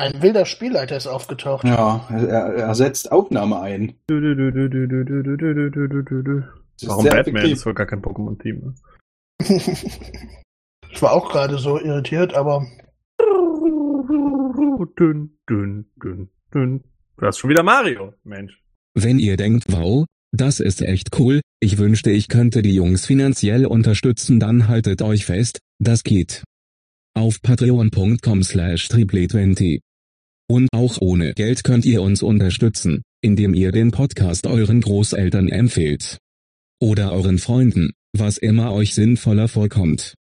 Ein 0.00 0.22
wilder 0.22 0.46
Spielleiter 0.46 0.96
ist 0.96 1.06
aufgetaucht. 1.06 1.62
Ja, 1.64 2.08
er, 2.08 2.54
er 2.54 2.74
setzt 2.74 3.12
Aufnahme 3.12 3.60
ein. 3.60 3.92
Warum 4.08 4.64
Batman 7.04 7.18
effektiv. 7.18 7.52
ist 7.52 7.66
wohl 7.66 7.74
gar 7.74 7.84
kein 7.84 8.00
Pokémon-Team? 8.00 8.60
Ne? 8.60 8.74
ich 10.90 11.02
war 11.02 11.12
auch 11.12 11.30
gerade 11.30 11.58
so 11.58 11.78
irritiert, 11.78 12.32
aber. 12.32 12.66
Dün, 14.98 15.36
dün, 15.46 15.90
dün, 16.02 16.30
dün. 16.54 16.82
Du 17.18 17.26
hast 17.26 17.36
schon 17.36 17.50
wieder 17.50 17.62
Mario, 17.62 18.14
Mensch. 18.24 18.58
Wenn 18.94 19.18
ihr 19.18 19.36
denkt, 19.36 19.66
wow, 19.68 20.06
das 20.32 20.60
ist 20.60 20.80
echt 20.80 21.18
cool, 21.18 21.42
ich 21.60 21.76
wünschte, 21.76 22.10
ich 22.10 22.28
könnte 22.28 22.62
die 22.62 22.74
Jungs 22.74 23.04
finanziell 23.04 23.66
unterstützen, 23.66 24.40
dann 24.40 24.66
haltet 24.66 25.02
euch 25.02 25.26
fest, 25.26 25.58
das 25.78 26.04
geht. 26.04 26.42
Auf 27.14 27.42
patreon.com 27.42 28.42
slash 28.42 28.88
triple20 28.88 29.80
und 30.50 30.66
auch 30.72 30.98
ohne 31.00 31.32
Geld 31.34 31.62
könnt 31.62 31.84
ihr 31.84 32.02
uns 32.02 32.24
unterstützen, 32.24 33.02
indem 33.22 33.54
ihr 33.54 33.70
den 33.70 33.92
Podcast 33.92 34.48
euren 34.48 34.80
Großeltern 34.80 35.48
empfehlt. 35.48 36.18
Oder 36.80 37.12
euren 37.12 37.38
Freunden, 37.38 37.92
was 38.12 38.36
immer 38.36 38.72
euch 38.72 38.92
sinnvoller 38.92 39.46
vorkommt. 39.46 40.14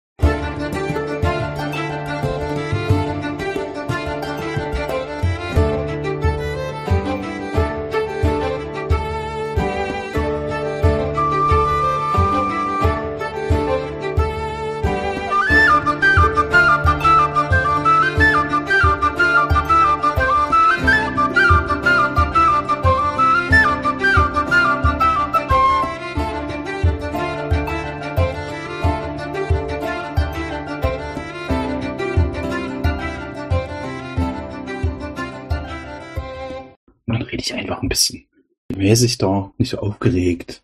Ein 37.88 37.90
bisschen 37.90 38.28
mäßigter, 38.76 39.54
nicht 39.58 39.70
so 39.70 39.80
aufgeregt. 39.80 40.62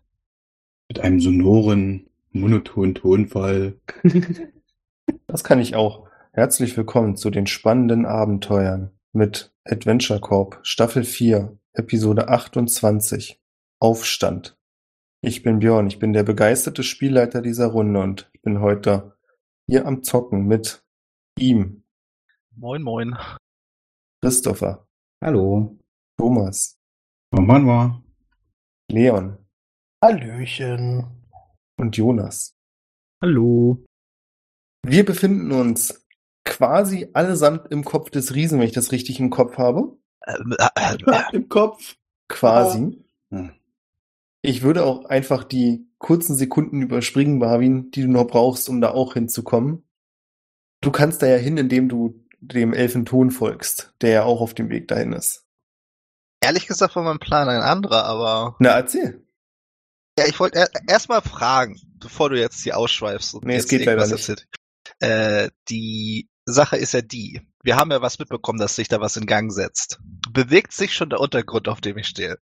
Mit 0.89 0.99
einem 0.99 1.21
sonoren, 1.21 2.09
monotonen 2.31 2.95
Tonfall. 2.95 3.79
Das 5.27 5.43
kann 5.43 5.59
ich 5.59 5.75
auch. 5.75 6.07
Herzlich 6.31 6.77
willkommen 6.77 7.17
zu 7.17 7.29
den 7.29 7.45
spannenden 7.45 8.05
Abenteuern 8.05 8.91
mit 9.11 9.53
Adventure 9.65 10.21
Corp 10.21 10.59
Staffel 10.63 11.03
4, 11.03 11.57
Episode 11.73 12.29
28. 12.29 13.41
Aufstand. 13.79 14.55
Ich 15.19 15.43
bin 15.43 15.59
Björn, 15.59 15.87
ich 15.87 15.99
bin 15.99 16.13
der 16.13 16.23
begeisterte 16.23 16.83
Spielleiter 16.83 17.41
dieser 17.41 17.67
Runde 17.67 17.99
und 17.99 18.29
ich 18.33 18.41
bin 18.43 18.61
heute 18.61 19.17
hier 19.67 19.85
am 19.85 20.03
Zocken 20.03 20.45
mit 20.47 20.85
ihm, 21.37 21.83
Moin, 22.55 22.81
moin. 22.81 23.17
Christopher, 24.21 24.87
Hallo. 25.21 25.77
Thomas, 26.17 26.79
Mann 27.41 27.67
war. 27.67 28.03
Leon 28.89 29.37
Hallöchen. 30.03 31.05
und 31.77 31.97
Jonas. 31.97 32.55
Hallo. 33.21 33.83
Wir 34.85 35.05
befinden 35.05 35.51
uns 35.51 36.05
quasi 36.43 37.09
allesamt 37.13 37.71
im 37.71 37.83
Kopf 37.83 38.09
des 38.09 38.35
Riesen, 38.35 38.59
wenn 38.59 38.67
ich 38.67 38.73
das 38.73 38.91
richtig 38.91 39.19
im 39.19 39.29
Kopf 39.29 39.57
habe. 39.57 39.97
Ähm, 40.27 40.55
äh, 40.59 40.67
äh, 40.75 40.97
äh, 41.11 41.35
Im 41.35 41.49
Kopf. 41.49 41.95
Quasi. 42.27 43.03
Hm. 43.29 43.51
Ich 44.41 44.61
würde 44.61 44.83
auch 44.85 45.05
einfach 45.05 45.43
die 45.43 45.87
kurzen 45.99 46.35
Sekunden 46.35 46.81
überspringen, 46.81 47.37
Marvin, 47.37 47.91
die 47.91 48.01
du 48.01 48.09
noch 48.09 48.27
brauchst, 48.27 48.67
um 48.67 48.81
da 48.81 48.91
auch 48.91 49.13
hinzukommen. 49.13 49.83
Du 50.81 50.91
kannst 50.91 51.21
da 51.21 51.27
ja 51.27 51.37
hin, 51.37 51.57
indem 51.57 51.87
du 51.87 52.23
dem 52.41 52.73
Elfenton 52.73 53.31
folgst, 53.31 53.93
der 54.01 54.09
ja 54.09 54.23
auch 54.23 54.41
auf 54.41 54.53
dem 54.53 54.69
Weg 54.69 54.89
dahin 54.89 55.13
ist. 55.13 55.42
Ehrlich 56.43 56.67
gesagt 56.67 56.95
war 56.95 57.03
mein 57.03 57.19
Plan 57.19 57.49
ein 57.49 57.61
anderer, 57.61 58.05
aber 58.05 58.55
Na, 58.59 58.71
erzähl. 58.71 59.25
ja, 60.17 60.25
ich 60.27 60.39
wollte 60.39 60.59
er, 60.59 60.69
erst 60.87 61.09
mal 61.09 61.21
fragen, 61.21 61.79
bevor 61.95 62.29
du 62.29 62.39
jetzt 62.39 62.61
hier 62.61 62.77
ausschweifst. 62.77 63.33
Und 63.33 63.45
Nee, 63.45 63.55
es 63.55 63.67
geht 63.67 63.85
leider 63.85 64.07
erzählt. 64.07 64.47
Äh, 64.99 65.49
die 65.69 66.29
Sache 66.45 66.77
ist 66.77 66.93
ja 66.93 67.01
die, 67.01 67.41
wir 67.63 67.77
haben 67.77 67.91
ja 67.91 68.01
was 68.01 68.19
mitbekommen, 68.19 68.59
dass 68.59 68.75
sich 68.75 68.89
da 68.89 68.99
was 68.99 69.15
in 69.15 69.25
Gang 69.25 69.51
setzt. 69.51 69.99
Bewegt 70.31 70.73
sich 70.73 70.93
schon 70.93 71.09
der 71.09 71.19
Untergrund, 71.19 71.67
auf 71.69 71.81
dem 71.81 71.97
ich 71.97 72.07
stehe. 72.07 72.37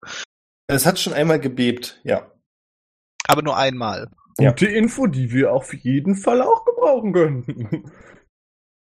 Es 0.67 0.85
hat 0.85 0.99
schon 0.99 1.13
einmal 1.13 1.39
gebebt, 1.39 1.99
ja. 2.03 2.31
Aber 3.27 3.41
nur 3.43 3.57
einmal. 3.57 4.09
Ja. 4.39 4.49
Gute 4.51 4.67
Info, 4.67 5.07
die 5.07 5.31
wir 5.31 5.53
auf 5.53 5.73
jeden 5.73 6.15
Fall 6.15 6.41
auch 6.41 6.65
gebrauchen 6.65 7.13
können. 7.13 7.91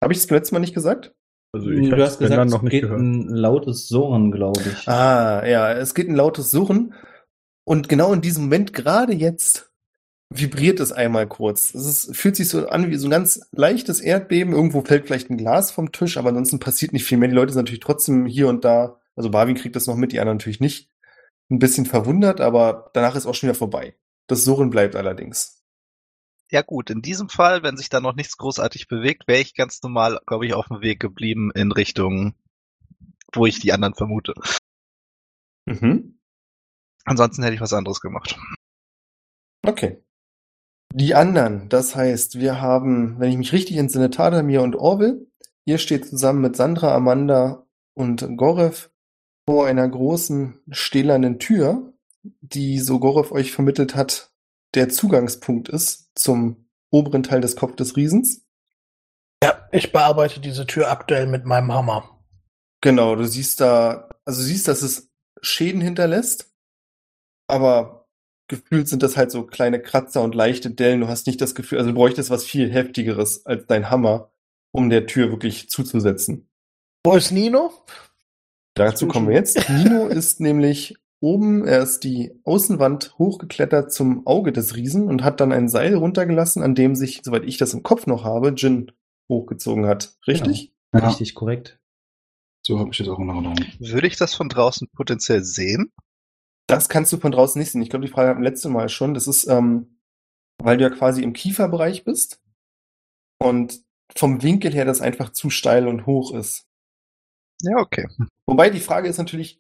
Habe 0.04 0.14
ich 0.14 0.20
das 0.20 0.30
letzte 0.30 0.54
Mal 0.54 0.60
nicht 0.60 0.76
gesagt? 0.76 1.16
Also 1.54 1.70
ich 1.70 1.90
du 1.90 2.02
hast 2.02 2.20
gesagt, 2.20 2.38
dann 2.38 2.50
noch 2.50 2.58
es 2.58 2.64
nicht 2.64 2.72
geht 2.72 2.84
gehört. 2.84 3.00
ein 3.00 3.30
lautes 3.30 3.88
Surren, 3.88 4.32
glaube 4.32 4.62
ich. 4.70 4.88
Ah, 4.88 5.46
ja, 5.48 5.74
es 5.74 5.96
geht 5.96 6.10
ein 6.10 6.16
lautes 6.16 6.52
Surren. 6.52 6.94
Und 7.64 7.90
genau 7.90 8.14
in 8.14 8.22
diesem 8.22 8.46
Moment, 8.46 8.74
gerade 8.74 9.14
jetzt, 9.14 9.72
vibriert 10.30 10.80
es 10.80 10.92
einmal 10.92 11.28
kurz. 11.28 11.74
Es 11.74 11.86
ist, 11.86 12.16
fühlt 12.16 12.36
sich 12.36 12.50
so 12.50 12.68
an 12.68 12.90
wie 12.90 12.96
so 12.96 13.08
ein 13.08 13.12
ganz 13.12 13.42
leichtes 13.52 14.02
Erdbeben. 14.02 14.54
Irgendwo 14.54 14.82
fällt 14.82 15.08
vielleicht 15.08 15.30
ein 15.30 15.38
Glas 15.38 15.72
vom 15.72 15.92
Tisch, 15.92 16.18
aber 16.18 16.30
ansonsten 16.30 16.60
passiert 16.60 16.94
nicht 16.94 17.06
viel 17.06 17.18
mehr. 17.18 17.30
Die 17.30 17.36
Leute 17.36 17.54
sind 17.54 17.62
natürlich 17.62 17.80
trotzdem 17.80 18.26
hier 18.26 18.48
und 18.48 18.66
da, 18.66 19.00
also 19.16 19.30
Barwin 19.30 19.56
kriegt 19.56 19.76
das 19.76 19.88
noch 19.88 19.96
mit, 19.96 20.12
die 20.12 20.20
anderen 20.20 20.38
natürlich 20.38 20.60
nicht. 20.60 20.90
Ein 21.50 21.60
bisschen 21.60 21.86
verwundert, 21.86 22.42
aber 22.42 22.90
danach 22.94 23.16
ist 23.16 23.26
auch 23.26 23.34
schon 23.34 23.50
wieder 23.50 23.58
vorbei. 23.58 23.96
Das 24.28 24.44
Surren 24.44 24.70
bleibt 24.70 24.96
allerdings. 24.98 25.57
Ja 26.50 26.62
gut, 26.62 26.90
in 26.90 27.02
diesem 27.02 27.28
Fall, 27.28 27.62
wenn 27.64 27.76
sich 27.76 27.90
da 27.90 28.00
noch 28.00 28.16
nichts 28.16 28.38
großartig 28.38 28.88
bewegt, 28.88 29.28
wäre 29.28 29.42
ich 29.42 29.54
ganz 29.54 29.82
normal, 29.84 30.22
glaube 30.26 30.46
ich, 30.46 30.54
auf 30.54 30.68
dem 30.68 30.82
Weg 30.82 31.00
geblieben 31.00 31.52
in 31.54 31.72
Richtung, 31.72 32.36
wo 33.34 33.46
ich 33.46 33.60
die 33.60 33.74
anderen 33.74 33.96
vermute. 33.96 34.34
Mhm. 35.66 36.20
Ansonsten 37.04 37.44
hätte 37.44 37.56
ich 37.56 37.62
was 37.62 37.74
anderes 37.74 38.00
gemacht. 38.00 38.38
Okay. 39.66 40.02
Die 40.94 41.16
anderen, 41.16 41.68
das 41.68 41.96
heißt, 41.96 42.40
wir 42.40 42.62
haben, 42.62 43.20
wenn 43.20 43.32
ich 43.32 43.38
mich 43.38 43.52
richtig 43.52 43.76
entsinne, 43.78 44.10
Tadamir 44.10 44.62
und 44.62 44.76
Orwell. 44.76 45.28
Ihr 45.66 45.78
steht 45.78 46.08
zusammen 46.08 46.42
mit 46.42 46.56
Sandra, 46.56 46.96
Amanda 46.96 47.68
und 47.94 48.38
Gorev 48.38 48.90
vor 49.46 49.68
einer 49.68 49.88
großen 49.88 50.62
stählernen 50.72 51.40
Tür, 51.40 51.94
die, 52.24 52.80
so 52.80 53.00
Gorev 53.00 53.34
euch 53.34 53.52
vermittelt 53.52 53.96
hat, 53.96 54.32
der 54.78 54.90
Zugangspunkt 54.90 55.70
ist 55.70 56.12
zum 56.14 56.70
oberen 56.92 57.24
Teil 57.24 57.42
des 57.42 57.56
Kopf 57.56 57.76
des 57.76 57.98
Riesens. 57.98 58.46
Ja, 59.44 59.68
ich 59.72 59.92
bearbeite 59.92 60.40
diese 60.40 60.68
Tür 60.68 60.92
aktuell 60.92 61.26
mit 61.26 61.46
meinem 61.46 61.74
Hammer. 61.74 62.24
Genau, 62.82 63.16
du 63.16 63.26
siehst 63.26 63.60
da, 63.60 64.08
also 64.24 64.42
du 64.42 64.48
siehst, 64.48 64.68
dass 64.68 64.84
es 64.84 65.12
Schäden 65.42 65.82
hinterlässt, 65.82 66.54
aber 67.48 68.08
gefühlt 68.48 68.88
sind 68.88 69.02
das 69.02 69.18
halt 69.18 69.32
so 69.32 69.44
kleine 69.48 69.82
Kratzer 69.82 70.22
und 70.22 70.36
leichte 70.36 70.70
Dellen. 70.70 71.02
Du 71.02 71.08
hast 71.08 71.26
nicht 71.26 71.42
das 71.42 71.56
Gefühl, 71.56 71.80
also 71.80 71.90
du 71.90 71.96
bräuchtest 71.96 72.30
was 72.30 72.46
viel 72.46 72.72
heftigeres 72.72 73.48
als 73.48 73.66
dein 73.66 73.90
Hammer, 73.90 74.32
um 74.72 74.92
der 74.92 75.08
Tür 75.08 75.32
wirklich 75.32 75.70
zuzusetzen. 75.70 76.50
Wo 77.04 77.16
ist 77.16 77.32
Nino? 77.32 77.72
Dazu 78.76 79.08
kommen 79.08 79.28
wir 79.28 79.36
jetzt. 79.36 79.70
Nino 79.70 80.08
ist 80.08 80.40
nämlich 80.40 80.96
oben, 81.20 81.66
er 81.66 81.82
ist 81.82 82.04
die 82.04 82.40
Außenwand 82.44 83.16
hochgeklettert 83.18 83.92
zum 83.92 84.26
Auge 84.28 84.52
des 84.52 84.76
Riesen 84.76 85.08
und 85.08 85.24
hat 85.24 85.40
dann 85.40 85.52
ein 85.52 85.68
Seil 85.70 85.96
runtergelassen, 85.96 86.62
an 86.62 86.76
dem 86.76 86.96
sich, 86.96 87.22
soweit 87.24 87.44
ich 87.44 87.58
das 87.58 87.74
im 87.74 87.84
Kopf 87.84 88.06
noch 88.08 88.24
habe, 88.24 88.50
Jin 88.50 88.92
hochgezogen 89.30 89.86
hat. 89.88 90.16
Richtig? 90.28 90.74
Ja, 90.94 91.08
Richtig 91.08 91.36
korrekt. 91.36 91.80
so 92.66 92.80
habe 92.80 92.90
ich 92.92 92.98
das 92.98 93.08
auch 93.08 93.20
in 93.20 93.30
Erinnerung. 93.30 93.58
Würde 93.80 94.08
ich 94.08 94.18
das 94.18 94.36
von 94.36 94.50
draußen 94.50 94.88
potenziell 94.94 95.44
sehen? 95.44 95.92
Das 96.68 96.90
kannst 96.90 97.12
du 97.14 97.18
von 97.18 97.32
draußen 97.32 97.60
nicht 97.60 97.72
sehen. 97.72 97.82
Ich 97.82 97.90
glaube, 97.90 98.06
die 98.06 98.12
Frage 98.12 98.30
hatten 98.30 98.42
wir 98.42 98.50
letzte 98.50 98.70
Mal 98.70 98.90
schon. 98.90 99.14
Das 99.14 99.28
ist, 99.28 99.48
ähm, 99.48 100.00
weil 100.62 100.78
du 100.78 100.84
ja 100.84 100.90
quasi 100.90 101.24
im 101.24 101.34
Kieferbereich 101.34 102.04
bist 102.04 102.42
und 103.40 103.82
vom 104.16 104.42
Winkel 104.44 104.74
her 104.74 104.86
das 104.86 105.02
einfach 105.02 105.32
zu 105.32 105.50
steil 105.50 105.88
und 105.88 106.06
hoch 106.06 106.34
ist. 106.34 106.66
Ja, 107.62 107.78
okay. 107.78 108.08
Wobei 108.46 108.70
die 108.70 108.80
Frage 108.80 109.08
ist 109.10 109.18
natürlich, 109.18 109.60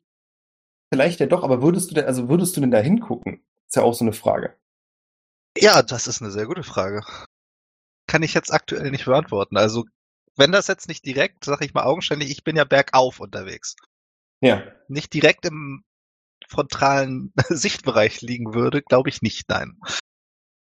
vielleicht 0.92 1.20
ja 1.20 1.26
doch, 1.26 1.44
aber 1.44 1.62
würdest 1.62 1.92
du 1.92 1.96
denn, 1.96 2.06
also 2.06 2.30
würdest 2.30 2.56
du 2.56 2.62
denn 2.62 2.72
da 2.72 2.80
hingucken? 2.80 3.44
Ist 3.68 3.76
ja 3.76 3.84
auch 3.84 3.94
so 3.94 4.06
eine 4.06 4.14
Frage. 4.14 4.56
Ja, 5.58 5.82
das 5.82 6.08
ist 6.08 6.22
eine 6.22 6.32
sehr 6.32 6.46
gute 6.46 6.64
Frage. 6.64 7.04
Kann 8.08 8.24
ich 8.24 8.34
jetzt 8.34 8.54
aktuell 8.54 8.92
nicht 8.92 9.06
beantworten. 9.06 9.58
Also, 9.58 9.86
wenn 10.36 10.52
das 10.52 10.68
jetzt 10.68 10.88
nicht 10.88 11.06
direkt, 11.06 11.44
sag 11.44 11.62
ich 11.64 11.74
mal 11.74 11.84
augenscheinlich, 11.84 12.30
ich 12.30 12.44
bin 12.44 12.56
ja 12.56 12.64
bergauf 12.64 13.20
unterwegs. 13.20 13.76
Ja. 14.40 14.64
Nicht 14.88 15.14
direkt 15.14 15.46
im 15.46 15.84
frontalen 16.48 17.34
Sichtbereich 17.50 18.22
liegen 18.22 18.54
würde, 18.54 18.82
glaube 18.82 19.10
ich 19.10 19.22
nicht, 19.22 19.50
nein. 19.50 19.78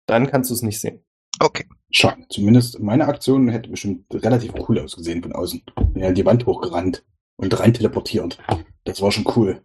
Dann 0.06 0.31
kannst 0.31 0.50
du 0.50 0.55
es 0.55 0.62
nicht 0.62 0.81
sehen. 0.81 1.05
Okay. 1.38 1.69
Schade. 1.90 2.25
Zumindest 2.31 2.81
meine 2.81 3.06
Aktion 3.06 3.49
hätte 3.49 3.69
bestimmt 3.69 4.06
relativ 4.12 4.55
cool 4.69 4.78
ausgesehen 4.78 5.23
von 5.23 5.32
außen. 5.32 5.62
Ja, 5.94 6.11
die 6.11 6.25
Wand 6.25 6.46
hochgerannt. 6.46 7.05
und 7.37 7.61
rein 7.61 7.75
teleportiert. 7.75 8.38
Das 8.84 9.02
war 9.02 9.12
schon 9.12 9.31
cool. 9.37 9.61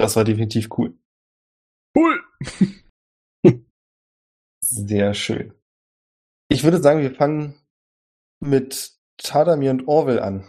Das 0.00 0.16
war 0.16 0.24
definitiv 0.24 0.68
cool. 0.78 0.98
Cool. 1.96 2.20
Sehr 4.62 5.14
schön. 5.14 5.52
Ich 6.48 6.64
würde 6.64 6.78
sagen, 6.78 7.00
wir 7.00 7.14
fangen 7.14 7.54
mit 8.40 8.96
Tadamir 9.18 9.70
und 9.70 9.88
Orwell 9.88 10.20
an. 10.20 10.46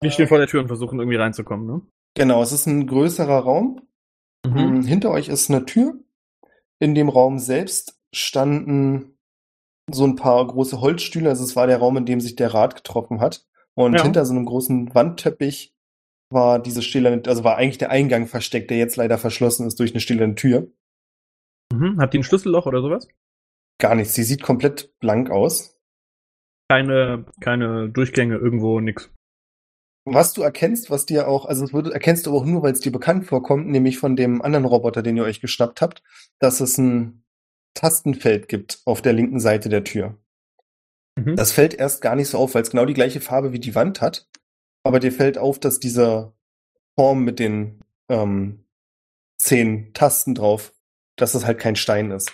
Wir 0.00 0.10
stehen 0.10 0.28
vor 0.28 0.38
der 0.38 0.46
Tür 0.46 0.60
und 0.62 0.68
versuchen 0.68 0.98
irgendwie 0.98 1.16
reinzukommen, 1.16 1.66
ne? 1.66 1.82
Genau, 2.14 2.42
es 2.42 2.52
ist 2.52 2.66
ein 2.66 2.86
größerer 2.86 3.40
Raum. 3.40 3.86
Mhm. 4.46 4.78
Mm, 4.78 4.82
Hinter 4.84 5.10
euch 5.10 5.28
ist 5.28 5.50
eine 5.50 5.64
Tür. 5.66 5.98
In 6.78 6.94
dem 6.94 7.08
Raum 7.08 7.38
selbst 7.38 7.98
standen 8.14 9.18
so 9.90 10.04
ein 10.04 10.16
paar 10.16 10.46
große 10.46 10.80
Holzstühle. 10.80 11.28
Also 11.28 11.44
es 11.44 11.56
war 11.56 11.66
der 11.66 11.78
Raum, 11.78 11.96
in 11.98 12.06
dem 12.06 12.20
sich 12.20 12.36
der 12.36 12.54
Rat 12.54 12.74
getroffen 12.74 13.20
hat. 13.20 13.46
Und 13.74 13.94
Ja. 13.94 14.02
hinter 14.02 14.24
so 14.24 14.32
einem 14.34 14.46
großen 14.46 14.94
Wandteppich 14.94 15.75
war 16.30 16.58
diese 16.58 16.82
stille, 16.82 17.22
also 17.26 17.44
war 17.44 17.56
eigentlich 17.56 17.78
der 17.78 17.90
Eingang 17.90 18.26
versteckt, 18.26 18.70
der 18.70 18.78
jetzt 18.78 18.96
leider 18.96 19.18
verschlossen 19.18 19.66
ist 19.66 19.78
durch 19.78 19.92
eine 19.92 20.00
stille 20.00 20.34
Tür. 20.34 20.68
Mhm. 21.72 22.00
Hat 22.00 22.12
die 22.12 22.18
ein 22.18 22.24
Schlüsselloch 22.24 22.66
oder 22.66 22.82
sowas? 22.82 23.08
Gar 23.78 23.94
nichts. 23.94 24.14
Sie 24.14 24.22
sieht 24.22 24.42
komplett 24.42 24.98
blank 24.98 25.30
aus. 25.30 25.78
Keine, 26.68 27.26
keine 27.40 27.88
Durchgänge 27.90 28.36
irgendwo, 28.36 28.80
nix. 28.80 29.12
Was 30.04 30.32
du 30.32 30.42
erkennst, 30.42 30.90
was 30.90 31.04
dir 31.04 31.26
auch, 31.26 31.46
also 31.46 31.72
würde, 31.72 31.92
erkennst 31.92 32.26
du 32.26 32.30
aber 32.30 32.38
auch 32.38 32.44
nur, 32.44 32.62
weil 32.62 32.72
es 32.72 32.80
dir 32.80 32.92
bekannt 32.92 33.26
vorkommt, 33.26 33.66
nämlich 33.66 33.98
von 33.98 34.14
dem 34.14 34.40
anderen 34.40 34.64
Roboter, 34.64 35.02
den 35.02 35.16
ihr 35.16 35.24
euch 35.24 35.40
geschnappt 35.40 35.82
habt, 35.82 36.02
dass 36.38 36.60
es 36.60 36.78
ein 36.78 37.24
Tastenfeld 37.74 38.48
gibt 38.48 38.80
auf 38.84 39.02
der 39.02 39.12
linken 39.12 39.40
Seite 39.40 39.68
der 39.68 39.84
Tür. 39.84 40.16
Mhm. 41.16 41.34
Das 41.36 41.52
fällt 41.52 41.74
erst 41.74 42.02
gar 42.02 42.14
nicht 42.14 42.28
so 42.28 42.38
auf, 42.38 42.54
weil 42.54 42.62
es 42.62 42.70
genau 42.70 42.84
die 42.84 42.94
gleiche 42.94 43.20
Farbe 43.20 43.52
wie 43.52 43.58
die 43.58 43.74
Wand 43.74 44.00
hat. 44.00 44.28
Aber 44.86 45.00
dir 45.00 45.10
fällt 45.10 45.36
auf, 45.36 45.58
dass 45.58 45.80
diese 45.80 46.32
Form 46.94 47.24
mit 47.24 47.40
den 47.40 47.80
ähm, 48.08 48.64
zehn 49.36 49.92
Tasten 49.94 50.34
drauf, 50.36 50.72
dass 51.16 51.32
das 51.32 51.44
halt 51.44 51.58
kein 51.58 51.74
Stein 51.74 52.12
ist. 52.12 52.32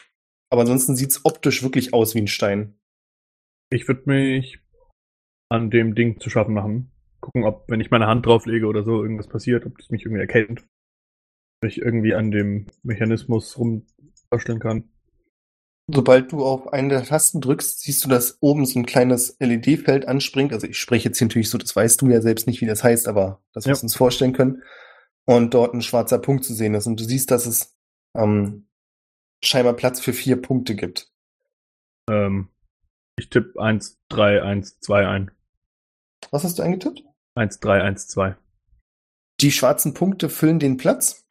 Aber 0.50 0.60
ansonsten 0.60 0.94
sieht's 0.94 1.25
optisch 1.25 1.62
wirklich 1.62 1.94
aus 1.94 2.14
wie 2.14 2.20
ein 2.20 2.28
Stein. 2.28 2.78
Ich 3.70 3.88
würde 3.88 4.02
mich 4.04 4.58
an 5.49 5.70
dem 5.70 5.94
Ding 5.94 6.20
zu 6.20 6.28
schaffen 6.28 6.52
machen. 6.52 6.93
Gucken, 7.20 7.44
ob, 7.44 7.70
wenn 7.70 7.81
ich 7.81 7.90
meine 7.90 8.06
Hand 8.06 8.26
drauflege 8.26 8.66
oder 8.66 8.84
so, 8.84 9.02
irgendwas 9.02 9.28
passiert, 9.28 9.64
ob 9.64 9.78
das 9.78 9.88
mich 9.88 10.05
irgendwie 10.05 10.20
erkennt. 10.20 10.60
Ob 11.62 11.69
ich 11.69 11.78
irgendwie 11.78 12.14
an 12.14 12.31
dem 12.31 12.66
Mechanismus 12.82 13.56
rumbasteln 13.56 14.58
kann. 14.60 14.92
Sobald 15.88 16.32
du 16.32 16.44
auf 16.44 16.73
eine 16.73 16.88
der 16.90 17.05
Tasten 17.05 17.40
drückst, 17.40 17.81
siehst 17.81 18.05
du, 18.05 18.08
dass 18.08 18.38
oben 18.40 18.64
so 18.67 18.79
ein 18.79 18.87
kleines 18.87 19.37
LED-Feld 19.40 20.06
anspringt. 20.06 20.52
Also 20.52 20.67
ich 20.67 20.79
spreche 20.79 21.08
jetzt 21.08 21.19
hier 21.19 21.26
natürlich 21.26 21.50
so, 21.50 21.58
das 21.58 21.75
weißt 21.75 22.00
du 22.00 22.08
ja 22.08 22.20
selbst 22.20 22.46
nicht, 22.46 22.61
wie 22.61 22.67
das 22.67 22.84
heißt, 22.84 23.08
aber 23.08 23.43
das 23.52 23.64
Ja. 23.64 23.75
wir 23.75 23.82
uns 23.82 23.94
vorstellen 23.96 24.32
können. 24.32 24.62
Und 25.25 25.55
dort 25.55 25.75
ein 25.75 25.82
schwarzer 25.82 26.19
Punkt 26.19 26.44
zu 26.44 26.55
sehen 26.55 26.75
ist. 26.75 26.87
Und 26.87 26.99
du 26.99 27.05
siehst, 27.05 27.31
dass 27.31 27.46
es 27.46 27.76
ähm, 28.17 28.69
scheinbar 29.44 29.75
Platz 29.75 30.00
für 30.00 30.12
vier 30.12 30.40
Punkte 30.40 30.75
gibt. 30.75 31.11
Ähm, 32.11 32.49
ich 33.19 33.29
tippe 33.29 33.61
1, 33.61 33.99
3, 34.08 34.43
1, 34.43 34.81
2 34.81 35.06
ein. 35.06 35.31
Was 36.31 36.44
hast 36.44 36.58
du 36.58 36.62
eingetippt? 36.62 37.05
1, 37.34 37.61
3, 37.61 37.82
1, 37.82 38.08
2. 38.08 38.37
Die 39.40 39.52
schwarzen 39.52 39.94
Punkte 39.94 40.29
füllen 40.29 40.58
den 40.58 40.76
Platz. 40.76 41.25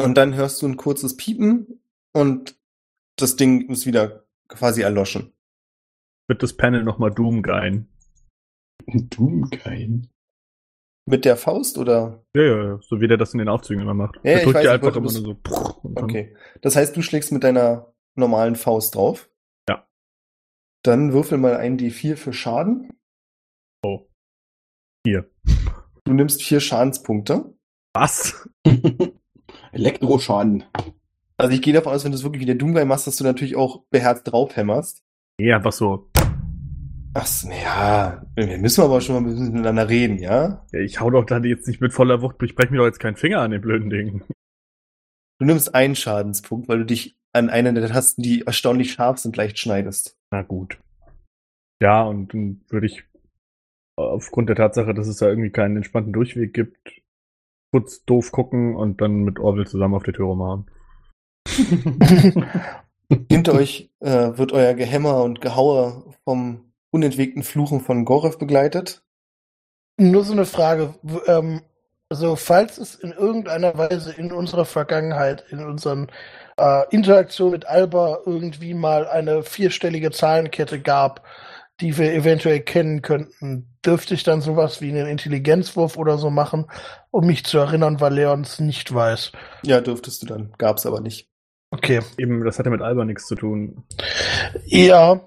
Und 0.00 0.14
dann 0.16 0.34
hörst 0.34 0.62
du 0.62 0.66
ein 0.66 0.76
kurzes 0.76 1.16
Piepen 1.16 1.80
und 2.12 2.56
das 3.16 3.36
Ding 3.36 3.68
ist 3.70 3.86
wieder 3.86 4.24
quasi 4.48 4.82
erloschen. 4.82 5.32
Wird 6.28 6.42
das 6.42 6.56
Panel 6.56 6.84
nochmal 6.84 7.10
Doom 7.10 7.42
geilen? 7.42 7.88
Doom 8.86 9.50
kein. 9.50 10.08
Mit 11.08 11.24
der 11.24 11.36
Faust 11.36 11.78
oder? 11.78 12.24
Ja, 12.34 12.42
ja, 12.42 12.64
ja, 12.64 12.80
so 12.80 13.00
wie 13.00 13.08
der 13.08 13.16
das 13.16 13.32
in 13.32 13.38
den 13.38 13.48
Aufzügen 13.48 13.82
immer 13.82 13.94
macht. 13.94 14.16
Ja, 14.16 14.22
der 14.22 14.36
ich 14.38 14.44
drückt 14.44 14.64
ich 14.64 14.70
einfach 14.70 14.96
immer 14.96 15.12
nur 15.12 15.36
so. 15.44 15.82
Okay. 15.96 16.34
Das 16.60 16.76
heißt, 16.76 16.96
du 16.96 17.02
schlägst 17.02 17.32
mit 17.32 17.42
deiner 17.42 17.92
normalen 18.14 18.56
Faust 18.56 18.94
drauf. 18.94 19.28
Ja. 19.68 19.86
Dann 20.84 21.12
würfel 21.12 21.38
mal 21.38 21.56
ein 21.56 21.76
D4 21.76 22.16
für 22.16 22.32
Schaden. 22.32 22.90
Oh. 23.84 24.08
Hier. 25.04 25.28
Du 26.04 26.12
nimmst 26.12 26.42
vier 26.42 26.60
Schadenspunkte. 26.60 27.52
Was? 27.94 28.48
Elektroschaden. 29.72 30.64
Also 31.42 31.56
ich 31.56 31.62
gehe 31.62 31.74
davon 31.74 31.92
aus, 31.92 32.04
wenn 32.04 32.12
du 32.12 32.16
es 32.16 32.22
wirklich 32.22 32.40
wie 32.40 32.46
der 32.46 32.54
Doomguy 32.54 32.84
machst, 32.84 33.08
dass 33.08 33.16
du 33.16 33.24
natürlich 33.24 33.56
auch 33.56 33.82
beherzt 33.90 34.30
draufhämmerst. 34.30 35.02
Ja, 35.40 35.56
einfach 35.56 35.72
so. 35.72 36.08
Ach, 37.14 37.26
so, 37.26 37.50
ja, 37.50 38.24
wir 38.36 38.58
müssen 38.58 38.80
aber 38.80 39.00
schon 39.00 39.16
mal 39.16 39.22
ein 39.22 39.24
bisschen 39.24 39.52
miteinander 39.52 39.88
reden, 39.88 40.18
ja? 40.18 40.64
Ja, 40.70 40.78
ich 40.78 41.00
hau 41.00 41.10
doch 41.10 41.24
da 41.24 41.38
jetzt 41.38 41.66
nicht 41.66 41.80
mit 41.80 41.92
voller 41.92 42.22
Wucht, 42.22 42.40
ich 42.44 42.54
brech 42.54 42.70
mir 42.70 42.76
doch 42.76 42.84
jetzt 42.84 43.00
keinen 43.00 43.16
Finger 43.16 43.40
an 43.40 43.50
den 43.50 43.60
blöden 43.60 43.90
Ding. 43.90 44.22
Du 45.40 45.46
nimmst 45.46 45.74
einen 45.74 45.96
Schadenspunkt, 45.96 46.68
weil 46.68 46.78
du 46.78 46.86
dich 46.86 47.18
an 47.32 47.50
einer 47.50 47.72
der 47.72 47.88
Tasten, 47.88 48.22
die 48.22 48.42
erstaunlich 48.42 48.92
scharf 48.92 49.18
sind, 49.18 49.36
leicht 49.36 49.58
schneidest. 49.58 50.16
Na 50.30 50.42
gut. 50.42 50.78
Ja, 51.82 52.04
und 52.04 52.32
dann 52.32 52.60
würde 52.68 52.86
ich 52.86 53.02
aufgrund 53.96 54.48
der 54.48 54.54
Tatsache, 54.54 54.94
dass 54.94 55.08
es 55.08 55.16
da 55.16 55.28
irgendwie 55.28 55.50
keinen 55.50 55.78
entspannten 55.78 56.12
Durchweg 56.12 56.54
gibt, 56.54 57.02
kurz 57.72 58.04
doof 58.04 58.30
gucken 58.30 58.76
und 58.76 59.00
dann 59.00 59.24
mit 59.24 59.40
Orwell 59.40 59.66
zusammen 59.66 59.94
auf 59.94 60.04
der 60.04 60.14
Tür 60.14 60.26
rumhauen. 60.26 60.70
Hinter 63.30 63.54
euch 63.54 63.90
äh, 64.00 64.36
wird 64.36 64.52
euer 64.52 64.74
Gehämmer 64.74 65.22
und 65.22 65.40
Gehaue 65.40 66.14
vom 66.24 66.72
unentwegten 66.90 67.42
Fluchen 67.42 67.80
von 67.80 68.04
Gorev 68.04 68.38
begleitet. 68.38 69.02
Nur 69.98 70.24
so 70.24 70.32
eine 70.32 70.46
Frage. 70.46 70.94
Ähm, 71.26 71.62
also, 72.08 72.36
falls 72.36 72.78
es 72.78 72.94
in 72.94 73.12
irgendeiner 73.12 73.76
Weise 73.78 74.12
in 74.12 74.32
unserer 74.32 74.66
Vergangenheit, 74.66 75.44
in 75.50 75.64
unseren 75.64 76.08
äh, 76.58 76.84
Interaktionen 76.90 77.52
mit 77.52 77.66
Alba 77.66 78.18
irgendwie 78.26 78.74
mal 78.74 79.06
eine 79.06 79.42
vierstellige 79.42 80.10
Zahlenkette 80.10 80.80
gab, 80.80 81.22
die 81.80 81.96
wir 81.96 82.12
eventuell 82.12 82.60
kennen 82.60 83.00
könnten, 83.00 83.78
dürfte 83.84 84.14
ich 84.14 84.24
dann 84.24 84.42
sowas 84.42 84.80
wie 84.80 84.90
einen 84.90 85.06
Intelligenzwurf 85.06 85.96
oder 85.96 86.18
so 86.18 86.30
machen, 86.30 86.66
um 87.10 87.26
mich 87.26 87.44
zu 87.44 87.58
erinnern, 87.58 88.00
weil 88.00 88.14
Leon 88.14 88.42
es 88.42 88.60
nicht 88.60 88.92
weiß. 88.94 89.32
Ja, 89.64 89.80
dürftest 89.80 90.22
du 90.22 90.26
dann. 90.26 90.52
Gab's 90.58 90.84
aber 90.84 91.00
nicht. 91.00 91.31
Okay. 91.72 92.00
Eben, 92.18 92.44
das 92.44 92.58
hat 92.58 92.66
ja 92.66 92.70
mit 92.72 92.82
Alba 92.82 93.04
nichts 93.04 93.26
zu 93.26 93.34
tun. 93.34 93.82
Ja, 94.66 95.20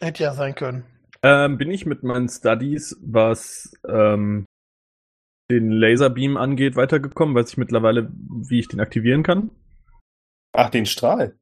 hätte 0.00 0.22
ja 0.22 0.32
sein 0.34 0.54
können. 0.54 0.84
Ähm, 1.22 1.58
bin 1.58 1.70
ich 1.70 1.84
mit 1.84 2.02
meinen 2.02 2.28
Studies, 2.28 2.98
was 3.02 3.70
ähm, 3.86 4.46
den 5.50 5.70
Laserbeam 5.70 6.38
angeht, 6.38 6.76
weitergekommen? 6.76 7.34
Weiß 7.34 7.50
ich 7.50 7.58
mittlerweile, 7.58 8.10
wie 8.48 8.58
ich 8.60 8.68
den 8.68 8.80
aktivieren 8.80 9.22
kann? 9.22 9.50
Ach, 10.52 10.70
den 10.70 10.86
Strahl. 10.86 11.38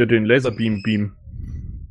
Ja, 0.00 0.06
Den 0.06 0.26
Laserbeam-Beam. 0.26 1.16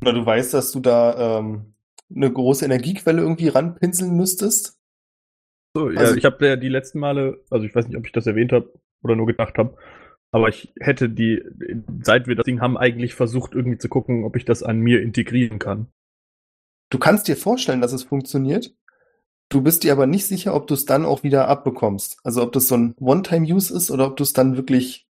Na, 0.02 0.12
du 0.12 0.24
weißt, 0.24 0.54
dass 0.54 0.70
du 0.70 0.78
da 0.80 1.38
ähm, 1.40 1.74
eine 2.14 2.32
große 2.32 2.64
Energiequelle 2.64 3.20
irgendwie 3.20 3.48
ranpinseln 3.48 4.16
müsstest. 4.16 4.78
So, 5.76 5.90
ja, 5.90 5.98
Also- 6.00 6.14
ich 6.14 6.24
habe 6.24 6.46
ja 6.46 6.56
die 6.56 6.68
letzten 6.68 7.00
Male, 7.00 7.44
also 7.50 7.66
ich 7.66 7.74
weiß 7.74 7.88
nicht, 7.88 7.96
ob 7.98 8.06
ich 8.06 8.12
das 8.12 8.26
erwähnt 8.28 8.52
habe 8.52 8.72
oder 9.02 9.16
nur 9.16 9.26
gedacht 9.26 9.58
habe, 9.58 9.76
aber 10.30 10.48
ich 10.48 10.72
hätte 10.78 11.08
die, 11.08 11.42
seit 12.02 12.26
wir 12.26 12.36
das 12.36 12.44
Ding 12.44 12.60
haben, 12.60 12.76
eigentlich 12.76 13.14
versucht, 13.14 13.54
irgendwie 13.54 13.78
zu 13.78 13.88
gucken, 13.88 14.24
ob 14.24 14.36
ich 14.36 14.44
das 14.44 14.62
an 14.62 14.78
mir 14.78 15.02
integrieren 15.02 15.58
kann. 15.58 15.88
Du 16.90 16.98
kannst 16.98 17.28
dir 17.28 17.36
vorstellen, 17.36 17.80
dass 17.80 17.92
es 17.92 18.04
funktioniert. 18.04 18.74
Du 19.50 19.62
bist 19.62 19.84
dir 19.84 19.92
aber 19.92 20.06
nicht 20.06 20.26
sicher, 20.26 20.54
ob 20.54 20.66
du 20.66 20.74
es 20.74 20.84
dann 20.84 21.06
auch 21.06 21.22
wieder 21.22 21.48
abbekommst. 21.48 22.18
Also 22.22 22.42
ob 22.42 22.52
das 22.52 22.68
so 22.68 22.76
ein 22.76 22.94
One-Time-Use 22.98 23.74
ist 23.74 23.90
oder 23.90 24.06
ob 24.06 24.16
du 24.16 24.22
es 24.22 24.34
dann 24.34 24.56
wirklich 24.56 25.08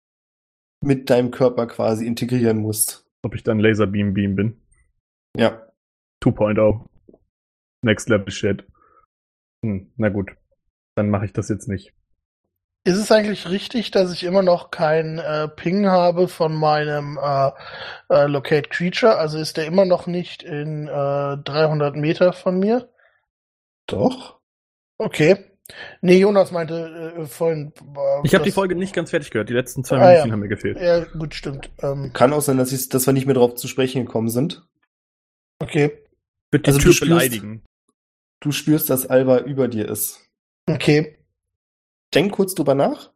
mit 0.81 1.09
deinem 1.09 1.31
Körper 1.31 1.67
quasi 1.67 2.05
integrieren 2.05 2.57
musst. 2.57 3.05
Ob 3.23 3.33
ich 3.35 3.43
dann 3.43 3.59
Laserbeam-Beam 3.59 4.35
bin. 4.35 4.61
Ja. 5.37 5.65
2.0. 6.23 6.85
Next 7.81 8.09
Level 8.09 8.31
Shit. 8.31 8.65
Hm, 9.63 9.91
na 9.95 10.09
gut. 10.09 10.31
Dann 10.95 11.09
mache 11.09 11.25
ich 11.25 11.33
das 11.33 11.49
jetzt 11.49 11.67
nicht. 11.67 11.93
Ist 12.85 12.97
es 12.97 13.11
eigentlich 13.11 13.49
richtig, 13.49 13.89
dass 13.91 14.13
ich 14.13 14.23
immer 14.23 14.43
noch 14.43 14.69
keinen 14.69 15.17
äh, 15.17 15.47
Ping 15.47 15.87
habe 15.87 16.27
von 16.27 16.53
meinem 16.55 17.17
äh, 17.21 17.51
äh, 18.09 18.27
Locate 18.27 18.69
Creature? 18.69 19.17
Also 19.17 19.39
ist 19.39 19.57
der 19.57 19.65
immer 19.65 19.85
noch 19.85 20.05
nicht 20.07 20.43
in 20.43 20.87
äh, 20.87 20.91
300 21.37 21.95
Meter 21.95 22.31
von 22.31 22.59
mir? 22.59 22.89
Doch. 23.87 24.39
Okay. 24.99 25.37
Nee, 26.01 26.19
Jonas 26.19 26.51
meinte 26.51 27.13
äh, 27.17 27.25
vorhin. 27.25 27.73
Äh, 27.75 28.21
Ich 28.23 28.35
habe 28.35 28.43
die 28.43 28.51
Folge 28.51 28.75
nicht 28.75 28.93
ganz 28.93 29.09
fertig 29.09 29.31
gehört. 29.31 29.49
Die 29.49 29.53
letzten 29.53 29.83
zwei 29.83 29.97
Ah, 29.97 30.07
Minuten 30.09 30.27
ja. 30.27 30.31
haben 30.33 30.39
mir 30.41 30.47
gefehlt. 30.47 30.79
Ja, 30.79 31.05
gut, 31.05 31.33
stimmt. 31.33 31.71
Ähm, 31.81 32.11
Kann 32.13 32.33
auch 32.33 32.41
sein, 32.41 32.57
dass, 32.59 32.71
ich, 32.71 32.87
dass 32.89 33.07
wir 33.07 33.13
nicht 33.13 33.25
mehr 33.25 33.33
drauf 33.35 33.55
zu 33.55 33.67
sprechen 33.67 34.05
gekommen 34.05 34.29
sind. 34.29 34.61
okay. 35.59 36.03
Wird 36.51 36.67
die 36.67 36.69
Also 36.69 36.77
du 36.79 36.83
Tür 36.85 36.93
spürst- 36.93 36.99
beleidigen. 37.09 37.63
Du 38.41 38.51
spürst, 38.51 38.91
dass 38.91 39.07
Alba 39.07 39.39
über 39.39 39.67
dir 39.67 39.89
ist. 39.89 40.21
Okay. 40.69 41.17
Denk 42.15 42.31
kurz 42.31 42.55
drüber 42.55 42.75
nach. 42.75 43.11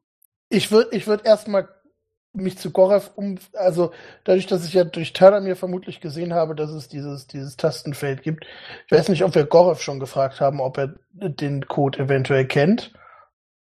Ich 0.50 0.72
würde 0.72 0.96
ich 0.96 1.08
würd 1.08 1.26
erstmal 1.26 1.70
mich 2.34 2.58
zu 2.58 2.72
Gorev 2.72 3.12
um, 3.16 3.38
also 3.54 3.92
dadurch, 4.24 4.46
dass 4.46 4.66
ich 4.66 4.74
ja 4.74 4.84
durch 4.84 5.14
Tadamir 5.14 5.56
vermutlich 5.56 6.00
gesehen 6.00 6.34
habe, 6.34 6.56
dass 6.56 6.70
es 6.72 6.88
dieses, 6.88 7.28
dieses 7.28 7.58
Tastenfeld 7.58 8.22
gibt. 8.22 8.46
Ich 8.86 8.92
weiß 8.92 9.10
nicht, 9.10 9.24
ob 9.24 9.34
wir 9.34 9.46
Gorev 9.46 9.82
schon 9.82 10.00
gefragt 10.00 10.40
haben, 10.40 10.60
ob 10.60 10.78
er 10.78 10.96
den 11.12 11.68
Code 11.68 12.00
eventuell 12.00 12.46
kennt. 12.46 12.94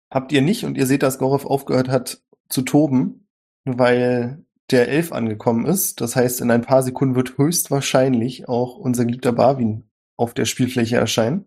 Habt 0.09 0.31
ihr 0.31 0.41
nicht 0.41 0.63
und 0.63 0.77
ihr 0.77 0.85
seht, 0.85 1.03
dass 1.03 1.17
Gorev 1.17 1.45
aufgehört 1.45 1.89
hat 1.89 2.21
zu 2.47 2.61
toben, 2.61 3.27
weil 3.65 4.45
der 4.71 4.87
Elf 4.87 5.11
angekommen 5.11 5.65
ist. 5.65 5.99
Das 6.01 6.15
heißt, 6.15 6.41
in 6.41 6.51
ein 6.51 6.61
paar 6.61 6.83
Sekunden 6.83 7.15
wird 7.15 7.37
höchstwahrscheinlich 7.37 8.47
auch 8.47 8.77
unser 8.77 9.05
geliebter 9.05 9.33
Barwin 9.33 9.83
auf 10.15 10.33
der 10.33 10.45
Spielfläche 10.45 10.95
erscheinen. 10.95 11.45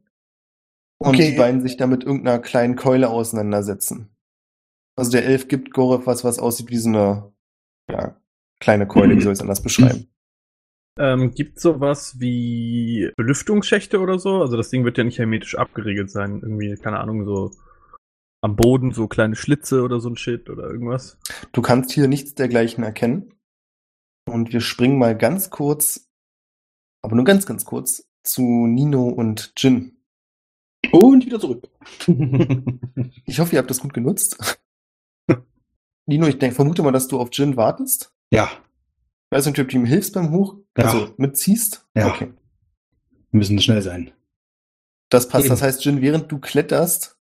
Und 0.99 1.14
Okay. 1.14 1.31
die 1.31 1.37
beiden 1.37 1.61
sich 1.61 1.76
da 1.76 1.87
mit 1.87 2.05
irgendeiner 2.05 2.40
kleinen 2.40 2.76
Keule 2.76 3.09
auseinandersetzen. 3.09 4.09
Also 4.97 5.12
der 5.12 5.25
Elf 5.25 5.47
gibt 5.47 5.73
Gorev 5.73 6.07
was, 6.07 6.25
was 6.25 6.38
aussieht 6.38 6.71
wie 6.71 6.76
so 6.76 6.88
eine 6.88 7.33
ja, 7.88 8.17
kleine 8.61 8.87
Keule, 8.87 9.17
wie 9.17 9.21
soll 9.21 9.33
ich 9.33 9.38
es 9.38 9.43
anders 9.43 9.62
beschreiben? 9.62 10.09
Ähm, 10.99 11.33
gibt 11.33 11.61
sowas 11.61 12.19
wie 12.19 13.12
Belüftungsschächte 13.17 14.00
oder 14.00 14.19
so? 14.19 14.43
Also 14.43 14.57
das 14.57 14.71
Ding 14.71 14.85
wird 14.85 14.99
ja 14.99 15.05
nicht 15.05 15.19
hermetisch 15.19 15.57
abgeriegelt 15.57 16.11
sein. 16.11 16.40
Irgendwie, 16.43 16.75
keine 16.75 16.99
Ahnung, 16.99 17.25
so 17.25 17.52
am 18.40 18.57
Boden 18.57 18.93
so 18.93 19.07
kleine 19.07 19.37
Schlitze 19.37 19.83
oder 19.83 20.00
so 20.00 20.09
ein 20.09 20.17
Shit 20.17 20.50
oder 20.50 20.64
irgendwas. 20.64 21.19
Du 21.52 21.62
kannst 21.62 21.93
hier 21.93 22.09
nichts 22.09 22.35
dergleichen 22.35 22.83
erkennen. 22.83 23.35
Und 24.28 24.52
wir 24.52 24.61
springen 24.61 24.99
mal 24.99 25.17
ganz 25.17 25.50
kurz, 25.50 26.11
aber 27.02 27.17
nur 27.17 27.25
ganz, 27.25 27.47
ganz 27.47 27.64
kurz, 27.64 28.09
zu 28.25 28.43
Nino 28.43 29.09
und 29.09 29.52
Jin. 29.57 29.98
Und 30.92 31.26
wieder 31.26 31.40
zurück. 31.40 31.68
Ich 33.25 33.38
hoffe, 33.40 33.52
ihr 33.54 33.59
habt 33.59 33.71
das 33.71 33.80
gut 33.80 33.95
genutzt. 33.95 34.59
Nino, 36.07 36.26
ich 36.26 36.38
denk, 36.38 36.54
vermute 36.54 36.83
mal, 36.83 36.92
dass 36.92 37.09
du 37.09 37.18
auf 37.21 37.28
Jin 37.33 37.57
wartest. 37.57 38.12
Ja, 38.33 38.50
Ich 39.30 39.37
weiß 39.37 39.47
nicht, 39.47 39.59
ob 39.61 39.68
du 39.68 39.76
ihm 39.76 39.85
hilfst 39.85 40.14
beim 40.14 40.30
Hoch, 40.30 40.57
Ja. 40.76 40.85
also 40.87 41.14
mitziehst. 41.18 41.87
Ja. 41.95 42.09
Okay. 42.09 42.33
wir 43.30 43.38
müssen 43.38 43.59
schnell 43.61 43.83
sein. 43.83 44.11
Das 45.11 45.28
passt. 45.28 45.45
Eben. 45.45 45.50
Das 45.50 45.62
heißt, 45.62 45.85
Jin, 45.85 46.00
während 46.00 46.30
du 46.33 46.38
kletterst, 46.38 47.18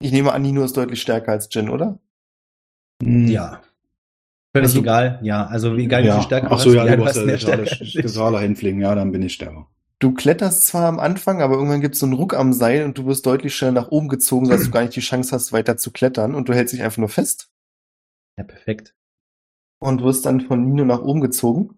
ich 0.00 0.12
nehme 0.12 0.32
an, 0.32 0.42
Nino 0.42 0.62
ist 0.64 0.76
deutlich 0.76 1.02
stärker 1.02 1.32
als 1.32 1.48
Jin, 1.52 1.68
oder? 1.68 1.98
Hm. 3.02 3.26
ja. 3.28 3.60
Völlig 4.54 4.68
Also- 4.70 4.80
egal, 4.80 5.18
ja. 5.22 5.46
Also 5.46 5.74
egal, 5.76 6.02
wie 6.02 6.06
ja. 6.08 6.14
viel 6.16 6.24
stärker 6.24 6.48
Ach 6.52 6.58
so, 6.58 6.72
ja, 6.72 6.84
ja, 6.86 6.92
du 6.92 6.98
du 6.98 7.02
hast 7.04 7.10
hast 7.16 7.20
ja 7.20 7.26
mehr 7.26 7.38
stärker 7.38 7.62
als 7.70 7.80
ich. 7.80 8.08
Skala 8.08 8.40
hinfliegen, 8.40 8.80
ja, 8.80 8.94
dann 8.94 9.12
bin 9.12 9.22
ich 9.22 9.34
stärker. 9.34 9.68
Du 10.00 10.14
kletterst 10.14 10.66
zwar 10.66 10.86
am 10.86 11.00
Anfang, 11.00 11.42
aber 11.42 11.54
irgendwann 11.54 11.80
gibt 11.80 11.94
es 11.94 12.00
so 12.00 12.06
einen 12.06 12.12
Ruck 12.14 12.34
am 12.34 12.52
Seil 12.52 12.84
und 12.84 12.96
du 12.98 13.06
wirst 13.06 13.26
deutlich 13.26 13.56
schnell 13.56 13.72
nach 13.72 13.88
oben 13.88 14.08
gezogen, 14.08 14.46
sodass 14.46 14.64
du 14.64 14.70
gar 14.70 14.82
nicht 14.82 14.94
die 14.94 15.00
Chance 15.00 15.32
hast, 15.34 15.52
weiter 15.52 15.76
zu 15.76 15.90
klettern 15.90 16.34
und 16.36 16.48
du 16.48 16.54
hältst 16.54 16.72
dich 16.72 16.82
einfach 16.82 16.98
nur 16.98 17.08
fest 17.08 17.50
Ja, 18.38 18.44
perfekt. 18.44 18.94
und 19.80 20.02
wirst 20.02 20.24
dann 20.24 20.40
von 20.40 20.64
Nino 20.68 20.84
nach 20.84 21.02
oben 21.02 21.20
gezogen. 21.20 21.74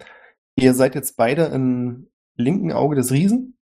Ihr 0.56 0.74
seid 0.74 0.94
jetzt 0.94 1.16
beide 1.16 1.46
im 1.46 2.10
linken 2.36 2.72
Auge 2.72 2.94
des 2.96 3.10
Riesen 3.10 3.56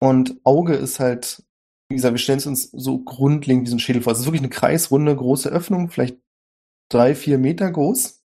und 0.00 0.38
Auge 0.44 0.74
ist 0.74 1.00
halt, 1.00 1.42
wie 1.88 1.96
gesagt, 1.96 2.12
wir 2.12 2.18
stellen 2.18 2.38
es 2.38 2.46
uns 2.46 2.70
so 2.72 2.98
grundlegend 2.98 3.70
ein 3.70 3.78
Schädel 3.78 4.02
vor. 4.02 4.12
Es 4.12 4.18
ist 4.20 4.26
wirklich 4.26 4.42
eine 4.42 4.50
kreisrunde, 4.50 5.16
große 5.16 5.48
Öffnung, 5.48 5.88
vielleicht 5.88 6.18
drei, 6.90 7.14
vier 7.14 7.38
Meter 7.38 7.70
groß. 7.70 8.22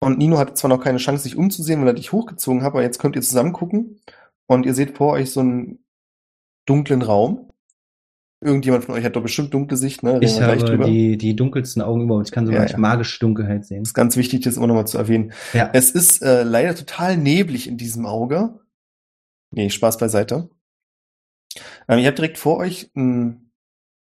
Und 0.00 0.18
Nino 0.18 0.38
hatte 0.38 0.54
zwar 0.54 0.68
noch 0.68 0.82
keine 0.82 0.98
Chance, 0.98 1.24
sich 1.24 1.36
umzusehen, 1.36 1.80
weil 1.80 1.88
er 1.88 1.94
dich 1.94 2.10
hochgezogen 2.12 2.62
hat, 2.62 2.72
aber 2.72 2.82
jetzt 2.82 2.98
könnt 2.98 3.14
ihr 3.14 3.22
zusammen 3.22 3.52
gucken 3.52 4.00
und 4.48 4.66
ihr 4.66 4.74
seht 4.74 4.96
vor 4.96 5.12
euch 5.12 5.30
so 5.30 5.40
einen 5.40 5.84
dunklen 6.66 7.02
Raum. 7.02 7.50
Irgendjemand 8.40 8.84
von 8.84 8.94
euch 8.94 9.04
hat 9.04 9.16
doch 9.16 9.22
bestimmt 9.22 9.52
dunkle 9.52 9.76
Sicht, 9.76 10.04
ne? 10.04 10.14
Reden 10.14 10.22
Ich 10.22 10.40
habe 10.40 10.84
die, 10.84 11.18
die 11.18 11.34
dunkelsten 11.34 11.82
Augen 11.82 12.02
überhaupt. 12.02 12.28
Ich 12.28 12.32
kann 12.32 12.46
sogar 12.46 12.60
Ja, 12.60 12.64
nicht 12.64 12.72
ja. 12.74 12.78
magische 12.78 13.18
Dunkelheit 13.18 13.66
sehen. 13.66 13.82
ist 13.82 13.94
ganz 13.94 14.16
wichtig, 14.16 14.42
das 14.42 14.56
immer 14.56 14.68
nochmal 14.68 14.86
zu 14.86 14.96
erwähnen. 14.96 15.32
Ja. 15.52 15.70
Es 15.72 15.90
ist 15.90 16.22
äh, 16.22 16.44
leider 16.44 16.74
total 16.76 17.16
neblig 17.16 17.66
in 17.66 17.76
diesem 17.76 18.06
Auge. 18.06 18.60
Nee, 19.50 19.70
Spaß 19.70 19.98
beiseite. 19.98 20.50
Ähm, 21.88 21.98
ihr 21.98 22.06
habt 22.06 22.18
direkt 22.18 22.38
vor 22.38 22.58
euch 22.58 22.92
ein 22.94 23.50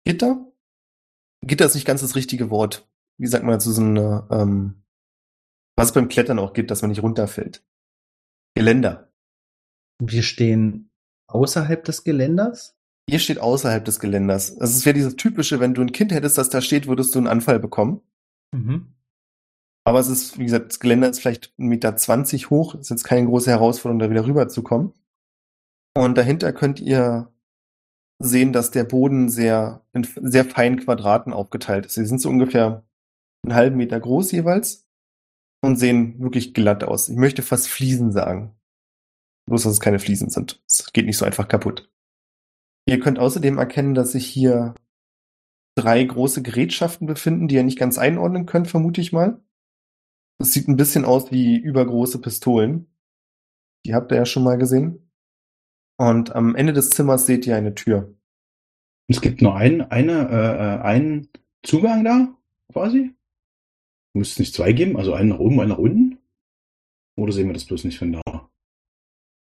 Gitter. 0.05 0.51
Gitter 1.41 1.65
ist 1.65 1.75
nicht 1.75 1.87
ganz 1.87 2.01
das 2.01 2.15
richtige 2.15 2.49
Wort. 2.49 2.89
Wie 3.17 3.27
sagt 3.27 3.43
man 3.45 3.53
dazu 3.53 3.71
so 3.71 3.81
eine, 3.81 4.27
ähm, 4.31 4.83
was 5.77 5.89
es 5.89 5.93
beim 5.93 6.09
Klettern 6.09 6.39
auch 6.39 6.51
gibt, 6.51 6.71
dass 6.71 6.81
man 6.81 6.89
nicht 6.89 7.03
runterfällt. 7.03 7.63
Geländer. 8.53 9.08
Wir 10.01 10.23
stehen 10.23 10.91
außerhalb 11.27 11.83
des 11.83 12.03
Geländers. 12.03 12.75
Ihr 13.09 13.19
steht 13.19 13.39
außerhalb 13.39 13.83
des 13.83 13.99
Geländers. 13.99 14.57
Also 14.59 14.77
es 14.77 14.85
wäre 14.85 14.93
dieses 14.93 15.15
typische, 15.15 15.59
wenn 15.59 15.73
du 15.73 15.81
ein 15.81 15.91
Kind 15.91 16.11
hättest, 16.11 16.37
das 16.37 16.49
da 16.49 16.61
steht, 16.61 16.87
würdest 16.87 17.13
du 17.15 17.19
einen 17.19 17.27
Anfall 17.27 17.59
bekommen. 17.59 18.01
Mhm. 18.53 18.93
Aber 19.85 19.99
es 19.99 20.07
ist, 20.07 20.37
wie 20.37 20.45
gesagt, 20.45 20.67
das 20.69 20.79
Geländer 20.79 21.09
ist 21.09 21.19
vielleicht 21.19 21.53
1,20 21.57 21.57
Meter 21.57 22.49
hoch. 22.49 22.75
Ist 22.75 22.89
jetzt 22.89 23.03
keine 23.03 23.27
große 23.27 23.49
Herausforderung, 23.49 23.99
da 23.99 24.09
wieder 24.09 24.25
rüberzukommen. 24.25 24.93
Und 25.97 26.17
dahinter 26.17 26.53
könnt 26.53 26.79
ihr 26.79 27.33
sehen, 28.19 28.53
dass 28.53 28.71
der 28.71 28.83
Boden 28.83 29.29
sehr, 29.29 29.85
in 29.93 30.03
sehr 30.03 30.45
feinen 30.45 30.79
Quadraten 30.79 31.33
aufgeteilt 31.33 31.85
ist. 31.85 31.95
Sie 31.95 32.05
sind 32.05 32.21
so 32.21 32.29
ungefähr 32.29 32.85
einen 33.43 33.55
halben 33.55 33.77
Meter 33.77 33.99
groß 33.99 34.31
jeweils 34.31 34.85
und 35.61 35.77
sehen 35.77 36.19
wirklich 36.19 36.53
glatt 36.53 36.83
aus. 36.83 37.09
Ich 37.09 37.17
möchte 37.17 37.41
fast 37.41 37.67
Fliesen 37.67 38.11
sagen. 38.11 38.58
Bloß, 39.49 39.63
dass 39.63 39.73
es 39.73 39.79
keine 39.79 39.97
Fliesen 39.97 40.29
sind. 40.29 40.61
Es 40.67 40.93
geht 40.93 41.07
nicht 41.07 41.17
so 41.17 41.25
einfach 41.25 41.47
kaputt. 41.47 41.91
Ihr 42.85 42.99
könnt 42.99 43.17
außerdem 43.17 43.57
erkennen, 43.57 43.95
dass 43.95 44.11
sich 44.11 44.27
hier 44.27 44.75
drei 45.75 46.03
große 46.03 46.43
Gerätschaften 46.43 47.07
befinden, 47.07 47.47
die 47.47 47.55
ihr 47.55 47.63
nicht 47.63 47.79
ganz 47.79 47.97
einordnen 47.97 48.45
könnt, 48.45 48.67
vermute 48.67 49.01
ich 49.01 49.11
mal. 49.11 49.41
Es 50.37 50.53
sieht 50.53 50.67
ein 50.67 50.77
bisschen 50.77 51.03
aus 51.03 51.31
wie 51.31 51.57
übergroße 51.57 52.21
Pistolen. 52.21 52.95
Die 53.85 53.95
habt 53.95 54.11
ihr 54.11 54.17
ja 54.17 54.25
schon 54.25 54.43
mal 54.43 54.57
gesehen. 54.59 55.11
Und 55.97 56.35
am 56.35 56.55
Ende 56.55 56.73
des 56.73 56.91
Zimmers 56.91 57.25
seht 57.25 57.47
ihr 57.47 57.55
eine 57.55 57.73
Tür. 57.73 58.15
Es 59.07 59.19
gibt 59.19 59.41
nur 59.41 59.55
einen, 59.55 59.81
eine, 59.81 60.29
äh, 60.29 60.75
äh, 60.75 60.81
einen 60.81 61.29
Zugang 61.63 62.03
da, 62.03 62.37
quasi. 62.71 63.15
Muss 64.13 64.33
es 64.33 64.39
nicht 64.39 64.53
zwei 64.53 64.73
geben? 64.73 64.95
Also 64.95 65.13
einen 65.13 65.29
nach 65.29 65.39
oben, 65.39 65.59
einen 65.59 65.69
nach 65.69 65.79
unten? 65.79 66.19
Oder 67.17 67.31
sehen 67.31 67.47
wir 67.47 67.53
das 67.53 67.65
bloß 67.65 67.83
nicht 67.83 67.97
von 67.97 68.13
da? 68.13 68.38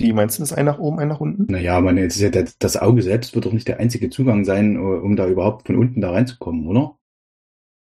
Wie 0.05 0.13
meinst 0.13 0.39
du 0.39 0.43
das? 0.43 0.53
Ein 0.53 0.67
nach 0.67 0.79
oben, 0.79 0.99
ein 0.99 1.09
nach 1.09 1.21
unten? 1.21 1.51
Naja, 1.51 1.81
man, 1.81 1.97
jetzt 1.99 2.17
ist 2.17 2.23
ja 2.23 2.29
der, 2.31 2.47
das 2.59 2.77
Auge 2.77 3.03
selbst 3.03 3.35
wird 3.35 3.47
doch 3.47 3.53
nicht 3.53 3.69
der 3.69 3.81
einzige 3.81 4.11
Zugang 4.11 4.45
sein, 4.45 4.77
äh, 4.77 4.79
um 4.79 5.17
da 5.17 5.27
überhaupt 5.27 5.67
von 5.67 5.77
unten 5.77 6.01
da 6.01 6.11
reinzukommen, 6.13 6.67
oder? 6.67 6.97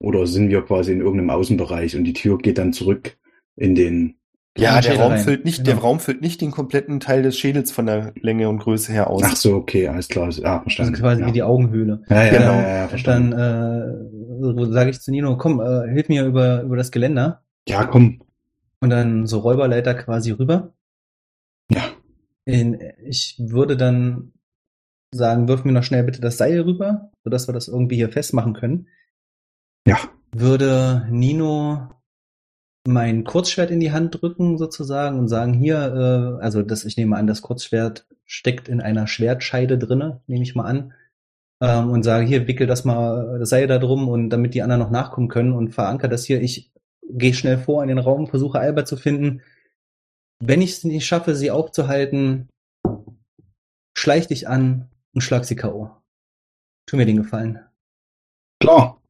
Oder 0.00 0.26
sind 0.26 0.48
wir 0.50 0.62
quasi 0.62 0.92
in 0.92 1.00
irgendeinem 1.00 1.30
Außenbereich 1.30 1.96
und 1.96 2.04
die 2.04 2.12
Tür 2.12 2.38
geht 2.38 2.58
dann 2.58 2.72
zurück 2.72 3.16
in 3.56 3.74
den. 3.74 4.16
Ja, 4.56 4.80
der 4.80 4.96
Raum 5.00 5.12
rein. 5.12 5.20
füllt 5.20 5.44
nicht, 5.44 5.58
Genau. 5.64 5.70
der 5.70 5.78
Raum 5.78 5.98
füllt 5.98 6.20
nicht 6.20 6.40
den 6.40 6.52
kompletten 6.52 7.00
Teil 7.00 7.22
des 7.24 7.36
Schädels 7.36 7.72
von 7.72 7.86
der 7.86 8.12
Länge 8.20 8.48
und 8.48 8.58
Größe 8.58 8.92
her 8.92 9.10
aus. 9.10 9.22
Ach 9.24 9.34
so, 9.34 9.54
okay, 9.56 9.88
alles 9.88 10.06
klar. 10.08 10.30
Ja, 10.30 10.54
Das 10.56 10.62
verstanden. 10.62 10.94
ist 10.94 11.00
quasi 11.00 11.20
ja. 11.22 11.26
wie 11.26 11.32
die 11.32 11.42
Augenhöhle. 11.42 12.02
Ja, 12.08 12.24
ja, 12.24 12.30
Genau. 12.32 12.52
ja, 12.52 12.62
ja, 12.62 12.76
ja, 12.76 12.88
verstanden. 12.88 13.30
Dann 13.32 14.58
äh, 14.68 14.72
sage 14.72 14.90
ich 14.90 15.00
zu 15.00 15.10
Nino, 15.10 15.36
komm, 15.38 15.60
äh, 15.60 15.88
hilf 15.90 16.08
mir 16.08 16.24
über, 16.24 16.62
über 16.62 16.76
das 16.76 16.90
Geländer. 16.92 17.42
ja, 17.68 17.84
komm. 17.84 18.20
Und 18.80 18.90
dann 18.90 19.26
so 19.26 19.38
Räuberleiter 19.38 19.94
quasi 19.94 20.30
rüber. 20.32 20.72
Ich 22.46 23.36
würde 23.38 23.76
dann 23.76 24.32
sagen, 25.14 25.48
wirf 25.48 25.64
mir 25.64 25.72
noch 25.72 25.84
schnell 25.84 26.04
bitte 26.04 26.20
das 26.20 26.36
Seil 26.36 26.60
rüber, 26.60 27.10
sodass 27.22 27.48
wir 27.48 27.54
das 27.54 27.68
irgendwie 27.68 27.96
hier 27.96 28.10
festmachen 28.10 28.52
können. 28.52 28.88
Ja. 29.86 29.98
Würde 30.32 31.06
Nino 31.10 31.88
mein 32.86 33.24
Kurzschwert 33.24 33.70
in 33.70 33.80
die 33.80 33.92
Hand 33.92 34.20
drücken 34.20 34.58
sozusagen 34.58 35.18
und 35.18 35.28
sagen, 35.28 35.54
hier, 35.54 35.76
äh, 36.38 36.42
also 36.42 36.62
das, 36.62 36.84
ich 36.84 36.96
nehme 36.96 37.16
an, 37.16 37.26
das 37.26 37.40
Kurzschwert 37.42 38.06
steckt 38.24 38.68
in 38.68 38.80
einer 38.80 39.06
Schwertscheide 39.06 39.78
drinne, 39.78 40.20
nehme 40.26 40.42
ich 40.42 40.54
mal 40.54 40.64
an. 40.64 40.92
Ähm, 41.62 41.90
und 41.90 42.02
sage, 42.02 42.26
hier, 42.26 42.46
wickel 42.46 42.66
das 42.66 42.84
mal, 42.84 43.38
das 43.38 43.48
Seil 43.48 43.66
da 43.66 43.78
drum 43.78 44.08
und 44.08 44.30
damit 44.30 44.54
die 44.54 44.62
anderen 44.62 44.82
noch 44.82 44.90
nachkommen 44.90 45.28
können 45.28 45.52
und 45.52 45.72
veranker 45.72 46.08
das 46.08 46.24
hier. 46.24 46.42
Ich 46.42 46.72
gehe 47.08 47.34
schnell 47.34 47.58
vor 47.58 47.82
in 47.82 47.88
den 47.88 47.98
Raum, 47.98 48.26
versuche 48.26 48.58
Albert 48.58 48.88
zu 48.88 48.96
finden. 48.96 49.40
Wenn 50.46 50.60
ich 50.60 50.72
es 50.72 50.84
nicht 50.84 51.06
schaffe, 51.06 51.34
sie 51.34 51.50
aufzuhalten, 51.50 52.50
schleich 53.96 54.26
dich 54.26 54.46
an 54.46 54.90
und 55.14 55.22
schlag 55.22 55.46
sie 55.46 55.56
K.O. 55.56 55.90
Tu 56.86 56.98
mir 56.98 57.06
den 57.06 57.16
Gefallen. 57.16 57.60
Klar. 58.60 59.00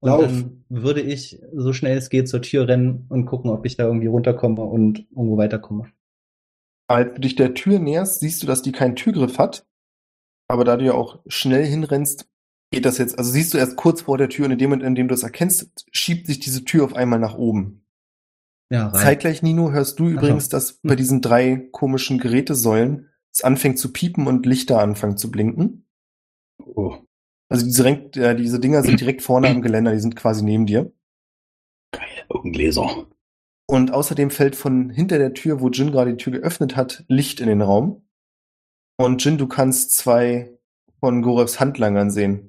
Und 0.00 0.10
Lauf. 0.10 0.20
dann 0.20 0.64
würde 0.68 1.00
ich 1.00 1.40
so 1.54 1.72
schnell 1.72 1.96
es 1.96 2.10
geht 2.10 2.28
zur 2.28 2.42
Tür 2.42 2.68
rennen 2.68 3.06
und 3.08 3.24
gucken, 3.24 3.50
ob 3.50 3.64
ich 3.64 3.78
da 3.78 3.84
irgendwie 3.86 4.08
runterkomme 4.08 4.62
und 4.62 5.06
irgendwo 5.10 5.38
weiterkomme. 5.38 5.90
Als 6.86 7.14
du 7.14 7.22
dich 7.22 7.34
der 7.34 7.54
Tür 7.54 7.78
näherst, 7.78 8.20
siehst 8.20 8.42
du, 8.42 8.46
dass 8.46 8.60
die 8.60 8.72
keinen 8.72 8.96
Türgriff 8.96 9.38
hat. 9.38 9.64
Aber 10.48 10.64
da 10.64 10.76
du 10.76 10.84
ja 10.84 10.92
auch 10.92 11.20
schnell 11.28 11.64
hinrennst, 11.64 12.28
geht 12.70 12.84
das 12.84 12.98
jetzt, 12.98 13.18
also 13.18 13.30
siehst 13.30 13.54
du 13.54 13.58
erst 13.58 13.76
kurz 13.76 14.02
vor 14.02 14.18
der 14.18 14.28
Tür 14.28 14.44
und 14.44 14.52
in 14.52 14.58
dem 14.58 14.68
Moment, 14.68 14.86
in 14.86 14.94
dem 14.96 15.08
du 15.08 15.14
es 15.14 15.22
erkennst, 15.22 15.86
schiebt 15.92 16.26
sich 16.26 16.40
diese 16.40 16.66
Tür 16.66 16.84
auf 16.84 16.94
einmal 16.94 17.20
nach 17.20 17.36
oben. 17.36 17.81
Ja, 18.72 18.86
rein. 18.86 19.02
Zeitgleich, 19.02 19.42
Nino, 19.42 19.70
hörst 19.70 19.98
du 20.00 20.06
so. 20.06 20.10
übrigens, 20.12 20.48
dass 20.48 20.80
bei 20.82 20.96
diesen 20.96 21.20
drei 21.20 21.68
komischen 21.72 22.18
Gerätesäulen 22.18 23.10
es 23.30 23.44
anfängt 23.44 23.78
zu 23.78 23.92
piepen 23.92 24.26
und 24.26 24.46
Lichter 24.46 24.80
anfangen 24.80 25.18
zu 25.18 25.30
blinken. 25.30 25.86
Oh. 26.58 26.96
Also 27.50 27.66
diese, 27.66 27.86
äh, 27.86 28.34
diese 28.34 28.60
Dinger 28.60 28.82
sind 28.82 28.98
direkt 28.98 29.20
vorne 29.20 29.48
am 29.48 29.60
Geländer, 29.60 29.92
die 29.92 30.00
sind 30.00 30.16
quasi 30.16 30.42
neben 30.42 30.64
dir. 30.64 30.90
Geil, 31.90 32.24
Augengläser. 32.30 33.08
Und 33.66 33.92
außerdem 33.92 34.30
fällt 34.30 34.56
von 34.56 34.88
hinter 34.88 35.18
der 35.18 35.34
Tür, 35.34 35.60
wo 35.60 35.68
Jin 35.68 35.92
gerade 35.92 36.12
die 36.12 36.22
Tür 36.22 36.32
geöffnet 36.32 36.74
hat, 36.74 37.04
Licht 37.08 37.40
in 37.40 37.48
den 37.48 37.60
Raum. 37.60 38.08
Und 38.96 39.22
Jin, 39.22 39.36
du 39.36 39.48
kannst 39.48 39.94
zwei 39.94 40.58
von 40.98 41.20
Gorevs 41.20 41.60
Handlangern 41.60 42.10
sehen, 42.10 42.48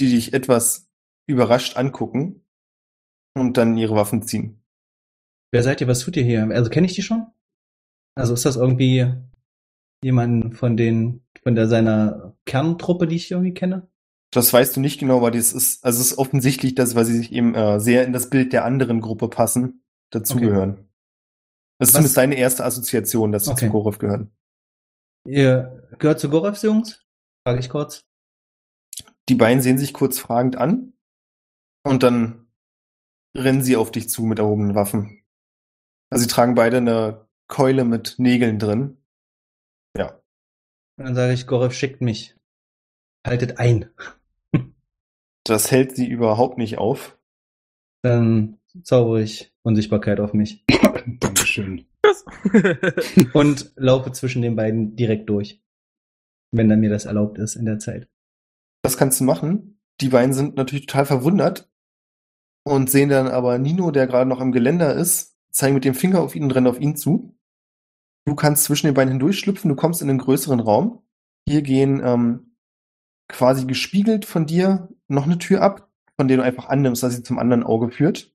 die 0.00 0.10
dich 0.10 0.32
etwas 0.32 0.90
überrascht 1.28 1.76
angucken 1.76 2.44
und 3.34 3.56
dann 3.56 3.76
ihre 3.76 3.94
Waffen 3.94 4.22
ziehen. 4.22 4.63
Wer 5.54 5.62
seid 5.62 5.80
ihr? 5.80 5.86
Was 5.86 6.00
tut 6.00 6.16
ihr 6.16 6.24
hier? 6.24 6.50
Also 6.50 6.68
kenne 6.68 6.88
ich 6.88 6.94
die 6.94 7.02
schon? 7.02 7.28
Also 8.16 8.34
ist 8.34 8.44
das 8.44 8.56
irgendwie 8.56 9.06
jemand 10.02 10.56
von 10.56 10.76
den, 10.76 11.24
von 11.44 11.54
der 11.54 11.68
seiner 11.68 12.36
Kerntruppe, 12.44 13.06
die 13.06 13.14
ich 13.14 13.30
irgendwie 13.30 13.54
kenne? 13.54 13.88
Das 14.32 14.52
weißt 14.52 14.74
du 14.74 14.80
nicht 14.80 14.98
genau, 14.98 15.22
weil 15.22 15.30
das 15.30 15.52
ist, 15.52 15.84
also 15.84 16.00
es 16.00 16.10
ist 16.10 16.18
offensichtlich, 16.18 16.74
dass, 16.74 16.96
weil 16.96 17.04
sie 17.04 17.16
sich 17.16 17.30
eben 17.30 17.54
äh, 17.54 17.78
sehr 17.78 18.04
in 18.04 18.12
das 18.12 18.30
Bild 18.30 18.52
der 18.52 18.64
anderen 18.64 19.00
Gruppe 19.00 19.28
passen, 19.28 19.84
dazugehören. 20.10 20.88
Das 21.78 21.90
ist 21.90 21.90
Was- 21.90 21.92
zumindest 21.92 22.16
deine 22.16 22.34
erste 22.34 22.64
Assoziation, 22.64 23.30
dass 23.30 23.44
sie 23.44 23.52
Okay. 23.52 23.66
zu 23.66 23.70
Gorev 23.70 23.98
gehören. 23.98 24.32
Ihr 25.24 25.88
gehört 26.00 26.18
zu 26.18 26.30
Gorevs 26.30 26.62
Jungs? 26.62 27.00
Frage 27.46 27.60
ich 27.60 27.68
kurz. 27.70 28.04
Die 29.28 29.36
beiden 29.36 29.62
sehen 29.62 29.78
sich 29.78 29.92
kurz 29.94 30.18
fragend 30.18 30.56
an 30.56 30.94
und 31.84 32.02
dann 32.02 32.48
rennen 33.36 33.62
sie 33.62 33.76
auf 33.76 33.92
dich 33.92 34.08
zu 34.08 34.24
mit 34.24 34.40
erhobenen 34.40 34.74
Waffen. 34.74 35.20
Also 36.14 36.28
sie 36.28 36.32
tragen 36.32 36.54
beide 36.54 36.76
eine 36.76 37.26
Keule 37.48 37.84
mit 37.84 38.20
Nägeln 38.20 38.60
drin. 38.60 38.98
Ja. 39.98 40.12
Und 40.96 41.06
dann 41.06 41.16
sage 41.16 41.32
ich, 41.32 41.48
Gorev 41.48 41.74
schickt 41.74 42.00
mich. 42.00 42.36
Haltet 43.26 43.58
ein. 43.58 43.90
Das 45.46 45.70
hält 45.70 45.94
sie 45.94 46.08
überhaupt 46.08 46.56
nicht 46.56 46.78
auf. 46.78 47.18
Dann 48.00 48.56
zaubere 48.82 49.20
ich 49.20 49.52
Unsichtbarkeit 49.62 50.18
auf 50.18 50.32
mich 50.32 50.64
Dankeschön. 51.20 51.84
und 53.34 53.72
laufe 53.76 54.10
zwischen 54.12 54.40
den 54.40 54.56
beiden 54.56 54.96
direkt 54.96 55.28
durch. 55.28 55.62
Wenn 56.50 56.70
dann 56.70 56.80
mir 56.80 56.88
das 56.88 57.04
erlaubt 57.04 57.36
ist 57.36 57.56
in 57.56 57.66
der 57.66 57.78
Zeit. 57.78 58.08
Das 58.82 58.96
kannst 58.96 59.20
du 59.20 59.24
machen. 59.24 59.78
Die 60.00 60.08
beiden 60.08 60.32
sind 60.32 60.56
natürlich 60.56 60.86
total 60.86 61.04
verwundert 61.04 61.70
und 62.62 62.88
sehen 62.88 63.10
dann 63.10 63.28
aber 63.28 63.58
Nino, 63.58 63.90
der 63.90 64.06
gerade 64.06 64.30
noch 64.30 64.40
am 64.40 64.52
Geländer 64.52 64.94
ist, 64.94 65.33
zeigen 65.54 65.74
mit 65.74 65.84
dem 65.84 65.94
Finger 65.94 66.20
auf 66.20 66.34
ihn 66.34 66.44
und 66.44 66.50
rennen 66.50 66.66
auf 66.66 66.80
ihn 66.80 66.96
zu. 66.96 67.34
Du 68.26 68.34
kannst 68.34 68.64
zwischen 68.64 68.86
den 68.86 68.94
beiden 68.94 69.10
hindurchschlüpfen, 69.10 69.68
du 69.68 69.76
kommst 69.76 70.02
in 70.02 70.10
einen 70.10 70.18
größeren 70.18 70.60
Raum. 70.60 71.02
Hier 71.46 71.62
gehen 71.62 72.00
ähm, 72.04 72.56
quasi 73.28 73.66
gespiegelt 73.66 74.24
von 74.24 74.46
dir 74.46 74.88
noch 75.08 75.24
eine 75.24 75.38
Tür 75.38 75.62
ab, 75.62 75.90
von 76.16 76.28
der 76.28 76.38
du 76.38 76.42
einfach 76.42 76.68
annimmst, 76.68 77.02
dass 77.02 77.14
sie 77.14 77.22
zum 77.22 77.38
anderen 77.38 77.62
Auge 77.62 77.90
führt. 77.90 78.32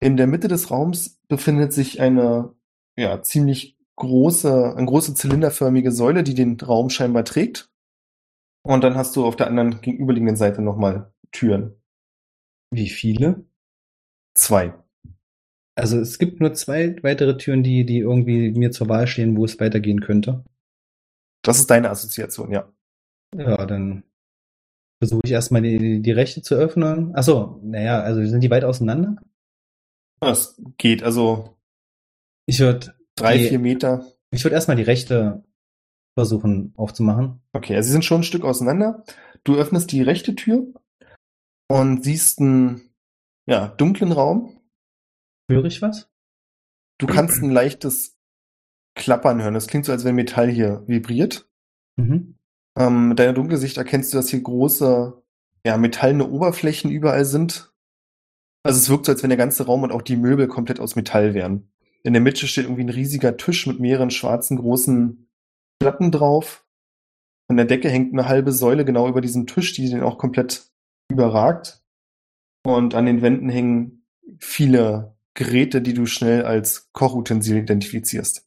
In 0.00 0.16
der 0.16 0.26
Mitte 0.26 0.48
des 0.48 0.70
Raums 0.70 1.20
befindet 1.28 1.72
sich 1.72 2.00
eine 2.00 2.54
ja, 2.96 3.22
ziemlich 3.22 3.78
große, 3.96 4.74
eine 4.76 4.86
große 4.86 5.14
zylinderförmige 5.14 5.92
Säule, 5.92 6.22
die 6.22 6.34
den 6.34 6.58
Raum 6.60 6.90
scheinbar 6.90 7.24
trägt. 7.24 7.70
Und 8.62 8.84
dann 8.84 8.94
hast 8.94 9.16
du 9.16 9.24
auf 9.24 9.36
der 9.36 9.46
anderen 9.46 9.80
gegenüberliegenden 9.80 10.36
Seite 10.36 10.62
nochmal 10.62 11.12
Türen. 11.32 11.82
Wie 12.70 12.88
viele? 12.88 13.46
Zwei. 14.34 14.74
Also 15.80 15.98
es 15.98 16.18
gibt 16.18 16.40
nur 16.40 16.52
zwei 16.52 16.94
weitere 17.02 17.36
Türen, 17.38 17.62
die, 17.62 17.86
die 17.86 17.98
irgendwie 18.00 18.50
mir 18.50 18.70
zur 18.70 18.88
Wahl 18.88 19.06
stehen, 19.06 19.36
wo 19.36 19.44
es 19.46 19.58
weitergehen 19.60 20.00
könnte. 20.00 20.44
Das 21.42 21.58
ist 21.58 21.70
deine 21.70 21.88
Assoziation, 21.88 22.52
ja. 22.52 22.70
Ja, 23.34 23.64
dann 23.64 24.04
versuche 25.02 25.22
ich 25.24 25.30
erstmal 25.32 25.62
die, 25.62 26.02
die 26.02 26.12
rechte 26.12 26.42
zu 26.42 26.54
öffnen. 26.54 27.12
Ach 27.14 27.22
so, 27.22 27.60
naja, 27.62 28.00
also 28.02 28.22
sind 28.26 28.42
die 28.42 28.50
weit 28.50 28.64
auseinander? 28.64 29.16
Das 30.20 30.60
geht 30.76 31.02
also 31.02 31.56
Ich 32.46 32.60
würde 32.60 32.94
drei, 33.14 33.38
Die- 33.38 33.48
vier 33.48 33.58
Meter. 33.58 34.04
ich 34.30 34.44
würde 34.44 34.56
erstmal 34.56 34.76
die 34.76 34.82
rechte 34.82 35.42
versuchen 36.18 36.74
aufzumachen. 36.76 37.40
Okay, 37.54 37.74
also 37.76 37.86
sie 37.86 37.92
sind 37.92 38.04
schon 38.04 38.20
ein 38.20 38.24
Stück 38.24 38.44
auseinander. 38.44 39.04
Du 39.44 39.56
öffnest 39.56 39.92
die 39.92 40.02
rechte 40.02 40.34
Tür 40.34 40.66
und 41.70 42.04
siehst 42.04 42.38
einen 42.40 42.82
ja, 43.46 43.68
dunklen 43.68 44.12
Raum. 44.12 44.59
Höre 45.50 45.64
ich 45.64 45.82
was? 45.82 46.08
Du 46.98 47.06
kannst 47.06 47.42
ein 47.42 47.50
leichtes 47.50 48.16
Klappern 48.94 49.42
hören. 49.42 49.54
Das 49.54 49.66
klingt 49.66 49.86
so, 49.86 49.92
als 49.92 50.04
wenn 50.04 50.14
Metall 50.14 50.48
hier 50.48 50.82
vibriert. 50.86 51.48
Mhm. 51.96 52.36
Ähm, 52.76 53.08
mit 53.08 53.18
deiner 53.18 53.32
Dunkelsicht 53.32 53.76
erkennst 53.76 54.12
du, 54.12 54.18
dass 54.18 54.28
hier 54.28 54.42
große, 54.42 55.22
ja, 55.64 55.76
metallene 55.76 56.28
Oberflächen 56.28 56.90
überall 56.90 57.24
sind. 57.24 57.72
Also 58.62 58.78
es 58.78 58.90
wirkt 58.90 59.06
so, 59.06 59.12
als 59.12 59.22
wenn 59.22 59.30
der 59.30 59.38
ganze 59.38 59.64
Raum 59.64 59.82
und 59.82 59.92
auch 59.92 60.02
die 60.02 60.16
Möbel 60.16 60.46
komplett 60.46 60.80
aus 60.80 60.96
Metall 60.96 61.34
wären. 61.34 61.70
In 62.02 62.12
der 62.12 62.22
Mitte 62.22 62.46
steht 62.46 62.64
irgendwie 62.64 62.84
ein 62.84 62.90
riesiger 62.90 63.36
Tisch 63.36 63.66
mit 63.66 63.80
mehreren 63.80 64.10
schwarzen 64.10 64.58
großen 64.58 65.28
Platten 65.78 66.10
drauf. 66.10 66.64
An 67.48 67.56
der 67.56 67.66
Decke 67.66 67.88
hängt 67.88 68.12
eine 68.12 68.28
halbe 68.28 68.52
Säule 68.52 68.84
genau 68.84 69.08
über 69.08 69.20
diesem 69.20 69.46
Tisch, 69.46 69.72
die 69.72 69.88
den 69.88 70.02
auch 70.02 70.18
komplett 70.18 70.70
überragt. 71.10 71.82
Und 72.62 72.94
an 72.94 73.06
den 73.06 73.22
Wänden 73.22 73.48
hängen 73.48 74.06
viele 74.38 75.16
Geräte, 75.34 75.80
die 75.82 75.94
du 75.94 76.06
schnell 76.06 76.44
als 76.44 76.90
Kochutensil 76.92 77.58
identifizierst. 77.58 78.46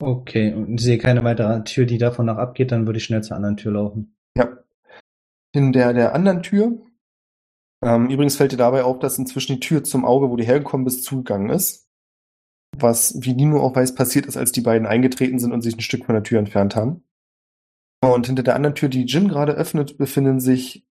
Okay, 0.00 0.52
und 0.54 0.78
ich 0.78 0.82
sehe 0.82 0.98
keine 0.98 1.24
weitere 1.24 1.62
Tür, 1.64 1.86
die 1.86 1.98
davon 1.98 2.26
noch 2.26 2.36
abgeht, 2.36 2.72
dann 2.72 2.86
würde 2.86 2.98
ich 2.98 3.04
schnell 3.04 3.22
zur 3.22 3.36
anderen 3.36 3.56
Tür 3.56 3.72
laufen. 3.72 4.16
Ja. 4.36 4.58
In 5.52 5.72
der, 5.72 5.92
der 5.92 6.14
anderen 6.14 6.42
Tür. 6.42 6.80
Ähm, 7.82 8.10
übrigens 8.10 8.36
fällt 8.36 8.52
dir 8.52 8.56
dabei 8.56 8.84
auf, 8.84 8.98
dass 8.98 9.18
inzwischen 9.18 9.54
die 9.54 9.60
Tür 9.60 9.84
zum 9.84 10.04
Auge, 10.04 10.30
wo 10.30 10.36
du 10.36 10.44
hergekommen 10.44 10.84
bist, 10.84 11.04
zugegangen 11.04 11.50
ist. 11.50 11.88
Was, 12.76 13.16
wie 13.20 13.34
Nino 13.34 13.60
auch 13.60 13.74
weiß, 13.74 13.94
passiert 13.94 14.26
ist, 14.26 14.36
als 14.36 14.52
die 14.52 14.60
beiden 14.60 14.86
eingetreten 14.86 15.38
sind 15.38 15.52
und 15.52 15.62
sich 15.62 15.76
ein 15.76 15.80
Stück 15.80 16.04
von 16.04 16.14
der 16.14 16.24
Tür 16.24 16.38
entfernt 16.38 16.76
haben. 16.76 17.04
Und 18.00 18.26
hinter 18.26 18.42
der 18.42 18.54
anderen 18.54 18.74
Tür, 18.74 18.88
die 18.88 19.04
Jin 19.04 19.28
gerade 19.28 19.52
öffnet, 19.52 19.98
befinden 19.98 20.40
sich 20.40 20.86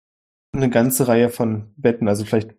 eine 0.52 0.70
ganze 0.70 1.08
Reihe 1.08 1.30
von 1.30 1.72
Betten, 1.76 2.08
also 2.08 2.24
vielleicht 2.24 2.54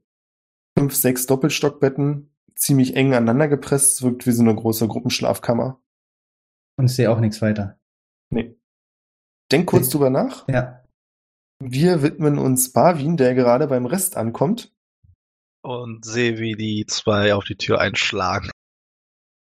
fünf, 0.80 0.96
sechs 0.96 1.26
Doppelstockbetten, 1.26 2.34
ziemlich 2.56 2.96
eng 2.96 3.14
aneinander 3.14 3.50
gepresst, 3.50 3.98
Es 3.98 4.02
wirkt 4.02 4.26
wie 4.26 4.32
so 4.32 4.42
eine 4.44 4.56
große 4.56 4.88
Gruppenschlafkammer. 4.88 5.82
Und 6.78 6.86
ich 6.86 6.96
sehe 6.96 7.12
auch 7.12 7.20
nichts 7.20 7.42
weiter. 7.42 7.78
Nee. 8.30 8.56
Denk 9.52 9.68
kurz 9.68 9.88
Nee. 9.88 9.92
drüber 9.92 10.10
nach. 10.10 10.48
Ja. 10.48 10.84
Wir 11.62 12.02
widmen 12.02 12.38
uns 12.38 12.72
Barwin, 12.72 13.18
der 13.18 13.36
gerade 13.36 13.68
beim 13.68 13.86
Rest 13.86 14.16
ankommt. 14.16 14.74
Und 15.62 16.06
sehe, 16.06 16.38
wie 16.40 16.54
die 16.56 16.86
zwei 16.86 17.36
auf 17.36 17.44
die 17.44 17.58
Tür 17.58 17.82
einschlagen. 17.82 18.50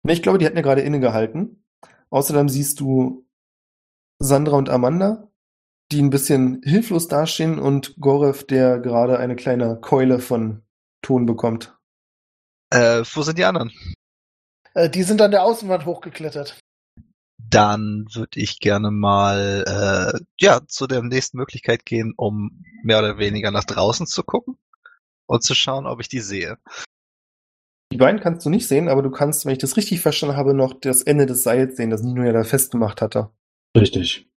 Ne, 0.03 0.13
Ich 0.13 0.23
glaube, 0.23 0.39
die 0.39 0.47
hatten 0.47 0.55
ja 0.55 0.63
gerade 0.63 0.81
innegehalten. 0.81 1.63
Außerdem 2.09 2.49
siehst 2.49 2.79
du 2.79 3.27
Sandra 4.19 4.57
und 4.57 4.69
Amanda, 4.69 5.29
die 5.91 6.01
ein 6.01 6.09
bisschen 6.09 6.61
hilflos 6.63 7.07
dastehen 7.07 7.59
und 7.59 7.95
Gorev, 7.99 8.43
der 8.47 8.79
gerade 8.79 9.19
eine 9.19 9.35
kleine 9.35 9.79
Keule 9.79 10.17
von 10.17 10.63
Ton 11.07 11.25
bekommt. 11.25 11.73
Äh, 12.69 13.03
wo 13.13 13.21
sind 13.21 13.37
die 13.37 13.45
anderen? 13.45 13.71
Äh, 14.73 14.89
die 14.89 15.03
sind 15.03 15.21
an 15.21 15.31
der 15.31 15.43
Außenwand 15.43 15.85
hochgeklettert. 15.85 16.59
Dann 17.37 18.05
würde 18.11 18.37
ich 18.41 18.59
gerne 18.59 18.91
mal 18.91 19.63
äh, 19.65 20.19
ja 20.37 20.59
zu 20.67 20.85
der 20.85 21.01
nächsten 21.03 21.37
Möglichkeit 21.37 21.85
gehen, 21.85 22.13
um 22.17 22.61
mehr 22.83 22.99
oder 22.99 23.17
weniger 23.17 23.51
nach 23.51 23.63
draußen 23.63 24.05
zu 24.05 24.21
gucken 24.23 24.57
und 25.27 25.43
zu 25.43 25.55
schauen, 25.55 25.85
ob 25.85 26.01
ich 26.01 26.09
die 26.09 26.19
sehe. 26.19 26.57
Die 27.93 27.97
beiden 27.97 28.19
kannst 28.19 28.45
du 28.45 28.49
nicht 28.49 28.67
sehen, 28.67 28.89
aber 28.89 29.01
du 29.01 29.09
kannst, 29.09 29.45
wenn 29.45 29.53
ich 29.53 29.59
das 29.59 29.77
richtig 29.77 30.01
verstanden 30.01 30.35
habe, 30.35 30.53
noch 30.53 30.77
das 30.77 31.03
Ende 31.03 31.25
des 31.25 31.43
Seils 31.43 31.77
sehen, 31.77 31.89
das 31.89 32.01
Nino 32.01 32.21
ja 32.23 32.33
da 32.33 32.43
festgemacht 32.43 33.01
hatte. 33.01 33.31
Richtig. 33.77 34.29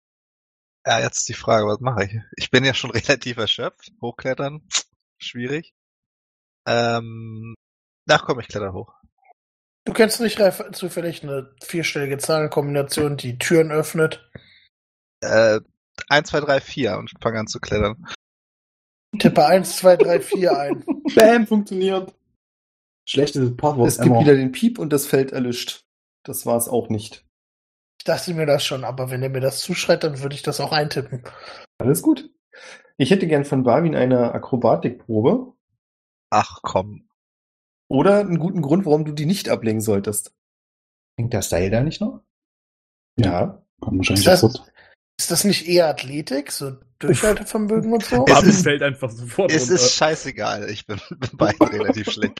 Ja, 0.87 1.01
jetzt 1.01 1.29
die 1.29 1.35
Frage, 1.35 1.67
was 1.67 1.81
mache 1.81 2.05
ich? 2.05 2.17
Ich 2.37 2.53
bin 2.53 2.65
ja 2.65 2.75
schon 2.75 2.91
relativ 2.93 3.39
erschöpft. 3.39 3.91
Hochklettern, 4.01 4.69
schwierig. 5.19 5.75
Ähm, 6.67 7.55
ach 8.09 8.25
komm, 8.25 8.41
ich 8.41 8.49
kletter 8.49 8.73
hoch. 8.73 8.93
Du 9.87 9.93
kennst 9.93 10.21
nicht 10.21 10.39
Ralf, 10.39 10.63
zufällig 10.73 11.23
eine 11.23 11.55
vierstellige 11.63 12.19
Zahlenkombination, 12.19 13.17
die 13.17 13.39
Türen 13.39 13.71
öffnet. 13.71 14.31
Äh, 15.23 15.61
1, 16.09 16.29
2, 16.29 16.41
3, 16.41 16.61
4 16.61 16.99
und 16.99 17.11
fange 17.21 17.41
an 17.41 17.47
zu 17.47 17.61
klettern. 17.61 18.07
Tippe 19.19 19.45
1, 19.45 19.77
2, 19.79 19.97
3, 19.97 20.21
4 20.21 20.59
ein. 20.59 20.85
Bam, 21.15 21.47
funktioniert. 21.47 22.15
Schlechtes 23.09 23.57
Passwort 23.57 23.89
Es 23.89 24.01
gibt 24.01 24.21
wieder 24.21 24.35
den 24.35 24.53
Piep 24.53 24.79
und 24.79 24.93
das 24.93 25.07
Feld 25.07 25.33
erlischt. 25.33 25.85
Das 26.25 26.47
war 26.47 26.57
es 26.57 26.69
auch 26.69 26.89
nicht. 26.89 27.25
Ich 27.99 28.05
dachte 28.05 28.33
mir 28.35 28.47
das 28.47 28.65
schon, 28.65 28.85
aber 28.85 29.11
wenn 29.11 29.23
er 29.23 29.31
mir 29.31 29.41
das 29.41 29.61
zuschreit, 29.61 30.05
dann 30.05 30.21
würde 30.21 30.35
ich 30.35 30.43
das 30.43 30.61
auch 30.61 30.73
eintippen. 30.73 31.25
Alles 31.79 32.03
gut. 32.03 32.31
Ich 32.97 33.11
hätte 33.11 33.27
gern 33.27 33.45
von 33.45 33.63
Barwin 33.65 33.97
eine 33.97 34.33
Akrobatikprobe 34.33 35.55
Ach 36.31 36.61
komm. 36.63 37.09
oder 37.89 38.21
einen 38.21 38.39
guten 38.39 38.63
Grund, 38.63 38.87
warum 38.87 39.05
du 39.05 39.13
die 39.13 39.27
nicht 39.27 39.49
ablegen 39.49 39.81
solltest. 39.81 40.33
Hängt 41.19 41.35
das 41.35 41.49
Seil 41.51 41.71
da 41.71 41.81
nicht 41.83 42.01
noch? 42.01 42.23
Ja. 43.17 43.63
Kommt 43.81 43.99
wahrscheinlich 43.99 44.27
Ist 44.27 44.43
das-. 44.43 44.63
Ist 45.19 45.31
das 45.31 45.45
nicht 45.45 45.67
eher 45.67 45.89
Athletik, 45.89 46.51
so 46.51 46.79
Durchhaltevermögen 46.99 47.93
und 47.93 48.03
so? 48.05 48.25
Es 48.47 48.63
fällt 48.63 48.83
einfach 48.83 49.11
sofort 49.11 49.51
Es 49.53 49.63
runter. 49.63 49.75
ist 49.75 49.93
scheißegal. 49.95 50.71
Ich 50.71 50.87
bin, 50.87 50.99
beide 51.35 51.61
relativ 51.73 52.11
schlecht. 52.11 52.39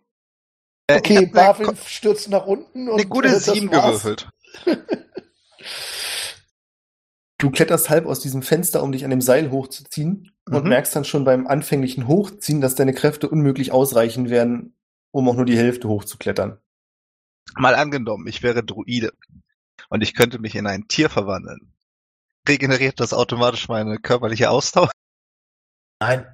Äh, 0.87 0.99
Okay, 0.99 1.27
Ko- 1.31 1.75
stürzt 1.87 2.29
nach 2.31 2.47
unten 2.47 2.89
und 2.89 2.99
eine 3.01 3.09
gute 3.09 3.29
äh, 3.29 3.33
das 3.33 3.45
7 3.47 3.71
war's. 3.71 4.03
gewürfelt. 4.03 4.31
Du 7.41 7.51
kletterst 7.51 7.89
halb 7.89 8.07
aus 8.07 8.21
diesem 8.21 8.43
Fenster, 8.43 8.83
um 8.83 8.93
dich 8.93 9.05
an 9.05 9.11
dem 9.11 9.23
Seil 9.23 9.51
hochzuziehen 9.51 10.31
und 10.47 10.65
Mhm. 10.65 10.69
merkst 10.69 10.95
dann 10.95 11.05
schon 11.07 11.25
beim 11.25 11.47
anfänglichen 11.47 12.07
Hochziehen, 12.07 12.61
dass 12.61 12.75
deine 12.75 12.93
Kräfte 12.93 13.29
unmöglich 13.29 13.73
ausreichen 13.73 14.29
werden, 14.29 14.77
um 15.11 15.29
auch 15.29 15.37
nur 15.37 15.47
die 15.47 15.57
Hälfte 15.57 15.89
hochzuklettern. 15.89 16.59
Mal 17.57 17.75
angenommen, 17.75 18.27
ich 18.27 18.43
wäre 18.43 18.63
Druide 18.63 19.13
und 19.89 20.03
ich 20.03 20.15
könnte 20.15 20.39
mich 20.39 20.55
in 20.55 20.67
ein 20.67 20.87
Tier 20.87 21.09
verwandeln. 21.09 21.73
Regeneriert 22.47 23.01
das 23.01 23.13
automatisch 23.15 23.69
meine 23.69 23.99
körperliche 23.99 24.51
Ausdauer? 24.51 24.91
Nein. 26.01 26.27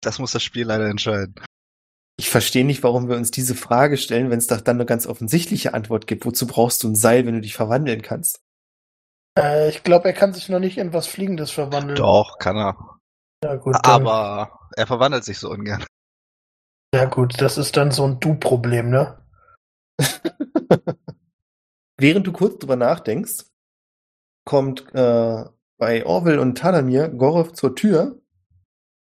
Das 0.00 0.18
muss 0.18 0.32
das 0.32 0.42
Spiel 0.42 0.66
leider 0.66 0.88
entscheiden. 0.88 1.34
Ich 2.16 2.30
verstehe 2.30 2.64
nicht, 2.64 2.84
warum 2.84 3.08
wir 3.08 3.16
uns 3.16 3.32
diese 3.32 3.56
Frage 3.56 3.96
stellen, 3.96 4.30
wenn 4.30 4.38
es 4.38 4.46
doch 4.46 4.60
dann 4.60 4.76
eine 4.76 4.86
ganz 4.86 5.06
offensichtliche 5.06 5.74
Antwort 5.74 6.06
gibt. 6.06 6.24
Wozu 6.24 6.46
brauchst 6.46 6.84
du 6.84 6.88
ein 6.88 6.94
Seil, 6.94 7.26
wenn 7.26 7.34
du 7.34 7.40
dich 7.40 7.54
verwandeln 7.54 8.02
kannst? 8.02 8.43
Äh, 9.38 9.68
ich 9.68 9.82
glaube, 9.82 10.06
er 10.08 10.14
kann 10.14 10.32
sich 10.32 10.48
noch 10.48 10.60
nicht 10.60 10.78
in 10.78 10.92
was 10.92 11.06
Fliegendes 11.06 11.50
verwandeln. 11.50 11.96
Doch, 11.96 12.38
kann 12.38 12.56
er. 12.56 13.00
Ja, 13.42 13.56
gut, 13.56 13.74
dann, 13.74 14.06
Aber 14.06 14.58
er 14.76 14.86
verwandelt 14.86 15.24
sich 15.24 15.38
so 15.38 15.50
ungern. 15.50 15.84
ja 16.94 17.04
gut, 17.06 17.40
das 17.40 17.58
ist 17.58 17.76
dann 17.76 17.90
so 17.90 18.06
ein 18.06 18.20
Du-Problem, 18.20 18.90
ne? 18.90 19.22
Während 21.98 22.26
du 22.26 22.32
kurz 22.32 22.58
drüber 22.58 22.76
nachdenkst, 22.76 23.44
kommt 24.44 24.92
äh, 24.94 25.44
bei 25.78 26.06
Orwell 26.06 26.38
und 26.38 26.56
Talamir 26.56 27.08
Gorov 27.08 27.52
zur 27.52 27.74
Tür, 27.76 28.20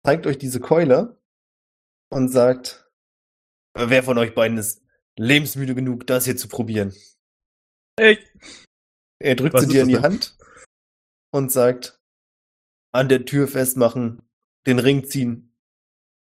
zeigt 0.06 0.26
euch 0.28 0.38
diese 0.38 0.60
Keule 0.60 1.20
und 2.10 2.30
sagt, 2.30 2.90
wer 3.74 4.04
von 4.04 4.18
euch 4.18 4.34
beiden 4.34 4.58
ist 4.58 4.84
lebensmüde 5.18 5.76
genug, 5.76 6.08
das 6.08 6.26
hier 6.26 6.38
zu 6.38 6.48
probieren? 6.48 6.94
Ey, 7.98 8.18
Er 9.22 9.36
drückt 9.36 9.54
Was 9.54 9.64
sie 9.64 9.70
dir 9.70 9.82
in 9.84 9.88
die 9.90 9.94
denn? 9.96 10.04
Hand 10.04 10.38
und 11.32 11.52
sagt, 11.52 12.00
an 12.94 13.10
der 13.10 13.26
Tür 13.26 13.48
festmachen, 13.48 14.22
den 14.68 14.80
Ring 14.80 15.06
ziehen 15.06 15.54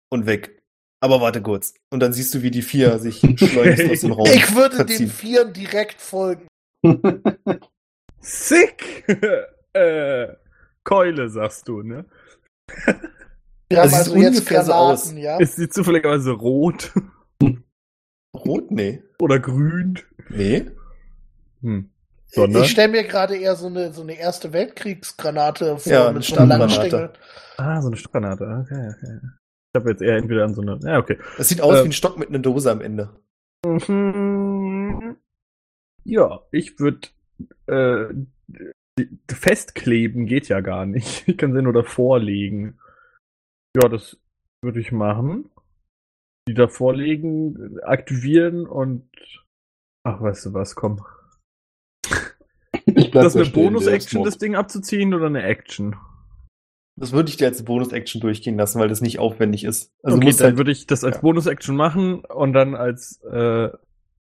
und 0.09 0.25
weg. 0.25 0.61
Aber 1.03 1.19
warte 1.21 1.41
kurz. 1.41 1.73
Und 1.89 1.99
dann 2.01 2.13
siehst 2.13 2.33
du, 2.33 2.43
wie 2.43 2.51
die 2.51 2.61
vier 2.61 2.99
sich 2.99 3.19
schleunigst 3.37 3.89
aus 3.89 4.01
dem 4.01 4.11
Raum 4.11 4.27
Ich 4.27 4.55
würde 4.55 4.77
den 4.77 4.87
verziehen. 4.87 5.09
Vieren 5.09 5.53
direkt 5.53 5.99
folgen. 5.99 6.47
sick! 8.19 9.05
äh, 9.73 10.27
Keule, 10.83 11.29
sagst 11.29 11.67
du, 11.67 11.81
ne? 11.81 12.05
Haben 12.85 13.09
Das 13.69 13.91
sieht 13.91 13.97
also 13.99 14.15
jetzt 14.15 14.35
ungefähr 14.37 14.63
so 14.65 14.73
aus. 14.73 15.13
ja? 15.13 15.39
Ist 15.39 15.55
sie 15.55 15.69
zufälligerweise 15.69 16.31
rot 16.31 16.91
Rot? 18.35 18.71
Nee. 18.71 19.03
oder 19.19 19.39
grün? 19.39 19.99
Nee. 20.29 20.65
Hm. 21.61 21.89
Sondern? 22.33 22.63
Ich 22.63 22.71
stelle 22.71 22.89
mir 22.91 23.03
gerade 23.03 23.35
eher 23.37 23.55
so 23.55 23.67
eine, 23.67 23.91
so 23.91 24.01
eine 24.01 24.17
erste 24.17 24.53
Weltkriegsgranate 24.53 25.77
vor 25.77 25.91
Ja, 25.91 26.05
eine 26.05 26.13
mit 26.15 26.23
so 26.23 26.35
einer 26.37 26.57
langen. 26.57 26.69
Stängel. 26.69 27.11
Ah, 27.57 27.81
so 27.81 27.87
eine 27.87 27.97
Stockgranate. 27.97 28.65
Okay, 28.65 28.93
okay. 28.95 29.19
Ich 29.73 29.79
habe 29.79 29.89
jetzt 29.91 30.01
eher 30.01 30.15
entweder 30.17 30.45
an 30.45 30.53
so 30.53 30.61
eine. 30.61 30.79
Ja, 30.83 30.97
okay. 30.99 31.17
Das 31.37 31.49
sieht 31.49 31.61
aus 31.61 31.75
Äh. 31.79 31.83
wie 31.83 31.89
ein 31.89 31.93
Stock 31.93 32.17
mit 32.17 32.29
einer 32.29 32.39
Dose 32.39 32.71
am 32.71 32.81
Ende. 32.81 33.09
Mhm. 33.65 35.17
Ja, 36.03 36.41
ich 36.51 36.79
würde 36.79 37.09
äh, 37.67 38.13
festkleben 39.29 40.25
geht 40.25 40.47
ja 40.47 40.61
gar 40.61 40.85
nicht. 40.85 41.23
Ich 41.27 41.37
kann 41.37 41.53
sie 41.53 41.61
nur 41.61 41.73
davor 41.73 42.19
legen. 42.19 42.79
Ja, 43.75 43.87
das 43.87 44.17
würde 44.63 44.79
ich 44.79 44.91
machen. 44.91 45.49
Die 46.47 46.53
davor 46.53 46.95
legen, 46.95 47.79
aktivieren 47.81 48.65
und 48.65 49.07
ach, 50.03 50.21
weißt 50.21 50.47
du 50.47 50.53
was, 50.53 50.75
komm. 50.75 51.05
Ich 52.85 53.11
bleib 53.11 53.25
Ist 53.25 53.33
das 53.33 53.33
da 53.33 53.41
eine 53.41 53.49
Bonus-Action, 53.49 54.23
das 54.23 54.37
Ding 54.37 54.55
abzuziehen 54.55 55.13
oder 55.13 55.27
eine 55.27 55.43
Action? 55.43 55.95
Das 56.97 57.11
würde 57.11 57.29
ich 57.29 57.37
dir 57.37 57.47
als 57.47 57.63
Bonus-Action 57.63 58.21
durchgehen 58.21 58.57
lassen, 58.57 58.79
weil 58.79 58.89
das 58.89 59.01
nicht 59.01 59.19
aufwendig 59.19 59.63
ist. 59.63 59.91
Also 60.03 60.17
okay, 60.17 60.31
dann 60.31 60.39
halt, 60.39 60.57
würde 60.57 60.71
ich 60.71 60.87
das 60.87 61.03
als 61.03 61.17
ja. 61.17 61.21
Bonus-Action 61.21 61.75
machen 61.75 62.25
und 62.25 62.53
dann 62.53 62.75
als, 62.75 63.21
äh, 63.23 63.69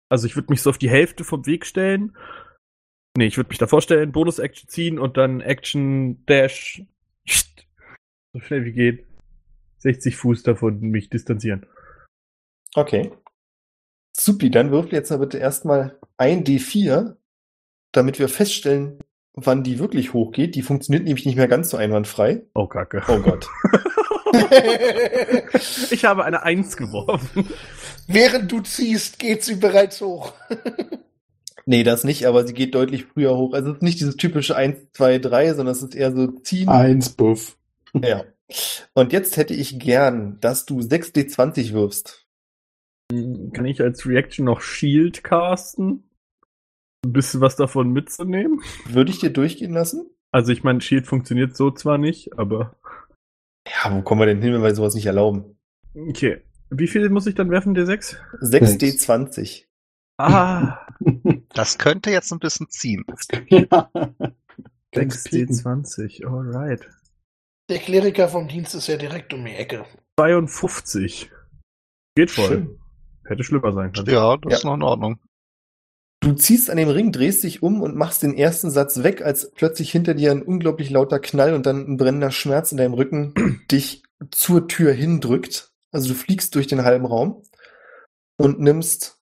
also 0.09 0.25
ich 0.25 0.35
würde 0.35 0.51
mich 0.51 0.61
so 0.61 0.69
auf 0.69 0.77
die 0.77 0.89
Hälfte 0.89 1.23
vom 1.23 1.45
Weg 1.45 1.65
stellen. 1.65 2.15
Nee, 3.17 3.27
ich 3.27 3.37
würde 3.37 3.49
mich 3.49 3.57
davor 3.57 3.81
stellen, 3.81 4.11
Bonus-Action 4.11 4.69
ziehen 4.69 4.99
und 4.99 5.17
dann 5.17 5.41
Action 5.41 6.25
Dash 6.25 6.83
so 8.35 8.41
schnell 8.41 8.65
wie 8.65 8.73
geht 8.73 9.07
60 9.79 10.17
Fuß 10.17 10.43
davon 10.43 10.79
mich 10.79 11.09
distanzieren. 11.09 11.65
okay. 12.75 13.11
Supi, 14.17 14.49
dann 14.49 14.71
würfel 14.71 14.93
jetzt 14.93 15.09
mal 15.09 15.19
bitte 15.19 15.37
erstmal 15.37 15.99
ein 16.17 16.45
D4, 16.45 17.17
damit 17.95 18.19
wir 18.19 18.29
feststellen, 18.29 18.99
wann 19.33 19.63
die 19.63 19.79
wirklich 19.79 20.13
hochgeht. 20.13 20.55
Die 20.55 20.61
funktioniert 20.61 21.03
nämlich 21.03 21.25
nicht 21.25 21.35
mehr 21.35 21.47
ganz 21.47 21.69
so 21.69 21.77
einwandfrei. 21.77 22.43
Oh, 22.53 22.67
Kacke. 22.67 23.03
Oh 23.07 23.19
Gott. 23.19 23.47
ich 25.91 26.05
habe 26.05 26.25
eine 26.25 26.43
Eins 26.43 26.77
geworfen. 26.77 27.47
Während 28.07 28.51
du 28.51 28.61
ziehst, 28.61 29.19
geht 29.19 29.43
sie 29.43 29.55
bereits 29.55 30.01
hoch. 30.01 30.33
Nee, 31.67 31.83
das 31.83 32.03
nicht, 32.03 32.27
aber 32.27 32.45
sie 32.45 32.53
geht 32.53 32.75
deutlich 32.75 33.05
früher 33.05 33.35
hoch. 33.35 33.53
Also 33.53 33.71
es 33.71 33.77
ist 33.77 33.81
nicht 33.81 33.99
dieses 33.99 34.17
typische 34.17 34.55
1, 34.55 34.91
2, 34.93 35.17
3, 35.17 35.55
sondern 35.55 35.73
es 35.73 35.81
ist 35.81 35.95
eher 35.95 36.15
so 36.15 36.27
ziehen. 36.27 36.69
Eins, 36.69 37.09
Buff. 37.09 37.57
Ja. 38.03 38.25
Und 38.93 39.13
jetzt 39.13 39.37
hätte 39.37 39.55
ich 39.55 39.79
gern, 39.79 40.37
dass 40.41 40.65
du 40.65 40.79
6D20 40.79 41.71
wirfst. 41.71 42.27
Kann 43.09 43.65
ich 43.65 43.81
als 43.81 44.05
Reaction 44.05 44.45
noch 44.45 44.61
Shield 44.61 45.23
casten? 45.23 46.03
Ein 47.05 47.13
bisschen 47.13 47.41
was 47.41 47.55
davon 47.55 47.91
mitzunehmen? 47.91 48.61
Würde 48.85 49.11
ich 49.11 49.19
dir 49.19 49.29
durchgehen 49.31 49.73
lassen? 49.73 50.09
Also 50.31 50.51
ich 50.51 50.63
meine, 50.63 50.81
Shield 50.81 51.05
funktioniert 51.07 51.55
so 51.55 51.71
zwar 51.71 51.97
nicht, 51.97 52.37
aber 52.37 52.75
Ja, 53.67 53.93
wo 53.95 54.01
kommen 54.01 54.21
wir 54.21 54.25
denn 54.25 54.41
hin, 54.41 54.53
wenn 54.53 54.63
wir 54.63 54.73
sowas 54.75 54.95
nicht 54.95 55.05
erlauben? 55.05 55.57
okay. 55.95 56.41
Wie 56.71 56.87
viel 56.87 57.07
muss 57.09 57.27
ich 57.27 57.35
dann 57.35 57.51
werfen, 57.51 57.75
D6? 57.77 58.17
6D20. 58.41 59.65
Ah, 60.17 60.79
Das 61.53 61.77
könnte 61.77 62.09
jetzt 62.09 62.31
ein 62.33 62.39
bisschen 62.39 62.67
ziehen. 62.69 63.05
ja. 63.49 63.89
Ganz 64.91 65.23
pieken. 65.25 65.53
6D20, 65.53 66.25
alright. 66.25 66.89
Der 67.69 67.79
Kleriker 67.79 68.27
vom 68.29 68.47
Dienst 68.47 68.73
ist 68.75 68.87
ja 68.87 68.97
direkt 68.97 69.33
um 69.33 69.45
die 69.45 69.53
Ecke. 69.53 69.85
52. 70.19 71.31
Geht 72.15 72.31
voll. 72.31 72.47
Schön. 72.47 72.79
Hätte 73.25 73.43
schlimmer 73.43 73.71
sein 73.73 73.91
können. 73.91 74.09
Ja, 74.09 74.37
das 74.37 74.51
Ja. 74.51 74.57
ist 74.57 74.63
noch 74.65 74.75
in 74.75 74.83
Ordnung. 74.83 75.19
Du 76.21 76.33
ziehst 76.33 76.69
an 76.69 76.77
dem 76.77 76.89
Ring, 76.89 77.11
drehst 77.11 77.43
dich 77.43 77.61
um 77.61 77.81
und 77.81 77.95
machst 77.95 78.23
den 78.23 78.35
ersten 78.35 78.71
Satz 78.71 79.03
weg, 79.03 79.21
als 79.21 79.51
plötzlich 79.51 79.91
hinter 79.91 80.15
dir 80.15 80.31
ein 80.31 80.41
unglaublich 80.41 80.89
lauter 80.89 81.19
Knall 81.19 81.53
und 81.53 81.65
dann 81.65 81.85
ein 81.87 81.97
brennender 81.97 82.31
Schmerz 82.31 82.71
in 82.71 82.77
deinem 82.77 82.93
Rücken 82.93 83.33
dich 83.71 84.03
zur 84.31 84.67
Tür 84.67 84.91
hindrückt. 84.91 85.71
Also 85.91 86.09
du 86.09 86.15
fliegst 86.15 86.55
durch 86.55 86.67
den 86.67 86.83
halben 86.83 87.05
Raum 87.05 87.43
und 88.37 88.59
nimmst 88.59 89.21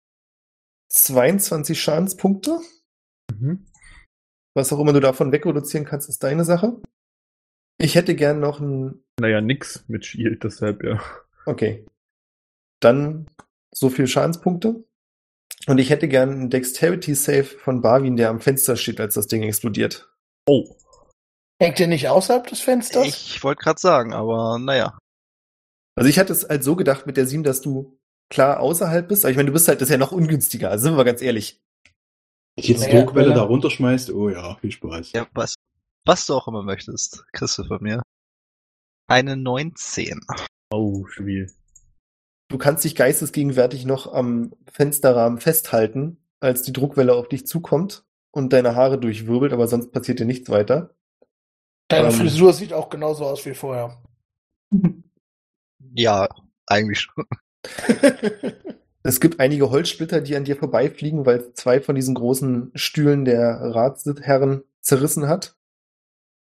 22 0.89 1.81
Schadenspunkte. 1.81 2.59
Mhm. 3.37 3.65
Was 4.55 4.71
auch 4.71 4.79
immer 4.79 4.93
du 4.93 4.99
davon 4.99 5.31
wegreduzieren 5.31 5.85
kannst, 5.85 6.09
ist 6.09 6.23
deine 6.23 6.45
Sache. 6.45 6.79
Ich 7.79 7.95
hätte 7.95 8.15
gern 8.15 8.39
noch 8.39 8.59
ein. 8.59 9.03
Naja, 9.19 9.41
nix 9.41 9.83
mit 9.87 10.05
Shield, 10.05 10.43
deshalb 10.43 10.83
ja. 10.83 11.01
Okay. 11.45 11.85
Dann 12.79 13.27
so 13.73 13.89
viel 13.89 14.07
Schadenspunkte. 14.07 14.83
Und 15.67 15.77
ich 15.77 15.89
hätte 15.89 16.07
gern 16.07 16.29
einen 16.31 16.49
Dexterity 16.49 17.15
Save 17.15 17.45
von 17.45 17.81
Barwin, 17.81 18.17
der 18.17 18.29
am 18.29 18.41
Fenster 18.41 18.75
steht, 18.75 18.99
als 18.99 19.13
das 19.13 19.27
Ding 19.27 19.43
explodiert. 19.43 20.11
Oh. 20.47 20.75
Hängt 21.61 21.79
der 21.79 21.87
nicht 21.87 22.09
außerhalb 22.09 22.45
des 22.47 22.59
Fensters? 22.59 23.05
Ich 23.07 23.43
wollte 23.43 23.63
gerade 23.63 23.79
sagen, 23.79 24.13
aber 24.13 24.59
naja. 24.59 24.97
Also 25.95 26.09
ich 26.09 26.19
hatte 26.19 26.33
es 26.33 26.47
halt 26.49 26.63
so 26.63 26.75
gedacht 26.75 27.05
mit 27.05 27.15
der 27.15 27.27
7, 27.27 27.43
dass 27.43 27.61
du 27.61 27.97
klar 28.29 28.59
außerhalb 28.59 29.07
bist. 29.07 29.23
Aber 29.23 29.31
ich 29.31 29.37
meine, 29.37 29.47
du 29.47 29.53
bist 29.53 29.67
halt, 29.67 29.79
das 29.79 29.87
ist 29.87 29.91
ja 29.93 29.97
noch 29.97 30.11
ungünstiger. 30.11 30.69
Also 30.69 30.83
sind 30.89 30.97
wir 30.97 31.05
ganz 31.05 31.21
ehrlich. 31.21 31.61
Wenn 32.55 32.63
ich 32.63 32.67
jetzt 32.67 32.81
Naja, 32.81 32.99
Druckwelle 33.01 33.29
er- 33.29 33.35
da 33.35 33.41
runterschmeißt, 33.43 34.11
oh 34.11 34.29
ja, 34.29 34.55
viel 34.55 34.71
Spaß. 34.71 35.13
Ja, 35.13 35.27
was, 35.33 35.55
was 36.05 36.25
du 36.25 36.33
auch 36.33 36.47
immer 36.47 36.63
möchtest, 36.63 37.25
kriegst 37.31 37.57
du 37.57 37.63
von 37.63 37.81
mir. 37.81 38.01
Eine 39.07 39.37
19. 39.37 40.19
Oh, 40.73 41.05
schwierig. 41.07 41.51
Du 42.53 42.59
kannst 42.59 42.83
dich 42.83 42.95
geistesgegenwärtig 42.95 43.83
noch 43.83 44.13
am 44.13 44.53
Fensterrahmen 44.71 45.39
festhalten, 45.39 46.17
als 46.39 46.61
die 46.61 46.71
Druckwelle 46.71 47.15
auf 47.15 47.27
dich 47.27 47.47
zukommt 47.47 48.05
und 48.29 48.53
deine 48.53 48.75
Haare 48.75 48.99
durchwirbelt, 48.99 49.53
aber 49.53 49.67
sonst 49.67 49.91
passiert 49.91 50.19
dir 50.19 50.27
nichts 50.27 50.51
weiter. 50.51 50.91
Deine 51.87 52.09
ähm, 52.09 52.13
Frisur 52.13 52.53
sieht 52.53 52.71
auch 52.71 52.91
genauso 52.91 53.25
aus 53.25 53.43
wie 53.47 53.55
vorher. 53.55 54.03
Ja, 55.95 56.29
eigentlich 56.67 56.99
schon. 56.99 57.25
Es 59.05 59.19
gibt 59.19 59.41
einige 59.41 59.69
Holzsplitter, 59.69 60.21
die 60.21 60.35
an 60.35 60.45
dir 60.45 60.55
vorbeifliegen, 60.55 61.25
weil 61.25 61.53
zwei 61.55 61.81
von 61.81 61.95
diesen 61.95 62.15
großen 62.15 62.71
Stühlen 62.73 63.25
der 63.25 63.59
Ratsherren 63.61 64.63
zerrissen 64.79 65.27
hat. 65.27 65.57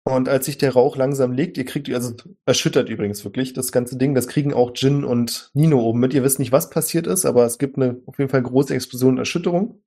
Und 0.08 0.28
als 0.28 0.46
sich 0.46 0.56
der 0.56 0.72
Rauch 0.72 0.96
langsam 0.96 1.32
legt, 1.32 1.58
ihr 1.58 1.64
kriegt, 1.64 1.92
also 1.92 2.14
erschüttert 2.44 2.88
übrigens 2.88 3.24
wirklich 3.24 3.54
das 3.54 3.72
ganze 3.72 3.98
Ding, 3.98 4.14
das 4.14 4.28
kriegen 4.28 4.54
auch 4.54 4.70
Jin 4.72 5.04
und 5.04 5.50
Nino 5.52 5.80
oben 5.80 5.98
mit. 5.98 6.14
Ihr 6.14 6.22
wisst 6.22 6.38
nicht, 6.38 6.52
was 6.52 6.70
passiert 6.70 7.08
ist, 7.08 7.26
aber 7.26 7.44
es 7.44 7.58
gibt 7.58 7.76
eine 7.76 8.00
auf 8.06 8.16
jeden 8.16 8.30
Fall 8.30 8.42
große 8.42 8.72
Explosion 8.72 9.14
und 9.14 9.18
Erschütterung. 9.18 9.82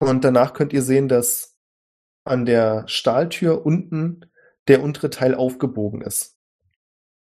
Und 0.00 0.22
danach 0.22 0.52
könnt 0.52 0.74
ihr 0.74 0.82
sehen, 0.82 1.08
dass 1.08 1.56
an 2.24 2.44
der 2.44 2.84
Stahltür 2.88 3.64
unten 3.64 4.26
der 4.68 4.82
untere 4.82 5.08
Teil 5.08 5.34
aufgebogen 5.34 6.02
ist. 6.02 6.36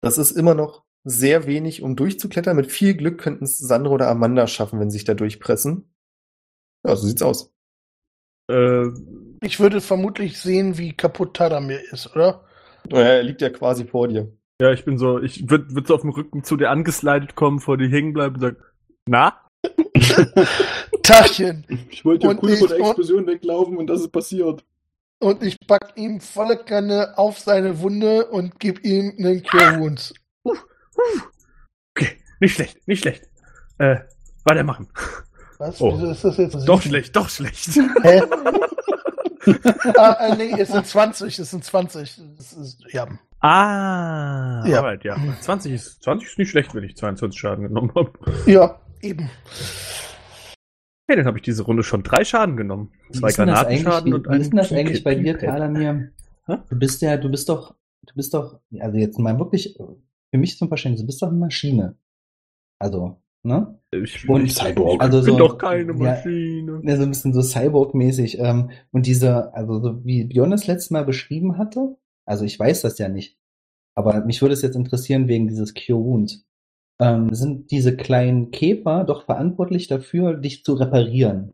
Das 0.03 0.19
ist 0.19 0.33
immer 0.33 0.55
noch 0.55 0.85
sehr 1.05 1.47
wenig, 1.47 1.81
um 1.81 1.97
durchzuklettern. 1.97 2.55
Mit 2.55 2.71
viel 2.71 2.95
Glück 2.97 3.19
könnten 3.19 3.45
es 3.45 3.59
Sandra 3.59 3.93
oder 3.93 4.09
Amanda 4.09 4.47
schaffen, 4.47 4.79
wenn 4.79 4.91
sie 4.91 4.99
sich 4.99 5.05
da 5.05 5.15
durchpressen. 5.15 5.91
Ja, 6.85 6.97
so 6.97 7.07
sieht's 7.07 7.23
aus. 7.23 7.54
Äh, 8.51 8.89
Ich 9.43 9.61
würde 9.61 9.81
vermutlich 9.81 10.39
sehen, 10.41 10.79
wie 10.79 10.93
kaputt 10.93 11.35
Tadamir 11.35 11.81
ist, 11.93 12.15
oder? 12.15 12.45
Oh 12.93 12.97
ja, 12.97 13.01
Er 13.03 13.23
liegt 13.23 13.41
ja 13.41 13.51
quasi 13.51 13.85
vor 13.87 14.09
dir. 14.09 14.31
ja, 14.61 14.73
ich 14.73 14.85
bin 14.85 14.99
so, 14.99 15.21
ich 15.21 15.49
würde 15.49 15.75
würd 15.75 15.87
so 15.87 15.95
auf 15.95 16.03
dem 16.03 16.11
Rücken 16.11 16.45
zu 16.45 16.57
dir 16.57 16.71
angeslidet 16.71 17.35
kommen, 17.35 17.61
vor 17.61 17.77
dir 17.79 17.89
hängen 17.89 18.13
bleiben 18.13 18.35
und 18.37 18.41
sagen, 18.41 18.57
na? 19.07 19.41
Tachchen. 21.03 21.67
Ich 21.91 22.05
wollte 22.05 22.25
ja 22.27 22.31
Und 22.31 22.43
cool 22.43 22.57
vor 22.57 22.67
ich- 22.71 22.75
der 22.77 22.87
Explosion 22.87 23.27
weglaufen 23.27 23.77
und 23.77 23.87
das 23.89 24.01
ist 24.01 24.13
passiert. 24.13 24.65
Und 25.21 25.43
ich 25.43 25.57
pack 25.67 25.93
ihm 25.97 26.21
volle 26.21 26.59
Kanne 26.59 27.17
auf 27.17 27.39
seine 27.39 27.81
Wunde 27.81 28.27
und 28.27 28.59
gib 28.61 28.85
ihm 28.85 29.15
einen 29.19 29.43
Cure 29.43 29.79
Wounds. 29.81 30.13
Okay, 31.97 32.19
nicht 32.41 32.55
schlecht, 32.55 32.87
nicht 32.87 33.01
schlecht. 33.03 33.29
Äh, 33.79 33.97
weitermachen. 34.45 34.89
Was? 35.59 35.81
Oh. 35.81 35.93
Wieso 35.95 36.11
ist 36.11 36.25
das 36.25 36.37
jetzt? 36.37 36.69
Doch 36.69 36.83
schlecht, 36.83 37.15
doch 37.17 37.29
schlecht. 37.29 37.69
Hä? 38.03 38.23
ah, 39.97 40.35
nee, 40.37 40.55
es 40.59 40.69
sind 40.71 40.87
20, 40.87 41.39
es 41.39 41.51
sind 41.51 41.65
20. 41.65 42.21
Das 42.37 42.53
ist, 42.53 42.85
ja. 42.93 43.07
Ah, 43.41 44.65
Ja. 44.67 44.79
alright, 44.79 45.05
ja. 45.05 45.17
20 45.41 45.73
ist, 45.73 46.03
20 46.03 46.29
ist 46.29 46.39
nicht 46.39 46.51
schlecht, 46.51 46.75
wenn 46.75 46.85
ich 46.85 46.97
22 46.97 47.39
Schaden 47.39 47.65
genommen 47.69 47.93
habe. 47.95 48.13
ja, 48.47 48.81
eben. 49.03 49.31
Hey, 51.07 51.17
dann 51.17 51.27
habe 51.27 51.37
ich 51.39 51.43
diese 51.43 51.63
Runde 51.65 51.83
schon 51.83 52.03
drei 52.03 52.25
Schaden 52.25 52.57
genommen. 52.57 52.93
Wie 53.11 53.19
Zwei 53.19 53.31
Granatenschaden 53.33 54.15
eigentlich- 54.15 54.15
und 54.15 54.27
wie, 54.29 54.39
wie 54.39 54.41
ist 54.41 54.51
denn 54.51 54.57
das 54.57 54.73
eigentlich 54.73 55.05
bei 55.05 55.15
dir? 55.15 55.37
Hä? 56.47 56.57
Du 56.71 56.79
bist 56.79 57.03
ja, 57.03 57.17
du 57.19 57.31
bist 57.31 57.49
doch, 57.49 57.75
du 58.07 58.15
bist 58.15 58.33
doch, 58.33 58.61
also 58.81 58.97
jetzt 58.97 59.19
mal 59.19 59.39
wirklich, 59.39 59.77
für 59.77 60.39
mich 60.39 60.57
zum 60.57 60.69
Verständnis, 60.69 61.03
du 61.03 61.07
bist 61.07 61.21
doch 61.23 61.29
eine 61.29 61.37
Maschine. 61.39 61.99
Also, 62.79 63.23
ne? 63.45 63.79
Ich, 63.93 64.29
Und- 64.29 64.45
ich 64.45 64.55
Cyborg. 64.55 65.01
Also 65.03 65.23
bin 65.23 65.33
so, 65.33 65.39
doch 65.39 65.59
keine 65.59 65.93
ja, 65.93 65.99
Maschine. 65.99 66.81
Ja, 66.83 66.97
so 66.97 67.03
ein 67.03 67.11
bisschen 67.11 67.33
so 67.33 67.41
Cyborg-mäßig. 67.41 68.39
Ähm, 68.39 68.71
und 68.91 69.07
diese, 69.07 69.55
also 69.55 69.81
so 69.81 70.05
wie 70.05 70.25
Björn 70.25 70.51
das 70.51 70.67
letztes 70.67 70.91
Mal 70.91 71.05
beschrieben 71.05 71.59
hatte, 71.59 71.97
also 72.27 72.45
ich 72.45 72.59
weiß 72.59 72.83
das 72.83 72.99
ja 72.99 73.09
nicht, 73.09 73.39
aber 73.95 74.25
mich 74.25 74.43
würde 74.43 74.55
es 74.55 74.63
jetzt 74.63 74.77
interessieren 74.77 75.29
wegen 75.29 75.49
dieses 75.49 75.75
Cure 75.75 76.03
Wound. 76.03 76.45
Ähm, 77.01 77.35
sind 77.35 77.71
diese 77.71 77.97
kleinen 77.97 78.51
Käfer 78.51 79.05
doch 79.05 79.25
verantwortlich 79.25 79.89
dafür, 79.89 80.35
dich 80.35 80.65
zu 80.65 80.75
reparieren? 80.75 81.53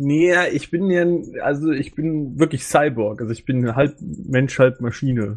Nee, 0.00 0.32
ich 0.52 0.70
bin 0.70 0.90
ja, 0.90 1.04
also 1.42 1.72
ich 1.72 1.94
bin 1.94 2.38
wirklich 2.38 2.64
Cyborg. 2.64 3.20
Also 3.20 3.32
ich 3.32 3.44
bin 3.44 3.74
halb 3.74 3.96
Mensch, 4.00 4.58
halb 4.58 4.80
Maschine. 4.80 5.36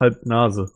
Halb 0.00 0.24
Nase. 0.24 0.70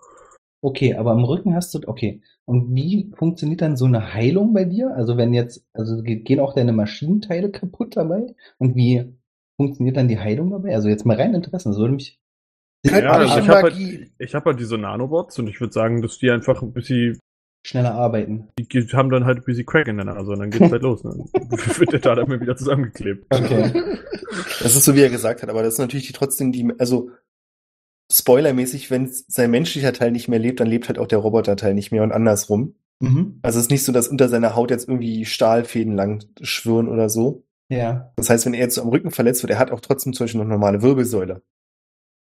Okay, 0.65 0.95
aber 0.95 1.11
am 1.11 1.25
Rücken 1.25 1.55
hast 1.57 1.75
du, 1.75 1.81
okay. 1.87 2.23
Und 2.45 2.75
wie 2.75 3.11
funktioniert 3.17 3.61
dann 3.63 3.77
so 3.77 3.85
eine 3.85 4.15
Heilung 4.15 4.55
bei 4.55 4.65
dir? 4.65 4.95
Also 4.95 5.17
wenn 5.17 5.35
jetzt, 5.35 5.67
also 5.73 6.03
ge- 6.03 6.21
gehen 6.21 6.39
auch 6.39 6.55
deine 6.55 6.73
Maschinenteile 6.73 7.51
kaputt 7.51 7.97
dabei? 7.97 8.35
Und 8.59 8.77
wie 8.77 9.13
funktioniert 9.57 9.97
dann 9.97 10.07
die 10.09 10.21
Heilung 10.21 10.51
dabei? 10.51 10.75
Also 10.75 10.89
jetzt 10.89 11.05
mal 11.05 11.17
rein 11.17 11.35
Interesse, 11.35 11.69
das 11.69 11.79
würde 11.79 11.95
mich. 11.95 12.21
Ja, 12.87 13.11
also 13.11 13.39
ich 13.39 13.49
habe 13.49 13.63
halt, 13.63 14.11
ich 14.19 14.35
hab 14.35 14.45
halt 14.45 14.61
diese 14.61 14.79
Nanobots 14.79 15.39
und 15.39 15.49
ich 15.49 15.61
würde 15.61 15.73
sagen, 15.73 16.01
dass 16.01 16.19
die 16.19 16.31
einfach 16.31 16.63
ein 16.63 16.73
bisschen, 16.73 17.19
Schneller 17.65 17.95
arbeiten. 17.95 18.49
die 18.59 18.67
haben 18.93 19.11
dann 19.11 19.25
halt 19.25 19.39
ein 19.39 19.45
bisschen 19.45 19.67
Crack 19.67 19.87
in 19.87 19.97
der 19.97 20.07
Nase 20.07 20.33
und 20.33 20.41
dann 20.41 20.51
geht's 20.51 20.73
halt 20.73 20.83
los. 20.83 21.05
Ne? 21.05 21.13
Wird 21.79 21.93
der 21.93 22.01
da 22.01 22.15
dann 22.17 22.41
wieder 22.41 22.57
zusammengeklebt. 22.57 23.27
Okay. 23.31 23.73
Das 24.63 24.75
ist 24.77 24.85
so, 24.85 24.95
wie 24.97 25.03
er 25.03 25.11
gesagt 25.11 25.43
hat, 25.43 25.49
aber 25.49 25.63
das 25.63 25.75
ist 25.75 25.79
natürlich 25.79 26.07
die 26.09 26.13
trotzdem 26.13 26.51
die, 26.51 26.73
also 26.79 27.11
spoilermäßig, 28.13 28.91
wenn 28.91 29.09
sein 29.11 29.51
menschlicher 29.51 29.93
Teil 29.93 30.13
nicht 30.13 30.29
mehr 30.29 30.39
lebt, 30.39 30.61
dann 30.61 30.69
lebt 30.69 30.89
halt 30.89 30.99
auch 30.99 31.07
der 31.07 31.19
Roboterteil 31.19 31.75
nicht 31.75 31.93
mehr 31.93 32.03
und 32.03 32.13
andersrum. 32.13 32.75
Mhm. 33.01 33.41
Also 33.43 33.59
es 33.59 33.67
ist 33.67 33.71
nicht 33.71 33.85
so, 33.85 33.93
dass 33.93 34.09
unter 34.09 34.29
seiner 34.29 34.55
Haut 34.55 34.71
jetzt 34.71 34.89
irgendwie 34.89 35.25
Stahlfäden 35.25 35.95
lang 35.95 36.25
schwirren 36.41 36.89
oder 36.89 37.09
so. 37.09 37.45
Ja. 37.69 38.13
Das 38.17 38.31
heißt, 38.31 38.47
wenn 38.47 38.55
er 38.55 38.61
jetzt 38.61 38.77
so 38.77 38.83
am 38.83 38.89
Rücken 38.89 39.11
verletzt 39.11 39.43
wird, 39.43 39.51
er 39.51 39.59
hat 39.59 39.73
auch 39.73 39.81
trotzdem 39.81 40.13
zum 40.13 40.25
Beispiel 40.25 40.41
noch 40.41 40.49
normale 40.49 40.83
Wirbelsäule. 40.83 41.43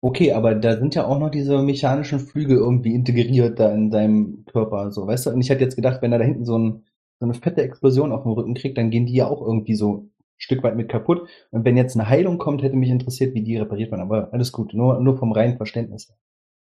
Okay, 0.01 0.33
aber 0.33 0.53
da 0.53 0.77
sind 0.77 0.95
ja 0.95 1.05
auch 1.05 1.17
noch 1.17 1.29
diese 1.29 1.61
mechanischen 1.61 2.19
Flügel 2.19 2.57
irgendwie 2.57 2.93
integriert 2.93 3.59
da 3.59 3.73
in 3.73 3.89
seinem 3.89 4.45
Körper, 4.45 4.91
so, 4.91 5.07
weißt 5.07 5.25
du? 5.25 5.29
Und 5.31 5.41
ich 5.41 5.49
hätte 5.49 5.63
jetzt 5.63 5.77
gedacht, 5.77 6.01
wenn 6.01 6.11
er 6.11 6.19
da 6.19 6.25
hinten 6.25 6.45
so, 6.45 6.57
ein, 6.57 6.83
so 7.19 7.25
eine 7.25 7.33
fette 7.33 7.61
Explosion 7.61 8.11
auf 8.11 8.23
dem 8.23 8.33
Rücken 8.33 8.53
kriegt, 8.53 8.77
dann 8.77 8.89
gehen 8.89 9.05
die 9.05 9.15
ja 9.15 9.27
auch 9.27 9.41
irgendwie 9.41 9.75
so 9.75 10.09
Stück 10.43 10.61
weit 10.61 10.75
mit 10.75 10.89
kaputt. 10.89 11.29
Und 11.51 11.63
wenn 11.63 11.77
jetzt 11.77 11.95
eine 11.95 12.09
Heilung 12.09 12.37
kommt, 12.37 12.63
hätte 12.63 12.75
mich 12.75 12.89
interessiert, 12.89 13.33
wie 13.33 13.43
die 13.43 13.55
repariert 13.55 13.91
werden. 13.91 14.01
Aber 14.01 14.33
alles 14.33 14.51
gut, 14.51 14.73
nur, 14.73 14.99
nur 14.99 15.17
vom 15.17 15.31
reinen 15.31 15.55
Verständnis. 15.55 16.13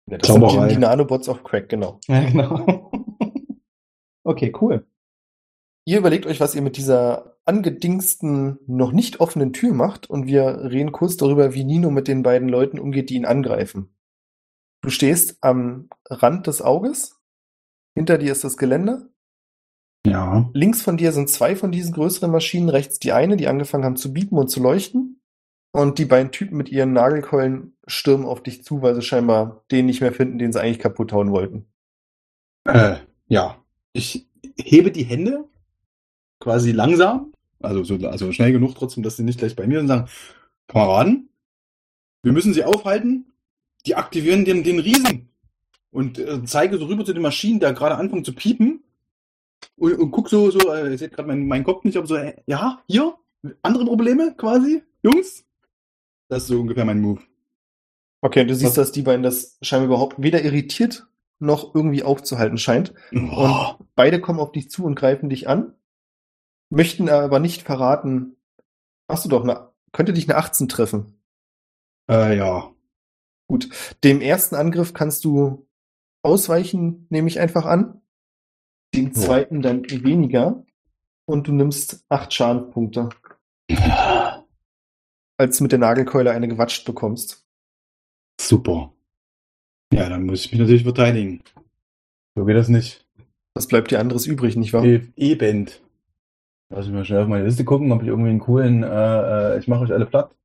Ja, 0.09 0.17
das 0.17 0.27
sind 0.27 0.41
Zauberei. 0.41 0.69
die, 0.69 0.73
die 0.73 0.79
Nanobots 0.79 1.29
auf 1.29 1.43
Crack, 1.43 1.69
genau. 1.69 1.99
Ja, 2.07 2.27
genau. 2.27 2.91
okay, 4.23 4.51
cool. 4.59 4.87
Ihr 5.85 5.99
überlegt 5.99 6.25
euch, 6.25 6.39
was 6.39 6.55
ihr 6.55 6.63
mit 6.63 6.77
dieser 6.77 7.37
angedingsten, 7.45 8.57
noch 8.65 8.91
nicht 8.91 9.19
offenen 9.19 9.53
Tür 9.53 9.73
macht 9.73 10.09
und 10.09 10.25
wir 10.25 10.71
reden 10.71 10.91
kurz 10.91 11.15
darüber, 11.15 11.53
wie 11.53 11.63
Nino 11.63 11.91
mit 11.91 12.07
den 12.07 12.23
beiden 12.23 12.49
Leuten 12.49 12.79
umgeht, 12.79 13.11
die 13.11 13.15
ihn 13.15 13.25
angreifen. 13.25 13.95
Du 14.81 14.89
stehst 14.89 15.37
am 15.41 15.89
Rand 16.09 16.47
des 16.47 16.63
Auges, 16.63 17.19
hinter 17.93 18.17
dir 18.17 18.31
ist 18.31 18.43
das 18.43 18.57
Geländer, 18.57 19.09
Ja. 20.09 20.49
links 20.53 20.81
von 20.81 20.97
dir 20.97 21.11
sind 21.11 21.29
zwei 21.29 21.55
von 21.55 21.71
diesen 21.71 21.93
größeren 21.93 22.31
Maschinen, 22.31 22.69
rechts 22.69 22.99
die 22.99 23.11
eine, 23.11 23.37
die 23.37 23.47
angefangen 23.47 23.83
haben 23.83 23.95
zu 23.95 24.13
biepen 24.13 24.37
und 24.37 24.49
zu 24.49 24.61
leuchten 24.61 25.21
und 25.71 25.99
die 25.99 26.05
beiden 26.05 26.31
Typen 26.31 26.57
mit 26.57 26.69
ihren 26.69 26.93
Nagelkeulen 26.93 27.77
stürmen 27.87 28.25
auf 28.25 28.43
dich 28.43 28.63
zu, 28.63 28.81
weil 28.81 28.95
sie 28.95 29.01
scheinbar 29.01 29.63
den 29.71 29.85
nicht 29.85 30.01
mehr 30.01 30.13
finden, 30.13 30.39
den 30.39 30.51
sie 30.51 30.61
eigentlich 30.61 30.79
kaputt 30.79 31.11
hauen 31.13 31.31
wollten. 31.31 31.65
Äh, 32.65 32.97
ja. 33.27 33.63
Ich 33.93 34.27
hebe 34.57 34.91
die 34.91 35.03
Hände 35.03 35.45
quasi 36.39 36.71
langsam, 36.71 37.33
also, 37.59 37.83
so, 37.83 37.95
also 38.07 38.31
schnell 38.31 38.51
genug 38.51 38.75
trotzdem, 38.75 39.03
dass 39.03 39.17
sie 39.17 39.23
nicht 39.23 39.39
gleich 39.39 39.55
bei 39.55 39.67
mir 39.67 39.79
sind 39.79 39.89
und 39.89 39.97
sagen, 39.97 40.09
Kameraden, 40.67 41.29
wir 42.23 42.31
müssen 42.31 42.53
sie 42.53 42.63
aufhalten, 42.63 43.31
die 43.85 43.95
aktivieren 43.95 44.45
den, 44.45 44.63
den 44.63 44.79
Riesen. 44.79 45.29
Und 45.91 46.19
äh, 46.19 46.43
zeige 46.45 46.77
so 46.77 46.85
rüber 46.85 47.03
zu 47.03 47.13
den 47.13 47.23
Maschinen, 47.23 47.59
der 47.59 47.73
gerade 47.73 47.95
anfangen 47.95 48.23
zu 48.23 48.33
piepen 48.33 48.78
und, 49.79 49.95
und 49.99 50.11
guck 50.11 50.29
so, 50.29 50.51
so, 50.51 50.59
äh, 50.73 50.91
ihr 50.91 50.97
seht 50.97 51.13
gerade 51.13 51.27
meinen 51.27 51.47
mein 51.47 51.63
Kopf 51.63 51.83
nicht, 51.83 51.97
aber 51.97 52.07
so, 52.07 52.15
äh, 52.15 52.35
ja, 52.45 52.81
hier, 52.87 53.15
andere 53.61 53.85
Probleme 53.85 54.35
quasi, 54.35 54.83
Jungs? 55.03 55.45
Das 56.29 56.43
ist 56.43 56.47
so 56.49 56.59
ungefähr 56.59 56.85
mein 56.85 57.01
Move. 57.01 57.21
Okay, 58.21 58.41
und 58.41 58.47
du 58.49 58.55
siehst, 58.55 58.71
Was- 58.71 58.75
dass 58.87 58.91
die 58.91 59.01
beiden 59.01 59.23
das 59.23 59.57
scheinbar 59.61 59.87
überhaupt 59.87 60.21
weder 60.21 60.41
irritiert 60.43 61.07
noch 61.41 61.73
irgendwie 61.73 62.03
aufzuhalten 62.03 62.57
scheint. 62.57 62.93
Oh, 63.13 63.75
Und 63.79 63.87
beide 63.95 64.19
kommen 64.19 64.39
auf 64.41 64.51
dich 64.51 64.69
zu 64.69 64.83
und 64.83 64.95
greifen 64.95 65.29
dich 65.29 65.47
an, 65.47 65.73
möchten 66.69 67.07
aber 67.07 67.39
nicht 67.39 67.61
verraten. 67.61 68.35
Hast 69.07 69.23
du 69.23 69.29
doch 69.29 69.43
eine, 69.43 69.69
könnte 69.93 70.11
dich 70.11 70.27
eine 70.29 70.37
18 70.37 70.67
treffen. 70.67 71.13
äh, 72.11 72.37
ja. 72.37 72.73
Dem 74.03 74.21
ersten 74.21 74.55
Angriff 74.55 74.93
kannst 74.93 75.23
du 75.25 75.65
ausweichen, 76.21 77.07
nehme 77.09 77.27
ich 77.29 77.39
einfach 77.39 77.65
an. 77.65 78.01
Dem 78.95 79.13
zweiten 79.13 79.61
dann 79.61 79.83
weniger. 79.89 80.63
Und 81.25 81.47
du 81.47 81.51
nimmst 81.53 82.03
acht 82.09 82.33
Schadenspunkte, 82.33 83.09
als 85.37 85.57
du 85.57 85.63
mit 85.63 85.71
der 85.71 85.77
Nagelkeule 85.79 86.31
eine 86.31 86.47
gewatscht 86.47 86.85
bekommst. 86.85 87.45
Super. 88.41 88.91
Ja, 89.93 90.09
dann 90.09 90.25
muss 90.25 90.45
ich 90.45 90.51
mich 90.51 90.59
natürlich 90.59 90.83
verteidigen. 90.83 91.43
So 92.35 92.45
geht 92.45 92.55
das 92.55 92.69
nicht. 92.69 93.05
Was 93.53 93.67
bleibt 93.67 93.91
dir 93.91 93.99
anderes 93.99 94.25
übrig, 94.25 94.55
nicht 94.55 94.73
wahr? 94.73 94.83
E- 94.83 95.07
E-Band. 95.15 95.83
Lass 96.71 96.85
mich 96.87 96.95
mal 96.95 97.05
schnell 97.05 97.21
auf 97.23 97.27
meine 97.27 97.45
Liste 97.45 97.65
gucken, 97.65 97.91
ob 97.91 98.01
ich 98.01 98.07
irgendwie 98.07 98.29
einen 98.29 98.39
coolen, 98.39 98.83
äh, 98.83 99.55
äh, 99.55 99.59
ich 99.59 99.67
mache 99.67 99.83
euch 99.83 99.91
alle 99.91 100.05
platt. 100.05 100.35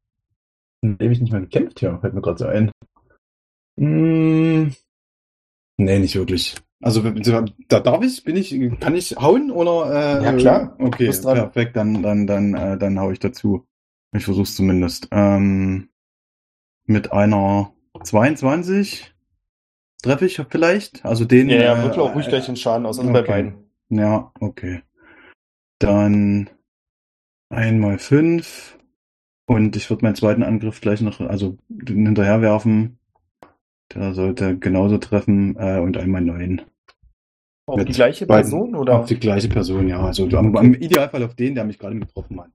Hm, 0.85 0.97
Ewig 1.01 1.21
nicht 1.21 1.33
mehr 1.33 1.43
gekämpft 1.43 1.81
hier, 1.81 1.99
fällt 2.01 2.15
mir 2.15 2.21
gerade 2.23 2.39
so 2.39 2.47
ein. 2.47 2.71
Mm, 3.77 4.73
nee, 5.79 5.99
nicht 5.99 6.15
wirklich. 6.15 6.57
Also, 6.85 7.01
da 7.01 7.81
darf 7.81 8.05
ich, 8.05 8.25
bin 8.25 8.37
ich, 8.37 8.55
kann 8.79 8.95
ich 8.95 9.17
hauen 9.17 9.51
oder? 9.51 10.21
Äh, 10.21 10.25
Ja, 10.25 10.33
klar. 10.35 10.77
Okay, 10.79 11.11
perfekt, 11.11 11.77
dann, 11.77 12.03
dann, 12.03 12.27
dann, 12.27 12.53
äh, 12.53 12.77
dann 12.77 13.01
hau 13.01 13.11
ich 13.11 13.19
dazu. 13.19 13.67
Ich 14.13 14.27
versuch's 14.27 14.55
zumindest. 14.55 15.09
Ähm, 15.11 15.89
mit 16.85 17.11
einer 17.11 17.73
22 18.03 19.15
treffe 20.03 20.27
ich 20.27 20.43
vielleicht. 20.51 21.03
Also 21.07 21.25
den. 21.25 21.49
Ja, 21.49 21.63
ja, 21.63 21.79
äh, 21.79 21.83
wirklich 21.85 22.01
auch 22.01 22.15
ruhig 22.15 22.29
gleich 22.29 22.45
den 22.45 22.57
Schaden 22.57 22.85
aus, 22.85 22.99
also 22.99 23.11
bei 23.11 23.21
okay. 23.21 23.31
beiden. 23.31 23.55
Ja, 23.89 24.31
okay. 24.41 24.83
Dann 25.79 26.51
einmal 27.49 27.97
fünf. 27.97 28.79
Und 29.47 29.75
ich 29.75 29.89
würde 29.89 30.05
meinen 30.05 30.17
zweiten 30.17 30.43
Angriff 30.43 30.83
gleich 30.83 31.01
noch, 31.01 31.21
also 31.21 31.57
hinterher 31.87 32.43
werfen. 32.43 32.99
Der 33.95 34.13
sollte 34.13 34.59
genauso 34.59 34.99
treffen 34.99 35.57
äh, 35.59 35.79
und 35.79 35.97
einmal 35.97 36.21
neun. 36.21 36.61
Auf 37.67 37.85
die 37.85 37.93
gleiche 37.93 38.27
beiden- 38.27 38.43
Person 38.51 38.75
oder? 38.75 39.01
Auf 39.01 39.07
die 39.07 39.19
gleiche 39.19 39.49
Person, 39.49 39.89
ja. 39.89 40.05
Also 40.05 40.29
am, 40.29 40.55
am 40.57 40.75
Idealfall 40.75 41.23
auf 41.23 41.35
den, 41.35 41.55
der 41.55 41.65
mich 41.65 41.79
gerade 41.79 41.99
getroffen 41.99 42.41
hat. 42.41 42.51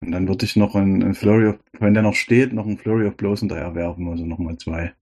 Und 0.00 0.12
dann 0.12 0.28
würde 0.28 0.44
ich 0.44 0.56
noch 0.56 0.74
ein 0.74 1.14
Flurry 1.14 1.48
of, 1.48 1.58
wenn 1.78 1.94
der 1.94 2.02
noch 2.02 2.14
steht, 2.14 2.52
noch 2.52 2.66
ein 2.66 2.76
Flurry 2.78 3.06
of 3.06 3.16
Blows 3.16 3.40
hinterher 3.40 3.74
werfen, 3.74 4.08
also 4.08 4.26
nochmal 4.26 4.58
zwei. 4.58 4.94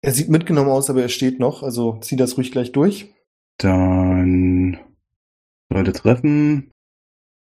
Er 0.00 0.12
sieht 0.12 0.28
mitgenommen 0.30 0.70
aus, 0.70 0.90
aber 0.90 1.02
er 1.02 1.08
steht 1.08 1.38
noch, 1.38 1.62
also 1.62 1.98
zieh 2.00 2.16
das 2.16 2.36
ruhig 2.36 2.50
gleich 2.50 2.72
durch. 2.72 3.12
Dann 3.58 4.78
Leute 5.70 5.92
treffen. 5.92 6.70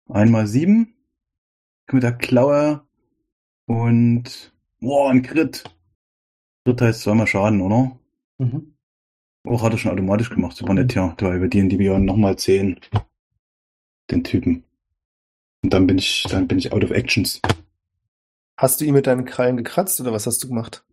Einmal 0.09 0.47
sieben. 0.47 0.93
Mit 1.91 2.03
der 2.03 2.13
Klaue. 2.13 2.81
Und. 3.65 4.53
Boah, 4.79 5.09
ein 5.09 5.21
Crit. 5.23 5.63
Crit 6.63 6.81
heißt 6.81 7.01
zweimal 7.01 7.27
Schaden, 7.27 7.61
oder? 7.61 7.97
Mhm. 8.37 8.73
Oh, 9.49 9.61
hat 9.61 9.71
er 9.71 9.77
schon 9.77 9.91
automatisch 9.91 10.29
gemacht. 10.29 10.55
Super 10.55 10.73
nett, 10.73 10.93
ja. 10.93 11.13
Da 11.17 11.27
war 11.27 11.35
über 11.35 11.47
die 11.47 11.63
Beyond 11.63 12.05
nochmal 12.05 12.35
zehn. 12.37 12.79
Den 14.11 14.23
Typen. 14.23 14.63
Und 15.63 15.73
dann 15.73 15.87
bin 15.87 15.97
ich, 15.97 16.25
dann 16.29 16.47
bin 16.47 16.57
ich 16.57 16.71
out 16.71 16.83
of 16.83 16.91
actions. 16.91 17.41
Hast 18.57 18.81
du 18.81 18.85
ihn 18.85 18.93
mit 18.93 19.07
deinen 19.07 19.25
Krallen 19.25 19.57
gekratzt 19.57 19.99
oder 20.01 20.11
was 20.13 20.25
hast 20.25 20.43
du 20.43 20.47
gemacht? 20.47 20.83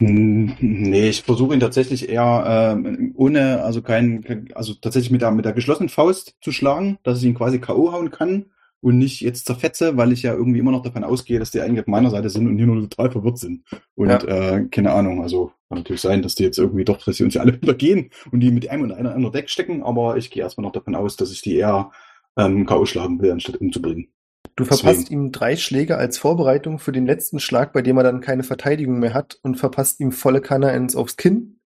Nee, 0.00 1.08
ich 1.08 1.22
versuche 1.22 1.54
ihn 1.54 1.60
tatsächlich 1.60 2.08
eher 2.08 2.74
ähm, 2.76 3.12
ohne, 3.14 3.62
also 3.62 3.80
kein, 3.80 4.48
also 4.54 4.74
tatsächlich 4.74 5.12
mit 5.12 5.22
der, 5.22 5.30
mit 5.30 5.44
der 5.44 5.52
geschlossenen 5.52 5.88
Faust 5.88 6.36
zu 6.40 6.50
schlagen, 6.50 6.98
dass 7.04 7.18
ich 7.18 7.24
ihn 7.24 7.34
quasi 7.34 7.60
K.O. 7.60 7.92
hauen 7.92 8.10
kann 8.10 8.46
und 8.80 8.98
nicht 8.98 9.20
jetzt 9.20 9.46
zerfetze, 9.46 9.96
weil 9.96 10.12
ich 10.12 10.22
ja 10.22 10.34
irgendwie 10.34 10.58
immer 10.58 10.72
noch 10.72 10.82
davon 10.82 11.04
ausgehe, 11.04 11.38
dass 11.38 11.52
die 11.52 11.60
eigentlich 11.60 11.80
auf 11.80 11.86
meiner 11.86 12.10
Seite 12.10 12.28
sind 12.28 12.48
und 12.48 12.56
hier 12.58 12.66
nur 12.66 12.88
total 12.88 13.12
verwirrt 13.12 13.38
sind. 13.38 13.62
Und 13.94 14.08
Ja. 14.08 14.18
äh, 14.24 14.64
keine 14.68 14.92
Ahnung, 14.92 15.22
also 15.22 15.52
kann 15.74 15.82
natürlich 15.82 16.02
sein, 16.02 16.22
dass 16.22 16.34
die 16.34 16.44
jetzt 16.44 16.58
irgendwie 16.58 16.84
doch, 16.84 17.02
dass 17.02 17.16
sie 17.16 17.24
uns 17.24 17.34
ja 17.34 17.42
alle 17.42 17.52
hintergehen 17.60 18.10
und 18.30 18.40
die 18.40 18.50
mit 18.50 18.68
einem 18.70 18.84
und 18.84 18.92
einer 18.92 19.14
anderen 19.14 19.32
Deck 19.32 19.50
stecken, 19.50 19.82
aber 19.82 20.16
ich 20.16 20.30
gehe 20.30 20.42
erstmal 20.42 20.64
noch 20.64 20.72
davon 20.72 20.94
aus, 20.94 21.16
dass 21.16 21.32
ich 21.32 21.42
die 21.42 21.56
eher 21.56 21.90
ähm, 22.36 22.66
K.O. 22.66 22.86
schlagen 22.86 23.20
will, 23.20 23.30
anstatt 23.30 23.60
umzubringen. 23.60 24.08
Du 24.56 24.64
verpasst 24.64 25.10
ihm 25.10 25.32
drei 25.32 25.56
Schläge 25.56 25.96
als 25.96 26.18
Vorbereitung 26.18 26.78
für 26.78 26.92
den 26.92 27.06
letzten 27.06 27.40
Schlag, 27.40 27.72
bei 27.72 27.82
dem 27.82 27.96
er 27.96 28.04
dann 28.04 28.20
keine 28.20 28.44
Verteidigung 28.44 29.00
mehr 29.00 29.14
hat 29.14 29.38
und 29.42 29.56
verpasst 29.56 29.98
ihm 29.98 30.12
volle 30.12 30.40
Kanne 30.40 30.72
ins 30.76 30.94
aufs 30.94 31.16
Kinn, 31.16 31.60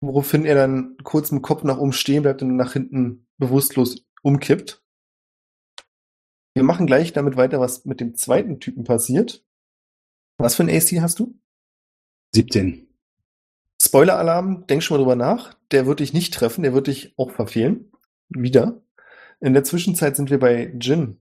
woraufhin 0.00 0.46
er 0.46 0.54
dann 0.54 0.96
kurz 1.02 1.30
mit 1.32 1.40
dem 1.40 1.42
Kopf 1.42 1.64
nach 1.64 1.78
oben 1.78 1.92
stehen 1.92 2.22
bleibt 2.22 2.40
und 2.40 2.56
nach 2.56 2.72
hinten 2.72 3.26
bewusstlos 3.36 4.06
umkippt. 4.22 4.82
Wir 6.54 6.62
machen 6.62 6.86
gleich 6.86 7.12
damit 7.12 7.36
weiter, 7.36 7.60
was 7.60 7.84
mit 7.84 8.00
dem 8.00 8.14
zweiten 8.14 8.58
Typen 8.58 8.84
passiert. 8.84 9.44
Was 10.38 10.54
für 10.54 10.62
ein 10.62 10.70
AC 10.70 11.02
hast 11.02 11.18
du? 11.18 11.38
17. 12.34 12.87
Spoiler-Alarm, 13.88 14.66
denk 14.66 14.82
schon 14.82 14.96
mal 14.96 15.02
drüber 15.02 15.16
nach. 15.16 15.54
Der 15.72 15.86
wird 15.86 16.00
dich 16.00 16.12
nicht 16.12 16.34
treffen, 16.34 16.62
der 16.62 16.74
wird 16.74 16.88
dich 16.88 17.14
auch 17.16 17.30
verfehlen. 17.30 17.90
Wieder. 18.28 18.82
In 19.40 19.54
der 19.54 19.64
Zwischenzeit 19.64 20.14
sind 20.14 20.30
wir 20.30 20.38
bei 20.38 20.72
Jin. 20.78 21.18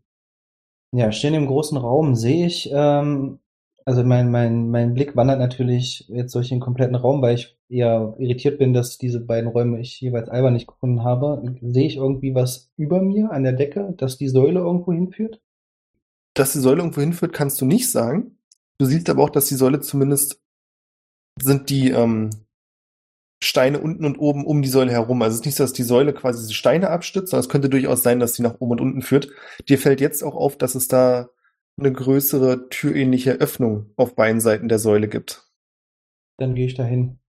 Ja, 0.92 1.12
stehen 1.12 1.34
im 1.34 1.48
großen 1.48 1.78
Raum 1.78 2.16
sehe 2.16 2.46
ich, 2.46 2.70
ähm, 2.74 3.40
also 3.86 4.04
mein, 4.04 4.32
mein, 4.32 4.70
mein 4.70 4.94
Blick 4.94 5.16
wandert 5.16 5.40
natürlich 5.40 6.10
jetzt 6.10 6.36
durch 6.36 6.50
den 6.50 6.60
kompletten 6.60 6.96
Raum, 6.96 7.22
weil 7.22 7.36
ich 7.36 7.58
eher 7.70 8.16
irritiert 8.18 8.60
bin, 8.60 8.74
dass 8.74 8.98
diese 8.98 9.22
beiden 9.22 9.50
Räume 9.50 9.80
ich 9.80 10.02
jeweils 10.02 10.28
albern 10.28 10.54
nicht 10.54 10.68
gefunden 10.68 11.04
habe. 11.06 11.56
Sehe 11.62 11.88
ich 11.88 11.96
irgendwie 11.96 12.36
was 12.36 12.70
über 12.76 13.02
mir 13.02 13.32
an 13.32 13.44
der 13.44 13.54
Decke, 13.54 13.94
dass 13.98 14.18
die 14.18 14.28
Säule 14.28 14.60
irgendwo 14.60 14.92
hinführt? 14.92 15.42
Dass 16.34 16.52
die 16.52 16.60
Säule 16.60 16.80
irgendwo 16.80 17.00
hinführt, 17.00 17.32
kannst 17.32 17.62
du 17.62 17.66
nicht 17.66 17.90
sagen. 17.90 18.38
Du 18.78 18.86
siehst 18.86 19.10
aber 19.10 19.24
auch, 19.24 19.30
dass 19.30 19.48
die 19.48 19.56
Säule 19.56 19.80
zumindest 19.80 20.42
sind 21.40 21.70
die 21.70 21.92
ähm, 21.92 22.30
Steine 23.44 23.80
unten 23.80 24.06
und 24.06 24.18
oben 24.18 24.46
um 24.46 24.62
die 24.62 24.70
Säule 24.70 24.92
herum. 24.92 25.22
Also 25.22 25.36
es 25.36 25.42
ist 25.42 25.46
nicht 25.46 25.56
so, 25.56 25.64
dass 25.64 25.74
die 25.74 25.84
Säule 25.84 26.14
quasi 26.14 26.42
diese 26.42 26.54
Steine 26.54 26.90
abstützt, 26.90 27.30
sondern 27.30 27.46
es 27.46 27.50
könnte 27.50 27.70
durchaus 27.70 28.02
sein, 28.04 28.20
dass 28.20 28.34
sie 28.34 28.42
nach 28.44 28.56
oben 28.60 28.72
und 28.72 28.82
unten 28.82 29.02
führt. 29.02 29.30
Dir 29.70 29.78
fällt 29.78 30.02
jetzt 30.02 30.24
auch 30.24 30.36
auf, 30.36 30.58
dass 30.58 30.76
es 30.76 30.88
da 30.88 31.30
eine 31.80 31.94
größere 31.94 32.70
türähnliche 32.70 33.34
Öffnung 33.34 33.92
auf 33.96 34.16
beiden 34.16 34.42
Seiten 34.42 34.68
der 34.68 34.80
Säule 34.80 35.08
gibt. 35.08 35.48
Dann 36.38 36.56
gehe 36.56 36.66
ich 36.66 36.74
dahin. 36.76 37.20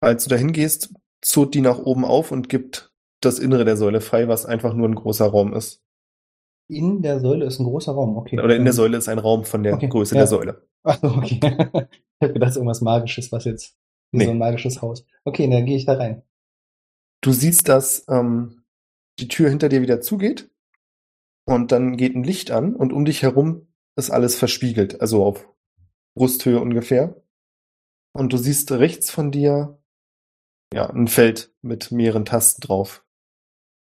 Als 0.00 0.24
du 0.24 0.30
dahin 0.30 0.52
gehst, 0.52 0.92
zurrt 1.22 1.54
die 1.54 1.62
nach 1.62 1.78
oben 1.78 2.04
auf 2.04 2.30
und 2.30 2.48
gibt 2.50 2.92
das 3.22 3.38
Innere 3.38 3.64
der 3.64 3.78
Säule 3.78 4.02
frei, 4.02 4.28
was 4.28 4.44
einfach 4.44 4.74
nur 4.74 4.86
ein 4.88 4.94
großer 4.94 5.26
Raum 5.26 5.54
ist. 5.54 5.82
In 6.68 7.02
der 7.02 7.20
Säule 7.20 7.46
ist 7.46 7.58
ein 7.58 7.64
großer 7.64 7.92
Raum, 7.92 8.16
okay. 8.16 8.38
Oder 8.38 8.56
in 8.56 8.64
der 8.64 8.72
Ähm, 8.72 8.76
Säule 8.76 8.96
ist 8.98 9.08
ein 9.08 9.18
Raum 9.18 9.44
von 9.44 9.62
der 9.62 9.74
Okay, 9.74 9.88
Größe 9.88 10.14
ja. 10.14 10.20
der 10.20 10.26
Säule. 10.26 10.66
Ach 10.82 10.98
so, 11.00 11.08
okay. 11.08 11.40
Ich 12.20 12.28
hab 12.28 12.32
gedacht, 12.34 12.42
das 12.42 12.50
ist 12.50 12.56
irgendwas 12.56 12.80
Magisches, 12.80 13.32
was 13.32 13.44
jetzt 13.44 13.76
wie 14.14 14.18
Nee. 14.18 14.24
so 14.26 14.30
ein 14.30 14.38
magisches 14.38 14.80
Haus. 14.80 15.04
Okay, 15.24 15.50
dann 15.50 15.66
gehe 15.66 15.76
ich 15.76 15.86
da 15.86 15.94
rein. 15.94 16.22
Du 17.20 17.32
siehst, 17.32 17.68
dass 17.68 18.04
ähm, 18.08 18.62
die 19.18 19.28
Tür 19.28 19.48
hinter 19.48 19.68
dir 19.68 19.82
wieder 19.82 20.00
zugeht 20.00 20.50
und 21.46 21.72
dann 21.72 21.96
geht 21.96 22.14
ein 22.14 22.22
Licht 22.24 22.50
an 22.50 22.76
und 22.76 22.92
um 22.92 23.04
dich 23.04 23.22
herum 23.22 23.66
ist 23.96 24.10
alles 24.10 24.36
verspiegelt, 24.36 25.00
also 25.00 25.24
auf 25.24 25.48
Brusthöhe 26.16 26.60
ungefähr. 26.60 27.20
Und 28.12 28.32
du 28.32 28.36
siehst 28.36 28.70
rechts 28.70 29.10
von 29.10 29.32
dir 29.32 29.78
ja 30.72 30.88
ein 30.90 31.08
Feld 31.08 31.52
mit 31.62 31.90
mehreren 31.90 32.24
Tasten 32.24 32.60
drauf. 32.60 33.04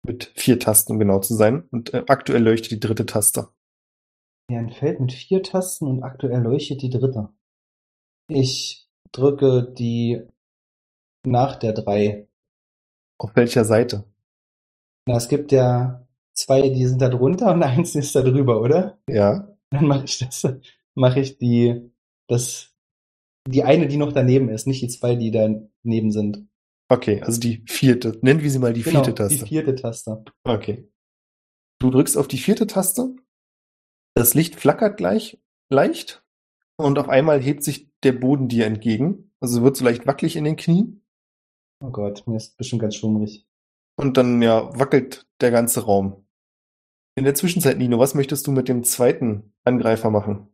Mit 0.05 0.33
vier 0.37 0.59
Tasten, 0.59 0.93
um 0.93 0.99
genau 0.99 1.21
zu 1.21 1.35
sein. 1.35 1.69
Und 1.71 1.95
äh, 1.95 2.05
aktuell 2.09 2.43
leuchtet 2.43 2.71
die 2.73 2.81
dritte 2.81 3.07
Taste. 3.07 3.49
Ja, 4.51 4.59
ein 4.59 4.71
Feld 4.71 5.01
mit 5.01 5.13
vier 5.13 5.43
Tasten 5.43 5.87
und 5.87 6.03
aktuell 6.03 6.41
leuchtet 6.43 6.83
die 6.83 6.91
dritte. 6.91 7.31
Ich 8.29 8.86
drücke 9.17 9.63
die 9.63 10.23
nach 11.25 11.57
der 11.57 11.73
drei. 11.73 12.29
Auf 13.19 13.35
welcher 13.35 13.65
Seite? 13.65 14.05
Na, 15.07 15.17
es 15.17 15.29
gibt 15.29 15.53
ja 15.53 16.07
zwei, 16.35 16.69
die 16.69 16.87
sind 16.87 17.01
da 17.01 17.09
drunter 17.09 17.53
und 17.53 17.63
eins 17.63 17.95
ist 17.95 18.15
da 18.15 18.23
drüber, 18.23 18.61
oder? 18.61 18.99
Ja. 19.09 19.49
Dann 19.71 19.87
mache 19.87 20.05
ich 20.05 20.19
das, 20.19 20.47
mache 20.95 21.21
ich 21.21 21.39
die, 21.39 21.91
das, 22.29 22.75
die 23.49 23.65
eine, 23.65 23.89
die 23.89 23.97
noch 23.97 24.13
daneben 24.13 24.49
ist, 24.49 24.67
nicht 24.67 24.83
die 24.83 24.89
zwei, 24.89 25.17
die 25.17 25.31
daneben 25.31 26.13
sind. 26.13 26.47
Okay, 26.89 27.21
also 27.23 27.41
die 27.41 27.65
vierte. 27.67 28.17
Nennen 28.23 28.43
wir 28.43 28.51
sie 28.51 28.61
mal 28.61 28.73
die 28.73 28.83
Genau, 28.83 29.03
vierte 29.03 29.15
Taste. 29.15 29.45
Die 29.45 29.49
vierte 29.49 29.75
Taste. 29.75 30.25
Okay. 30.45 30.89
Du 31.81 31.91
drückst 31.91 32.17
auf 32.17 32.29
die 32.29 32.39
vierte 32.39 32.67
Taste. 32.69 33.17
Das 34.15 34.35
Licht 34.35 34.55
flackert 34.55 34.97
gleich 34.97 35.39
leicht 35.69 36.25
und 36.77 36.99
auf 36.99 37.09
einmal 37.09 37.43
hebt 37.43 37.65
sich 37.65 37.91
der 38.07 38.13
Boden 38.13 38.49
dir 38.49 38.67
entgegen. 38.67 39.31
Also 39.41 39.63
wird 39.63 39.77
so 39.77 39.85
leicht 39.85 40.07
wackelig 40.07 40.37
in 40.37 40.45
den 40.45 40.57
Knien 40.57 41.03
Oh 41.81 41.91
Gott, 41.91 42.27
mir 42.27 42.37
ist 42.37 42.57
bestimmt 42.57 42.83
ganz 42.83 42.97
schummrig. 42.97 43.47
und 43.97 44.17
dann 44.17 44.41
ja 44.41 44.71
wackelt 44.79 45.27
der 45.41 45.51
ganze 45.51 45.85
Raum. 45.85 46.25
In 47.17 47.25
der 47.25 47.35
Zwischenzeit, 47.35 47.79
Nino, 47.79 47.99
was 47.99 48.15
möchtest 48.15 48.47
du 48.47 48.53
mit 48.53 48.69
dem 48.69 48.85
zweiten 48.85 49.53
Angreifer 49.65 50.11
machen? 50.11 50.49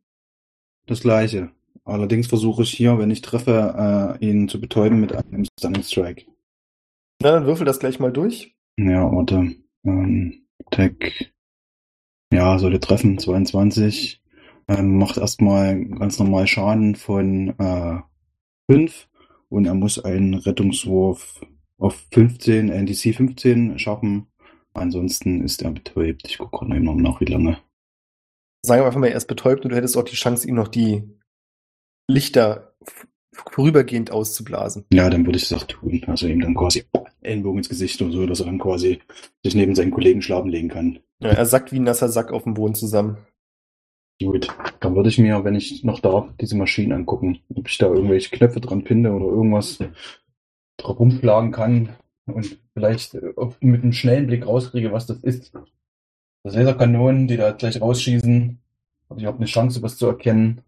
Das 0.86 1.00
gleiche. 1.00 1.50
Allerdings 1.84 2.28
versuche 2.28 2.62
ich 2.62 2.70
hier, 2.72 2.98
wenn 2.98 3.10
ich 3.10 3.20
treffe, 3.22 4.18
äh, 4.20 4.24
ihn 4.24 4.48
zu 4.48 4.60
betäuben 4.60 5.00
mit 5.00 5.12
einem 5.14 5.44
Stunning 5.58 5.82
Strike. 5.82 6.26
Na, 7.20 7.32
dann 7.32 7.46
würfel 7.46 7.66
das 7.66 7.78
gleich 7.80 7.98
mal 7.98 8.12
durch. 8.12 8.56
Ja, 8.78 9.10
warte. 9.10 9.54
Ähm, 9.84 10.46
Tech. 10.70 11.32
Ja, 12.32 12.58
sollte 12.58 12.80
treffen, 12.80 13.18
22. 13.18 14.21
Ähm, 14.72 14.96
macht 14.98 15.18
erstmal 15.18 15.84
ganz 15.84 16.18
normal 16.18 16.46
Schaden 16.46 16.94
von 16.94 17.48
äh, 17.58 18.00
5 18.70 19.08
und 19.48 19.66
er 19.66 19.74
muss 19.74 19.98
einen 19.98 20.34
Rettungswurf 20.34 21.44
auf 21.78 22.06
15, 22.12 22.68
NDC 22.68 23.14
15 23.14 23.78
schaffen. 23.78 24.28
Ansonsten 24.72 25.42
ist 25.42 25.62
er 25.62 25.72
betäubt. 25.72 26.22
Ich 26.26 26.38
gucke 26.38 26.58
gerade 26.58 26.76
eben 26.76 26.84
noch 26.84 26.94
nach, 26.94 27.20
wie 27.20 27.26
lange. 27.26 27.58
Sagen 28.64 28.82
wir 28.82 28.86
einfach 28.86 29.00
mal, 29.00 29.08
er 29.08 29.16
ist 29.16 29.26
betäubt 29.26 29.64
und 29.64 29.70
du 29.70 29.76
hättest 29.76 29.96
auch 29.96 30.04
die 30.04 30.16
Chance, 30.16 30.48
ihm 30.48 30.54
noch 30.54 30.68
die 30.68 31.02
Lichter 32.08 32.74
vorübergehend 33.32 34.10
auszublasen. 34.10 34.84
Ja, 34.92 35.10
dann 35.10 35.26
würde 35.26 35.38
ich 35.38 35.48
das 35.48 35.60
auch 35.60 35.66
tun. 35.66 36.02
Also 36.06 36.28
ihm 36.28 36.40
dann 36.40 36.54
quasi 36.54 36.84
Ellenbogen 37.20 37.58
ins 37.58 37.68
Gesicht 37.68 38.00
und 38.00 38.12
so, 38.12 38.24
dass 38.26 38.40
er 38.40 38.46
dann 38.46 38.58
quasi 38.58 39.00
sich 39.42 39.54
neben 39.54 39.74
seinen 39.74 39.90
Kollegen 39.90 40.22
schlafen 40.22 40.50
legen 40.50 40.68
kann. 40.68 41.00
Ja, 41.20 41.30
er 41.30 41.46
sackt 41.46 41.72
wie 41.72 41.78
ein 41.78 41.84
nasser 41.84 42.08
Sack 42.08 42.32
auf 42.32 42.44
dem 42.44 42.54
Boden 42.54 42.74
zusammen. 42.74 43.18
Gut, 44.24 44.48
dann 44.80 44.94
würde 44.94 45.08
ich 45.08 45.18
mir, 45.18 45.44
wenn 45.44 45.54
ich 45.54 45.84
noch 45.84 46.00
darf, 46.00 46.28
diese 46.40 46.56
Maschinen 46.56 46.92
angucken. 46.92 47.40
Ob 47.54 47.68
ich 47.68 47.78
da 47.78 47.86
irgendwelche 47.86 48.30
Knöpfe 48.30 48.60
dran 48.60 48.82
finde 48.82 49.12
oder 49.12 49.26
irgendwas 49.26 49.78
drauf 50.76 50.98
rumschlagen 50.98 51.52
kann 51.52 51.90
und 52.26 52.58
vielleicht 52.74 53.14
äh, 53.14 53.32
mit 53.60 53.82
einem 53.82 53.92
schnellen 53.92 54.26
Blick 54.26 54.46
rauskriege, 54.46 54.92
was 54.92 55.06
das 55.06 55.18
ist. 55.18 55.52
Das 56.42 56.54
Laserkanonen, 56.54 57.28
die 57.28 57.36
da 57.36 57.52
gleich 57.52 57.80
rausschießen. 57.80 58.58
Habe 59.08 59.20
ich 59.20 59.24
überhaupt 59.24 59.40
eine 59.40 59.46
Chance, 59.46 59.82
was 59.82 59.96
zu 59.96 60.06
erkennen? 60.06 60.62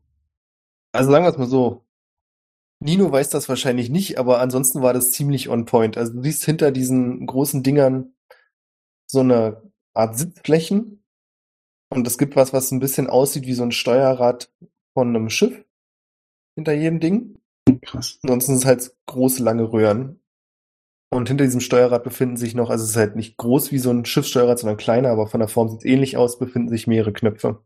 Also 0.92 1.10
sagen 1.10 1.24
wir 1.24 1.30
es 1.30 1.38
mal 1.38 1.46
so. 1.46 1.84
Nino 2.80 3.10
weiß 3.10 3.30
das 3.30 3.48
wahrscheinlich 3.48 3.88
nicht, 3.88 4.18
aber 4.18 4.40
ansonsten 4.40 4.82
war 4.82 4.92
das 4.92 5.12
ziemlich 5.12 5.48
on 5.48 5.64
point. 5.64 5.96
Also 5.96 6.12
du 6.12 6.22
siehst 6.22 6.44
hinter 6.44 6.70
diesen 6.70 7.26
großen 7.26 7.62
Dingern 7.62 8.12
so 9.06 9.20
eine 9.20 9.62
Art 9.94 10.18
Sitzflächen 10.18 11.03
und 11.90 12.06
es 12.06 12.18
gibt 12.18 12.36
was, 12.36 12.52
was 12.52 12.70
ein 12.70 12.80
bisschen 12.80 13.08
aussieht 13.08 13.46
wie 13.46 13.54
so 13.54 13.62
ein 13.62 13.72
Steuerrad 13.72 14.52
von 14.94 15.08
einem 15.08 15.30
Schiff 15.30 15.64
hinter 16.56 16.72
jedem 16.72 17.00
Ding. 17.00 17.38
krass. 17.82 18.18
Ansonsten 18.22 18.52
sind 18.52 18.62
es 18.62 18.66
halt 18.66 18.96
große, 19.06 19.42
lange 19.42 19.72
Röhren. 19.72 20.20
Und 21.10 21.28
hinter 21.28 21.44
diesem 21.44 21.60
Steuerrad 21.60 22.02
befinden 22.02 22.36
sich 22.36 22.54
noch, 22.54 22.70
also 22.70 22.82
es 22.82 22.90
ist 22.90 22.96
halt 22.96 23.14
nicht 23.14 23.36
groß 23.36 23.70
wie 23.70 23.78
so 23.78 23.90
ein 23.90 24.04
Schiffssteuerrad, 24.04 24.58
sondern 24.58 24.76
kleiner, 24.76 25.10
aber 25.10 25.28
von 25.28 25.38
der 25.38 25.48
Form 25.48 25.68
sieht 25.68 25.80
es 25.80 25.84
ähnlich 25.84 26.16
aus, 26.16 26.38
befinden 26.38 26.68
sich 26.68 26.88
mehrere 26.88 27.12
Knöpfe. 27.12 27.60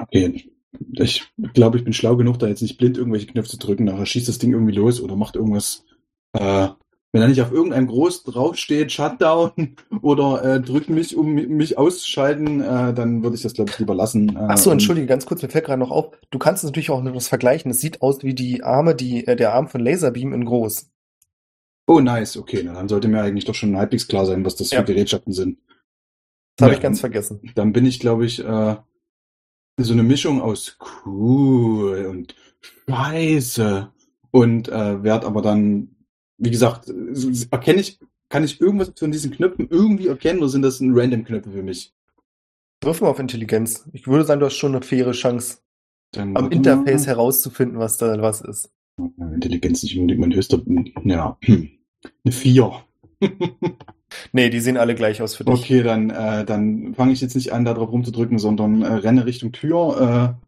Okay, 0.00 0.50
ich 0.92 1.32
glaube, 1.54 1.78
ich 1.78 1.84
bin 1.84 1.92
schlau 1.92 2.16
genug, 2.16 2.38
da 2.38 2.48
jetzt 2.48 2.62
nicht 2.62 2.78
blind 2.78 2.98
irgendwelche 2.98 3.26
Knöpfe 3.26 3.50
zu 3.50 3.58
drücken. 3.58 3.84
Nachher 3.84 4.06
schießt 4.06 4.28
das 4.28 4.38
Ding 4.38 4.52
irgendwie 4.52 4.74
los 4.74 5.00
oder 5.00 5.16
macht 5.16 5.36
irgendwas. 5.36 5.84
Äh, 6.32 6.68
wenn 7.12 7.20
da 7.22 7.28
nicht 7.28 7.42
auf 7.42 7.50
irgendeinem 7.50 7.88
Groß 7.88 8.22
draufsteht, 8.24 8.92
Shutdown 8.92 9.50
oder 10.02 10.44
äh, 10.44 10.60
drückt 10.60 10.88
mich, 10.90 11.16
um 11.16 11.32
mich 11.34 11.76
auszuschalten, 11.76 12.60
äh, 12.60 12.94
dann 12.94 13.22
würde 13.22 13.34
ich 13.36 13.42
das, 13.42 13.54
glaube 13.54 13.70
ich, 13.70 13.78
lieber 13.78 13.94
lassen. 13.94 14.36
Äh, 14.36 14.46
Ach 14.48 14.56
so, 14.58 14.70
und- 14.70 14.74
entschuldige, 14.74 15.06
ganz 15.06 15.26
kurz, 15.26 15.42
mir 15.42 15.48
fällt 15.48 15.64
gerade 15.66 15.80
noch 15.80 15.90
auf. 15.90 16.12
Du 16.30 16.38
kannst 16.38 16.62
es 16.62 16.68
natürlich 16.68 16.90
auch 16.90 17.02
noch 17.02 17.14
was 17.14 17.28
vergleichen. 17.28 17.70
Es 17.70 17.80
sieht 17.80 18.00
aus 18.02 18.22
wie 18.22 18.34
die 18.34 18.62
Arme, 18.62 18.94
die, 18.94 19.26
äh, 19.26 19.34
der 19.36 19.54
Arm 19.54 19.68
von 19.68 19.80
Laserbeam 19.80 20.32
in 20.32 20.44
groß. 20.44 20.88
Oh, 21.88 21.98
nice, 21.98 22.36
okay. 22.36 22.62
Na, 22.64 22.74
dann 22.74 22.88
sollte 22.88 23.08
mir 23.08 23.20
eigentlich 23.22 23.44
doch 23.46 23.54
schon 23.56 23.76
halbwegs 23.76 24.06
klar 24.06 24.24
sein, 24.24 24.44
was 24.44 24.54
das 24.54 24.70
Ja. 24.70 24.78
für 24.80 24.84
Gerätschaften 24.84 25.32
sind. 25.32 25.58
Das 26.56 26.64
habe 26.66 26.72
Ja. 26.74 26.78
ich 26.78 26.82
ganz 26.82 27.00
vergessen. 27.00 27.40
Dann 27.56 27.72
bin 27.72 27.86
ich, 27.86 27.98
glaube 27.98 28.24
ich, 28.26 28.38
äh, 28.44 28.76
so 29.78 29.92
eine 29.94 30.02
Mischung 30.04 30.40
aus 30.42 30.78
cool 31.06 32.06
und 32.06 32.36
scheiße. 32.88 33.90
Und 34.30 34.68
äh, 34.68 35.02
werd 35.02 35.24
aber 35.24 35.42
dann, 35.42 35.96
wie 36.40 36.50
gesagt, 36.50 36.88
äh, 36.88 37.46
erkenne 37.50 37.80
ich, 37.80 38.00
kann 38.28 38.44
ich 38.44 38.60
irgendwas 38.60 38.92
von 38.96 39.12
diesen 39.12 39.30
Knöpfen 39.30 39.68
irgendwie 39.70 40.08
erkennen 40.08 40.40
oder 40.40 40.48
sind 40.48 40.62
das 40.62 40.80
random 40.80 41.24
Knöpfe 41.24 41.50
für 41.50 41.62
mich? 41.62 41.94
Wirf 42.82 43.00
mal 43.00 43.08
auf 43.08 43.18
Intelligenz. 43.18 43.88
Ich 43.92 44.06
würde 44.06 44.24
sagen, 44.24 44.40
du 44.40 44.46
hast 44.46 44.54
schon 44.54 44.74
eine 44.74 44.82
faire 44.82 45.12
Chance, 45.12 45.58
Dann 46.12 46.36
am 46.36 46.50
Interface 46.50 47.06
herauszufinden, 47.06 47.78
was 47.78 47.98
da 47.98 48.20
was 48.22 48.40
ist. 48.40 48.72
Intelligenz 49.18 49.82
nicht 49.82 49.96
unbedingt 49.96 50.20
mein 50.20 50.34
höchster, 50.34 50.60
ja, 51.04 51.36
hm, 51.42 51.70
eine 52.24 52.32
vier. 52.32 52.72
Nee, 54.32 54.50
die 54.50 54.60
sehen 54.60 54.76
alle 54.76 54.94
gleich 54.94 55.22
aus 55.22 55.36
für 55.36 55.44
dich. 55.44 55.54
Okay, 55.54 55.82
dann, 55.82 56.10
äh, 56.10 56.44
dann 56.44 56.94
fange 56.94 57.12
ich 57.12 57.20
jetzt 57.20 57.36
nicht 57.36 57.52
an, 57.52 57.64
da 57.64 57.74
drauf 57.74 57.92
rumzudrücken, 57.92 58.38
sondern 58.38 58.82
äh, 58.82 58.92
renne 58.92 59.24
Richtung 59.26 59.52
Tür. 59.52 60.40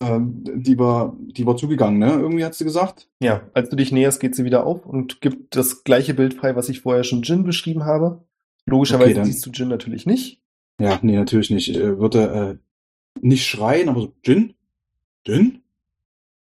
Äh, 0.00 0.16
äh, 0.16 0.20
die 0.56 0.78
war, 0.78 1.16
die 1.20 1.46
war 1.46 1.56
zugegangen, 1.56 1.98
ne? 1.98 2.12
Irgendwie 2.12 2.44
hat 2.44 2.54
sie 2.54 2.64
gesagt. 2.64 3.08
Ja, 3.20 3.42
als 3.54 3.68
du 3.68 3.76
dich 3.76 3.92
näherst, 3.92 4.20
geht 4.20 4.34
sie 4.34 4.44
wieder 4.44 4.64
auf 4.66 4.86
und 4.86 5.20
gibt 5.20 5.54
das 5.56 5.84
gleiche 5.84 6.14
Bild 6.14 6.34
frei, 6.34 6.56
was 6.56 6.68
ich 6.68 6.80
vorher 6.80 7.04
schon 7.04 7.22
Jin 7.22 7.44
beschrieben 7.44 7.84
habe. 7.84 8.24
Logischerweise 8.66 9.20
Okay, 9.20 9.24
siehst 9.24 9.44
du 9.44 9.50
Jin 9.50 9.68
natürlich 9.68 10.06
nicht. 10.06 10.40
Ja, 10.80 10.98
nee, 11.02 11.16
natürlich 11.16 11.50
nicht. 11.50 11.68
Ich 11.68 11.76
äh, 11.76 11.98
würde 11.98 12.58
äh, 12.60 13.18
nicht 13.20 13.46
schreien, 13.46 13.88
aber 13.88 14.00
so, 14.02 14.12
Jin? 14.24 14.54
Jin? 15.26 15.58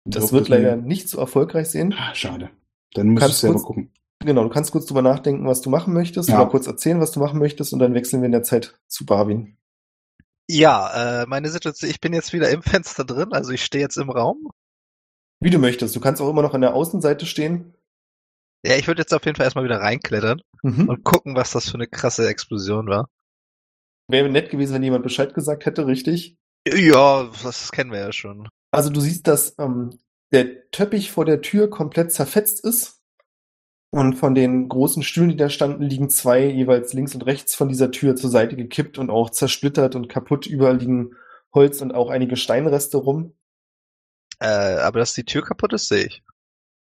Das 0.06 0.32
wird 0.34 0.50
leider 0.50 0.76
mir- 0.78 0.84
nicht 0.84 1.10
so 1.10 1.20
erfolgreich 1.20 1.68
sehen. 1.70 1.94
Ah, 1.98 2.14
schade. 2.16 2.50
Dann 2.94 3.10
muss 3.10 3.22
Kannst 3.22 3.36
ich 3.36 3.42
selber 3.42 3.56
kurz- 3.56 3.66
gucken. 3.66 3.90
Genau, 4.24 4.44
du 4.44 4.50
kannst 4.50 4.72
kurz 4.72 4.86
drüber 4.86 5.02
nachdenken, 5.02 5.48
was 5.48 5.62
du 5.62 5.72
machen 5.72 5.94
möchtest, 5.94 6.30
Ja. 6.30 6.40
oder 6.42 6.50
kurz 6.52 6.68
erzählen, 6.68 7.00
was 7.00 7.12
du 7.12 7.20
machen 7.20 7.40
möchtest, 7.40 7.74
und 7.74 7.80
dann 7.80 7.96
wechseln 7.96 8.22
wir 8.22 8.28
in 8.28 8.32
der 8.32 8.44
Zeit 8.44 8.76
zu 8.88 9.04
Barwin. 9.06 9.56
Ja, 10.54 11.22
äh, 11.22 11.26
meine 11.28 11.50
Situation, 11.50 11.90
ich 11.90 12.02
bin 12.02 12.14
jetzt 12.14 12.34
wieder 12.34 12.50
im 12.50 12.62
Fenster 12.62 13.06
drin, 13.06 13.32
also 13.32 13.52
ich 13.52 13.64
stehe 13.64 13.82
jetzt 13.82 13.96
im 13.96 14.10
Raum. 14.10 14.50
Wie 15.40 15.50
du 15.50 15.60
möchtest. 15.60 15.96
Du 15.96 16.02
kannst 16.02 16.22
auch 16.22 16.30
immer 16.30 16.42
noch 16.42 16.54
an 16.54 16.60
der 16.62 16.74
Außenseite 16.74 17.26
stehen. 17.26 17.74
Ja, 18.66 18.76
ich 18.76 18.86
würde 18.88 19.02
jetzt 19.02 19.14
auf 19.14 19.24
jeden 19.26 19.38
Fall 19.38 19.46
erstmal 19.46 19.64
wieder 19.64 19.80
reinklettern 19.80 20.42
Mhm. 20.62 20.90
und 20.90 21.04
gucken, 21.06 21.36
was 21.36 21.52
das 21.52 21.70
für 21.70 21.76
eine 21.76 21.88
krasse 21.88 22.28
Explosion 22.28 22.88
war. 22.88 23.10
Wäre 24.10 24.30
nett 24.30 24.50
gewesen, 24.52 24.74
wenn 24.74 24.84
jemand 24.84 25.04
Bescheid 25.04 25.34
gesagt 25.34 25.66
hätte, 25.66 25.88
richtig? 25.88 26.36
Ja, 26.68 27.32
das 27.44 27.72
kennen 27.72 27.92
wir 27.92 28.00
ja 28.00 28.12
schon. 28.12 28.50
Also 28.72 28.90
du 28.90 29.00
siehst, 29.00 29.28
dass 29.28 29.58
ähm, 29.58 29.98
der 30.34 30.70
Teppich 30.72 31.12
vor 31.12 31.24
der 31.26 31.42
Tür 31.42 31.70
komplett 31.70 32.12
zerfetzt 32.12 32.64
ist. 32.66 33.01
Und 33.94 34.14
von 34.14 34.34
den 34.34 34.70
großen 34.70 35.04
Stühlen, 35.04 35.30
die 35.30 35.36
da 35.36 35.50
standen, 35.50 35.84
liegen 35.84 36.10
zwei 36.10 36.46
jeweils 36.46 36.94
links 36.94 37.14
und 37.14 37.26
rechts 37.26 37.56
von 37.56 37.68
dieser 37.68 37.92
Tür 37.92 38.16
zur 38.16 38.30
Seite 38.30 38.56
gekippt 38.56 38.98
und 38.98 39.10
auch 39.10 39.30
zersplittert 39.30 39.96
und 39.96 40.08
kaputt. 40.08 40.46
Überall 40.46 40.78
liegen 40.78 41.16
Holz 41.54 41.82
und 41.82 41.94
auch 41.94 42.10
einige 42.10 42.38
Steinreste 42.38 42.98
rum. 42.98 43.34
Äh, 44.40 44.46
aber 44.46 45.00
dass 45.00 45.14
die 45.14 45.26
Tür 45.26 45.44
kaputt 45.44 45.74
ist, 45.74 45.90
sehe 45.90 46.06
ich. 46.06 46.24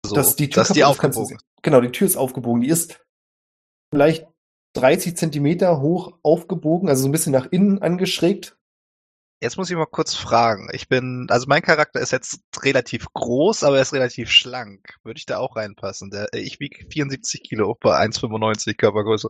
So, 0.05 0.14
dass 0.14 0.36
die 0.36 0.49
Tür 0.49 0.62
dass 0.62 0.72
die 0.72 0.82
kaputt 0.82 0.95
ist, 0.95 1.01
kannst 1.01 1.20
du 1.20 1.26
sehen. 1.26 1.39
Genau, 1.64 1.82
die 1.82 1.91
Tür 1.91 2.05
ist 2.05 2.16
aufgebogen. 2.16 2.62
Die 2.62 2.70
ist 2.70 3.03
vielleicht 3.91 4.28
30 4.74 5.18
Zentimeter 5.18 5.82
hoch 5.82 6.20
aufgebogen, 6.22 6.89
also 6.89 7.01
so 7.01 7.10
ein 7.10 7.12
bisschen 7.12 7.34
nach 7.34 7.47
innen 7.51 7.82
angeschrägt. 7.82 8.59
Jetzt 9.41 9.57
muss 9.57 9.69
ich 9.69 9.77
mal 9.77 9.85
kurz 9.85 10.15
fragen. 10.15 10.67
Ich 10.73 10.89
bin, 10.89 11.27
also 11.29 11.45
mein 11.47 11.61
Charakter 11.61 12.01
ist 12.01 12.11
jetzt 12.11 12.41
relativ 12.61 13.05
groß, 13.13 13.63
aber 13.63 13.77
er 13.77 13.83
ist 13.83 13.93
relativ 13.93 14.29
schlank. 14.29 14.97
Würde 15.03 15.17
ich 15.17 15.25
da 15.25 15.37
auch 15.37 15.55
reinpassen? 15.55 16.09
Der, 16.09 16.33
äh, 16.33 16.39
ich 16.39 16.59
wiege 16.59 16.85
74 16.89 17.43
Kilo 17.43 17.77
bei 17.79 17.97
1,95 17.97 18.75
Körpergröße. 18.75 19.29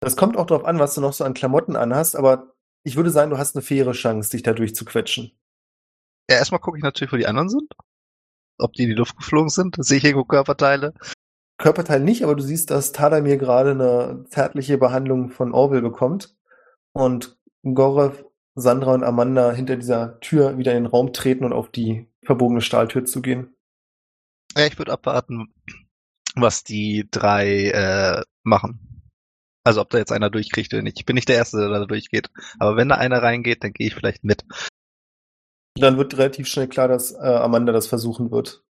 Das 0.00 0.16
kommt 0.16 0.36
auch 0.36 0.44
darauf 0.44 0.66
an, 0.66 0.78
was 0.78 0.94
du 0.94 1.00
noch 1.00 1.14
so 1.14 1.24
an 1.24 1.32
Klamotten 1.32 1.76
anhast, 1.76 2.14
aber 2.14 2.54
ich 2.82 2.96
würde 2.96 3.08
sagen, 3.08 3.30
du 3.30 3.38
hast 3.38 3.56
eine 3.56 3.62
faire 3.62 3.92
Chance, 3.92 4.30
dich 4.30 4.42
da 4.42 4.52
durchzuquetschen. 4.52 5.32
Ja, 6.28 6.36
erstmal 6.36 6.60
gucke 6.60 6.76
ich 6.76 6.84
natürlich, 6.84 7.12
wo 7.12 7.16
die 7.16 7.26
anderen 7.26 7.48
sind. 7.48 7.72
Ob 8.58 8.74
die 8.74 8.82
in 8.82 8.90
die 8.90 8.94
Luft 8.94 9.16
geflogen 9.16 9.48
sind. 9.48 9.76
Sehe 9.78 9.98
ich 9.98 10.04
irgendwo 10.04 10.24
Körperteile? 10.24 10.92
Körperteil 11.56 12.00
nicht, 12.00 12.22
aber 12.22 12.34
du 12.34 12.42
siehst, 12.42 12.70
dass 12.70 12.92
Tadamir 12.92 13.38
gerade 13.38 13.70
eine 13.70 14.24
zärtliche 14.28 14.76
Behandlung 14.76 15.30
von 15.30 15.52
Orville 15.52 15.82
bekommt 15.82 16.36
und 16.92 17.38
Gorev, 17.62 18.24
Sandra 18.54 18.94
und 18.94 19.02
Amanda 19.02 19.52
hinter 19.52 19.76
dieser 19.76 20.20
Tür 20.20 20.58
wieder 20.58 20.72
in 20.72 20.84
den 20.84 20.90
Raum 20.90 21.12
treten 21.12 21.44
und 21.44 21.52
auf 21.52 21.70
die 21.70 22.08
verbogene 22.22 22.60
Stahltür 22.60 23.04
zugehen. 23.04 23.54
Ja, 24.56 24.66
ich 24.66 24.78
würde 24.78 24.92
abwarten, 24.92 25.52
was 26.36 26.62
die 26.62 27.08
drei 27.10 27.70
äh, 27.70 28.22
machen. 28.44 29.02
Also 29.64 29.80
ob 29.80 29.90
da 29.90 29.98
jetzt 29.98 30.12
einer 30.12 30.30
durchkriegt 30.30 30.72
oder 30.74 30.82
nicht. 30.82 30.98
Ich 30.98 31.06
bin 31.06 31.14
nicht 31.14 31.28
der 31.28 31.36
Erste, 31.36 31.58
der 31.58 31.68
da 31.68 31.86
durchgeht. 31.86 32.30
Aber 32.58 32.76
wenn 32.76 32.88
da 32.88 32.96
einer 32.96 33.22
reingeht, 33.22 33.64
dann 33.64 33.72
gehe 33.72 33.86
ich 33.86 33.94
vielleicht 33.94 34.22
mit. 34.22 34.44
Dann 35.76 35.96
wird 35.96 36.16
relativ 36.16 36.46
schnell 36.46 36.68
klar, 36.68 36.86
dass 36.86 37.12
äh, 37.12 37.16
Amanda 37.16 37.72
das 37.72 37.86
versuchen 37.86 38.30
wird. 38.30 38.62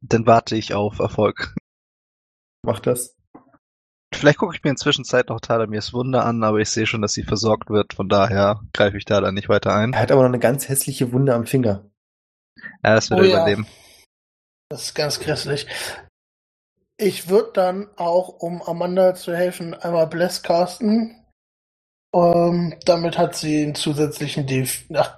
Dann 0.00 0.26
warte 0.26 0.56
ich 0.56 0.74
auf 0.74 0.98
Erfolg. 0.98 1.54
Macht 2.62 2.86
das. 2.86 3.17
Vielleicht 4.14 4.38
gucke 4.38 4.56
ich 4.56 4.64
mir 4.64 4.70
inzwischen 4.70 5.04
Zeit 5.04 5.28
noch 5.28 5.40
Tadamirs 5.40 5.92
Wunder 5.92 6.24
an, 6.24 6.42
aber 6.42 6.58
ich 6.58 6.70
sehe 6.70 6.86
schon, 6.86 7.02
dass 7.02 7.12
sie 7.12 7.22
versorgt 7.22 7.70
wird. 7.70 7.92
Von 7.92 8.08
daher 8.08 8.60
greife 8.72 8.96
ich 8.96 9.04
da 9.04 9.20
dann 9.20 9.34
nicht 9.34 9.48
weiter 9.48 9.74
ein. 9.74 9.92
Er 9.92 10.00
hat 10.00 10.12
aber 10.12 10.22
noch 10.22 10.28
eine 10.28 10.38
ganz 10.38 10.68
hässliche 10.68 11.12
Wunde 11.12 11.34
am 11.34 11.46
Finger. 11.46 11.84
Ja, 12.82 12.94
das 12.94 13.10
wird 13.10 13.20
Oh 13.20 13.22
er 13.22 13.28
ja. 13.28 13.36
überleben. 13.36 13.66
Das 14.70 14.84
ist 14.84 14.94
ganz 14.94 15.20
grässlich. 15.20 15.66
Ich 16.96 17.28
würde 17.28 17.50
dann 17.54 17.88
auch, 17.96 18.28
um 18.28 18.60
Amanda 18.62 19.14
zu 19.14 19.36
helfen, 19.36 19.74
einmal 19.74 20.08
Bless 20.08 20.42
casten. 20.42 21.24
Ähm, 22.14 22.74
damit 22.84 23.18
hat 23.18 23.36
sie 23.36 23.62
einen 23.62 23.74
zusätzlichen 23.74 24.46
Def. 24.46 24.84
Ach, 24.94 25.16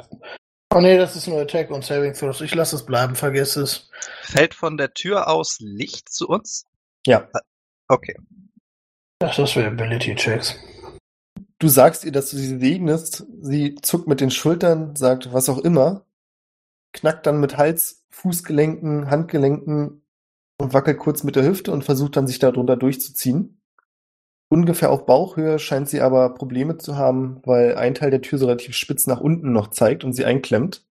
oh 0.74 0.80
nee, 0.80 0.99
das 0.99 1.16
ist 1.16 1.26
nur 1.26 1.41
Attack 1.41 1.70
und 1.70 1.84
Saving 1.84 2.12
Throws. 2.12 2.43
Ich 2.43 2.55
lasse 2.55 2.76
es 2.76 2.84
bleiben, 2.84 3.14
vergiss 3.14 3.57
es. 3.57 3.88
Fällt 4.22 4.55
von 4.55 4.76
der 4.76 4.93
Tür 4.93 5.28
aus 5.28 5.59
Licht 5.61 6.12
zu 6.12 6.28
uns? 6.28 6.66
Ja. 7.07 7.28
Okay. 7.88 8.16
Das 9.20 9.38
ist 9.38 9.52
für 9.52 9.66
Ability 9.66 10.14
Checks. 10.14 10.58
Du 11.58 11.68
sagst 11.68 12.06
ihr, 12.06 12.10
dass 12.10 12.30
du 12.30 12.38
sie 12.38 12.58
segnest. 12.58 13.26
Sie 13.42 13.74
zuckt 13.74 14.08
mit 14.08 14.22
den 14.22 14.30
Schultern, 14.30 14.96
sagt 14.96 15.30
was 15.34 15.50
auch 15.50 15.58
immer, 15.58 16.06
knackt 16.94 17.26
dann 17.26 17.38
mit 17.38 17.58
Hals, 17.58 18.06
Fußgelenken, 18.08 19.10
Handgelenken 19.10 20.02
und 20.58 20.72
wackelt 20.72 20.98
kurz 20.98 21.22
mit 21.22 21.36
der 21.36 21.44
Hüfte 21.44 21.70
und 21.70 21.84
versucht 21.84 22.16
dann 22.16 22.26
sich 22.26 22.38
darunter 22.38 22.76
durchzuziehen. 22.76 23.60
Ungefähr 24.48 24.90
auf 24.90 25.04
Bauchhöhe 25.04 25.58
scheint 25.58 25.90
sie 25.90 26.00
aber 26.00 26.32
Probleme 26.32 26.78
zu 26.78 26.96
haben, 26.96 27.42
weil 27.44 27.76
ein 27.76 27.94
Teil 27.94 28.10
der 28.10 28.22
Tür 28.22 28.38
so 28.38 28.46
relativ 28.46 28.74
spitz 28.74 29.06
nach 29.06 29.20
unten 29.20 29.52
noch 29.52 29.68
zeigt 29.68 30.02
und 30.02 30.14
sie 30.14 30.24
einklemmt. 30.24 30.86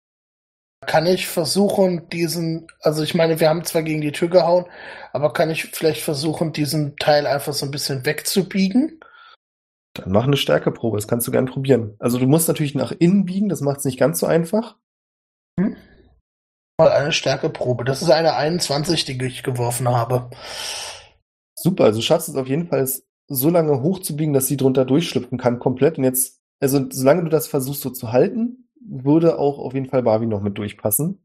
Kann 0.85 1.07
ich 1.07 1.27
versuchen, 1.27 2.09
diesen, 2.09 2.67
also 2.81 3.01
ich 3.03 3.15
meine, 3.15 3.39
wir 3.39 3.49
haben 3.49 3.63
zwar 3.63 3.83
gegen 3.83 4.01
die 4.01 4.11
Tür 4.11 4.29
gehauen, 4.29 4.65
aber 5.13 5.33
kann 5.33 5.49
ich 5.49 5.65
vielleicht 5.65 6.01
versuchen, 6.01 6.53
diesen 6.53 6.95
Teil 6.97 7.25
einfach 7.25 7.53
so 7.53 7.65
ein 7.65 7.71
bisschen 7.71 8.05
wegzubiegen? 8.05 8.99
Dann 9.93 10.11
mach 10.11 10.25
eine 10.25 10.37
Stärkeprobe, 10.37 10.97
das 10.97 11.07
kannst 11.07 11.27
du 11.27 11.31
gern 11.31 11.45
probieren. 11.45 11.95
Also 11.99 12.19
du 12.19 12.27
musst 12.27 12.47
natürlich 12.47 12.75
nach 12.75 12.91
innen 12.91 13.25
biegen, 13.25 13.49
das 13.49 13.61
macht 13.61 13.79
es 13.79 13.85
nicht 13.85 13.97
ganz 13.97 14.19
so 14.19 14.27
einfach. 14.27 14.77
Mal 15.57 16.91
eine 16.91 17.13
Stärkeprobe. 17.13 17.85
Das 17.85 18.01
ist 18.01 18.09
eine 18.09 18.35
21, 18.35 19.05
die 19.05 19.23
ich 19.23 19.43
geworfen 19.43 19.87
habe. 19.87 20.29
Super, 21.55 21.85
also 21.85 21.99
du 21.99 22.05
schaffst 22.05 22.27
es 22.27 22.35
auf 22.35 22.47
jeden 22.47 22.67
Fall, 22.67 22.81
es 22.81 23.07
so 23.27 23.49
lange 23.49 23.81
hochzubiegen, 23.81 24.33
dass 24.33 24.47
sie 24.47 24.57
drunter 24.57 24.85
durchschlüpfen 24.85 25.37
kann, 25.37 25.59
komplett. 25.59 25.97
Und 25.97 26.03
jetzt, 26.03 26.41
also 26.59 26.85
solange 26.91 27.23
du 27.23 27.29
das 27.29 27.47
versuchst 27.47 27.81
so 27.81 27.89
zu 27.89 28.11
halten, 28.11 28.64
würde 28.87 29.37
auch 29.39 29.57
auf 29.59 29.73
jeden 29.73 29.89
Fall 29.89 30.03
Barbie 30.03 30.25
noch 30.27 30.41
mit 30.41 30.57
durchpassen. 30.57 31.21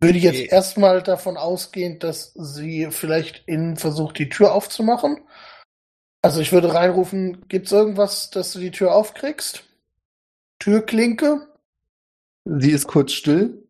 Würde 0.00 0.18
ich 0.18 0.24
jetzt 0.24 0.40
Okay. 0.40 0.48
erstmal 0.50 1.02
davon 1.02 1.36
ausgehen, 1.36 1.98
dass 1.98 2.32
sie 2.34 2.88
vielleicht 2.90 3.46
innen 3.48 3.76
versucht, 3.76 4.18
die 4.18 4.28
Tür 4.28 4.52
aufzumachen. 4.54 5.20
Also 6.22 6.40
ich 6.40 6.52
würde 6.52 6.74
reinrufen, 6.74 7.46
gibt's 7.48 7.72
irgendwas, 7.72 8.30
dass 8.30 8.52
du 8.52 8.58
die 8.58 8.70
Tür 8.72 8.94
aufkriegst? 8.94 9.64
Türklinke? 10.58 11.48
Sie 12.44 12.70
ist 12.70 12.86
kurz 12.86 13.12
still 13.12 13.68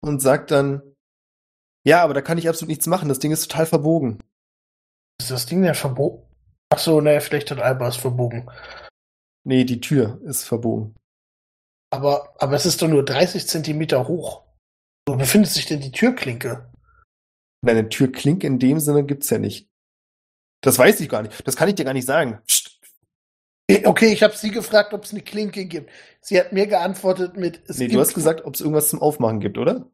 und 0.00 0.20
sagt 0.20 0.50
dann, 0.50 0.82
Ja, 1.84 2.02
aber 2.02 2.14
da 2.14 2.22
kann 2.22 2.38
ich 2.38 2.48
absolut 2.48 2.68
nichts 2.68 2.86
machen. 2.86 3.08
Das 3.08 3.18
Ding 3.18 3.32
ist 3.32 3.48
total 3.50 3.66
verbogen. 3.66 4.18
Ist 5.20 5.30
das 5.30 5.46
Ding 5.46 5.62
denn 5.62 5.74
verbogen? 5.74 6.26
Ach 6.70 6.78
so, 6.78 7.00
ne, 7.00 7.20
vielleicht 7.20 7.50
hat 7.50 7.58
Alba 7.58 7.88
es 7.88 7.96
verbogen. 7.96 8.48
Nee, 9.44 9.64
die 9.64 9.80
Tür 9.80 10.20
ist 10.24 10.44
verbogen. 10.44 10.94
Aber, 11.90 12.34
aber 12.38 12.54
es 12.54 12.66
ist 12.66 12.80
doch 12.82 12.88
nur 12.88 13.04
30 13.04 13.46
Zentimeter 13.46 14.06
hoch. 14.06 14.44
Wo 15.08 15.16
befindet 15.16 15.50
sich 15.50 15.66
denn 15.66 15.80
die 15.80 15.92
Türklinke? 15.92 16.70
Nein, 17.62 17.76
eine 17.76 17.88
Türklinke 17.88 18.46
in 18.46 18.58
dem 18.58 18.80
Sinne 18.80 19.04
gibt's 19.04 19.30
ja 19.30 19.38
nicht. 19.38 19.68
Das 20.62 20.78
weiß 20.78 21.00
ich 21.00 21.08
gar 21.08 21.22
nicht. 21.22 21.46
Das 21.46 21.56
kann 21.56 21.68
ich 21.68 21.74
dir 21.74 21.84
gar 21.84 21.94
nicht 21.94 22.06
sagen. 22.06 22.40
Psst. 22.46 22.78
Eh, 23.70 23.86
Okay, 23.86 24.12
ich 24.12 24.22
habe 24.22 24.36
sie 24.36 24.50
gefragt, 24.50 24.92
ob 24.94 25.04
es 25.04 25.12
eine 25.12 25.22
Klinke 25.22 25.64
gibt. 25.64 25.90
Sie 26.20 26.38
hat 26.38 26.52
mir 26.52 26.66
geantwortet 26.66 27.36
mit, 27.36 27.60
es 27.68 27.78
Nee, 27.78 27.88
du 27.88 28.00
hast 28.00 28.14
gesagt, 28.14 28.44
ob 28.44 28.54
es 28.54 28.60
irgendwas 28.60 28.88
zum 28.88 29.00
Aufmachen 29.00 29.40
gibt, 29.40 29.58
oder? 29.58 29.90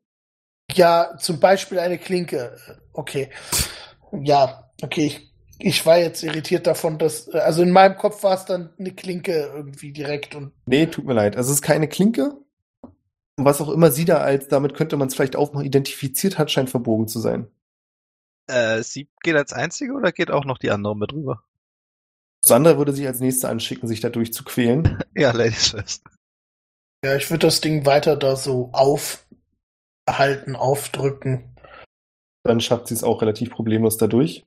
ja 0.72 1.16
zum 1.18 1.38
Beispiel 1.40 1.78
eine 1.78 1.98
Klinke. 1.98 2.56
Okay, 2.92 3.30
ja, 4.12 4.70
okay, 4.82 5.06
ich, 5.06 5.32
ich 5.58 5.86
war 5.86 5.98
jetzt 5.98 6.22
irritiert 6.22 6.66
davon, 6.66 6.98
dass, 6.98 7.28
also 7.28 7.62
in 7.62 7.70
meinem 7.70 7.96
Kopf 7.96 8.22
war 8.22 8.34
es 8.34 8.44
dann 8.44 8.70
eine 8.78 8.92
Klinke 8.92 9.50
irgendwie 9.54 9.92
direkt 9.92 10.34
und 10.34 10.52
Nee, 10.66 10.86
tut 10.86 11.04
mir 11.04 11.14
leid. 11.14 11.36
Also 11.36 11.50
es 11.50 11.56
ist 11.58 11.62
keine 11.62 11.88
Klinke. 11.88 12.36
Und 13.38 13.44
was 13.44 13.60
auch 13.60 13.68
immer 13.70 13.90
sie 13.90 14.04
da 14.04 14.18
als, 14.18 14.48
damit 14.48 14.74
könnte 14.74 14.96
man 14.96 15.08
es 15.08 15.14
vielleicht 15.14 15.36
aufmachen, 15.36 15.66
identifiziert 15.66 16.38
hat, 16.38 16.50
scheint 16.50 16.70
verbogen 16.70 17.08
zu 17.08 17.20
sein. 17.20 17.48
Äh, 18.48 18.82
sie 18.82 19.08
geht 19.22 19.36
als 19.36 19.52
einzige 19.52 19.92
oder 19.92 20.12
geht 20.12 20.30
auch 20.30 20.44
noch 20.44 20.58
die 20.58 20.70
andere 20.70 20.96
mit 20.96 21.12
rüber? 21.12 21.42
Sandra 22.40 22.78
würde 22.78 22.92
sich 22.92 23.06
als 23.06 23.20
nächste 23.20 23.48
anschicken, 23.48 23.88
sich 23.88 24.00
dadurch 24.00 24.32
zu 24.32 24.44
quälen. 24.44 25.02
Ja, 25.16 25.32
Ladies 25.32 25.68
first. 25.70 26.04
ja, 27.04 27.16
ich 27.16 27.30
würde 27.30 27.46
das 27.46 27.60
Ding 27.60 27.86
weiter 27.86 28.16
da 28.16 28.36
so 28.36 28.70
aufhalten, 28.72 30.54
aufdrücken. 30.54 31.56
Dann 32.44 32.60
schafft 32.60 32.88
sie 32.88 32.94
es 32.94 33.02
auch 33.02 33.22
relativ 33.22 33.50
problemlos 33.50 33.96
dadurch. 33.96 34.46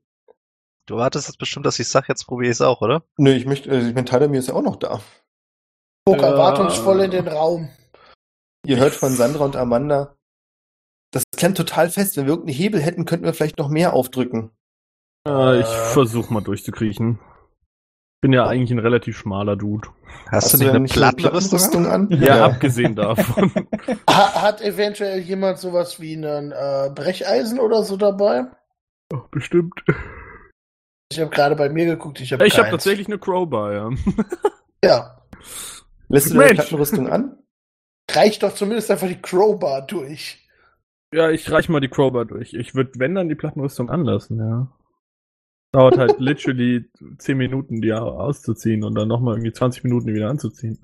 Du 0.90 0.98
wartest 0.98 1.28
jetzt 1.28 1.38
bestimmt, 1.38 1.68
dass 1.68 1.78
ich 1.78 1.88
sag, 1.88 2.10
jetzt 2.10 2.26
probiere 2.26 2.50
ich 2.50 2.56
es 2.58 2.62
auch, 2.62 2.82
oder? 2.82 3.04
Nö, 3.18 3.30
ich 3.32 3.46
möchte, 3.46 3.70
also 3.70 3.88
ich 3.88 3.94
mein 3.94 4.08
Tyler 4.08 4.28
mir 4.28 4.40
ist 4.40 4.48
ja 4.48 4.56
auch 4.56 4.64
noch 4.64 4.78
da. 4.78 5.00
Guck 6.04 6.18
Ja. 6.18 6.30
erwartungsvoll 6.30 7.02
in 7.02 7.12
den 7.12 7.28
Raum. 7.28 7.70
Ihr 8.66 8.78
hört 8.78 8.96
von 8.96 9.12
Sandra 9.12 9.46
und 9.46 9.56
Amanda. 9.56 10.16
Das 11.12 11.22
klemmt 11.38 11.58
total 11.58 11.92
fest. 11.92 12.18
Wenn 12.18 12.26
wir 12.26 12.32
irgendeinen 12.32 12.58
Hebel 12.58 12.82
hätten, 12.82 13.06
könnten 13.06 13.26
wir 13.26 13.36
vielleicht 13.36 13.60
noch 13.60 13.70
mehr 13.70 13.94
aufdrücken. 13.94 14.50
Äh, 15.28 15.60
ich 15.60 15.68
Äh. 15.68 15.92
versuch 15.94 16.32
mal 16.32 16.42
durchzukriechen. 16.42 17.20
Bin 18.22 18.34
ja 18.34 18.48
eigentlich 18.48 18.72
ein 18.72 18.80
relativ 18.80 19.16
schmaler 19.16 19.56
Dude. 19.56 19.90
Hast, 20.32 20.52
du 20.56 20.58
denn 20.58 20.82
nicht 20.82 20.98
eine 20.98 21.12
Plattenrüstung? 21.14 21.86
an? 21.86 22.10
Ja, 22.20 22.46
abgesehen 22.46 22.96
davon. 22.96 23.52
Ha 24.10 24.42
hat 24.42 24.62
eventuell 24.62 25.20
jemand 25.20 25.60
sowas 25.60 26.00
wie 26.02 26.16
einen 26.18 26.52
äh, 26.52 26.90
Brecheisen 26.96 27.60
oder 27.60 27.84
so 27.84 27.96
dabei? 27.96 28.46
Ach, 29.14 29.28
bestimmt. 29.30 29.84
Ich 31.12 31.20
habe 31.20 31.32
gerade 31.32 31.55
bei 31.55 31.70
mir 31.70 31.86
geguckt, 31.86 32.22
ich 32.22 32.34
habe 32.34 32.45
Ich 32.45 32.57
habe 32.57 32.70
tatsächlich 32.70 33.07
eine 33.07 33.20
Crowbar, 33.20 33.74
ja. 33.74 33.89
Ja, 34.84 35.20
Lässt 36.10 36.32
du 36.32 36.36
deine. 36.36 36.55
Plattenrüstung 36.55 37.07
an? 37.07 37.38
reicht 38.12 38.41
doch 38.41 38.53
zumindest 38.53 38.89
einfach 38.89 39.07
die 39.07 39.22
Crowbar 39.22 39.86
durch. 39.86 40.47
Ja, 41.14 41.30
ich 41.30 41.49
reich 41.51 41.70
mal 41.70 41.80
die 41.80 41.89
Crowbar 41.89 42.26
durch. 42.26 42.53
Ich 42.53 42.76
würde, 42.76 42.91
wenn 42.97 43.16
dann, 43.16 43.30
die 43.30 43.36
Plattenrüstung 43.36 43.89
anlassen, 43.89 44.39
ja. 44.39 44.72
Dauert 45.72 45.97
halt 45.97 46.16
literally 46.20 46.89
10 47.20 47.38
Minuten, 47.38 47.82
die 47.82 47.93
auszuziehen 47.93 48.84
und 48.84 48.95
dann 48.95 49.07
nochmal 49.07 49.36
irgendwie 49.36 49.53
20 49.53 49.84
Minuten, 49.84 50.07
die 50.07 50.16
wieder 50.16 50.30
anzuziehen. 50.30 50.80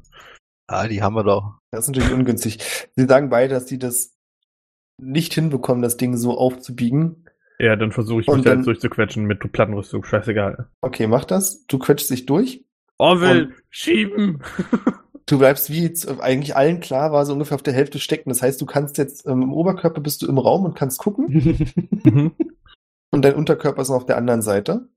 Ah, 0.68 0.88
die 0.88 1.02
haben 1.02 1.16
wir 1.16 1.24
doch. 1.24 1.60
Das 1.72 1.86
ist 1.86 1.88
natürlich 1.90 2.14
ungünstig. 2.14 2.60
Sie 2.96 3.06
sagen 3.06 3.30
beide, 3.30 3.54
dass 3.54 3.68
sie 3.68 3.80
das 3.80 4.16
nicht 5.02 5.34
hinbekommen, 5.34 5.82
das 5.82 5.98
Ding 5.98 6.16
so 6.18 6.38
aufzubiegen. 6.38 7.25
Ja, 7.60 7.76
dann 7.76 7.92
versuche 7.92 8.22
ich 8.22 8.28
mich 8.28 8.34
Und 8.36 8.46
da 8.46 8.50
dann- 8.52 8.60
jetzt 8.60 8.68
durchzuquetschen 8.68 9.26
mit 9.26 9.40
Plattenrüstung. 9.52 10.04
Scheißegal. 10.04 10.70
Okay, 10.82 11.08
mach 11.08 11.26
das. 11.26 11.66
Du 11.68 11.80
quetschst 11.80 12.10
dich 12.10 12.26
durch. 12.26 12.66
Orwell, 12.98 13.54
schieben! 13.70 14.42
Du 15.28 15.40
bleibst, 15.40 15.72
wie 15.72 15.82
jetzt 15.82 16.08
eigentlich 16.22 16.56
allen 16.56 16.82
klar 16.82 17.12
war, 17.12 17.26
so 17.26 17.34
ungefähr 17.34 17.56
auf 17.56 17.64
der 17.64 17.74
Hälfte 17.74 17.98
stecken. 17.98 18.30
Das 18.30 18.44
heißt, 18.44 18.62
du 18.62 18.68
kannst 18.68 19.00
jetzt 19.00 19.26
ähm, 19.26 19.42
im 19.42 19.54
Oberkörper 19.54 20.00
bist 20.00 20.22
du 20.22 20.28
im 20.28 20.38
Raum 20.38 20.66
und 20.66 20.76
kannst 20.76 21.00
gucken 21.00 21.26
Mhm. 22.04 22.32
und 23.12 23.26
dein 23.26 23.34
Unterkörper 23.34 23.82
ist 23.82 23.90
noch 23.90 23.96
auf 23.96 24.06
der 24.06 24.18
anderen 24.18 24.44
Seite. 24.44 24.88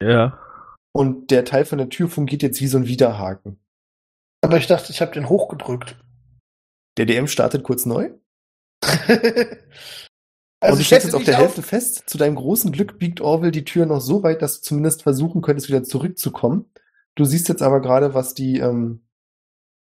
ja. 0.00 0.38
Und 0.94 1.30
der 1.30 1.44
Teil 1.44 1.66
von 1.66 1.76
der 1.76 1.90
Tür 1.90 2.08
fungiert 2.08 2.42
jetzt 2.42 2.62
wie 2.62 2.66
so 2.66 2.78
ein 2.78 2.86
Widerhaken. 2.86 3.58
Aber 4.42 4.56
ich 4.56 4.66
dachte, 4.68 4.90
ich 4.90 5.02
habe 5.02 5.12
den 5.12 5.28
hochgedrückt. 5.28 5.98
Der 6.96 7.04
DM 7.04 7.26
startet 7.26 7.62
kurz 7.62 7.84
neu. 7.84 8.08
also 10.64 10.78
und 10.78 10.90
du 10.90 10.94
hätte 10.94 11.06
jetzt 11.06 11.14
auf 11.14 11.24
der 11.24 11.38
Hälfte 11.38 11.62
fest. 11.62 12.04
Zu 12.06 12.18
deinem 12.18 12.36
großen 12.36 12.72
Glück 12.72 12.98
biegt 12.98 13.20
Orwell 13.20 13.50
die 13.50 13.64
Tür 13.64 13.86
noch 13.86 14.00
so 14.00 14.22
weit, 14.22 14.42
dass 14.42 14.60
du 14.60 14.68
zumindest 14.68 15.02
versuchen 15.02 15.42
könntest, 15.42 15.68
wieder 15.68 15.84
zurückzukommen. 15.84 16.70
Du 17.14 17.24
siehst 17.24 17.48
jetzt 17.48 17.62
aber 17.62 17.80
gerade, 17.80 18.14
was 18.14 18.34
die 18.34 18.58
ähm, 18.58 19.04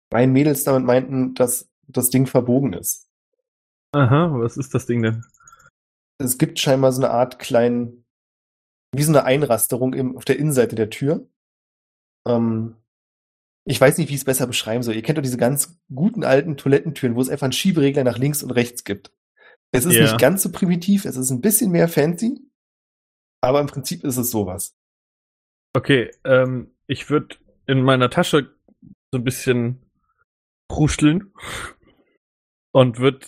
beiden 0.09 0.33
Mädels 0.33 0.63
damit 0.63 0.85
meinten, 0.85 1.33
dass 1.33 1.69
das 1.87 2.09
Ding 2.09 2.27
verbogen 2.27 2.73
ist. 2.73 3.09
Aha, 3.93 4.29
was 4.33 4.57
ist 4.57 4.73
das 4.73 4.85
Ding 4.85 5.01
denn? 5.01 5.23
Es 6.17 6.37
gibt 6.37 6.59
scheinbar 6.59 6.91
so 6.91 7.01
eine 7.01 7.11
Art 7.11 7.39
kleinen, 7.39 8.05
wie 8.93 9.03
so 9.03 9.11
eine 9.11 9.25
Einrasterung 9.25 9.93
im, 9.93 10.17
auf 10.17 10.25
der 10.25 10.37
Innenseite 10.37 10.75
der 10.75 10.89
Tür. 10.89 11.27
Ähm, 12.27 12.75
ich 13.65 13.81
weiß 13.81 13.97
nicht, 13.97 14.09
wie 14.09 14.13
ich 14.13 14.21
es 14.21 14.25
besser 14.25 14.47
beschreiben 14.47 14.83
soll. 14.83 14.95
Ihr 14.95 15.01
kennt 15.01 15.17
doch 15.17 15.23
diese 15.23 15.37
ganz 15.37 15.79
guten 15.93 16.23
alten 16.23 16.55
Toilettentüren, 16.55 17.15
wo 17.15 17.21
es 17.21 17.29
einfach 17.29 17.45
einen 17.45 17.53
Schieberegler 17.53 18.03
nach 18.03 18.17
links 18.17 18.43
und 18.43 18.51
rechts 18.51 18.83
gibt. 18.83 19.11
Es 19.77 19.85
ist 19.85 19.95
Ja. 19.95 20.03
nicht 20.03 20.19
ganz 20.19 20.43
so 20.43 20.51
primitiv, 20.51 21.05
es 21.05 21.17
ist 21.17 21.29
ein 21.31 21.41
bisschen 21.41 21.71
mehr 21.71 21.87
fancy, 21.87 22.41
aber 23.41 23.59
im 23.59 23.67
Prinzip 23.67 24.03
ist 24.03 24.17
es 24.17 24.31
sowas. 24.31 24.75
Okay, 25.75 26.11
ähm, 26.23 26.71
ich 26.87 27.09
würde 27.09 27.35
in 27.67 27.81
meiner 27.81 28.09
Tasche 28.09 28.55
so 29.11 29.19
ein 29.19 29.23
bisschen 29.23 29.81
kruscheln 30.69 31.33
und 32.71 32.99
würde 32.99 33.27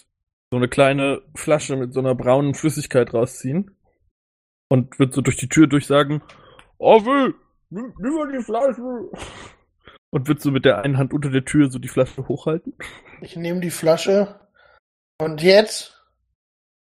so 0.52 0.58
eine 0.58 0.68
kleine 0.70 1.22
Flasche 1.36 1.76
mit 1.76 1.94
so 1.94 2.00
einer 2.00 2.16
braunen 2.16 2.54
Flüssigkeit 2.54 3.14
rausziehen 3.14 3.76
und 4.70 4.98
würde 5.00 5.14
so 5.14 5.22
durch 5.22 5.38
die 5.38 5.50
Tür 5.50 5.68
durchsagen, 5.68 6.22
Orwell, 6.78 7.34
nimm, 7.70 7.94
nimm 8.00 8.14
mal 8.14 8.32
die 8.32 8.44
Flasche. 8.44 9.10
Und 10.10 10.28
würde 10.28 10.40
so 10.40 10.52
mit 10.52 10.64
der 10.64 10.84
einen 10.84 10.98
Hand 10.98 11.14
unter 11.14 11.30
der 11.30 11.44
Tür 11.44 11.70
so 11.70 11.80
die 11.80 11.90
Flasche 11.90 12.28
hochhalten. 12.28 12.74
Ich 13.22 13.36
nehme 13.36 13.60
die 13.60 13.72
Flasche. 13.72 14.40
Und 15.20 15.42
jetzt? 15.42 15.97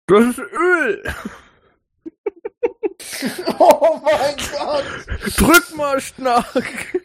Das 0.08 0.26
ist 0.26 0.40
Öl! 0.40 1.04
Oh 3.60 4.00
mein 4.04 4.36
Gott! 4.52 4.86
Drück 5.38 5.76
mal, 5.76 6.00
Schnack! 6.02 7.00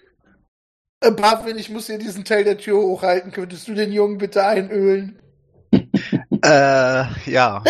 Äh, 1.01 1.11
Barwin, 1.11 1.59
ich 1.59 1.69
muss 1.69 1.87
hier 1.87 1.99
diesen 1.99 2.25
Teil 2.25 2.45
der 2.45 2.59
Tür 2.59 2.79
hochhalten. 2.79 3.31
Könntest 3.31 3.69
du 3.69 3.75
den 3.75 3.93
Jungen 3.93 4.19
bitte 4.19 4.45
einölen? 4.45 5.21
Äh, 6.45 7.31
ja. 7.31 7.63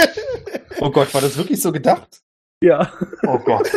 Oh 0.80 0.90
Gott, 0.90 1.12
war 1.14 1.20
das 1.20 1.36
wirklich 1.36 1.60
so 1.60 1.72
gedacht? 1.72 2.20
Ja. 2.62 2.92
Oh 3.26 3.38
Gott. 3.38 3.70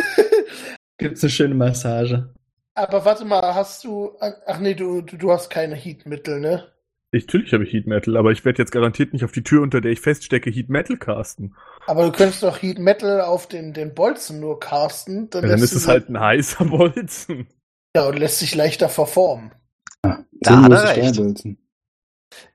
Gibt's 0.98 1.22
eine 1.22 1.30
schöne 1.30 1.54
Massage. 1.54 2.32
Aber 2.74 3.04
warte 3.04 3.24
mal, 3.24 3.54
hast 3.54 3.84
du. 3.84 4.16
Ach 4.20 4.58
nee, 4.58 4.74
du, 4.74 5.02
du, 5.02 5.16
du 5.16 5.32
hast 5.32 5.50
keine 5.50 5.74
Heatmittel, 5.74 6.40
ne? 6.40 6.72
Ich, 7.16 7.26
natürlich 7.26 7.52
habe 7.52 7.64
ich 7.64 7.72
Heat 7.72 7.86
Metal, 7.86 8.16
aber 8.16 8.32
ich 8.32 8.44
werde 8.44 8.62
jetzt 8.62 8.72
garantiert 8.72 9.12
nicht 9.12 9.24
auf 9.24 9.32
die 9.32 9.42
Tür, 9.42 9.62
unter 9.62 9.80
der 9.80 9.92
ich 9.92 10.00
feststecke, 10.00 10.50
Heat 10.50 10.68
Metal 10.68 10.96
casten. 10.96 11.54
Aber 11.86 12.04
du 12.04 12.12
könntest 12.12 12.42
doch 12.42 12.60
Heat 12.62 12.78
Metal 12.78 13.20
auf 13.20 13.48
den, 13.48 13.72
den 13.72 13.94
Bolzen 13.94 14.40
nur 14.40 14.60
casten. 14.60 15.30
Dann, 15.30 15.44
Ja, 15.44 15.50
dann 15.50 15.62
ist 15.62 15.72
es 15.74 15.88
halt 15.88 16.08
ein 16.08 16.18
heißer 16.20 16.64
Bolzen. 16.66 17.46
Ja, 17.96 18.06
und 18.06 18.18
lässt 18.18 18.38
sich 18.40 18.54
leichter 18.54 18.88
verformen. 18.88 19.52
Ah, 20.02 20.18
Da 20.40 20.62
hat 20.62 20.72
er 20.72 20.96
recht. 20.96 21.14
Steuerbolzen. 21.14 21.58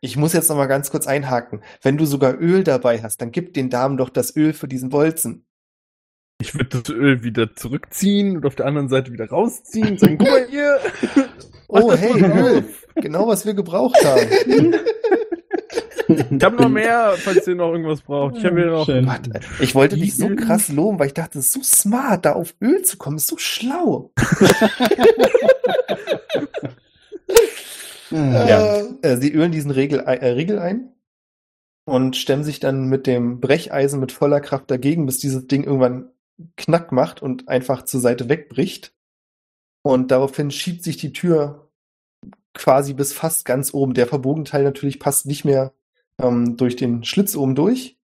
Ich 0.02 0.18
muss 0.18 0.34
jetzt 0.34 0.50
noch 0.50 0.58
mal 0.58 0.68
ganz 0.68 0.92
kurz 0.92 1.08
einhaken. 1.08 1.64
Wenn 1.82 1.98
du 1.98 2.06
sogar 2.06 2.40
Öl 2.40 2.64
dabei 2.64 3.02
hast, 3.02 3.22
dann 3.22 3.32
gib 3.32 3.54
den 3.54 3.70
Damen 3.70 3.98
doch 3.98 4.10
das 4.10 4.36
Öl 4.36 4.54
für 4.54 4.68
diesen 4.68 4.90
Bolzen. 4.90 5.46
Ich 6.42 6.56
würde 6.56 6.82
das 6.82 6.90
Öl 6.90 7.24
wieder 7.24 7.56
zurückziehen 7.56 8.38
und 8.38 8.46
auf 8.46 8.56
der 8.56 8.66
anderen 8.66 8.90
Seite 8.90 9.14
wieder 9.14 9.30
rausziehen 9.30 9.90
und 9.90 10.00
sagen, 10.00 10.18
guck 10.18 10.28
mal 10.30 10.48
hier. 10.50 10.80
Oh, 11.74 11.94
hey, 11.94 12.22
Öl. 12.22 12.66
Genau, 12.96 13.30
was 13.30 13.46
wir 13.46 13.54
gebraucht 13.54 13.96
haben. 14.04 14.76
Ich 16.10 16.44
habe 16.44 16.58
noch 16.58 16.68
mehr, 16.68 17.14
falls 17.16 17.48
ihr 17.48 17.56
noch 17.56 17.72
irgendwas 17.72 18.02
braucht. 18.02 18.36
Ich 18.36 18.44
habe 18.44 18.60
hier 18.60 18.72
noch. 18.72 18.88
Gott, 18.88 19.30
ich 19.62 19.74
wollte 19.74 19.96
dich 19.96 20.18
so 20.18 20.36
krass 20.36 20.68
loben, 20.68 21.00
weil 21.00 21.08
ich 21.08 21.14
dachte, 21.14 21.40
es 21.40 21.46
ist 21.46 21.54
so 21.54 21.64
smart, 21.64 22.26
da 22.26 22.34
auf 22.34 22.54
Öl 22.62 22.82
zu 22.82 22.98
kommen, 22.98 23.16
ist 23.16 23.28
so 23.28 23.38
schlau. 23.38 24.12
Ja. 28.12 28.80
Äh, 28.80 28.84
Äh, 29.02 29.18
sie 29.18 29.32
ölen 29.32 29.52
diesen 29.54 29.72
Regel, 29.72 30.00
äh, 30.02 30.32
Riegel 30.32 30.60
ein 30.60 30.92
und 31.86 32.18
stemmen 32.18 32.44
sich 32.44 32.60
dann 32.60 32.88
mit 32.88 33.08
dem 33.08 33.40
Brecheisen 33.40 34.00
mit 34.00 34.12
voller 34.12 34.42
Kraft 34.42 34.70
dagegen, 34.70 35.06
bis 35.06 35.18
dieses 35.20 35.48
Ding 35.48 35.64
irgendwann 35.64 36.10
Knack 36.58 36.92
macht 36.92 37.22
und 37.22 37.48
einfach 37.48 37.84
zur 37.84 38.00
Seite 38.00 38.30
wegbricht. 38.30 38.94
Und 39.84 40.12
daraufhin 40.12 40.52
schiebt 40.52 40.84
sich 40.84 40.98
die 40.98 41.14
Tür 41.14 41.70
quasi 42.54 42.94
bis 42.94 43.14
fast 43.14 43.46
ganz 43.46 43.74
oben. 43.74 43.94
Der 43.94 44.08
verbogene 44.08 44.46
Teil 44.46 44.64
natürlich 44.64 45.00
passt 45.00 45.26
nicht 45.26 45.46
mehr 45.46 45.74
ähm, 46.20 46.58
durch 46.58 46.76
den 46.76 47.04
Schlitz 47.04 47.36
oben 47.36 47.56
durch. 47.56 47.98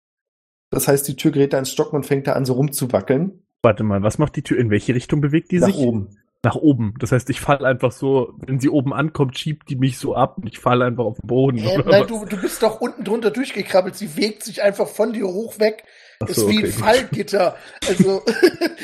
Das 0.69 0.88
heißt, 0.88 1.07
die 1.07 1.15
Tür 1.15 1.31
gerät 1.31 1.53
da 1.53 1.59
ins 1.59 1.71
Stocken 1.71 1.95
und 1.95 2.05
fängt 2.05 2.27
da 2.27 2.33
an, 2.33 2.45
so 2.45 2.53
rumzuwackeln. 2.53 3.43
Warte 3.61 3.83
mal, 3.83 4.03
was 4.03 4.17
macht 4.17 4.35
die 4.35 4.43
Tür? 4.43 4.59
In 4.59 4.69
welche 4.69 4.93
Richtung 4.95 5.21
bewegt 5.21 5.51
die 5.51 5.59
nach 5.59 5.67
sich? 5.67 5.77
oben. 5.77 6.17
Nach 6.43 6.55
oben. 6.55 6.93
Das 6.99 7.11
heißt, 7.11 7.29
ich 7.29 7.41
falle 7.41 7.67
einfach 7.67 7.91
so, 7.91 8.33
wenn 8.45 8.59
sie 8.59 8.69
oben 8.69 8.93
ankommt, 8.93 9.38
schiebt 9.38 9.69
die 9.69 9.75
mich 9.75 9.97
so 9.97 10.15
ab 10.15 10.38
und 10.38 10.47
ich 10.47 10.59
falle 10.59 10.85
einfach 10.85 11.03
auf 11.03 11.17
den 11.19 11.27
Boden. 11.27 11.57
Äh, 11.57 11.75
oder 11.75 11.89
nein, 11.89 12.01
was? 12.01 12.07
du, 12.07 12.25
du 12.25 12.41
bist 12.41 12.61
doch 12.61 12.79
unten 12.79 13.03
drunter 13.03 13.31
durchgekrabbelt. 13.31 13.95
Sie 13.95 14.15
wegt 14.15 14.43
sich 14.43 14.61
einfach 14.61 14.88
von 14.88 15.13
dir 15.13 15.27
hoch 15.27 15.59
weg. 15.59 15.83
Ach 16.20 16.30
ist 16.30 16.36
so, 16.38 16.49
wie 16.49 16.57
okay, 16.57 16.65
ein 16.65 16.72
gut. 16.72 16.80
Fallgitter. 16.80 17.57
Also, 17.88 18.24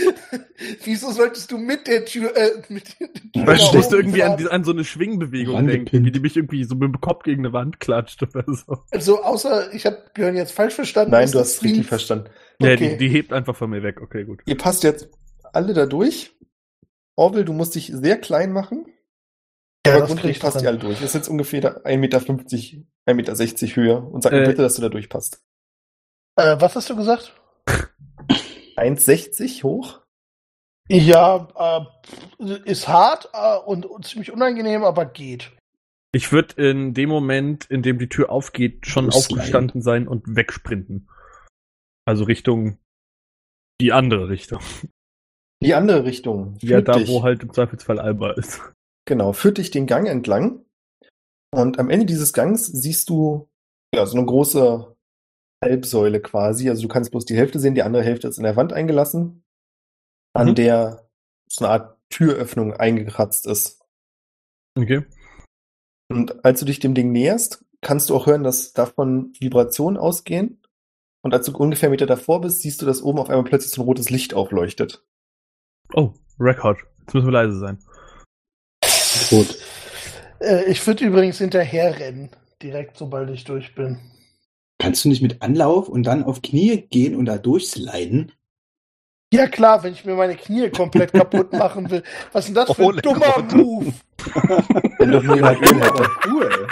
wieso 0.83 1.11
solltest 1.11 1.51
du 1.51 1.57
mit 1.57 1.87
der 1.87 2.05
Tür, 2.05 2.35
äh, 2.35 2.51
mit 2.69 2.99
der 2.99 3.11
Tür 3.13 3.47
Weil 3.47 3.55
musste 3.73 3.77
oben 3.97 4.05
irgendwie 4.05 4.23
an, 4.23 4.47
an 4.47 4.63
so 4.63 4.71
eine 4.71 4.83
Schwingbewegung 4.83 5.55
Rangepinnt. 5.55 5.91
denken, 5.91 6.05
wie 6.05 6.11
die 6.11 6.19
mich 6.19 6.35
irgendwie 6.37 6.63
so 6.63 6.75
mit 6.75 6.83
dem 6.93 7.01
Kopf 7.01 7.23
gegen 7.23 7.41
eine 7.45 7.53
Wand 7.53 7.79
klatscht 7.79 8.21
oder 8.23 8.43
so. 8.47 8.77
Also, 8.91 9.23
außer, 9.23 9.73
ich 9.73 9.85
habe 9.85 9.97
Björn 10.13 10.35
jetzt 10.35 10.51
falsch 10.53 10.75
verstanden. 10.75 11.11
Nein, 11.11 11.25
ist 11.25 11.33
du 11.33 11.39
hast 11.39 11.63
richtig 11.63 11.73
Ding- 11.81 11.83
verstanden. 11.87 12.29
Ja, 12.61 12.73
Okay. 12.73 12.89
die, 12.91 12.97
die 12.97 13.09
hebt 13.09 13.33
einfach 13.33 13.55
von 13.55 13.69
mir 13.69 13.81
weg. 13.83 13.99
Okay, 14.01 14.25
gut. 14.25 14.41
Ihr 14.45 14.57
passt 14.57 14.83
jetzt 14.83 15.09
alle 15.53 15.73
da 15.73 15.85
durch. 15.85 16.35
Orwell, 17.15 17.45
du 17.45 17.53
musst 17.53 17.75
dich 17.75 17.91
sehr 17.93 18.17
klein 18.17 18.51
machen. 18.51 18.85
Ja, 19.85 19.95
aber 19.97 20.05
grundlegend 20.05 20.37
ich 20.37 20.39
passt 20.41 20.61
ihr 20.61 20.69
alle 20.69 20.77
durch. 20.79 20.97
Es 20.99 21.07
ist 21.09 21.13
jetzt 21.15 21.27
ungefähr 21.29 21.83
1,50 21.85 21.97
Meter, 21.97 22.19
1,60 22.19 22.75
Meter 23.15 23.75
Höhe. 23.75 24.01
Und 24.01 24.21
sag 24.23 24.31
mir 24.31 24.43
Äh. 24.43 24.47
bitte, 24.47 24.61
dass 24.61 24.75
du 24.75 24.81
da 24.81 24.89
durchpasst. 24.89 25.41
Äh, 26.35 26.59
was 26.59 26.75
hast 26.75 26.89
du 26.89 26.95
gesagt? 26.95 27.33
1,60 28.75 29.63
hoch? 29.63 30.01
Ja, 30.89 31.87
äh, 32.39 32.53
ist 32.65 32.87
hart 32.87 33.29
äh, 33.33 33.57
und, 33.57 33.85
und 33.85 34.05
ziemlich 34.05 34.31
unangenehm, 34.31 34.83
aber 34.83 35.05
geht. 35.05 35.51
Ich 36.11 36.31
würde 36.31 36.69
in 36.69 36.93
dem 36.93 37.09
Moment, 37.09 37.65
in 37.65 37.81
dem 37.81 37.97
die 37.97 38.09
Tür 38.09 38.29
aufgeht, 38.29 38.85
schon 38.85 39.11
Slide. 39.11 39.17
aufgestanden 39.17 39.81
sein 39.81 40.07
und 40.07 40.35
wegsprinten. 40.35 41.09
Also 42.05 42.25
Richtung 42.25 42.77
die 43.81 43.91
andere 43.91 44.29
Richtung. 44.29 44.61
Die 45.61 45.73
andere 45.73 46.05
Richtung. 46.05 46.57
Ja, 46.61 46.81
da 46.81 46.93
dich, 46.93 47.09
wo 47.09 47.23
halt 47.23 47.43
im 47.43 47.53
Zweifelsfall 47.53 47.99
Alba 47.99 48.31
ist. 48.31 48.61
Genau, 49.05 49.33
führt 49.33 49.57
dich 49.57 49.71
den 49.71 49.87
Gang 49.87 50.07
entlang. 50.07 50.63
Und 51.51 51.79
am 51.79 51.89
Ende 51.89 52.05
dieses 52.05 52.33
Gangs 52.33 52.65
siehst 52.65 53.09
du 53.09 53.49
ja, 53.93 54.05
so 54.05 54.17
eine 54.17 54.25
große 54.25 54.92
Halbsäule 55.63 56.21
quasi. 56.21 56.69
Also 56.69 56.81
du 56.83 56.87
kannst 56.87 57.11
bloß 57.11 57.25
die 57.25 57.37
Hälfte 57.37 57.59
sehen, 57.59 57.75
die 57.75 57.83
andere 57.83 58.03
Hälfte 58.03 58.27
ist 58.27 58.37
in 58.37 58.43
der 58.43 58.55
Wand 58.55 58.73
eingelassen, 58.73 59.43
an 60.33 60.49
Mhm. 60.49 60.55
der 60.55 61.09
so 61.49 61.65
eine 61.65 61.73
Art 61.73 61.97
Türöffnung 62.09 62.73
eingekratzt 62.73 63.47
ist. 63.47 63.81
Okay. 64.77 65.05
Und 66.11 66.43
als 66.45 66.59
du 66.59 66.65
dich 66.65 66.79
dem 66.79 66.93
Ding 66.93 67.11
näherst, 67.11 67.65
kannst 67.81 68.09
du 68.09 68.15
auch 68.15 68.27
hören, 68.27 68.43
dass 68.43 68.73
davon 68.73 69.33
Vibrationen 69.39 69.97
ausgehen. 69.97 70.61
Und 71.23 71.33
als 71.33 71.45
du 71.45 71.57
ungefähr 71.57 71.87
einen 71.87 71.91
Meter 71.93 72.05
davor 72.05 72.41
bist, 72.41 72.61
siehst 72.61 72.81
du, 72.81 72.85
dass 72.85 73.01
oben 73.01 73.19
auf 73.19 73.29
einmal 73.29 73.45
plötzlich 73.45 73.71
so 73.71 73.81
ein 73.81 73.85
rotes 73.85 74.09
Licht 74.09 74.33
aufleuchtet. 74.33 75.05
Oh, 75.93 76.13
Record. 76.39 76.79
Jetzt 76.99 77.13
müssen 77.13 77.27
wir 77.27 77.31
leise 77.31 77.57
sein. 77.59 77.79
Gut. 79.29 79.57
Äh, 80.39 80.65
ich 80.65 80.85
würde 80.85 81.05
übrigens 81.05 81.37
hinterher 81.37 81.97
rennen, 81.99 82.29
direkt 82.61 82.97
sobald 82.97 83.29
ich 83.29 83.43
durch 83.43 83.73
bin. 83.75 83.99
Kannst 84.83 85.05
du 85.05 85.07
nicht 85.07 85.21
mit 85.21 85.41
Anlauf 85.41 85.87
und 85.87 86.03
dann 86.03 86.25
auf 86.25 86.41
Knie 86.41 86.81
gehen 86.89 87.15
und 87.15 87.23
da 87.23 87.37
durchsliden? 87.37 88.33
Ja 89.33 89.47
klar, 89.47 89.81
wenn 89.81 89.93
ich 89.93 90.03
mir 90.03 90.13
meine 90.15 90.35
Knie 90.35 90.71
komplett 90.71 91.13
kaputt 91.13 91.53
machen 91.53 91.89
will. 91.89 92.03
Was 92.33 92.49
ist 92.49 92.49
denn 92.49 92.55
das 92.55 92.75
für 92.75 92.89
ein 92.89 92.97
dummer 92.97 93.31
Grund. 93.31 93.53
Move? 93.53 93.93
Wenn 94.97 95.11
doch 95.13 95.23
jemand 95.23 95.61
Öl 95.61 95.81
hätte. 95.81 96.09
Cool. 96.27 96.67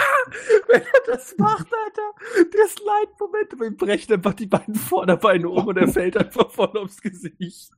Wenn 0.68 0.82
er 0.82 1.00
das 1.06 1.34
macht, 1.38 1.68
Alter, 1.72 2.50
der 2.52 2.68
Slide-Moment, 2.68 3.54
ihm 3.64 3.76
brechen 3.78 4.12
einfach 4.12 4.34
die 4.34 4.46
beiden 4.46 4.74
Vorderbeine 4.74 5.48
um 5.48 5.66
und 5.66 5.78
er 5.78 5.88
fällt 5.88 6.14
einfach 6.18 6.50
voll 6.50 6.76
aufs 6.76 7.00
Gesicht. 7.00 7.70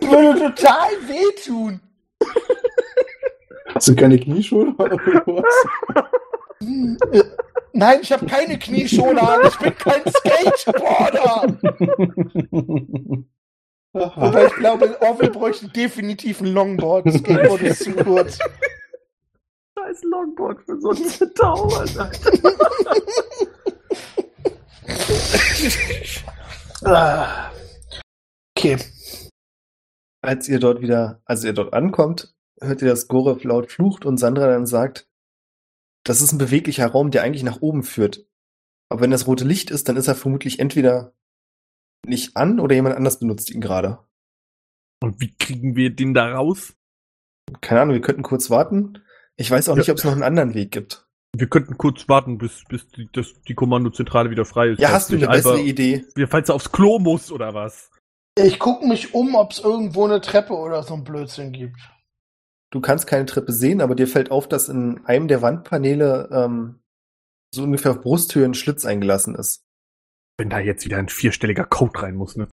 Würde 0.00 0.38
total 0.38 0.92
wehtun. 1.08 1.80
Hast 3.74 3.88
du 3.88 3.96
keine 3.96 4.20
Knieschoner 4.20 4.78
oder 4.78 4.96
was? 5.26 6.14
Äh, 7.12 7.22
Nein, 7.74 8.00
ich 8.02 8.12
habe 8.12 8.26
keine 8.26 8.58
Knieschone 8.58 9.20
an. 9.20 9.40
Ich 9.46 9.58
bin 9.58 9.74
kein 9.76 10.02
Skateboarder. 10.06 11.58
Aber 13.94 14.46
ich 14.46 14.54
glaube, 14.54 15.00
Orwell 15.00 15.30
bräuchte 15.30 15.68
definitiv 15.68 16.40
ein 16.40 16.48
Longboard. 16.48 17.06
Das 17.06 17.14
Skateboard 17.16 17.62
ist 17.62 17.84
zu 17.84 17.92
kurz. 17.92 18.38
Scheiß 19.78 20.02
Longboard 20.04 20.62
für 20.64 20.80
so 20.80 20.90
einen 20.90 21.04
Zentauer, 21.06 21.80
Alter. 21.80 22.10
Ah. 26.84 27.50
Okay. 28.56 28.76
Als 30.20 30.48
ihr 30.48 30.58
dort 30.58 30.80
wieder, 30.80 31.20
als 31.24 31.44
ihr 31.44 31.52
dort 31.52 31.72
ankommt, 31.72 32.34
hört 32.60 32.82
ihr, 32.82 32.88
dass 32.88 33.08
Gorev 33.08 33.44
laut 33.44 33.70
flucht 33.70 34.04
und 34.04 34.18
Sandra 34.18 34.46
dann 34.46 34.66
sagt, 34.66 35.08
das 36.04 36.20
ist 36.20 36.32
ein 36.32 36.38
beweglicher 36.38 36.86
Raum, 36.86 37.10
der 37.10 37.22
eigentlich 37.22 37.42
nach 37.42 37.60
oben 37.60 37.82
führt. 37.82 38.26
Aber 38.90 39.00
wenn 39.00 39.10
das 39.10 39.26
rote 39.26 39.44
Licht 39.44 39.70
ist, 39.70 39.88
dann 39.88 39.96
ist 39.96 40.08
er 40.08 40.14
vermutlich 40.14 40.58
entweder 40.58 41.14
nicht 42.06 42.36
an 42.36 42.60
oder 42.60 42.74
jemand 42.74 42.96
anders 42.96 43.18
benutzt 43.20 43.50
ihn 43.50 43.60
gerade. 43.60 43.98
Und 45.02 45.20
wie 45.20 45.34
kriegen 45.34 45.76
wir 45.76 45.90
den 45.90 46.14
da 46.14 46.34
raus? 46.34 46.74
Keine 47.60 47.80
Ahnung, 47.82 47.94
wir 47.94 48.02
könnten 48.02 48.22
kurz 48.22 48.50
warten. 48.50 49.02
Ich 49.36 49.50
weiß 49.50 49.68
auch 49.68 49.74
Ja. 49.74 49.78
nicht, 49.80 49.90
ob 49.90 49.98
es 49.98 50.04
noch 50.04 50.12
einen 50.12 50.22
anderen 50.22 50.54
Weg 50.54 50.70
gibt. 50.72 51.06
Wir 51.34 51.48
könnten 51.48 51.78
kurz 51.78 52.08
warten, 52.08 52.36
bis, 52.38 52.62
bis 52.68 52.86
die, 52.88 53.08
das, 53.12 53.32
die 53.48 53.54
Kommandozentrale 53.54 54.30
wieder 54.30 54.44
frei 54.44 54.68
ist. 54.70 54.80
Ja, 54.80 54.90
hast 54.92 55.10
du 55.10 55.16
eine 55.16 55.26
bessere 55.28 55.54
Alba- 55.54 55.64
Idee? 55.64 56.04
Falls 56.28 56.50
er 56.50 56.54
aufs 56.54 56.70
Klo 56.72 56.98
muss 56.98 57.32
oder 57.32 57.54
was? 57.54 57.90
Ich 58.36 58.58
gucke 58.58 58.86
mich 58.86 59.14
um, 59.14 59.34
ob 59.34 59.52
es 59.52 59.60
irgendwo 59.60 60.04
eine 60.04 60.20
Treppe 60.20 60.52
oder 60.54 60.82
so 60.82 60.94
ein 60.94 61.04
Blödsinn 61.04 61.52
gibt. 61.52 61.78
Du 62.72 62.80
kannst 62.80 63.06
keine 63.06 63.26
Treppe 63.26 63.52
sehen, 63.52 63.80
aber 63.82 63.94
dir 63.94 64.08
fällt 64.08 64.30
auf, 64.30 64.48
dass 64.48 64.68
in 64.68 65.04
einem 65.04 65.28
der 65.28 65.42
Wandpaneele 65.42 66.28
ähm, 66.32 66.80
so 67.54 67.62
ungefähr 67.64 67.92
auf 67.92 68.00
Brusthöhe 68.00 68.46
ein 68.46 68.54
Schlitz 68.54 68.86
eingelassen 68.86 69.34
ist. 69.34 69.62
Wenn 70.38 70.48
da 70.48 70.58
jetzt 70.58 70.84
wieder 70.86 70.96
ein 70.96 71.10
vierstelliger 71.10 71.66
Code 71.66 72.02
rein 72.02 72.14
muss, 72.16 72.34
ne? 72.36 72.48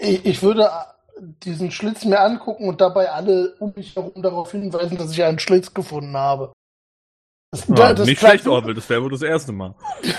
Ich, 0.00 0.24
ich 0.24 0.42
würde 0.42 0.70
diesen 1.44 1.70
Schlitz 1.70 2.06
mir 2.06 2.20
angucken 2.20 2.66
und 2.66 2.80
dabei 2.80 3.10
alle 3.12 3.54
um 3.58 3.74
mich 3.76 3.94
herum 3.94 4.22
darauf 4.22 4.52
hinweisen, 4.52 4.96
dass 4.96 5.12
ich 5.12 5.22
einen 5.22 5.38
Schlitz 5.38 5.74
gefunden 5.74 6.16
habe. 6.16 6.52
Das, 7.52 7.68
Ah, 7.70 7.92
das 7.92 8.06
nicht 8.06 8.20
schlecht, 8.20 8.46
Orwell, 8.46 8.74
das 8.74 8.88
wäre 8.88 9.02
wohl 9.02 9.10
das 9.10 9.22
erste 9.22 9.52
Mal. 9.52 9.74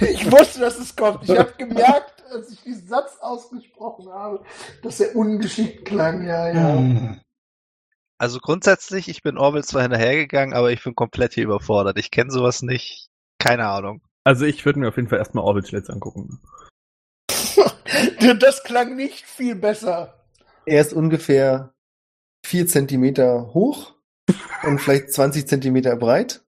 Ich 0.00 0.28
wusste, 0.32 0.58
dass 0.58 0.80
es 0.80 0.96
kommt. 0.96 1.22
Ich 1.22 1.38
habe 1.38 1.52
gemerkt, 1.56 2.24
als 2.32 2.50
ich 2.50 2.60
diesen 2.62 2.88
Satz 2.88 3.18
ausgesprochen 3.20 4.08
habe, 4.08 4.42
dass 4.82 4.98
er 4.98 5.14
ungeschickt 5.14 5.84
klang. 5.84 6.26
Ja, 6.26 6.48
ja. 6.48 7.16
Also 8.20 8.38
grundsätzlich, 8.38 9.08
ich 9.08 9.22
bin 9.22 9.38
Orwell 9.38 9.64
zwar 9.64 9.80
hinterhergegangen, 9.80 10.54
aber 10.54 10.70
ich 10.70 10.84
bin 10.84 10.94
komplett 10.94 11.32
hier 11.32 11.44
überfordert. 11.44 11.98
Ich 11.98 12.10
kenne 12.10 12.30
sowas 12.30 12.60
nicht. 12.60 13.08
Keine 13.38 13.66
Ahnung. 13.66 14.02
Also 14.24 14.44
ich 14.44 14.66
würde 14.66 14.78
mir 14.78 14.88
auf 14.88 14.96
jeden 14.96 15.08
Fall 15.08 15.18
erstmal 15.18 15.42
Orwells 15.44 15.68
Schlitz 15.68 15.88
angucken. 15.90 16.40
Das 18.38 18.62
klang 18.62 18.94
nicht 18.96 19.26
viel 19.26 19.54
besser. 19.56 20.24
Er 20.64 20.80
ist 20.80 20.92
ungefähr 20.92 21.74
vier 22.46 22.66
Zentimeter 22.66 23.52
hoch 23.52 23.94
und 24.62 24.78
vielleicht 24.80 25.12
20 25.12 25.48
Zentimeter 25.48 25.96
breit 25.96 26.44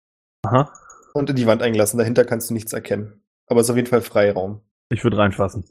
Aha. 0.46 0.72
und 1.14 1.30
in 1.30 1.36
die 1.36 1.46
Wand 1.46 1.62
eingelassen. 1.62 1.98
Dahinter 1.98 2.24
kannst 2.24 2.50
du 2.50 2.54
nichts 2.54 2.72
erkennen. 2.72 3.22
Aber 3.48 3.60
es 3.60 3.66
ist 3.66 3.70
auf 3.70 3.76
jeden 3.76 3.88
Fall 3.88 4.02
Freiraum. 4.02 4.60
Ich 4.90 5.02
würde 5.02 5.16
reinfassen. 5.18 5.64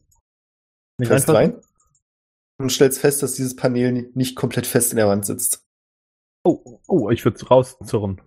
Du 0.99 1.05
fällst 1.07 1.29
rein 1.29 1.61
und 2.59 2.71
stellst 2.71 2.99
fest, 2.99 3.23
dass 3.23 3.33
dieses 3.33 3.55
Panel 3.55 3.91
ni- 3.91 4.11
nicht 4.13 4.35
komplett 4.35 4.67
fest 4.67 4.91
in 4.91 4.97
der 4.97 5.07
Wand 5.07 5.25
sitzt. 5.25 5.63
Oh, 6.43 6.79
oh, 6.87 7.09
ich 7.09 7.23
würde 7.23 7.37
es 7.37 7.49
rauszurren. 7.49 8.21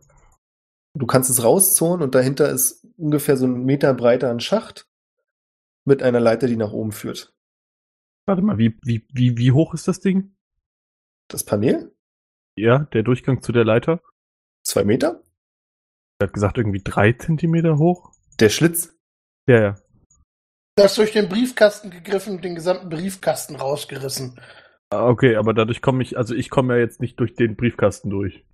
Du 0.96 1.06
kannst 1.06 1.30
es 1.30 1.42
rauszonen 1.42 2.02
und 2.02 2.14
dahinter 2.14 2.50
ist 2.50 2.86
ungefähr 2.96 3.36
so 3.36 3.46
ein 3.46 3.64
Meter 3.64 3.92
breiter 3.94 4.30
ein 4.30 4.40
Schacht 4.40 4.88
mit 5.84 6.02
einer 6.02 6.20
Leiter, 6.20 6.46
die 6.46 6.56
nach 6.56 6.72
oben 6.72 6.92
führt. 6.92 7.34
Warte 8.26 8.42
mal, 8.42 8.58
wie, 8.58 8.78
wie, 8.82 9.06
wie, 9.12 9.36
wie 9.36 9.52
hoch 9.52 9.74
ist 9.74 9.88
das 9.88 10.00
Ding? 10.00 10.36
Das 11.28 11.44
Panel? 11.44 11.94
Ja, 12.56 12.80
der 12.92 13.02
Durchgang 13.02 13.42
zu 13.42 13.52
der 13.52 13.64
Leiter? 13.64 14.00
Zwei 14.62 14.84
Meter? 14.84 15.22
Er 16.20 16.28
hat 16.28 16.32
gesagt, 16.32 16.58
irgendwie 16.58 16.82
drei 16.82 17.12
Zentimeter 17.12 17.76
hoch. 17.78 18.12
Der 18.38 18.48
Schlitz? 18.48 18.96
Ja, 19.48 19.60
ja. 19.60 19.74
Du 20.76 20.84
hast 20.84 20.96
durch 20.96 21.12
den 21.12 21.28
Briefkasten 21.28 21.90
gegriffen 21.90 22.36
und 22.36 22.44
den 22.44 22.54
gesamten 22.54 22.88
Briefkasten 22.88 23.56
rausgerissen. 23.56 24.40
Ah, 24.90 25.08
Okay, 25.08 25.36
aber 25.36 25.54
dadurch 25.54 25.82
komme 25.82 26.02
ich, 26.02 26.16
also 26.16 26.34
ich 26.34 26.50
komme 26.50 26.74
ja 26.74 26.80
jetzt 26.80 27.00
nicht 27.00 27.18
durch 27.20 27.34
den 27.34 27.56
Briefkasten 27.56 28.10
durch. 28.10 28.44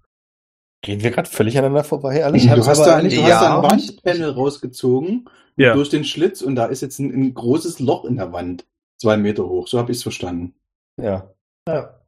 Gehen 0.83 1.03
wir 1.03 1.11
gerade 1.11 1.28
völlig 1.28 1.59
aneinander 1.59 1.85
vorbei, 1.85 2.24
alle? 2.24 2.37
Ich 2.39 2.49
hab's 2.49 2.62
du 2.64 2.70
hast, 2.70 2.85
da, 2.87 3.03
nicht- 3.03 3.16
du 3.16 3.20
Ja. 3.20 3.35
hast 3.41 3.43
da 3.43 3.57
ein 3.61 3.70
Wandpanel 3.70 4.31
rausgezogen 4.31 5.28
Ja. 5.57 5.74
durch 5.74 5.91
den 5.91 6.05
Schlitz 6.05 6.41
und 6.41 6.55
da 6.57 6.66
ist 6.66 6.81
jetzt 6.81 6.99
ein, 6.99 7.12
ein 7.12 7.35
großes 7.35 7.81
Loch 7.81 8.05
in 8.07 8.16
der 8.16 8.33
Wand. 8.33 8.66
Zwei 8.99 9.16
Meter 9.16 9.47
hoch. 9.47 9.66
So 9.66 9.78
habe 9.78 9.91
ich 9.93 9.99
es 9.99 10.03
verstanden. 10.03 10.55
Ja. 11.01 11.35
Ja. 11.68 12.01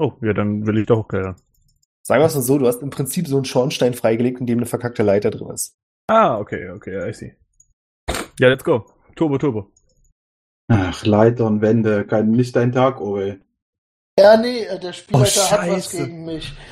Oh, 0.00 0.12
ja, 0.22 0.32
dann 0.32 0.66
will 0.66 0.78
ich 0.78 0.86
da 0.86 0.94
hochklettern. 0.96 1.36
Sagen 2.06 2.20
wir 2.22 2.26
es 2.26 2.34
mal 2.34 2.40
so, 2.42 2.58
du 2.58 2.66
hast 2.66 2.82
im 2.82 2.90
Prinzip 2.90 3.26
so 3.28 3.36
einen 3.36 3.44
Schornstein 3.44 3.94
freigelegt, 3.94 4.40
in 4.40 4.46
dem 4.46 4.58
eine 4.58 4.66
verkackte 4.66 5.02
Leiter 5.02 5.30
drin 5.30 5.48
ist. 5.50 5.76
Ah, 6.10 6.38
okay, 6.38 6.68
okay, 6.70 7.08
I 7.08 7.12
see. 7.14 7.34
Ja, 8.38 8.48
let's 8.48 8.64
go. 8.64 8.86
Turbo, 9.16 9.38
Turbo. 9.38 9.70
Ach, 10.68 11.04
Leitern, 11.04 11.60
Wände, 11.60 12.06
kein, 12.06 12.30
nicht 12.30 12.56
dein 12.56 12.72
Tag, 12.72 13.00
Orwell. 13.00 13.40
Ja, 14.18 14.36
nee, 14.36 14.64
äh, 14.64 14.78
der 14.78 14.92
Spielleiter 14.92 15.40
Oh, 15.40 15.50
hat 15.50 15.60
was 15.70 15.84
Scheiße. 15.90 15.96
gegen 16.06 16.24
mich. 16.24 16.52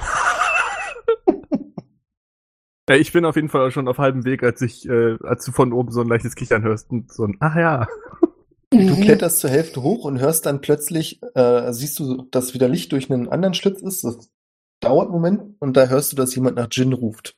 Ja, 2.91 2.97
ich 2.97 3.13
bin 3.13 3.25
auf 3.25 3.37
jeden 3.37 3.49
Fall 3.49 3.71
schon 3.71 3.87
auf 3.87 3.99
halbem 3.99 4.25
Weg, 4.25 4.43
als 4.43 4.61
ich, 4.61 4.87
äh, 4.89 5.17
als 5.23 5.45
du 5.45 5.53
von 5.53 5.73
oben 5.73 5.93
so 5.93 6.01
ein 6.01 6.09
leichtes 6.09 6.35
Kichern 6.35 6.63
hörst 6.65 6.91
und 6.91 7.13
so 7.13 7.25
ein, 7.25 7.37
ach 7.39 7.55
ja. 7.55 7.87
Du 8.73 8.77
Mhm. 8.79 9.01
kletterst 9.01 9.39
zur 9.39 9.51
Hälfte 9.51 9.83
hoch 9.85 10.05
und 10.05 10.19
hörst 10.19 10.47
dann 10.47 10.61
plötzlich, 10.61 11.21
äh, 11.35 11.73
siehst 11.73 11.99
du, 12.01 12.23
dass 12.33 12.55
wieder 12.55 12.69
Licht 12.69 12.91
durch 12.91 13.09
einen 13.11 13.29
anderen 13.29 13.55
Schlitz 13.55 13.81
ist. 13.83 14.03
Das 14.03 14.29
dauert 14.81 15.07
einen 15.07 15.13
Moment 15.13 15.57
und 15.61 15.77
da 15.77 15.87
hörst 15.87 16.11
du, 16.13 16.17
dass 16.17 16.35
jemand 16.35 16.57
nach 16.57 16.69
Jin 16.73 16.93
ruft. 16.93 17.37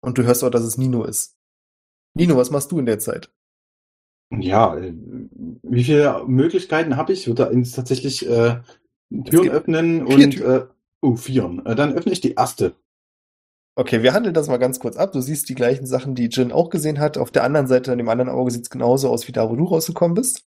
Und 0.00 0.16
du 0.16 0.22
hörst 0.22 0.44
auch, 0.44 0.50
dass 0.50 0.62
es 0.62 0.78
Nino 0.78 1.02
ist. 1.04 1.36
Nino, 2.14 2.36
was 2.36 2.50
machst 2.52 2.70
du 2.70 2.78
in 2.78 2.86
der 2.86 3.00
Zeit? 3.00 3.32
Ja, 4.30 4.76
äh, 4.76 4.94
wie 5.64 5.84
viele 5.84 6.24
Möglichkeiten 6.26 6.96
habe 6.96 7.12
ich? 7.12 7.22
Ich 7.22 7.26
würde 7.26 7.50
tatsächlich 7.74 8.26
äh, 8.30 8.60
Türen 9.24 9.50
öffnen 9.50 10.06
und 10.06 10.30
Türen. 10.30 10.62
äh, 10.62 10.66
oh, 11.00 11.16
vieren. 11.16 11.64
Äh, 11.66 11.74
dann 11.74 11.94
öffne 11.94 12.12
ich 12.12 12.20
die 12.20 12.34
erste. 12.34 12.74
Okay, 13.78 14.02
wir 14.02 14.12
handeln 14.12 14.34
das 14.34 14.48
mal 14.48 14.56
ganz 14.56 14.80
kurz 14.80 14.96
ab. 14.96 15.12
Du 15.12 15.20
siehst 15.20 15.48
die 15.48 15.54
gleichen 15.54 15.86
Sachen, 15.86 16.14
die 16.14 16.26
Jin 16.26 16.50
auch 16.50 16.68
gesehen 16.68 16.98
hat. 16.98 17.16
Auf 17.16 17.30
der 17.30 17.44
anderen 17.44 17.68
Seite, 17.68 17.92
an 17.92 17.98
dem 17.98 18.08
anderen 18.08 18.28
Auge, 18.28 18.50
sieht 18.50 18.62
es 18.62 18.70
genauso 18.70 19.08
aus 19.08 19.28
wie 19.28 19.32
da, 19.32 19.48
wo 19.48 19.54
du 19.54 19.64
rausgekommen 19.64 20.14
bist. 20.14 20.44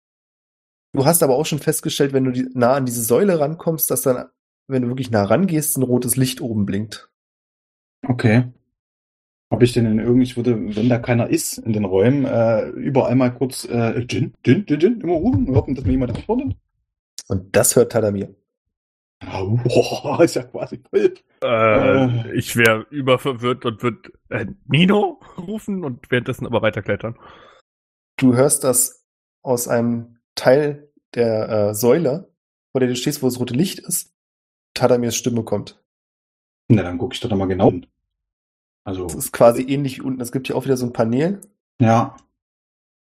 Du 0.93 1.05
hast 1.05 1.23
aber 1.23 1.35
auch 1.35 1.45
schon 1.45 1.59
festgestellt, 1.59 2.13
wenn 2.13 2.25
du 2.25 2.31
die, 2.31 2.49
nah 2.55 2.75
an 2.75 2.87
diese 2.87 3.03
Säule 3.03 3.39
rankommst, 3.41 3.91
dass 3.91 4.03
dann, 4.03 4.27
wenn 4.69 4.83
du 4.83 4.89
wirklich 4.89 5.11
nah 5.11 5.25
rangehst, 5.25 5.77
ein 5.77 5.83
rotes 5.83 6.17
Licht 6.17 6.41
oben 6.41 6.67
blinkt. 6.67 7.11
Okay. 8.07 8.45
Ob 9.51 9.63
ich 9.63 9.73
denn 9.73 9.87
in 9.87 9.99
irgendwie, 9.99 10.25
ich 10.25 10.37
würde, 10.37 10.77
wenn 10.77 10.89
da 10.89 10.99
keiner 10.99 11.29
ist 11.29 11.59
in 11.59 11.73
den 11.73 11.85
Räumen, 11.85 12.25
äh, 12.25 12.69
überall 12.69 13.15
mal 13.15 13.35
kurz 13.35 13.65
äh, 13.65 14.07
Gin, 14.07 14.35
Gin, 14.43 14.67
Gin, 14.67 14.81
Gin, 14.81 15.01
immer 15.01 15.15
rufen 15.15 15.49
und 15.49 15.55
hoffen, 15.55 15.75
dass 15.75 15.85
mir 15.85 15.93
jemand 15.93 16.17
antwortet. 16.17 16.57
Und 17.29 17.55
das 17.55 17.77
hört 17.77 17.93
Tadamir. 17.93 18.35
Boah, 19.21 20.21
ist 20.23 20.37
ja 20.37 20.43
quasi 20.43 20.83
voll. 20.91 21.15
Äh. 21.43 22.37
Ich 22.37 22.57
wäre 22.57 22.87
überverwirrt 22.91 23.65
und 23.65 23.83
würde 23.83 24.13
äh, 24.29 24.47
Nino 24.67 25.21
rufen 25.39 25.85
und 25.85 26.11
währenddessen 26.11 26.47
aber 26.47 26.63
weiterklettern. 26.63 27.19
Du 28.19 28.35
hörst 28.35 28.65
das 28.65 29.05
aus 29.43 29.69
einem 29.69 30.19
Teil 30.35 30.91
der 31.15 31.49
äh, 31.49 31.75
Säule, 31.75 32.31
vor 32.73 32.81
der 32.81 32.89
du 32.89 32.97
stehst, 32.97 33.23
wo 33.23 33.27
das 33.27 33.41
rote 33.41 33.55
Licht 33.55 33.79
ist, 33.79 34.15
Tadamirs 34.75 35.17
Stimme 35.17 35.45
kommt. 35.45 35.83
Na, 36.69 36.83
dann 36.83 36.99
gucke 36.99 37.15
ich 37.15 37.21
doch 37.21 37.35
mal 37.35 37.47
genau 37.47 37.71
hin. 37.71 37.87
Also, 38.85 39.05
Das 39.05 39.15
ist 39.15 39.33
quasi 39.33 39.63
ähnlich 39.63 39.99
wie 39.99 40.03
unten. 40.03 40.21
Es 40.21 40.33
gibt 40.33 40.47
hier 40.47 40.57
auch 40.57 40.65
wieder 40.65 40.77
so 40.77 40.87
ein 40.87 40.93
Panel. 40.93 41.41
ja. 41.81 42.17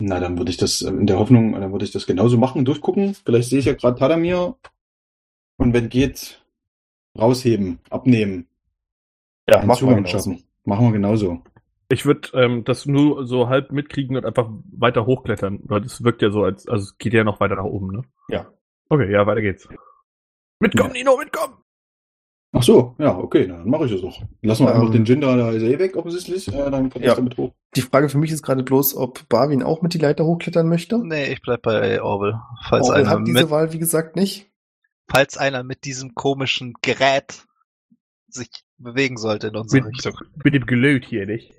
Na, 0.03 0.19
dann 0.19 0.35
würde 0.39 0.49
ich 0.49 0.57
das 0.57 0.81
äh, 0.81 0.89
in 0.89 1.05
der 1.05 1.19
Hoffnung, 1.19 1.51
dann 1.53 1.71
würde 1.71 1.85
ich 1.85 1.91
das 1.91 2.07
genauso 2.07 2.35
machen, 2.35 2.65
durchgucken. 2.65 3.13
Vielleicht 3.13 3.49
sehe 3.49 3.59
ich 3.59 3.65
ja 3.65 3.73
gerade 3.73 3.99
Tadamir. 3.99 4.55
Und 5.61 5.73
wenn 5.73 5.89
geht, 5.89 6.43
rausheben, 7.17 7.79
abnehmen, 7.89 8.47
Ja, 9.47 9.57
einen 9.57 9.67
mach 9.67 9.75
mal 9.75 9.79
Zugang 9.79 9.95
genauso. 9.97 10.11
schaffen. 10.17 10.43
Machen 10.65 10.85
wir 10.87 10.91
genauso. 10.93 11.41
Ich 11.89 12.05
würde 12.05 12.29
ähm, 12.33 12.63
das 12.63 12.85
nur 12.85 13.25
so 13.27 13.47
halb 13.49 13.71
mitkriegen 13.71 14.15
und 14.17 14.25
einfach 14.25 14.49
weiter 14.71 15.05
hochklettern. 15.05 15.59
Weil 15.63 15.81
das 15.81 16.03
wirkt 16.03 16.21
ja 16.21 16.31
so, 16.31 16.43
als 16.43 16.67
also 16.67 16.83
es 16.83 16.97
geht 16.97 17.13
ja 17.13 17.23
noch 17.23 17.39
weiter 17.39 17.55
nach 17.55 17.63
oben, 17.65 17.91
ne? 17.91 18.01
Ja. 18.29 18.47
Okay, 18.89 19.11
ja, 19.11 19.27
weiter 19.27 19.41
geht's. 19.41 19.67
Mitkommen, 20.59 20.93
Nino, 20.93 21.17
mitkommen! 21.17 21.55
Ach 22.53 22.63
so, 22.63 22.95
ja, 22.99 23.17
okay, 23.17 23.47
dann 23.47 23.69
mache 23.69 23.85
ich 23.85 23.91
das 23.91 24.01
doch. 24.01 24.21
Lassen 24.41 24.65
wir 24.65 24.71
Ähm. 24.73 24.81
einfach 24.81 24.91
den 24.93 25.05
Gin 25.05 25.21
da, 25.21 25.35
da 25.37 25.51
ist 25.51 25.63
er 25.63 25.69
eh 25.69 25.79
weg, 25.79 25.95
offensichtlich. 25.95 26.47
Äh, 26.49 26.69
dann 26.71 26.89
kann 26.89 27.01
ich 27.01 27.07
Ja. 27.07 27.15
damit 27.15 27.37
hoch. 27.37 27.53
Die 27.75 27.81
Frage 27.81 28.09
für 28.09 28.17
mich 28.17 28.31
ist 28.31 28.43
gerade 28.43 28.63
bloß, 28.63 28.95
ob 28.97 29.27
Barwin 29.29 29.63
auch 29.63 29.81
mit 29.81 29.93
die 29.93 29.99
Leiter 29.99 30.25
hochklettern 30.25 30.67
möchte. 30.67 30.97
Nee, 31.05 31.31
ich 31.31 31.41
bleib 31.41 31.61
bei 31.61 32.01
Orwell. 32.01 32.35
Falls 32.67 32.89
Orwell 32.89 33.01
einer 33.01 33.09
hat 33.11 33.27
diese 33.27 33.43
mit, 33.43 33.49
Wahl, 33.49 33.71
wie 33.73 33.79
gesagt, 33.79 34.15
nicht. 34.17 34.50
Falls 35.11 35.37
einer 35.37 35.63
mit 35.63 35.85
diesem 35.85 36.15
komischen 36.15 36.73
Gerät 36.81 37.45
sich 38.27 38.49
bewegen 38.77 39.17
sollte 39.17 39.47
in 39.47 39.55
unsere 39.55 39.83
Mit, 39.83 39.93
Richtung. 39.93 40.17
mit 40.43 40.53
dem 40.53 40.65
Gelöt 40.65 41.05
hier, 41.05 41.25
nicht? 41.25 41.53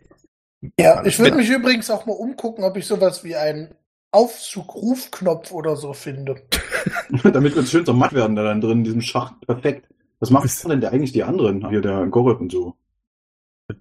Ja, 0.79 1.05
ich 1.05 1.19
würde 1.19 1.37
mich 1.37 1.51
übrigens 1.51 1.91
auch 1.91 2.07
mal 2.07 2.13
umgucken, 2.13 2.65
ob 2.65 2.77
ich 2.77 2.87
sowas 2.87 3.25
wie 3.25 3.37
einen 3.37 3.75
Aufzug-Rufknopf 4.13 5.53
oder 5.53 5.77
so 5.77 5.93
finde. 5.93 6.43
damit 7.33 7.57
wir 7.57 7.65
schön 7.67 7.85
so 7.85 7.93
matt 7.93 8.13
werden 8.13 8.37
da 8.37 8.43
dann 8.43 8.61
drin 8.61 8.79
in 8.79 8.85
diesem 8.85 9.01
Schacht. 9.01 9.35
Perfekt. 9.47 9.89
Was 10.21 10.31
machen 10.31 10.49
denn 10.69 10.81
der 10.81 10.93
eigentlich 10.93 11.13
die 11.13 11.25
anderen? 11.25 11.69
Hier 11.69 11.81
der 11.81 12.07
Gorek 12.07 12.41
und 12.41 12.53
so. 12.53 12.77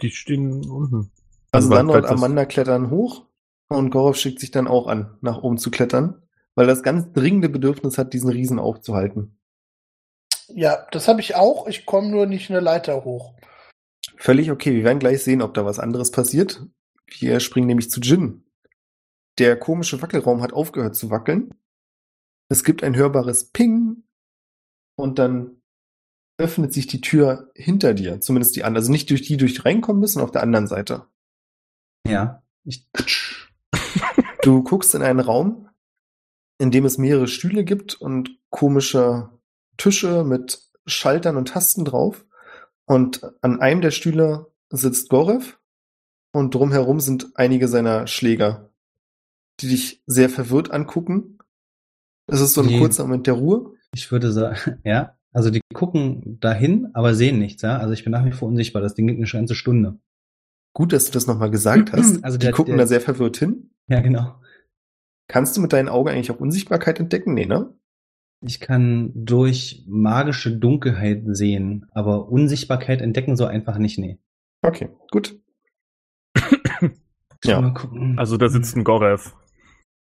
Die 0.02 0.10
stehen 0.10 0.68
unten. 0.70 1.12
Also 1.52 1.70
Sandra 1.70 1.98
und 1.98 2.06
Amanda 2.06 2.46
klettern 2.46 2.90
hoch 2.90 3.26
und 3.68 3.92
Gorov 3.92 4.16
schickt 4.16 4.40
sich 4.40 4.52
dann 4.52 4.68
auch 4.68 4.88
an, 4.88 5.18
nach 5.22 5.44
oben 5.44 5.58
zu 5.58 5.70
klettern, 5.70 6.22
weil 6.56 6.66
er 6.66 6.74
das 6.74 6.84
ganz 6.84 7.12
dringende 7.14 7.50
Bedürfnis 7.50 7.98
hat, 7.98 8.14
diesen 8.14 8.30
Riesen 8.30 8.58
aufzuhalten. 8.58 9.38
Ja, 10.56 10.88
das 10.92 11.08
habe 11.08 11.22
ich 11.22 11.36
auch. 11.36 11.68
Ich 11.68 11.86
komme 11.86 12.10
nur 12.10 12.26
nicht 12.26 12.50
eine 12.50 12.60
Leiter 12.60 13.04
hoch. 13.04 13.34
Völlig 14.18 14.52
okay. 14.52 14.74
Wir 14.74 14.84
werden 14.84 15.00
gleich 15.00 15.24
sehen, 15.24 15.42
ob 15.42 15.54
da 15.54 15.66
was 15.66 15.80
anderes 15.80 16.12
passiert. 16.12 16.66
Wir 17.08 17.40
springen 17.40 17.68
nämlich 17.68 17.90
zu 17.90 18.00
Jin. 18.00 18.46
Der 19.38 19.58
komische 19.58 20.02
Wackelraum 20.02 20.42
hat 20.42 20.54
aufgehört 20.54 20.96
zu 20.96 21.10
wackeln. 21.10 21.54
Es 22.50 22.64
gibt 22.64 22.84
ein 22.84 22.96
hörbares 22.96 23.52
Ping 23.52 24.04
und 24.96 25.20
dann 25.20 25.62
öffnet 26.38 26.74
sich 26.74 26.88
die 26.88 27.02
Tür 27.02 27.52
hinter 27.56 27.94
dir, 27.94 28.20
zumindest 28.20 28.56
die 28.56 28.64
andere. 28.64 28.82
Also 28.82 28.92
nicht 28.92 29.10
durch 29.10 29.22
die, 29.22 29.38
durch 29.38 29.56
die 29.56 29.62
reinkommen 29.62 30.00
müssen, 30.00 30.22
auf 30.22 30.32
der 30.32 30.44
anderen 30.44 30.68
Seite. 30.68 31.08
Ja. 32.08 32.44
Ich, 32.64 32.88
Du 34.42 34.64
guckst 34.64 34.96
in 34.96 35.04
einen 35.04 35.20
Raum, 35.20 35.70
in 36.58 36.72
dem 36.72 36.86
es 36.86 36.98
mehrere 36.98 37.28
Stühle 37.28 37.64
gibt 37.64 37.94
und 37.96 38.40
komische 38.50 39.30
Tische 39.78 40.24
mit 40.24 40.62
Schaltern 40.86 41.38
und 41.38 41.50
Tasten 41.50 41.86
drauf. 41.86 42.26
Und 42.86 43.22
an 43.42 43.60
einem 43.62 43.82
der 43.82 43.92
Stühle 43.92 44.48
sitzt 44.70 45.10
Gorev 45.10 45.58
und 46.34 46.54
drumherum 46.56 47.00
sind 47.00 47.32
einige 47.36 47.68
seiner 47.68 48.08
Schläger, 48.08 48.70
die 49.60 49.68
dich 49.70 50.04
sehr 50.08 50.30
verwirrt 50.30 50.72
angucken. 50.72 51.38
Es 52.28 52.42
ist 52.42 52.54
so 52.54 52.62
ein 52.62 52.68
Die- 52.68 52.80
kurzer 52.80 53.04
Moment 53.04 53.28
der 53.28 53.34
Ruhe. 53.36 53.74
ich 53.94 54.12
würde 54.12 54.32
sagen, 54.32 54.80
ja. 54.84 55.18
Also 55.34 55.50
die 55.50 55.62
gucken 55.74 56.40
dahin, 56.42 56.90
aber 56.94 57.14
sehen 57.16 57.40
nichts, 57.40 57.62
ja. 57.62 57.78
Also 57.78 57.94
ich 57.94 58.04
bin 58.04 58.12
nach 58.12 58.26
wie 58.26 58.34
vor 58.34 58.50
unsichtbar. 58.50 58.82
Das 58.82 58.96
Ding 58.96 59.08
geht 59.08 59.16
eine 59.18 59.26
ganze 59.26 59.56
Stunde. 59.56 59.98
Gut, 60.74 60.92
dass 60.92 61.06
du 61.06 61.12
das 61.14 61.26
nochmal 61.28 61.52
gesagt 61.52 61.94
hast. 61.94 62.24
Also 62.24 62.38
die 62.38 62.48
der- 62.48 62.54
gucken 62.54 62.74
der- 62.76 62.84
da 62.84 62.88
sehr 62.88 63.02
verwirrt 63.02 63.38
hin. 63.38 63.72
Ja, 63.88 64.02
genau. 64.02 64.36
Kannst 65.30 65.56
du 65.56 65.62
mit 65.62 65.72
deinen 65.72 65.88
Augen 65.88 66.10
eigentlich 66.10 66.32
auch 66.32 66.40
Unsichtbarkeit 66.42 67.00
entdecken? 67.00 67.34
Nee, 67.34 67.46
ne? 67.46 67.74
Ich 68.44 68.60
kann 68.60 69.12
durch 69.14 69.84
magische 69.88 70.56
Dunkelheit 70.58 71.24
sehen, 71.28 71.86
aber 71.92 72.30
Unsichtbarkeit 72.30 73.02
entdecken 73.02 73.38
so 73.38 73.46
einfach 73.46 73.78
nicht, 73.78 74.00
nee. 74.00 74.18
Okay, 74.64 74.90
gut. 75.12 75.40
Ja. 77.44 77.60
Mal 77.60 77.74
gucken. 77.74 78.20
Also 78.20 78.38
da 78.38 78.50
sitzt 78.50 78.76
ein 78.76 78.84
Gorev. 78.84 79.34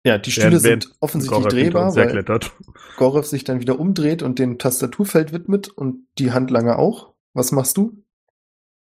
Ja, 0.05 0.17
die 0.17 0.31
Stühle 0.31 0.63
Während- 0.63 0.85
sind 0.85 0.95
offensichtlich 1.01 1.41
Gorev 1.43 1.53
drehbar, 1.53 1.95
weil 1.95 2.05
herklettert. 2.05 2.53
Gorev 2.97 3.27
sich 3.27 3.45
dann 3.45 3.61
wieder 3.61 3.79
umdreht 3.79 4.23
und 4.23 4.39
dem 4.39 4.59
Tastaturfeld 4.59 5.33
widmet 5.33 5.69
und 5.69 6.07
die 6.19 6.33
Handlanger 6.33 6.79
auch. 6.79 7.13
Was 7.35 7.53
machst 7.53 7.77
du? 7.77 8.03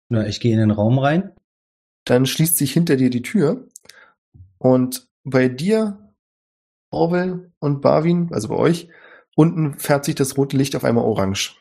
Na, 0.08 0.26
ich 0.26 0.40
gehe 0.40 0.52
in 0.52 0.58
den 0.58 0.72
Raum 0.72 0.98
rein. 0.98 1.30
Dann 2.04 2.26
schließt 2.26 2.56
sich 2.56 2.72
hinter 2.72 2.96
dir 2.96 3.10
die 3.10 3.22
Tür 3.22 3.68
und 4.58 5.08
bei 5.22 5.48
dir, 5.48 6.12
Orwell 6.90 7.52
und 7.60 7.80
Barwin, 7.80 8.28
also 8.32 8.48
bei 8.48 8.56
euch, 8.56 8.88
unten 9.36 9.78
färbt 9.78 10.04
sich 10.04 10.14
das 10.14 10.36
rote 10.36 10.56
Licht 10.56 10.74
auf 10.76 10.84
einmal 10.84 11.04
orange. 11.04 11.56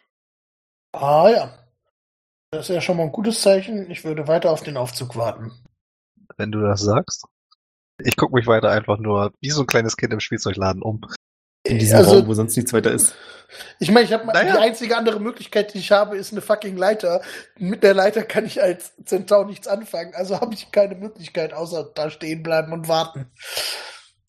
Ah 0.94 1.30
ja. 1.30 1.58
Das 2.52 2.70
ist 2.70 2.76
ja 2.76 2.82
schon 2.82 2.98
mal 2.98 3.04
ein 3.04 3.12
gutes 3.14 3.42
Zeichen. 3.42 3.90
Ich 3.90 4.04
würde 4.04 4.28
weiter 4.28 4.52
auf 4.52 4.62
den 4.62 4.76
Aufzug 4.78 5.16
warten. 5.16 5.52
Wenn 6.38 6.52
du 6.52 6.62
das 6.62 6.82
sagst. 6.82 7.26
Ich 8.04 8.18
gucke 8.18 8.36
mich 8.36 8.48
weiter 8.48 8.70
einfach 8.72 8.98
nur 8.98 9.32
wie 9.42 9.52
so 9.52 9.62
ein 9.62 9.68
kleines 9.68 9.96
Kind 9.96 10.12
im 10.12 10.20
Spielzeugladen 10.20 10.82
um. 10.82 11.02
In 11.64 11.78
diesem 11.78 11.98
Also- 12.00 12.16
Raum, 12.16 12.28
wo 12.28 12.34
sonst 12.34 12.56
nichts 12.58 12.74
weiter 12.74 12.92
ist. 12.92 13.14
Ich 13.80 13.92
meine, 13.92 14.06
ich 14.06 14.14
habe 14.14 14.26
Naja. 14.26 14.54
die 14.54 14.60
einzige 14.60 14.98
andere 14.98 15.20
Möglichkeit, 15.20 15.74
die 15.74 15.78
ich 15.78 15.92
habe, 15.92 16.18
ist 16.18 16.32
eine 16.32 16.42
fucking 16.42 16.76
Leiter. 16.78 17.22
Mit 17.58 17.84
der 17.84 17.94
Leiter 17.94 18.24
kann 18.24 18.46
ich 18.46 18.62
als 18.62 18.94
Zentaur 19.06 19.46
nichts 19.46 19.68
anfangen. 19.68 20.14
Also 20.16 20.42
habe 20.42 20.54
ich 20.56 20.72
keine 20.72 20.96
Möglichkeit, 20.96 21.54
außer 21.54 21.92
da 21.94 22.10
stehen 22.10 22.42
bleiben 22.44 22.74
und 22.74 22.88
warten. 22.88 23.32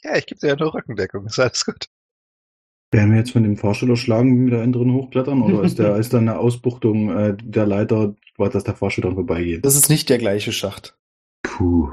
Ja, 0.03 0.17
ich 0.17 0.27
gebe 0.27 0.41
dir 0.41 0.49
ja 0.49 0.57
nur 0.57 0.75
Rückendeckung. 0.75 1.27
Ist 1.27 1.39
alles 1.39 1.65
gut. 1.65 1.87
Werden 2.93 3.11
wir 3.11 3.19
jetzt 3.19 3.33
von 3.33 3.43
dem 3.43 3.57
Fahrstuhl 3.57 3.89
erschlagen, 3.91 4.37
wenn 4.37 4.45
wir 4.51 4.59
da 4.59 4.63
innen 4.63 4.75
drin 4.75 4.93
hochklettern? 4.93 5.41
Oder 5.43 5.63
ist 5.63 5.79
da 5.79 5.97
ist 5.99 6.13
da 6.13 6.19
eine 6.19 6.39
Ausbuchtung 6.39 7.11
äh, 7.11 7.37
der 7.43 7.67
Leiter, 7.67 8.15
dass 8.37 8.65
der 8.65 8.75
Fahrstuhl 8.75 9.15
vorbeigeht? 9.15 9.65
Das 9.65 9.77
ist 9.77 9.89
nicht 9.89 10.11
der 10.11 10.19
gleiche 10.19 10.53
Schacht. 10.53 10.99
Puh. 11.43 11.93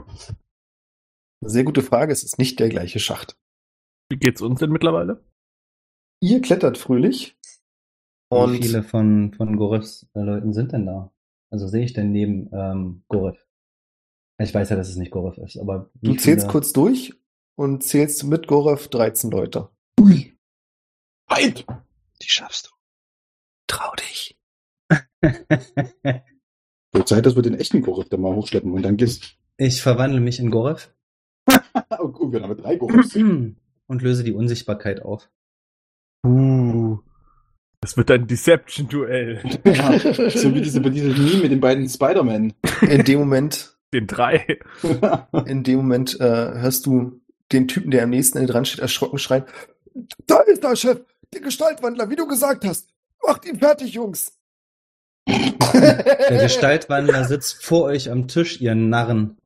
Sehr 1.42 1.64
gute 1.64 1.82
Frage, 1.82 2.12
es 2.12 2.24
ist 2.24 2.38
nicht 2.38 2.60
der 2.60 2.68
gleiche 2.68 3.00
Schacht. 3.00 3.38
Wie 4.10 4.18
geht's 4.18 4.42
uns 4.42 4.60
denn 4.60 4.72
mittlerweile? 4.72 5.24
Ihr 6.22 6.42
klettert 6.42 6.78
fröhlich 6.78 7.38
Wie 8.30 8.36
und 8.36 8.58
viele 8.58 8.84
von, 8.84 9.34
von 9.34 9.56
Gorevs 9.56 10.10
äh, 10.16 10.20
Leuten 10.20 10.52
sind 10.52 10.74
denn 10.74 10.86
da? 10.86 11.14
Also 11.50 11.68
sehe 11.68 11.86
ich 11.86 11.94
denn 11.94 12.12
neben 12.12 12.50
ähm, 12.52 13.04
Gorev? 13.08 13.38
Ich 14.42 14.54
weiß 14.54 14.70
ja, 14.70 14.76
dass 14.76 14.90
es 14.90 14.98
nicht 14.98 15.12
Gorev 15.12 15.38
ist, 15.38 15.58
aber 15.58 15.90
wie 16.02 16.08
du 16.10 16.16
zählst 16.16 16.42
viele- 16.44 16.52
kurz 16.52 16.74
durch 16.74 17.14
und 17.56 17.84
zählst 17.84 18.24
mit 18.26 18.48
Gorev 18.48 18.90
13 18.90 19.32
Leute. 19.32 19.70
Ui. 20.00 20.38
Halt! 21.30 21.66
Die 22.22 22.30
schaffst 22.30 22.68
du. 22.68 22.72
Trau 23.68 23.94
dich. 23.96 24.38
Wird 26.92 27.08
Zeit, 27.08 27.26
dass 27.26 27.36
wir 27.36 27.44
den 27.44 27.60
echten 27.60 27.82
Korrekt 27.82 28.18
mal 28.18 28.36
hochschleppen 28.36 28.74
und 28.74 28.82
dann 28.82 28.98
geht's. 28.98 29.22
ich 29.58 29.82
verwandle 29.82 30.20
mich 30.20 30.40
in 30.40 30.50
Gorev 30.50 30.90
Oh, 32.00 32.08
gut, 32.10 32.32
wir 32.34 32.42
haben 32.42 32.58
drei 32.58 32.78
Korrekts. 32.78 33.16
und 33.88 34.02
löse 34.02 34.24
die 34.24 34.34
Unsichtbarkeit 34.34 35.02
auf. 35.02 35.30
Uh. 36.26 37.00
Das 37.82 37.96
wird 37.96 38.12
ein 38.12 38.28
Deception-Duell. 38.28 39.42
ja, 39.66 39.98
so 40.30 40.54
wie 40.54 40.62
diese, 40.62 40.82
diese 40.82 41.10
Meme 41.10 41.44
mit 41.44 41.52
den 41.52 41.62
beiden 41.62 41.88
Spider-Man. 41.88 42.54
In 42.82 43.04
dem 43.06 43.20
Moment, 43.20 43.78
Den 43.94 44.06
drei. 44.06 44.60
in 45.46 45.64
dem 45.64 45.78
Moment 45.78 46.20
äh, 46.20 46.26
hörst 46.60 46.86
du 46.86 47.22
den 47.52 47.68
Typen, 47.68 47.92
der 47.92 48.04
am 48.04 48.10
nächsten 48.10 48.38
Ende 48.38 48.52
dran 48.52 48.66
steht, 48.66 48.80
erschrocken 48.80 49.18
schreien. 49.18 49.46
Da 50.28 50.40
ist 50.42 50.64
der 50.64 50.76
Chef, 50.76 51.02
der 51.34 51.42
Gestaltwandler, 51.42 52.10
wie 52.10 52.16
du 52.16 52.28
gesagt 52.28 52.66
hast. 52.66 52.90
Macht 53.26 53.46
ihn 53.46 53.60
fertig, 53.60 53.94
Jungs. 53.94 54.34
Der 55.28 56.40
Gestaltwandler 56.42 57.26
sitzt 57.26 57.64
vor 57.64 57.84
euch 57.84 58.10
am 58.10 58.28
Tisch, 58.28 58.60
ihr 58.62 58.76
Narren. 58.76 59.38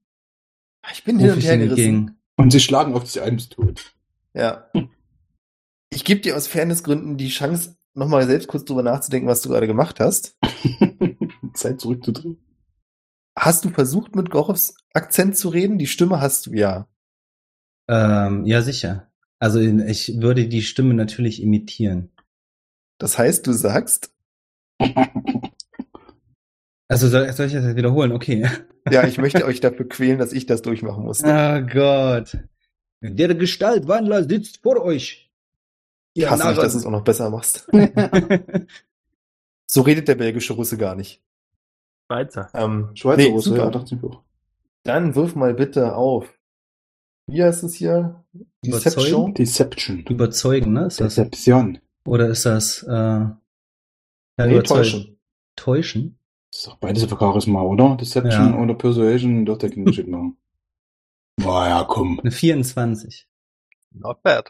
Ich 0.91 1.03
bin 1.03 1.19
hin 1.19 1.31
und 1.31 1.43
her 1.43 1.57
gerissen. 1.57 2.19
Und 2.35 2.51
sie 2.51 2.59
schlagen 2.59 2.93
auf 2.93 3.09
sich 3.09 3.21
eines 3.21 3.49
tot. 3.49 3.93
Ja. 4.33 4.69
Ich 5.89 6.03
gebe 6.03 6.21
dir 6.21 6.35
aus 6.35 6.47
Fairnessgründen 6.47 7.17
die 7.17 7.29
Chance, 7.29 7.75
nochmal 7.93 8.25
selbst 8.25 8.47
kurz 8.47 8.65
drüber 8.65 8.83
nachzudenken, 8.83 9.29
was 9.29 9.41
du 9.41 9.49
gerade 9.49 9.67
gemacht 9.67 9.99
hast. 9.99 10.37
Zeit 11.53 11.79
zurückzudrehen. 11.79 12.37
Hast 13.37 13.65
du 13.65 13.69
versucht, 13.69 14.15
mit 14.15 14.29
Gorofs 14.29 14.75
Akzent 14.93 15.37
zu 15.37 15.49
reden? 15.49 15.77
Die 15.77 15.87
Stimme 15.87 16.21
hast 16.21 16.47
du 16.47 16.53
ja. 16.53 16.87
Ähm, 17.87 18.45
ja, 18.45 18.61
sicher. 18.61 19.11
Also 19.43 19.59
ich 19.59 20.21
würde 20.21 20.47
die 20.47 20.61
Stimme 20.61 20.93
natürlich 20.93 21.41
imitieren. 21.41 22.11
Das 22.97 23.17
heißt, 23.17 23.45
du 23.45 23.51
sagst, 23.51 24.13
Also 26.87 27.07
soll, 27.07 27.31
soll 27.33 27.47
ich 27.47 27.53
das 27.53 27.65
jetzt 27.65 27.75
wiederholen? 27.75 28.13
Okay. 28.13 28.47
ja, 28.89 29.05
ich 29.05 29.17
möchte 29.17 29.43
euch 29.45 29.59
dafür 29.59 29.89
quälen, 29.89 30.17
dass 30.17 30.31
ich 30.31 30.45
das 30.45 30.61
durchmachen 30.61 31.03
musste. 31.03 31.25
Oh 31.27 31.67
Gott. 31.73 32.37
Der 33.01 33.35
Gestaltwandler 33.35 34.23
sitzt 34.23 34.61
vor 34.63 34.81
euch. 34.81 35.29
Ich 36.13 36.25
hasse 36.25 36.45
mich, 36.47 36.55
Narren. 36.55 36.63
dass 36.63 36.71
du 36.71 36.79
es 36.79 36.85
auch 36.85 36.91
noch 36.91 37.03
besser 37.03 37.29
machst. 37.29 37.67
So 39.65 39.81
redet 39.81 40.07
der 40.07 40.15
belgische 40.15 40.53
Russe 40.53 40.77
gar 40.77 40.93
nicht. 40.93 41.21
Schweizer. 42.05 42.49
Ähm, 42.53 42.91
Schweizer 42.93 43.17
nee, 43.23 43.29
Russe, 43.29 43.49
super. 43.49 43.63
ja, 43.63 43.69
dachte 43.71 43.95
ich 43.95 44.03
auch. 44.03 44.21
Dann 44.83 45.15
wirf 45.15 45.35
mal 45.35 45.55
bitte 45.55 45.95
auf. 45.95 46.31
Wie 47.27 47.41
heißt 47.43 47.63
es 47.63 47.73
hier? 47.75 48.23
Überzeugen? 48.65 49.33
Deception. 49.33 49.99
Überzeugen, 50.09 50.73
ne? 50.73 50.87
Ist 50.87 50.99
das, 50.99 51.15
Deception. 51.15 51.79
oder 52.05 52.27
ist 52.29 52.45
das 52.45 52.83
äh, 52.83 52.91
ja, 52.91 53.37
Nee, 54.37 54.53
überzeugen. 54.53 54.65
täuschen. 54.83 55.19
Täuschen? 55.55 56.19
Das 56.51 56.59
ist 56.61 56.67
doch 56.67 56.77
beides 56.77 57.03
für 57.05 57.17
Charisma, 57.17 57.61
oder? 57.61 57.95
Deception 57.97 58.53
Ja. 58.53 58.59
oder 58.59 58.73
Persuasion, 58.75 59.45
doch 59.45 59.57
der 59.57 59.69
Kinderschied 59.69 60.07
machen. 60.07 60.37
Boah, 61.37 61.65
ja, 61.67 61.83
komm. 61.87 62.19
Eine 62.19 62.31
24. 62.31 63.27
Not 63.91 64.21
bad. 64.21 64.49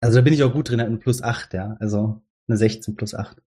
Also 0.00 0.16
da 0.18 0.22
bin 0.22 0.32
ich 0.32 0.42
auch 0.42 0.52
gut 0.52 0.68
drin, 0.70 0.80
hat 0.80 0.86
eine 0.88 0.98
plus 0.98 1.22
8, 1.22 1.54
ja. 1.54 1.76
Also 1.80 2.22
eine 2.48 2.56
16 2.56 2.96
plus 2.96 3.14
8. 3.14 3.40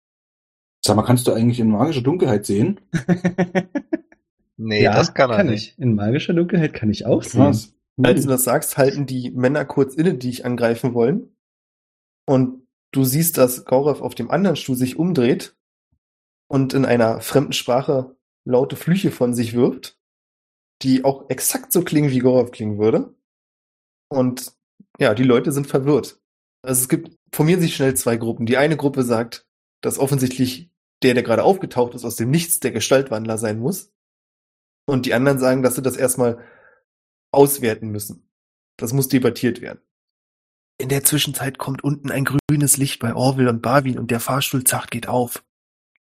Sag 0.86 0.96
mal, 0.96 1.04
kannst 1.04 1.28
du 1.28 1.34
eigentlich 1.34 1.60
in 1.60 1.70
magischer 1.70 2.02
Dunkelheit 2.02 2.46
sehen? 2.46 2.80
Nee, 4.60 4.86
das 4.86 5.14
kann 5.14 5.30
er 5.30 5.44
nicht. 5.44 5.74
ich. 5.74 5.80
In 5.80 5.94
magischer 5.94 6.34
Dunkelheit 6.34 6.74
kann 6.74 6.90
ich 6.90 7.06
auch 7.06 7.22
sehen. 7.22 7.56
Als 8.04 8.22
du 8.22 8.28
das 8.28 8.44
sagst, 8.44 8.78
halten 8.78 9.06
die 9.06 9.32
Männer 9.32 9.66
kurz 9.66 9.96
inne, 9.96 10.14
die 10.14 10.30
dich 10.30 10.46
angreifen 10.46 10.94
wollen. 10.94 11.36
Und 12.28 12.68
du 12.92 13.04
siehst, 13.04 13.38
dass 13.38 13.66
Gaurav 13.66 14.02
auf 14.02 14.14
dem 14.14 14.30
anderen 14.30 14.56
Stuhl 14.56 14.76
sich 14.76 14.98
umdreht 14.98 15.56
und 16.48 16.74
in 16.74 16.86
einer 16.86 17.22
fremden 17.22 17.54
Sprache 17.54 18.16
laute 18.46 18.76
Flüche 18.76 19.12
von 19.12 19.34
sich 19.34 19.54
wirft, 19.54 20.00
die 20.84 21.04
auch 21.04 21.30
exakt 21.30 21.72
so 21.72 21.84
klingen, 21.84 22.12
wie 22.12 22.20
Gaurav 22.20 22.52
klingen 22.52 22.78
würde. 22.78 23.16
Und 24.10 24.54
ja, 25.00 25.14
die 25.14 25.24
Leute 25.24 25.52
sind 25.52 25.68
verwirrt. 25.68 26.20
Also 26.64 26.82
es 26.82 26.90
gibt, 26.90 27.18
formieren 27.34 27.62
sich 27.62 27.76
schnell 27.76 27.96
zwei 27.96 28.18
Gruppen. 28.18 28.46
Die 28.46 28.58
eine 28.58 28.78
Gruppe 28.78 29.04
sagt, 29.04 29.48
dass 29.82 30.00
offensichtlich 30.00 30.70
der, 31.04 31.14
der 31.14 31.24
gerade 31.24 31.44
aufgetaucht 31.44 31.94
ist, 31.96 32.06
aus 32.06 32.16
dem 32.16 32.32
Nichts 32.32 32.60
der 32.60 32.72
Gestaltwandler 32.72 33.38
sein 33.38 33.60
muss. 33.60 33.92
Und 34.88 35.06
die 35.06 35.14
anderen 35.14 35.40
sagen, 35.40 35.64
dass 35.64 35.76
sie 35.76 35.82
das 35.82 35.98
erstmal 35.98 36.44
auswerten 37.38 37.90
müssen. 37.90 38.28
Das 38.78 38.94
muss 38.94 39.08
debattiert 39.08 39.62
werden. 39.62 39.80
In 40.80 40.90
der 40.90 41.04
Zwischenzeit 41.04 41.58
kommt 41.58 41.84
unten 41.84 42.12
ein 42.12 42.26
grünes 42.26 42.78
Licht 42.78 43.00
bei 43.00 43.16
Orville 43.16 43.50
und 43.50 43.62
Barwin 43.62 43.98
und 43.98 44.12
der 44.12 44.20
Fahrstuhl 44.20 44.64
zacht 44.64 44.92
geht 44.92 45.08
auf. 45.08 45.44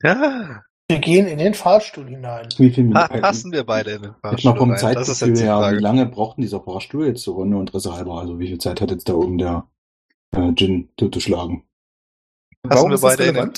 Ja, 0.03 0.62
Wir 0.91 0.99
gehen 0.99 1.26
in 1.26 1.39
den 1.39 1.55
Fahrstuhl 1.55 2.09
hinein. 2.09 2.49
Wie 2.57 2.70
viel 2.70 2.85
Minuten? 2.85 3.20
passen 3.20 3.53
wir 3.53 3.64
beide 3.64 3.93
in 3.93 4.03
den 4.03 4.11
Jetzt 4.11 4.20
Fahrstuhl 4.20 4.53
mal 4.53 4.59
vom 4.59 4.70
rein? 4.72 4.95
Das 4.95 5.09
ist 5.09 5.18
Zeitgefühl 5.18 5.45
her, 5.45 5.72
wie 5.76 5.80
lange 5.80 6.07
braucht 6.07 6.37
denn 6.37 6.43
dieser 6.43 6.61
Fahrstuhl 6.61 7.07
jetzt 7.07 7.22
zur 7.22 7.35
Runde 7.35 7.57
und 7.57 7.68
Interesse 7.68 7.93
halber? 7.93 8.20
Also 8.20 8.39
wie 8.39 8.49
viel 8.49 8.59
Zeit 8.59 8.80
hat 8.80 8.91
jetzt 8.91 9.09
da 9.09 9.14
oben 9.14 9.39
der 9.39 9.68
äh, 10.32 10.53
Gin 10.55 10.89
zu 10.99 11.20
schlagen? 11.20 11.64
Passen 12.62 12.76
Warum 12.76 12.91
wir 12.91 12.99
beide 12.99 13.24
in 13.24 13.35
den, 13.35 13.53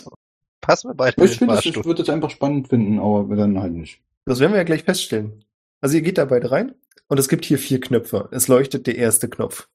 passen 0.61 0.91
wir 0.91 0.95
beide 0.95 1.17
in 1.17 1.25
Ich 1.25 1.31
den 1.33 1.39
finde, 1.39 1.55
das, 1.55 1.65
ich 1.65 1.73
Fahrstuhl. 1.73 1.91
würde 1.91 2.03
das 2.03 2.11
einfach 2.15 2.31
spannend 2.31 2.69
finden, 2.69 2.99
aber 2.99 3.37
dann 3.37 3.59
halt 3.61 3.73
nicht. 3.73 4.01
Das 4.27 4.41
werden 4.41 4.53
wir 4.53 4.59
ja 4.59 4.65
gleich 4.65 4.85
feststellen. 4.85 5.45
Also 5.81 5.97
ihr 5.97 6.03
geht 6.03 6.19
da 6.19 6.25
beide 6.27 6.51
rein 6.51 6.75
und 7.09 7.19
es 7.19 7.29
gibt 7.29 7.45
hier 7.45 7.59
vier 7.59 7.81
Knöpfe. 7.81 8.29
Es 8.33 8.49
leuchtet 8.49 8.87
der 8.87 8.97
erste 8.97 9.29
Knopf. 9.29 9.69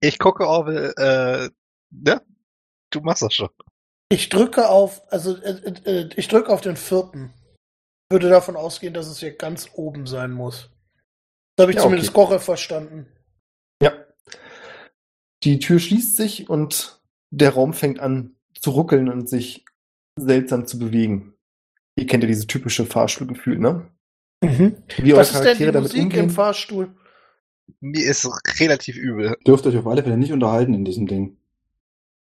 Ich 0.00 0.18
gucke 0.18 0.46
Orwell, 0.46 0.92
äh, 0.96 1.50
ja, 2.06 2.20
du 2.90 3.00
machst 3.00 3.22
das 3.22 3.34
schon. 3.34 3.50
Ich 4.08 4.28
drücke 4.28 4.68
auf, 4.68 5.02
also 5.12 5.36
äh, 5.36 5.74
äh, 5.84 6.10
ich 6.16 6.28
drücke 6.28 6.52
auf 6.52 6.60
den 6.60 6.76
vierten. 6.76 7.32
Ich 8.08 8.14
würde 8.14 8.28
davon 8.28 8.56
ausgehen, 8.56 8.92
dass 8.92 9.06
es 9.06 9.20
hier 9.20 9.36
ganz 9.36 9.70
oben 9.74 10.06
sein 10.06 10.32
muss. 10.32 10.70
Da 11.56 11.62
habe 11.62 11.72
ich 11.72 11.76
Ja, 11.76 11.82
zumindest 11.82 12.10
okay. 12.10 12.26
Koche 12.26 12.40
verstanden. 12.40 13.06
Ja. 13.80 13.92
Die 15.44 15.60
Tür 15.60 15.78
schließt 15.78 16.16
sich 16.16 16.50
und 16.50 17.00
der 17.30 17.50
Raum 17.50 17.72
fängt 17.72 18.00
an 18.00 18.36
zu 18.58 18.70
ruckeln 18.70 19.08
und 19.08 19.28
sich 19.28 19.64
seltsam 20.16 20.66
zu 20.66 20.78
bewegen. 20.78 21.34
Ihr 21.96 22.06
kennt 22.06 22.22
ja 22.22 22.26
dieses 22.26 22.46
typische 22.46 22.86
Fahrstuhlgefühl, 22.86 23.58
ne? 23.58 23.90
Wie 24.40 25.12
eure 25.12 25.20
Was 25.20 25.32
ist 25.32 25.44
denn 25.44 25.58
die 25.58 25.64
Charaktere 25.64 25.72
damit 25.72 25.90
Musik 25.90 25.98
im 26.00 26.04
umgehen. 26.04 26.30
Fahrstuhl? 26.30 26.94
Mir 27.80 28.04
ist 28.10 28.28
relativ 28.60 28.96
übel. 28.96 29.36
Dürft 29.46 29.66
euch 29.66 29.76
auf 29.76 29.86
alle 29.86 30.02
Fälle 30.02 30.16
nicht 30.16 30.32
unterhalten 30.32 30.74
in 30.74 30.84
diesem 30.84 31.06
Ding. 31.06 31.36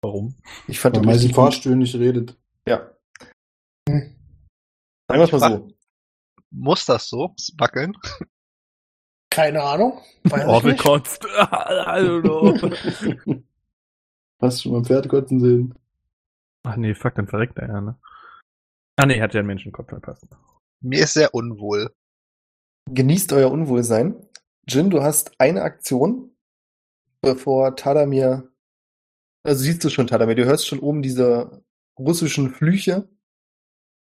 Warum? 0.01 0.35
Ich 0.67 0.79
fand 0.79 0.95
Weil 0.95 1.03
man 1.03 1.19
in. 1.19 1.33
Fahrstühlen 1.33 1.79
nicht 1.79 1.95
redet. 1.95 2.37
Ja. 2.67 2.91
Hm. 3.87 4.15
Sagen 5.07 5.19
wir 5.19 5.23
es 5.23 5.31
mal 5.31 5.51
so. 5.51 5.67
Muss 6.51 6.85
das 6.85 7.07
so 7.09 7.35
wackeln? 7.57 7.95
Keine 9.29 9.61
Ahnung. 9.61 10.01
Weiß 10.23 10.45
Orwell 10.45 10.71
nicht. 10.73 10.83
kotzt. 10.83 11.23
I 11.25 12.01
don't 12.01 12.21
know. 12.21 13.41
Hast 14.41 14.59
du 14.59 14.61
schon 14.63 14.71
mal 14.71 14.83
Pferd 14.83 15.09
kotzen 15.09 15.39
sehen? 15.39 15.75
Ach 16.63 16.75
nee, 16.75 16.93
fuck, 16.95 17.15
dann 17.15 17.27
verreckt 17.27 17.57
er 17.57 17.67
ja, 17.67 17.81
ne? 17.81 17.99
Ah 18.95 19.05
nee, 19.05 19.21
hat 19.21 19.33
ja 19.33 19.39
einen 19.39 19.47
Menschenkopf 19.47 19.89
verpasst. 19.89 20.27
Mir 20.81 21.03
ist 21.03 21.13
sehr 21.13 21.33
unwohl. 21.33 21.93
Genießt 22.85 23.33
euer 23.33 23.51
Unwohlsein. 23.51 24.15
Jin, 24.67 24.89
du 24.89 25.01
hast 25.01 25.31
eine 25.39 25.61
Aktion, 25.61 26.31
bevor 27.21 27.75
Tadamir. 27.75 28.51
Also 29.43 29.63
siehst 29.63 29.83
du 29.83 29.89
schon, 29.89 30.07
Tadamir, 30.07 30.35
du 30.35 30.45
hörst 30.45 30.67
schon 30.67 30.79
oben 30.79 31.01
diese 31.01 31.63
russischen 31.97 32.51
Flüche 32.51 33.09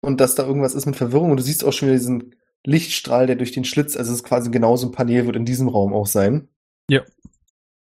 und 0.01 0.19
dass 0.19 0.35
da 0.35 0.45
irgendwas 0.45 0.73
ist 0.73 0.85
mit 0.85 0.95
Verwirrung 0.95 1.31
und 1.31 1.37
du 1.37 1.43
siehst 1.43 1.63
auch 1.63 1.73
schon 1.73 1.87
wieder 1.87 1.97
diesen 1.97 2.35
Lichtstrahl, 2.65 3.27
der 3.27 3.35
durch 3.35 3.51
den 3.51 3.65
Schlitz, 3.65 3.95
also 3.95 4.11
es 4.11 4.19
ist 4.19 4.23
quasi 4.23 4.49
genauso 4.51 4.87
ein 4.87 4.91
Panel, 4.91 5.25
wird 5.25 5.35
in 5.35 5.45
diesem 5.45 5.67
Raum 5.67 5.93
auch 5.93 6.07
sein. 6.07 6.47
Ja. 6.89 7.01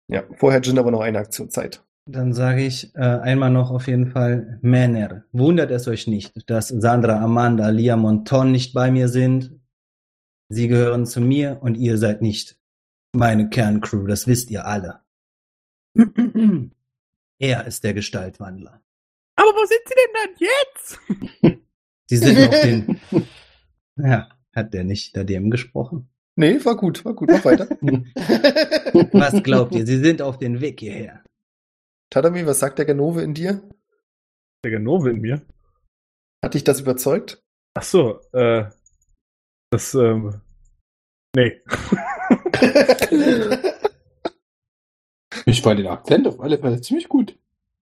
Ja, 0.09 0.25
vorher 0.37 0.61
Jin 0.61 0.79
aber 0.79 0.91
noch 0.91 1.01
eine 1.01 1.19
Aktion 1.19 1.51
Zeit. 1.51 1.85
Dann 2.09 2.33
sage 2.33 2.65
ich 2.65 2.95
äh, 2.95 3.01
einmal 3.01 3.51
noch 3.51 3.73
auf 3.73 3.89
jeden 3.89 4.13
Fall, 4.13 4.61
Männer, 4.63 5.25
wundert 5.33 5.73
es 5.73 5.89
euch 5.89 6.07
nicht, 6.07 6.49
dass 6.49 6.69
Sandra, 6.69 7.21
Amanda, 7.21 7.69
Lia 7.71 7.97
Monton 7.97 8.53
nicht 8.53 8.73
bei 8.75 8.93
mir 8.93 9.09
sind. 9.09 9.59
Sie 10.49 10.69
gehören 10.69 11.07
zu 11.07 11.21
mir 11.21 11.59
und 11.61 11.77
ihr 11.77 11.99
seid 11.99 12.23
nicht 12.23 12.59
meine 13.13 13.49
Kerncrew, 13.49 14.07
das 14.07 14.27
wisst 14.27 14.51
ihr 14.51 14.67
alle. 14.67 15.01
er 17.39 17.67
ist 17.67 17.85
der 17.85 17.95
Gestaltwandler. 17.95 18.83
Aber 19.37 19.51
wo 19.51 19.67
sind 19.67 19.81
sie 19.87 19.95
denn 19.97 20.13
dann 20.15 20.35
jetzt? 20.39 21.63
Sie 22.09 22.17
sind 22.17 22.49
auf 22.49 22.61
den... 22.61 23.01
Ja, 23.99 24.29
hat 24.55 24.75
der 24.75 24.85
nicht 24.85 25.17
da 25.17 25.25
dem 25.25 25.51
gesprochen? 25.51 26.11
Nee, 26.37 26.63
war 26.67 26.77
gut, 26.77 27.03
war 27.07 27.15
gut, 27.15 27.31
mach 27.31 27.45
weiter. 27.47 27.67
Was 29.13 29.43
glaubt 29.43 29.75
ihr? 29.75 29.87
Sie 29.87 29.99
sind 29.99 30.21
auf 30.21 30.37
den 30.37 30.61
Weg 30.61 30.81
hierher. 30.81 31.25
Tadamir, 32.11 32.47
was 32.47 32.61
sagt 32.61 32.79
der 32.79 32.85
Ganove 32.85 33.23
in 33.23 33.33
dir? 33.33 33.63
Der 34.63 34.71
Ganove 34.71 35.11
in 35.11 35.21
mir. 35.23 35.41
Hat 36.45 36.53
dich 36.53 36.63
das 36.63 36.81
überzeugt? 36.81 37.43
Ach 37.73 37.83
so, 37.83 38.21
äh, 38.33 38.67
das, 39.77 39.95
ähm, 39.95 40.41
nee. 41.35 41.61
Ich 45.45 45.63
fand 45.63 45.79
den 45.79 45.87
Akzent 45.87 46.27
auf 46.27 46.41
alle 46.41 46.59
Fälle 46.59 46.81
ziemlich 46.81 47.09
gut. 47.09 47.37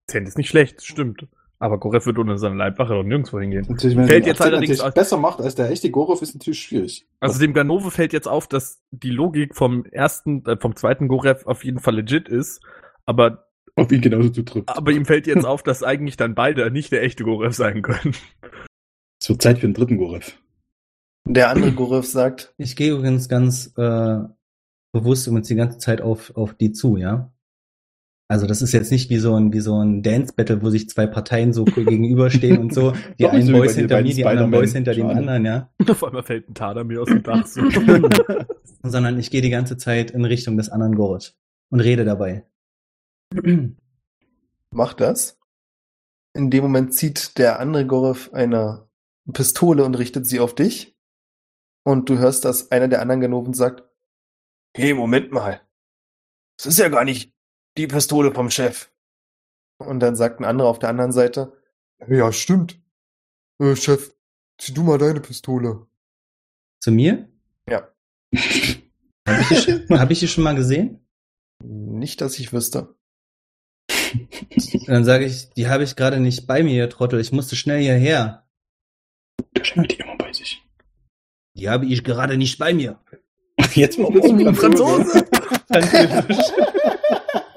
Akzent 0.07 0.29
ist 0.29 0.37
nicht 0.39 0.49
schlecht, 0.49 0.83
stimmt. 0.85 1.27
Aber 1.59 1.79
Gorev 1.79 2.05
wird 2.05 2.19
ohne 2.19 2.37
seine 2.37 2.57
Leibwache 2.57 2.93
doch 2.95 3.05
nirgendwo 3.05 3.39
hingehen. 3.41 3.65
Natürlich, 3.69 3.97
wenn 3.97 4.07
Fällt 4.09 4.27
jetzt 4.27 4.41
Akzent 4.41 4.55
allerdings 4.57 4.81
auf- 4.81 4.93
besser 4.93 5.17
macht 5.17 5.41
als 5.41 5.55
der 5.55 5.71
echte 5.71 5.91
Gorov, 5.91 6.21
ist 6.21 6.35
natürlich 6.35 6.61
schwierig. 6.61 7.07
Also 7.21 7.39
dem 7.39 7.55
Ganove 7.55 7.91
fällt 7.91 8.13
jetzt 8.13 8.27
auf, 8.29 8.49
dass 8.49 8.83
die 8.91 9.11
Logik 9.11 9.55
vom 9.55 9.85
ersten, 9.87 10.45
äh, 10.47 10.57
vom 10.61 10.75
zweiten 10.77 11.09
Gorev 11.09 11.47
auf 11.47 11.65
jeden 11.65 11.79
Fall 11.79 11.95
legit 11.95 12.29
ist, 12.29 12.61
aber, 13.07 13.47
Auf 13.77 13.91
ihn 13.93 14.01
genauso 14.01 14.29
zutrifft. 14.31 14.69
aber 14.69 14.91
ihm 14.91 15.07
fällt 15.07 15.27
jetzt 15.27 15.47
auf, 15.47 15.63
dass 15.63 15.83
eigentlich 15.83 16.17
dann 16.17 16.35
beide 16.35 16.71
nicht 16.71 16.93
der 16.93 17.03
echte 17.03 17.25
Gorev 17.25 17.55
sein 17.55 17.83
können. 17.83 18.15
Es 19.23 19.29
wird 19.29 19.41
Zeit 19.41 19.59
für 19.61 19.67
den 19.69 19.75
dritten 19.75 19.97
Gorov. 19.97 20.37
Der 21.27 21.51
andere 21.51 21.73
Gorev 21.73 22.07
sagt, 22.07 22.55
Ich 22.59 22.77
gehe 22.77 22.93
übrigens 22.93 23.29
ganz 23.29 23.73
äh, 23.77 24.19
bewusst 24.93 25.27
übrigens 25.27 25.49
die 25.49 25.55
ganze 25.55 25.79
Zeit 25.79 26.01
auf, 26.01 26.37
auf 26.37 26.55
die 26.55 26.73
zu, 26.73 26.97
ja. 26.97 27.33
Also 28.29 28.47
das 28.47 28.63
ist 28.63 28.73
jetzt 28.73 28.91
nicht 28.91 29.11
wie 29.11 29.19
so 29.19 29.35
ein, 29.35 29.53
wie 29.53 29.61
so 29.61 29.79
ein 29.83 30.03
Dance-Battle, 30.03 30.63
wo 30.63 30.71
sich 30.71 30.89
zwei 30.89 31.07
Parteien 31.07 31.53
so 31.53 31.65
gegenüberstehen 31.65 32.59
und 32.59 32.75
so. 32.75 32.95
Die 33.19 33.27
einen 33.27 33.47
so 33.47 33.53
Boys 33.53 33.75
hinter 33.75 34.03
mir, 34.03 34.15
die 34.15 34.25
anderen. 34.25 34.51
Boys 34.51 34.73
hinter 34.73 34.95
dem 34.95 35.07
anderen, 35.09 35.45
ja. 35.45 35.71
Auf 35.89 36.05
einmal 36.05 36.23
fällt 36.23 36.49
ein 36.49 36.55
Tader 36.55 36.85
mir 36.85 37.03
aus 37.03 37.09
dem 37.09 37.23
Dach. 37.23 37.47
So. 37.47 37.63
Sondern 38.83 39.19
ich 39.19 39.31
gehe 39.31 39.43
die 39.43 39.51
ganze 39.51 39.77
Zeit 39.77 40.11
in 40.11 40.25
Richtung 40.25 40.57
des 40.57 40.69
anderen 40.69 40.95
Gorot 40.95 41.37
und 41.71 41.81
rede 41.81 42.05
dabei. 42.05 42.45
mach 44.75 44.95
das. 44.95 45.39
In 46.35 46.51
dem 46.51 46.65
Moment 46.65 46.95
zieht 46.95 47.39
der 47.39 47.61
andere 47.61 47.87
Gorev 47.87 48.31
eine 48.33 48.89
Pistole 49.33 49.85
und 49.85 49.97
richtet 49.97 50.27
sie 50.27 50.41
auf 50.41 50.55
dich. 50.55 50.94
Und 51.85 52.09
du 52.09 52.19
hörst, 52.19 52.45
dass 52.45 52.71
einer 52.71 52.89
der 52.89 53.01
anderen 53.01 53.21
Ganoven 53.21 53.55
sagt, 53.55 53.83
hey, 54.77 54.95
Moment 54.95 55.31
mal. 55.33 55.61
Das 56.57 56.67
ist 56.67 56.79
ja 56.79 56.89
gar 56.89 57.05
nicht 57.05 57.33
die 57.77 57.87
Pistole 57.87 58.33
vom 58.33 58.51
Chef. 58.51 58.91
Und 59.79 60.01
dann 60.01 60.17
sagt 60.17 60.41
ein 60.41 60.45
anderer 60.45 60.69
auf 60.69 60.79
der 60.79 60.89
anderen 60.89 61.13
Seite, 61.13 61.53
ja, 62.09 62.33
stimmt. 62.33 62.81
Äh, 63.61 63.77
Chef, 63.77 64.15
zieh 64.59 64.73
du 64.73 64.83
mal 64.83 64.99
deine 64.99 65.21
Pistole. 65.21 65.87
Zu 66.81 66.91
mir? 66.93 67.29
Ja. 67.69 67.89
Habe 69.27 69.41
ich, 69.41 69.49
die 69.49 69.57
schon- 69.57 69.99
hab 69.99 70.11
ich 70.11 70.19
die 70.21 70.29
schon 70.29 70.45
mal 70.45 70.55
gesehen? 70.55 71.01
Nicht, 71.63 72.21
dass 72.21 72.39
ich 72.39 72.53
wüsste. 72.53 72.95
Dann 74.87 75.05
sage 75.05 75.25
ich, 75.25 75.51
die 75.51 75.67
habe 75.69 75.83
ich 75.83 75.97
gerade 75.97 76.21
nicht 76.21 76.47
bei 76.47 76.63
mir, 76.63 76.75
ihr 76.75 76.91
Trottel. 76.91 77.21
Ich 77.21 77.33
musste 77.33 77.57
schnell 77.57 77.81
hierher. 77.81 78.47
Der 79.57 79.65
schnallt 79.65 79.99
Die 81.55 81.69
habe 81.69 81.87
ich 81.87 82.03
gerade 82.05 82.37
nicht 82.37 82.59
bei 82.59 82.75
mir. 82.75 82.99
Jetzt 83.75 83.99
es 83.99 84.31
ein 84.31 84.55
Franzose. 84.55 85.25
Französisch. 85.73 86.39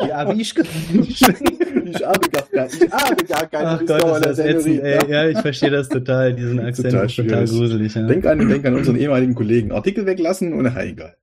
Die 0.05 0.13
habe 0.13 0.33
ich 0.35 0.53
gerade 0.55 0.69
nicht 0.91 1.19
bei 1.21 1.33
mir. 1.39 1.85
Ich 1.89 2.05
habe 2.05 2.29
gar 2.29 2.43
keine, 2.43 2.67
ich 2.73 2.91
habe 2.91 3.25
gar 3.25 3.47
keine 3.47 3.69
Ach 3.69 3.79
Gott, 3.85 4.17
ist 4.17 4.25
das 4.25 4.39
ätzend, 4.39 4.81
ey. 4.81 5.09
Ja, 5.11 5.27
ich 5.27 5.39
verstehe 5.39 5.69
das 5.71 5.89
total. 5.89 6.33
Diesen 6.33 6.59
Akzent 6.59 6.89
Total 6.91 7.05
ist 7.05 7.15
total 7.15 7.47
schwierig. 7.47 7.49
gruselig. 7.49 7.95
Ja. 7.95 8.07
Denk 8.07 8.25
an, 8.25 8.47
denk 8.47 8.65
an 8.65 8.75
unseren 8.75 8.97
ehemaligen 8.97 9.35
Kollegen. 9.35 9.71
Artikel 9.71 10.05
weglassen 10.05 10.53
und 10.53 10.63
na, 10.63 10.83
egal. 10.83 11.17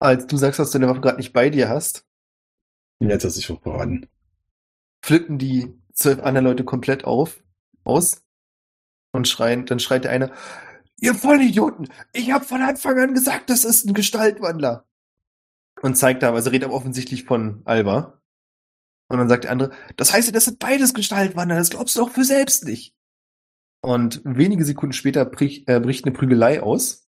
Als 0.00 0.26
du 0.26 0.36
sagst, 0.36 0.58
dass 0.58 0.70
du 0.70 0.78
deine 0.78 0.90
Waffe 0.90 1.00
gerade 1.00 1.16
nicht 1.16 1.32
bei 1.32 1.48
dir 1.50 1.68
hast, 1.68 2.04
Jetzt 3.00 3.24
hast 3.24 3.36
du 3.36 3.40
dich 3.40 3.60
verraten. 3.62 4.06
flippen 5.02 5.38
die 5.38 5.72
zwölf 5.92 6.20
anderen 6.20 6.46
Leute 6.46 6.64
komplett 6.64 7.04
auf, 7.04 7.42
aus 7.84 8.22
und 9.12 9.28
schreien, 9.28 9.64
dann 9.66 9.78
schreit 9.78 10.04
der 10.04 10.10
eine, 10.10 10.30
ihr 11.00 11.14
Vollidioten, 11.14 11.88
ich 12.12 12.32
habe 12.32 12.44
von 12.44 12.62
Anfang 12.62 12.98
an 12.98 13.14
gesagt, 13.14 13.50
das 13.50 13.64
ist 13.64 13.86
ein 13.86 13.94
Gestaltwandler. 13.94 14.86
Und 15.80 15.96
zeigt 15.96 16.22
da, 16.22 16.32
also 16.32 16.50
redet 16.50 16.66
aber 16.66 16.74
offensichtlich 16.74 17.24
von 17.24 17.62
Alba. 17.64 18.20
Und 19.08 19.18
dann 19.18 19.28
sagt 19.28 19.44
der 19.44 19.52
andere, 19.52 19.70
das 19.96 20.12
heißt, 20.12 20.34
das 20.34 20.44
sind 20.44 20.58
beides 20.58 20.92
Gestaltwandler, 20.92 21.56
das 21.56 21.70
glaubst 21.70 21.96
du 21.96 22.00
doch 22.00 22.10
für 22.10 22.24
selbst 22.24 22.64
nicht. 22.64 22.94
Und 23.80 24.20
wenige 24.24 24.64
Sekunden 24.64 24.92
später 24.92 25.24
bricht, 25.24 25.68
äh, 25.68 25.80
bricht 25.80 26.04
eine 26.04 26.14
Prügelei 26.14 26.62
aus. 26.62 27.08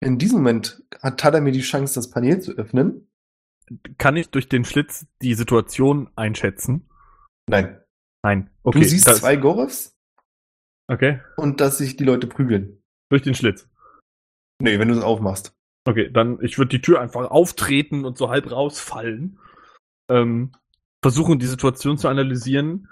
In 0.00 0.18
diesem 0.18 0.38
Moment 0.38 0.82
hat 1.00 1.18
Tadamir 1.18 1.52
die 1.52 1.62
Chance, 1.62 1.94
das 1.94 2.10
Panel 2.10 2.40
zu 2.40 2.52
öffnen. 2.52 3.08
Kann 3.98 4.16
ich 4.16 4.30
durch 4.30 4.48
den 4.48 4.64
Schlitz 4.64 5.06
die 5.22 5.34
Situation 5.34 6.10
einschätzen? 6.16 6.88
Nein. 7.48 7.80
Nein. 8.22 8.50
Okay. 8.62 8.80
du 8.80 8.84
siehst 8.84 9.08
zwei 9.08 9.36
Gorevs 9.36 9.96
Okay. 10.88 11.20
und 11.36 11.60
dass 11.60 11.78
sich 11.78 11.96
die 11.96 12.04
Leute 12.04 12.26
prügeln. 12.26 12.79
Durch 13.10 13.22
den 13.22 13.34
Schlitz. 13.34 13.68
Nee, 14.62 14.78
wenn 14.78 14.88
du 14.88 14.94
es 14.94 15.02
aufmachst. 15.02 15.54
Okay, 15.84 16.10
dann 16.10 16.38
ich 16.42 16.58
würde 16.58 16.70
die 16.70 16.82
Tür 16.82 17.00
einfach 17.00 17.30
auftreten 17.30 18.04
und 18.04 18.16
so 18.16 18.30
halb 18.30 18.50
rausfallen. 18.50 19.38
Ähm, 20.08 20.52
versuchen 21.02 21.38
die 21.38 21.46
Situation 21.46 21.98
zu 21.98 22.08
analysieren. 22.08 22.88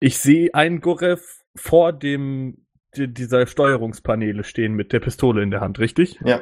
Ich 0.00 0.18
sehe 0.18 0.54
einen 0.54 0.80
Gorev 0.80 1.42
vor 1.56 1.92
dem 1.92 2.66
die, 2.96 3.12
dieser 3.12 3.46
Steuerungspaneele 3.46 4.44
stehen 4.44 4.74
mit 4.74 4.92
der 4.92 5.00
Pistole 5.00 5.42
in 5.42 5.50
der 5.50 5.60
Hand, 5.60 5.78
richtig? 5.78 6.20
Ja. 6.24 6.40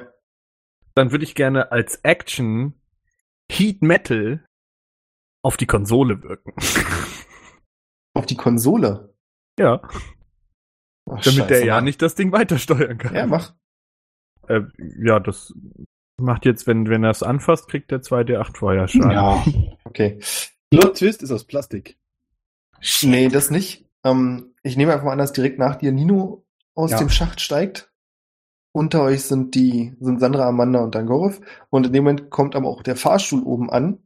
Dann 0.95 1.11
würde 1.11 1.25
ich 1.25 1.35
gerne 1.35 1.73
als 1.73 1.97
Action 1.97 2.81
Heat 3.51 3.83
Metal 3.83 4.45
auf 5.43 5.57
die 5.57 5.67
Konsole 5.67 6.23
wirken. 6.23 6.55
Auf 8.17 8.27
die 8.27 8.37
Konsole. 8.37 9.13
ja, 9.59 9.83
Ach, 11.07 11.21
damit 11.23 11.25
scheiße, 11.25 11.47
der 11.49 11.65
ja 11.65 11.75
Mann. 11.77 11.85
nicht 11.85 12.01
das 12.03 12.15
Ding 12.15 12.33
weiter 12.33 12.59
steuern 12.59 12.99
kann. 12.99 13.15
Ja, 13.15 13.27
mach. 13.27 13.55
Äh, 14.49 14.63
ja, 15.03 15.21
das 15.21 15.53
macht 16.17 16.45
jetzt, 16.45 16.67
wenn, 16.67 16.89
wenn 16.89 17.05
er 17.05 17.11
es 17.11 17.23
anfasst, 17.23 17.69
kriegt 17.69 17.91
der 17.91 18.01
2D8 18.03 18.57
Feuerschaden. 18.57 19.11
Ja. 19.11 19.45
Okay. 19.85 20.19
Plot 20.71 20.97
Twist 20.99 21.23
ist 21.23 21.31
aus 21.31 21.45
Plastik. 21.45 21.99
Nee, 23.03 23.29
das 23.29 23.51
nicht. 23.51 23.87
Ähm, 24.05 24.55
ich 24.63 24.77
nehme 24.77 24.93
einfach 24.93 25.05
mal 25.07 25.13
an, 25.13 25.19
dass 25.19 25.33
direkt 25.33 25.59
nach 25.59 25.77
dir 25.77 25.93
Nino 25.93 26.47
aus 26.75 26.91
Ja. 26.93 26.99
dem 26.99 27.09
Schacht 27.11 27.41
steigt. 27.41 27.91
Unter 28.73 29.03
euch 29.03 29.23
sind 29.23 29.55
die, 29.55 29.95
sind 30.01 30.19
Sandra, 30.21 30.49
Amanda 30.49 30.81
und 30.81 30.95
Dangorov. 30.95 31.41
Und 31.71 31.87
in 31.87 31.93
dem 31.93 32.05
Moment 32.05 32.31
kommt 32.31 32.57
aber 32.57 32.69
auch 32.69 32.83
der 32.83 32.97
Fahrstuhl 32.97 33.43
oben 33.43 33.71
an. 33.71 34.03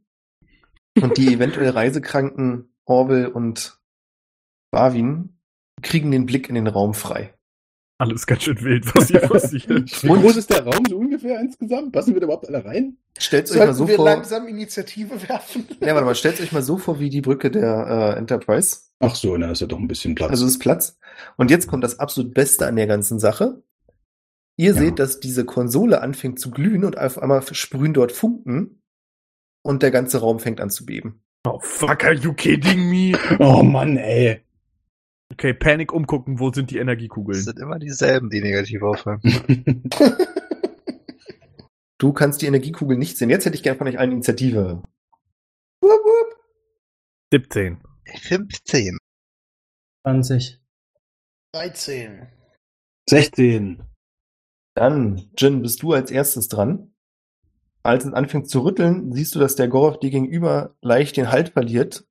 Und 1.01 1.17
die 1.17 1.27
eventuell 1.33 1.69
reisekranken 1.71 2.75
Orwell 2.85 3.27
und 3.27 3.79
Barwin 4.71 5.38
kriegen 5.81 6.11
den 6.11 6.25
Blick 6.25 6.49
in 6.49 6.55
den 6.55 6.67
Raum 6.67 6.93
frei. 6.93 7.33
Alles 8.01 8.25
ganz 8.25 8.43
schön 8.43 8.61
wild, 8.61 8.95
was 8.95 9.09
hier 9.09 9.19
passiert. 9.27 9.67
Wie 9.69 10.07
groß 10.07 10.37
ist 10.37 10.49
der 10.49 10.63
Raum 10.65 10.85
so 10.87 10.97
ungefähr 10.97 11.37
insgesamt? 11.41 11.91
Passen 11.91 12.13
wir 12.13 12.21
da 12.21 12.25
überhaupt 12.27 12.47
alle 12.47 12.63
rein? 12.63 12.95
Stellt 13.17 13.51
euch 13.51 13.57
mal 13.57 13.73
so 13.73 13.87
wir 13.89 13.97
vor. 13.97 14.05
langsam 14.05 14.47
Initiative 14.47 15.27
werfen? 15.27 15.67
Ja, 15.81 15.93
warte 15.93 16.05
mal, 16.05 16.15
stellt 16.15 16.39
euch 16.39 16.53
mal 16.53 16.63
so 16.63 16.77
vor 16.77 16.99
wie 17.01 17.09
die 17.09 17.19
Brücke 17.19 17.51
der 17.51 18.13
äh, 18.15 18.17
Enterprise. 18.17 18.77
Ach 18.99 19.15
so, 19.15 19.35
na, 19.35 19.51
ist 19.51 19.59
ja 19.59 19.67
doch 19.67 19.79
ein 19.79 19.89
bisschen 19.89 20.15
Platz. 20.15 20.29
Also 20.31 20.45
es 20.45 20.53
ist 20.53 20.59
Platz. 20.59 20.97
Und 21.35 21.51
jetzt 21.51 21.67
kommt 21.67 21.83
das 21.83 21.99
absolut 21.99 22.33
Beste 22.33 22.67
an 22.67 22.77
der 22.77 22.87
ganzen 22.87 23.19
Sache. 23.19 23.63
Ihr 24.55 24.73
Ja. 24.73 24.79
seht, 24.79 24.99
dass 24.99 25.19
diese 25.19 25.43
Konsole 25.43 26.01
anfängt 26.01 26.39
zu 26.39 26.51
glühen 26.51 26.85
und 26.85 26.97
auf 26.97 27.17
einmal 27.21 27.41
sprühen 27.53 27.93
dort 27.93 28.13
Funken 28.13 28.81
und 29.61 29.83
der 29.83 29.91
ganze 29.91 30.19
Raum 30.19 30.39
fängt 30.39 30.61
an 30.61 30.69
zu 30.69 30.85
beben. 30.85 31.21
Oh, 31.45 31.59
fuck, 31.61 32.03
are 32.05 32.13
you 32.13 32.31
kidding 32.33 32.89
me? 32.89 33.17
oh 33.39 33.61
Mann, 33.63 33.97
ey. 33.97 34.41
Okay, 35.31 35.53
Panik 35.53 35.93
umgucken, 35.93 36.39
wo 36.39 36.51
sind 36.51 36.71
die 36.71 36.77
Es 36.77 36.81
Energiekugeln? 36.81 37.39
sind 37.41 37.59
immer 37.59 37.79
dieselben, 37.79 38.29
die 38.29 38.41
negativ 38.41 38.81
auffallen. 38.81 39.21
Du 42.01 42.13
kannst 42.13 42.41
die 42.41 42.45
Energiekugel 42.45 42.97
nicht 42.97 43.17
sehen. 43.17 43.29
Jetzt 43.29 43.45
hätte 43.45 43.57
ich 43.57 43.63
gerne 43.63 43.77
von 43.77 43.85
euch 43.85 43.99
allen 43.99 44.13
Initiative. 44.13 44.81
Wupp, 45.81 45.91
wupp. 45.91 46.39
17. 47.33 47.81
15. 48.21 48.97
20. 50.07 50.61
13. 51.53 52.27
16. 53.09 53.83
Dann, 54.75 55.29
Jin, 55.37 55.61
bist 55.61 55.83
du 55.83 55.91
als 55.91 56.09
erstes 56.09 56.47
dran. 56.47 56.93
Als 57.83 58.05
es 58.05 58.13
anfängt 58.13 58.49
zu 58.49 58.61
rütteln, 58.61 59.11
siehst 59.11 59.35
du, 59.35 59.39
dass 59.39 59.55
der 59.57 59.67
Gorov 59.67 59.99
dir 59.99 60.09
gegenüber 60.09 60.77
leicht 60.81 61.17
den 61.17 61.31
Halt 61.31 61.49
verliert 61.49 62.07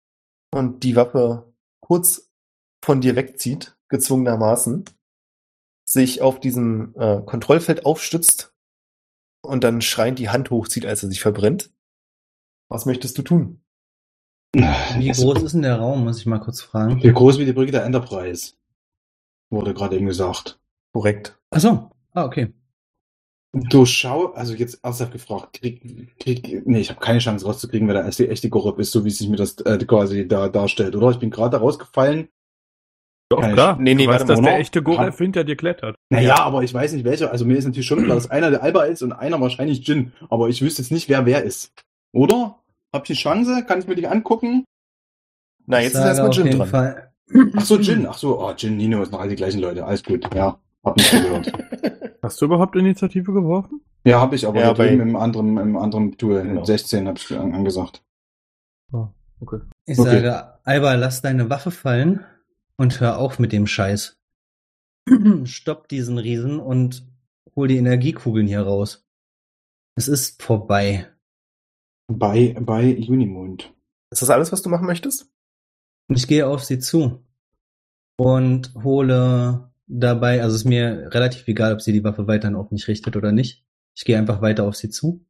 und 0.53 0.83
die 0.85 0.97
Waffe 0.97 1.55
kurz 1.81 2.28
von 2.89 3.03
dir 3.03 3.17
wegzieht, 3.17 3.77
gezwungenermaßen, 3.91 4.87
sich 5.85 6.23
auf 6.23 6.41
diesem 6.41 6.95
äh, 6.97 7.21
Kontrollfeld 7.21 7.85
aufstützt 7.85 8.55
und 9.43 9.63
dann 9.63 9.83
schreiend 9.83 10.19
die 10.19 10.31
Hand 10.31 10.49
hochzieht, 10.49 10.87
als 10.87 11.03
er 11.03 11.11
sich 11.11 11.21
verbrennt. 11.21 11.71
Was 12.71 12.87
möchtest 12.87 13.19
du 13.19 13.23
tun? 13.23 13.61
Wie 14.55 15.11
groß 15.11 15.43
ist 15.43 15.53
denn 15.53 15.61
der 15.61 15.77
Raum, 15.77 16.05
muss 16.05 16.19
ich 16.19 16.25
mal 16.25 16.39
kurz 16.39 16.63
fragen. 16.63 17.03
Wie 17.03 17.13
groß 17.13 17.39
wie 17.39 17.45
die 17.45 17.53
Brücke 17.53 17.73
der 17.73 17.85
Enterprise? 17.85 18.55
Wurde 19.51 19.75
gerade 19.75 19.97
eben 19.97 20.07
gesagt. 20.07 20.59
Korrekt. 20.95 21.39
Ach 21.51 21.61
so. 21.61 21.91
Ah, 22.15 22.25
okay. 22.25 22.55
Du 23.53 23.85
schau, 23.85 24.33
also 24.33 24.55
jetzt 24.55 24.83
ernsthaft 24.83 25.13
gefragt, 25.13 25.61
krieg, 25.61 26.19
krieg, 26.19 26.67
nee, 26.67 26.81
ich 26.81 26.89
habe 26.89 27.01
keine 27.01 27.19
Chance 27.19 27.45
rauszukriegen, 27.45 27.87
wer 27.87 27.97
der 27.97 28.05
erste 28.05 28.31
echte 28.31 28.49
Gorop 28.49 28.79
ist, 28.79 28.93
so 28.93 29.05
wie 29.05 29.11
sich 29.11 29.29
mir 29.29 29.37
das 29.37 29.59
äh, 29.59 29.77
quasi 29.85 30.27
da 30.27 30.49
darstellt, 30.49 30.97
oder? 30.97 31.11
Ich 31.11 31.19
bin 31.19 31.29
gerade 31.29 31.59
rausgefallen. 31.59 32.31
Doch, 33.31 33.41
Kann 33.41 33.51
ich- 33.51 33.55
klar. 33.57 33.77
Nee, 33.79 33.95
nee, 33.95 34.07
du 34.07 34.11
weißt, 34.13 34.29
dass 34.29 34.41
der 34.41 34.59
echte 34.59 34.83
Gorev 34.83 35.15
Ha- 35.15 35.19
hinter 35.23 35.45
dir 35.45 35.57
klettert. 35.57 35.97
Naja, 36.09 36.37
aber 36.41 36.63
ich 36.63 36.73
weiß 36.73 36.93
nicht 36.95 37.05
welcher. 37.05 37.31
Also 37.31 37.45
mir 37.45 37.57
ist 37.59 37.67
natürlich 37.67 37.87
schon 37.87 38.03
klar, 38.05 38.15
dass 38.17 38.31
einer 38.31 38.51
der 38.51 38.63
Alba 38.63 38.85
ist 38.85 39.03
und 39.03 39.13
einer 39.13 39.39
wahrscheinlich 39.41 39.87
Jin. 39.87 40.13
Aber 40.31 40.49
ich 40.49 40.63
wüsste 40.63 40.81
jetzt 40.83 40.91
nicht, 40.93 41.09
wer 41.11 41.27
wer 41.27 41.43
ist. 41.45 41.73
Oder? 42.13 42.57
Hab 42.93 43.03
ich 43.03 43.09
die 43.17 43.23
Chance? 43.23 43.65
Kann 43.67 43.81
ich 43.81 43.87
mir 43.87 43.97
die 43.97 44.07
angucken? 44.07 44.65
Na, 45.67 45.79
jetzt 45.81 45.89
ist 45.89 45.99
sage 45.99 46.09
erstmal 46.09 46.31
Jin 46.33 46.57
dran. 46.59 46.69
Fall. 46.69 47.13
Ach 47.57 47.61
so, 47.61 47.79
Jin. 47.79 48.07
Ach 48.07 48.17
so, 48.17 48.41
oh, 48.41 48.53
Jin, 48.57 48.79
Nino 48.79 49.03
ist 49.03 49.13
noch 49.13 49.21
alle 49.21 49.29
die 49.31 49.37
gleichen 49.37 49.61
Leute. 49.61 49.85
Alles 49.85 50.03
gut. 50.03 50.35
Ja, 50.35 50.59
hab 50.83 50.97
nicht 50.97 51.11
gehört. 51.11 51.53
Hast 52.23 52.41
du 52.41 52.47
überhaupt 52.47 52.75
Initiative 52.77 53.31
geworfen? 53.35 53.83
ja, 54.05 54.21
hab 54.23 54.33
ich, 54.33 54.47
aber 54.47 54.59
Ja, 54.61 54.73
bei- 54.73 54.89
im 54.89 55.17
anderen, 55.17 55.59
im 55.59 55.77
anderen 55.77 56.17
Tool. 56.17 56.43
Genau. 56.43 56.65
16 56.65 57.07
hab 57.07 57.19
ich 57.19 57.37
an, 57.39 57.53
angesagt. 57.55 58.03
Oh, 58.91 59.09
okay. 59.41 59.59
Ich 59.85 59.99
Okay. 59.99 60.11
sage, 60.23 60.49
Alba, 60.65 60.95
lass 60.95 61.21
deine 61.21 61.51
Waffe 61.51 61.71
fallen 61.71 62.25
und 62.79 63.01
hör 63.01 63.19
auf 63.19 63.39
mit 63.39 63.53
dem 63.53 63.67
Scheiß. 63.67 64.19
Stopp 65.45 65.89
diesen 65.89 66.19
Riesen 66.19 66.61
und 66.61 67.07
hol 67.55 67.69
die 67.69 67.77
Energiekugeln 67.77 68.47
hier 68.47 68.63
raus. 68.63 69.07
Es 69.97 70.09
ist 70.09 70.43
vorbei. 70.43 71.09
Bei, 72.07 72.57
bei 72.59 72.97
Unimond. 72.97 73.75
Ist 74.11 74.23
das 74.23 74.31
alles, 74.31 74.53
was 74.53 74.63
du 74.63 74.71
machen 74.71 74.87
möchtest? 74.87 75.31
Und 76.09 76.17
ich 76.17 76.27
gehe 76.27 76.47
auf 76.47 76.65
sie 76.65 76.79
zu 76.79 77.23
und 78.17 78.75
hole 78.83 79.71
dabei, 79.87 80.43
also 80.43 80.57
ist 80.57 80.65
mir 80.65 81.13
relativ 81.13 81.47
egal, 81.49 81.75
ob 81.75 81.83
sie 81.83 81.93
die 81.93 82.05
Waffe 82.05 82.27
weiterhin 82.27 82.57
auf 82.57 82.71
mich 82.71 82.89
richtet 82.89 83.17
oder 83.17 83.33
nicht. 83.33 83.65
Ich 83.95 84.05
gehe 84.05 84.17
einfach 84.17 84.41
weiter 84.41 84.65
auf 84.65 84.77
sie 84.77 84.89
zu 84.89 85.27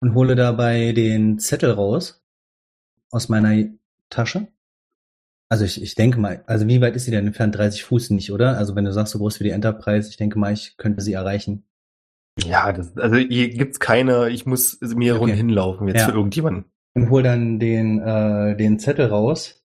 und 0.00 0.14
hole 0.14 0.36
dabei 0.36 0.92
den 0.92 1.38
Zettel 1.38 1.72
raus 1.72 2.24
aus 3.10 3.28
meiner 3.28 3.70
Tasche. 4.08 4.48
Also 5.48 5.64
ich, 5.64 5.80
ich 5.80 5.94
denke 5.94 6.18
mal, 6.18 6.42
also 6.46 6.66
wie 6.66 6.80
weit 6.80 6.96
ist 6.96 7.04
sie 7.04 7.10
denn 7.12 7.26
entfernt? 7.26 7.54
30 7.54 7.84
Fuß 7.84 8.10
nicht, 8.10 8.32
oder? 8.32 8.56
Also 8.58 8.74
wenn 8.74 8.84
du 8.84 8.92
sagst, 8.92 9.12
so 9.12 9.18
groß 9.18 9.38
wie 9.40 9.44
die 9.44 9.50
Enterprise, 9.50 10.08
ich 10.10 10.16
denke 10.16 10.38
mal, 10.38 10.52
ich 10.52 10.76
könnte 10.76 11.02
sie 11.02 11.12
erreichen. 11.12 11.64
Ja, 12.44 12.72
das, 12.72 12.96
also 12.96 13.16
hier 13.16 13.48
gibt's 13.50 13.78
keine, 13.80 14.28
ich 14.30 14.44
muss 14.44 14.78
mir 14.80 15.14
Okay. 15.14 15.20
rund 15.20 15.32
hinlaufen 15.34 15.88
jetzt 15.88 16.00
Ja. 16.00 16.06
für 16.06 16.12
irgendjemanden. 16.16 16.64
und 16.94 17.10
hol 17.10 17.22
dann 17.22 17.58
den, 17.60 18.00
äh, 18.00 18.56
den 18.56 18.78
Zettel 18.78 19.06
raus, 19.06 19.62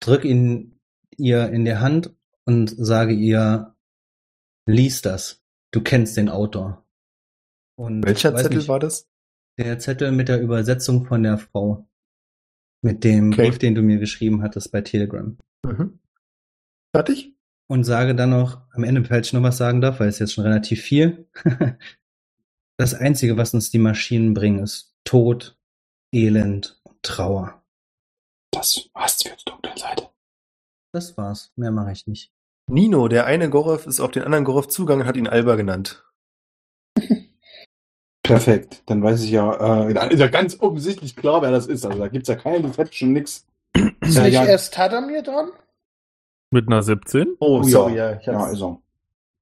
drück 0.00 0.24
ihn 0.24 0.80
ihr 1.16 1.48
in 1.50 1.64
der 1.64 1.80
Hand 1.80 2.14
und 2.44 2.70
sage 2.76 3.12
ihr, 3.12 3.74
lies 4.66 5.02
das. 5.02 5.42
Du 5.72 5.80
kennst 5.82 6.16
den 6.16 6.28
Autor. 6.28 6.84
Und 7.78 8.04
Welcher 8.04 8.34
Zettel 8.34 8.58
nicht, 8.58 8.68
war 8.68 8.80
das? 8.80 9.08
Der 9.58 9.78
Zettel 9.78 10.10
mit 10.12 10.28
der 10.28 10.40
Übersetzung 10.40 11.04
von 11.06 11.22
der 11.22 11.38
Frau. 11.38 11.88
Mit 12.86 13.02
dem 13.02 13.32
Okay. 13.32 13.48
Brief, 13.48 13.58
den 13.58 13.74
du 13.74 13.82
mir 13.82 13.98
geschrieben 13.98 14.42
hattest 14.42 14.70
bei 14.70 14.80
Telegram. 14.80 15.36
Mhm. 15.64 15.98
Fertig? 16.94 17.34
Und 17.68 17.82
sage 17.82 18.14
dann 18.14 18.30
noch, 18.30 18.60
am 18.70 18.84
Ende, 18.84 19.04
falls 19.04 19.26
ich 19.26 19.32
noch 19.32 19.42
was 19.42 19.56
sagen 19.56 19.80
darf, 19.80 19.98
weil 19.98 20.06
es 20.06 20.20
jetzt 20.20 20.34
schon 20.34 20.44
relativ 20.44 20.82
viel. 20.82 21.28
das 22.76 22.94
Einzige, 22.94 23.36
was 23.36 23.54
uns 23.54 23.72
die 23.72 23.80
Maschinen 23.80 24.34
bringen, 24.34 24.60
ist 24.60 24.94
Tod, 25.02 25.58
Elend 26.12 26.78
und 26.84 27.02
Trauer. 27.02 27.60
Das 28.52 28.88
war's 28.94 29.20
für 29.20 29.30
die 29.30 29.44
dunkle 29.50 29.76
Seite. 29.76 30.08
Das 30.92 31.16
war's. 31.16 31.52
Mehr 31.56 31.72
mache 31.72 31.90
ich 31.90 32.06
nicht. 32.06 32.30
Nino, 32.70 33.08
der 33.08 33.26
eine 33.26 33.50
Gorov, 33.50 33.88
ist 33.88 33.98
auf 33.98 34.12
den 34.12 34.22
anderen 34.22 34.44
Gorov 34.44 34.68
zugegangen 34.68 35.02
und 35.02 35.08
hat 35.08 35.16
ihn 35.16 35.26
Alba 35.26 35.56
genannt. 35.56 36.04
Perfekt. 38.26 38.82
Dann 38.86 39.02
weiß 39.02 39.22
ich 39.22 39.30
ja, 39.30 39.88
äh, 39.88 39.94
dann 39.94 40.10
ist 40.10 40.20
ja 40.20 40.26
ganz 40.28 40.58
offensichtlich 40.60 41.16
klar, 41.16 41.42
wer 41.42 41.50
das 41.50 41.66
ist. 41.66 41.84
Also 41.86 41.98
da 41.98 42.08
gibt's 42.08 42.28
ja 42.28 42.34
keine 42.36 42.60
Deception, 42.62 43.12
nix. 43.12 43.46
Ist 44.00 44.16
Ja, 44.16 44.22
nicht 44.24 44.34
ja. 44.34 44.44
erst 44.44 44.74
Tadamir 44.74 45.22
dran? 45.22 45.50
Mit 46.50 46.68
einer 46.68 46.82
17? 46.82 47.36
Oh, 47.40 47.58
Oh, 47.58 47.62
sorry, 47.62 47.96
ja. 47.96 48.10
ja. 48.12 48.18
Ich, 48.20 48.26
Ja, 48.26 48.34
hab's- 48.38 48.52
ist 48.52 48.62
er. 48.62 48.78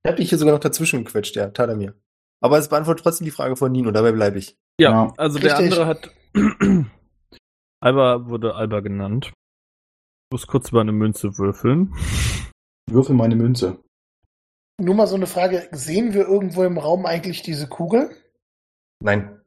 ich 0.04 0.10
hab 0.10 0.16
dich 0.16 0.28
hier 0.28 0.38
sogar 0.38 0.54
noch 0.54 0.60
dazwischen 0.60 1.04
gequetscht, 1.04 1.36
ja, 1.36 1.48
Tadamir. 1.50 1.94
Aber 2.42 2.58
es 2.58 2.68
beantwortet 2.68 3.04
trotzdem 3.04 3.24
die 3.26 3.30
Frage 3.30 3.56
von 3.56 3.70
Nino, 3.72 3.90
dabei 3.90 4.12
bleibe 4.12 4.38
ich. 4.38 4.56
Ja, 4.80 4.90
Ja. 4.90 5.12
also 5.16 5.38
der 5.38 5.58
Richtig. 5.58 5.78
andere 5.78 5.86
hat. 5.86 6.10
Alba 7.80 8.26
wurde 8.28 8.54
Alba 8.54 8.80
genannt. 8.80 9.26
Ich 9.26 10.32
muss 10.32 10.46
kurz 10.46 10.70
über 10.70 10.80
eine 10.80 10.92
Münze 10.92 11.38
würfeln. 11.38 11.94
Würfel 12.90 13.14
meine 13.14 13.36
Münze. 13.36 13.78
Nur 14.80 14.94
mal 14.94 15.06
so 15.06 15.14
eine 15.14 15.26
Frage. 15.26 15.68
Sehen 15.70 16.14
wir 16.14 16.26
irgendwo 16.26 16.64
im 16.64 16.78
Raum 16.78 17.06
eigentlich 17.06 17.42
diese 17.42 17.68
Kugel? 17.68 18.10
Nein. 19.04 19.38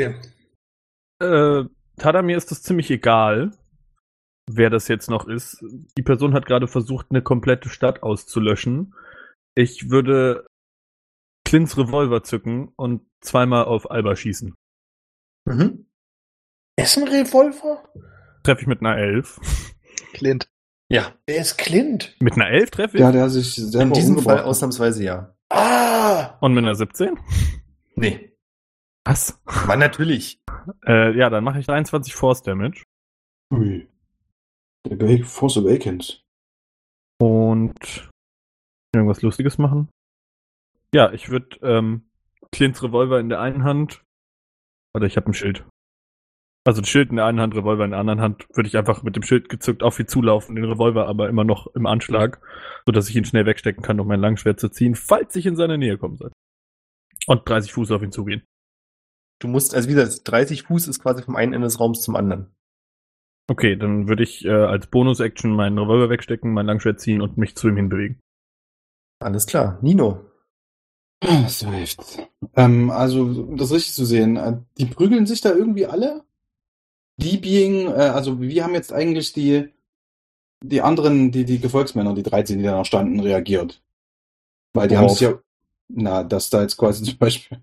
Äh, 0.00 1.64
Tadamir 1.96 2.36
ist 2.36 2.50
das 2.50 2.62
ziemlich 2.62 2.90
egal, 2.90 3.52
wer 4.50 4.68
das 4.68 4.88
jetzt 4.88 5.08
noch 5.08 5.28
ist. 5.28 5.64
Die 5.96 6.02
Person 6.02 6.34
hat 6.34 6.44
gerade 6.46 6.66
versucht, 6.66 7.06
eine 7.10 7.22
komplette 7.22 7.68
Stadt 7.68 8.02
auszulöschen. 8.02 8.94
Ich 9.54 9.90
würde 9.90 10.46
Clint's 11.44 11.78
Revolver 11.78 12.24
zücken 12.24 12.72
und 12.76 13.02
zweimal 13.20 13.64
auf 13.66 13.90
Alba 13.90 14.16
schießen. 14.16 14.54
Mhm. 15.46 15.86
Ist 16.76 16.96
ein 16.98 17.06
Revolver? 17.06 17.84
Treffe 18.42 18.62
ich 18.62 18.66
mit 18.66 18.80
einer 18.80 18.96
11. 18.96 19.38
Clint. 20.14 20.48
Ja, 20.88 21.14
Der 21.28 21.36
ist 21.36 21.58
Clint. 21.58 22.16
Mit 22.20 22.34
einer 22.34 22.48
11 22.48 22.70
treffe 22.72 22.96
ich? 22.96 23.00
Ja, 23.00 23.12
der 23.12 23.28
sich 23.28 23.54
selber 23.54 23.82
in 23.82 23.92
diesem 23.92 24.14
Fall 24.16 24.18
umgebracht 24.18 24.38
hat. 24.38 24.46
ausnahmsweise 24.46 25.04
ja. 25.04 25.36
Ah! 25.48 26.38
Und 26.40 26.54
mit 26.54 26.64
einer 26.64 26.74
17? 26.74 27.16
Nee. 27.94 28.29
Was? 29.10 29.42
Mann, 29.66 29.80
natürlich. 29.80 30.38
Äh, 30.86 31.16
ja, 31.18 31.30
dann 31.30 31.42
mache 31.42 31.58
ich 31.58 31.66
23 31.66 32.14
Force 32.14 32.42
Damage. 32.44 32.84
Ui. 33.52 33.88
Der 34.86 34.96
Awake- 34.96 35.24
Force 35.24 35.56
Awakens. 35.56 36.22
Und 37.20 38.08
irgendwas 38.94 39.20
Lustiges 39.22 39.58
machen. 39.58 39.88
Ja, 40.94 41.12
ich 41.12 41.28
würde 41.28 41.56
ähm, 41.62 42.08
Clint's 42.52 42.84
Revolver 42.84 43.18
in 43.18 43.28
der 43.28 43.40
einen 43.40 43.64
Hand. 43.64 44.04
Oder 44.94 45.06
ich 45.06 45.16
habe 45.16 45.26
ein 45.26 45.34
Schild. 45.34 45.64
Also 46.64 46.80
ein 46.80 46.84
Schild 46.84 47.10
in 47.10 47.16
der 47.16 47.26
einen 47.26 47.40
Hand, 47.40 47.56
Revolver 47.56 47.84
in 47.84 47.90
der 47.90 47.98
anderen 48.00 48.20
Hand, 48.20 48.46
würde 48.54 48.68
ich 48.68 48.76
einfach 48.76 49.02
mit 49.02 49.16
dem 49.16 49.24
Schild 49.24 49.48
gezückt 49.48 49.82
auf 49.82 49.98
ihn 49.98 50.06
zulaufen, 50.06 50.54
den 50.54 50.64
Revolver 50.66 51.08
aber 51.08 51.28
immer 51.28 51.42
noch 51.42 51.66
im 51.74 51.86
Anschlag, 51.86 52.40
sodass 52.86 53.08
ich 53.08 53.16
ihn 53.16 53.24
schnell 53.24 53.46
wegstecken 53.46 53.82
kann, 53.82 53.98
um 53.98 54.06
mein 54.06 54.20
Langschwert 54.20 54.60
zu 54.60 54.68
ziehen, 54.68 54.94
falls 54.94 55.34
ich 55.34 55.46
in 55.46 55.56
seine 55.56 55.78
Nähe 55.78 55.98
kommen 55.98 56.16
soll. 56.16 56.30
Und 57.26 57.48
30 57.48 57.72
Fuß 57.72 57.90
auf 57.90 58.02
ihn 58.02 58.12
zugehen. 58.12 58.42
Du 59.40 59.48
musst, 59.48 59.74
also 59.74 59.88
wie 59.88 59.94
gesagt, 59.94 60.20
30 60.30 60.64
Fuß 60.64 60.86
ist 60.86 61.00
quasi 61.00 61.22
vom 61.22 61.34
einen 61.34 61.54
Ende 61.54 61.66
des 61.66 61.80
Raums 61.80 62.02
zum 62.02 62.14
anderen. 62.14 62.54
Okay, 63.48 63.74
dann 63.74 64.06
würde 64.06 64.22
ich 64.22 64.44
äh, 64.44 64.50
als 64.50 64.86
Bonus-Action 64.86 65.50
meinen 65.50 65.78
Revolver 65.78 66.08
wegstecken, 66.08 66.52
mein 66.52 66.66
Langschwert 66.66 67.00
ziehen 67.00 67.20
und 67.20 67.36
mich 67.36 67.56
zu 67.56 67.68
ihm 67.68 67.76
hinbewegen. 67.76 68.20
Alles 69.18 69.46
klar. 69.46 69.78
Nino. 69.82 70.24
Ah, 71.22 71.48
So 71.48 71.70
hilft's. 71.70 72.18
Ähm, 72.54 72.90
also, 72.90 73.22
um 73.22 73.56
das 73.56 73.72
richtig 73.72 73.94
zu 73.94 74.04
sehen, 74.04 74.36
äh, 74.36 74.58
die 74.78 74.86
prügeln 74.86 75.26
sich 75.26 75.40
da 75.40 75.52
irgendwie 75.52 75.86
alle? 75.86 76.22
Die 77.16 77.38
being, 77.38 77.88
äh, 77.88 78.12
also 78.14 78.40
wir 78.40 78.62
haben 78.62 78.74
jetzt 78.74 78.92
eigentlich 78.92 79.32
die, 79.32 79.68
die 80.62 80.80
anderen, 80.80 81.32
die, 81.32 81.44
die 81.44 81.60
Gefolgsmänner, 81.60 82.14
die 82.14 82.22
13, 82.22 82.58
die 82.58 82.64
da 82.64 82.76
noch 82.76 82.86
standen, 82.86 83.20
reagiert. 83.20 83.82
Weil 84.74 84.88
die 84.88 84.96
haben 84.96 85.08
sich 85.08 85.20
ja, 85.20 85.38
na, 85.94 86.22
dass 86.22 86.50
da 86.50 86.62
jetzt 86.62 86.76
quasi 86.76 87.02
zum 87.04 87.18
Beispiel 87.18 87.58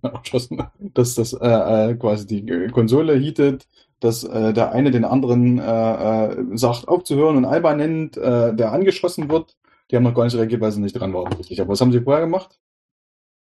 dass 0.94 1.16
das 1.16 1.34
äh, 1.34 1.92
äh, 1.92 1.96
quasi 1.96 2.28
die 2.28 2.48
äh, 2.48 2.70
Konsole 2.70 3.16
heatet, 3.16 3.68
dass 4.00 4.24
äh, 4.24 4.54
der 4.54 4.72
eine 4.72 4.92
den 4.92 5.06
anderen 5.06 5.60
äh, 5.60 5.64
äh, 5.64 6.58
sagt 6.58 6.88
aufzuhören 6.88 7.38
und 7.38 7.46
Alba 7.46 7.74
nennt, 7.74 8.18
äh, 8.18 8.54
der 8.54 8.72
angeschossen 8.72 9.30
wird. 9.30 9.56
Die 9.90 9.96
haben 9.96 10.04
noch 10.04 10.14
gar 10.14 10.26
nicht 10.26 10.36
reagiert, 10.36 10.62
weil 10.62 10.72
sie 10.72 10.82
nicht 10.82 11.00
dran 11.00 11.14
waren, 11.14 11.32
richtig. 11.34 11.62
Aber 11.62 11.72
was 11.72 11.82
haben 11.82 11.92
sie 11.92 12.02
vorher 12.02 12.26
gemacht? 12.26 12.60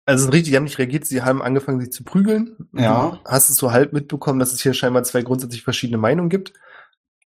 Also 0.05 0.21
es 0.23 0.27
ist 0.29 0.33
richtig, 0.33 0.51
die 0.51 0.55
haben 0.55 0.63
nicht 0.63 0.79
reagiert, 0.79 1.05
sie 1.05 1.21
haben 1.21 1.41
angefangen, 1.41 1.81
sich 1.81 1.91
zu 1.91 2.05
prügeln. 2.05 2.55
Ja. 2.71 3.19
Du 3.23 3.29
hast 3.29 3.49
es 3.49 3.57
so 3.57 3.73
halb 3.73 3.91
mitbekommen, 3.91 4.39
dass 4.39 4.53
es 4.53 4.61
hier 4.61 4.73
scheinbar 4.73 5.03
zwei 5.03 5.21
grundsätzlich 5.21 5.63
verschiedene 5.63 5.97
Meinungen 5.97 6.29
gibt. 6.29 6.53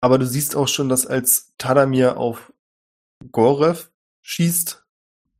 Aber 0.01 0.19
du 0.19 0.27
siehst 0.27 0.55
auch 0.55 0.69
schon, 0.69 0.89
dass 0.89 1.05
als 1.05 1.53
Tadamir 1.59 2.19
auf 2.19 2.53
Gorev 3.33 3.91
schießt, 4.23 4.87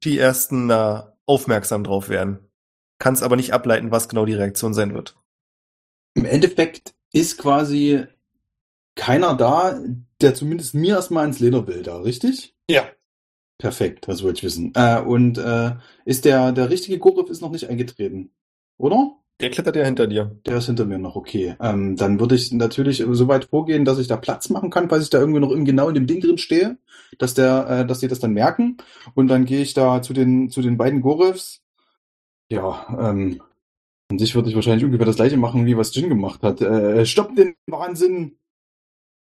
die 0.03 0.19
ersten 0.19 0.67
da 0.67 1.08
aufmerksam 1.29 1.85
drauf 1.85 2.09
werden. 2.09 2.39
Kannst 2.99 3.23
aber 3.23 3.37
nicht 3.37 3.53
ableiten, 3.53 3.91
was 3.91 4.09
genau 4.09 4.25
die 4.25 4.35
Reaktion 4.35 4.75
sein 4.75 4.95
wird. 4.95 5.17
Im 6.15 6.25
Endeffekt 6.25 6.95
ist 7.13 7.39
quasi 7.39 8.05
keiner 8.97 9.37
da, 9.37 9.79
der 10.21 10.35
zumindest 10.35 10.75
mir 10.75 10.97
erstmal 10.97 11.27
ins 11.27 11.39
Leder 11.39 11.67
will, 11.67 11.83
da, 11.83 11.99
richtig? 12.01 12.57
Ja. 12.69 12.91
Perfekt, 13.59 14.07
das 14.09 14.23
wollte 14.23 14.39
ich 14.39 14.45
wissen. 14.45 14.73
Äh, 14.75 15.01
und 15.01 15.39
äh, 15.39 15.77
ist 16.05 16.25
der, 16.25 16.53
der 16.53 16.71
richtige 16.71 16.99
Gorif 16.99 17.29
ist 17.29 17.41
noch 17.41 17.51
nicht 17.51 17.69
eingetreten, 17.69 18.31
oder? 18.77 19.18
Der 19.41 19.51
klettert 19.51 19.77
ja 19.77 19.85
hinter 19.85 20.09
dir. 20.09 20.37
Der 20.47 20.57
ist 20.57 20.67
hinter 20.67 20.85
mir 20.85 20.99
noch, 20.99 21.15
okay. 21.15 21.55
Ähm, 21.61 21.95
dann 21.97 22.19
würde 22.19 22.35
ich 22.35 22.51
natürlich 22.53 23.05
so 23.09 23.29
weit 23.29 23.45
vorgehen, 23.45 23.85
dass 23.85 23.99
ich 23.99 24.09
da 24.09 24.17
Platz 24.17 24.51
machen 24.51 24.71
kann, 24.71 24.89
falls 24.89 25.05
ich 25.05 25.11
da 25.11 25.21
irgendwie 25.21 25.39
noch 25.39 25.53
im, 25.53 25.65
genau 25.65 25.89
in 25.89 25.95
dem 25.95 26.09
Ding 26.09 26.21
drin 26.21 26.39
stehe, 26.39 26.79
dass 27.19 27.35
der, 27.35 27.69
äh, 27.69 27.87
dass 27.87 28.01
die 28.01 28.09
das 28.09 28.19
dann 28.19 28.33
merken. 28.33 28.79
Und 29.15 29.29
dann 29.29 29.45
gehe 29.45 29.63
ich 29.63 29.75
da 29.75 30.03
zu 30.03 30.13
den, 30.13 30.51
zu 30.51 30.61
den 30.61 30.77
beiden 30.77 31.03
Gorifs. 31.03 31.63
Ja, 32.51 32.87
ähm, 32.99 33.41
an 34.11 34.19
sich 34.19 34.35
würde 34.35 34.49
ich 34.49 34.55
wahrscheinlich 34.57 34.85
ungefähr 34.85 35.07
das 35.07 35.17
gleiche 35.17 35.37
machen, 35.37 35.67
wie 35.67 35.77
was 35.77 35.95
Jin 35.95 36.09
gemacht 36.09 36.43
hat. 36.43 36.61
Äh, 36.61 37.07
stopp 37.07 37.37
den 37.37 37.55
Wahnsinn! 37.67 38.39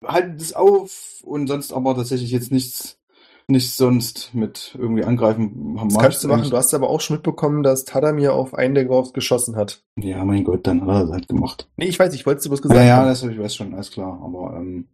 Haltet 0.04 0.40
es 0.40 0.52
auf! 0.52 1.22
Und 1.24 1.48
sonst 1.48 1.72
aber 1.72 1.96
tatsächlich 1.96 2.30
jetzt 2.30 2.52
nichts, 2.52 3.00
nicht 3.48 3.72
sonst 3.72 4.34
mit 4.34 4.74
irgendwie 4.78 5.04
angreifen. 5.04 5.76
Das 5.88 5.98
kannst 5.98 6.24
du 6.24 6.28
machen. 6.28 6.48
Du 6.48 6.56
hast 6.56 6.72
aber 6.74 6.88
auch 6.88 7.00
schon 7.00 7.16
mitbekommen, 7.16 7.62
dass 7.62 7.84
Tadamir 7.84 8.34
auf 8.34 8.54
einen 8.54 8.74
der 8.74 8.86
Gorfs 8.86 9.12
geschossen 9.12 9.56
hat. 9.56 9.82
Ja, 9.96 10.24
mein 10.24 10.44
Gott, 10.44 10.66
dann 10.66 10.82
hat 10.82 10.88
er 10.88 11.00
das 11.02 11.10
halt 11.12 11.28
gemacht. 11.28 11.68
Nee, 11.76 11.86
ich 11.86 11.98
weiß, 11.98 12.14
ich 12.14 12.24
wollte 12.26 12.38
es 12.38 12.42
dir 12.44 12.48
bloß 12.50 12.62
gesagt 12.62 12.80
Ja, 12.80 12.86
ja, 12.86 12.96
haben. 12.96 13.08
das 13.08 13.22
ich 13.22 13.38
weiß 13.38 13.54
schon, 13.54 13.74
alles 13.74 13.90
klar. 13.90 14.20
Aber 14.22 14.56
ähm, 14.56 14.88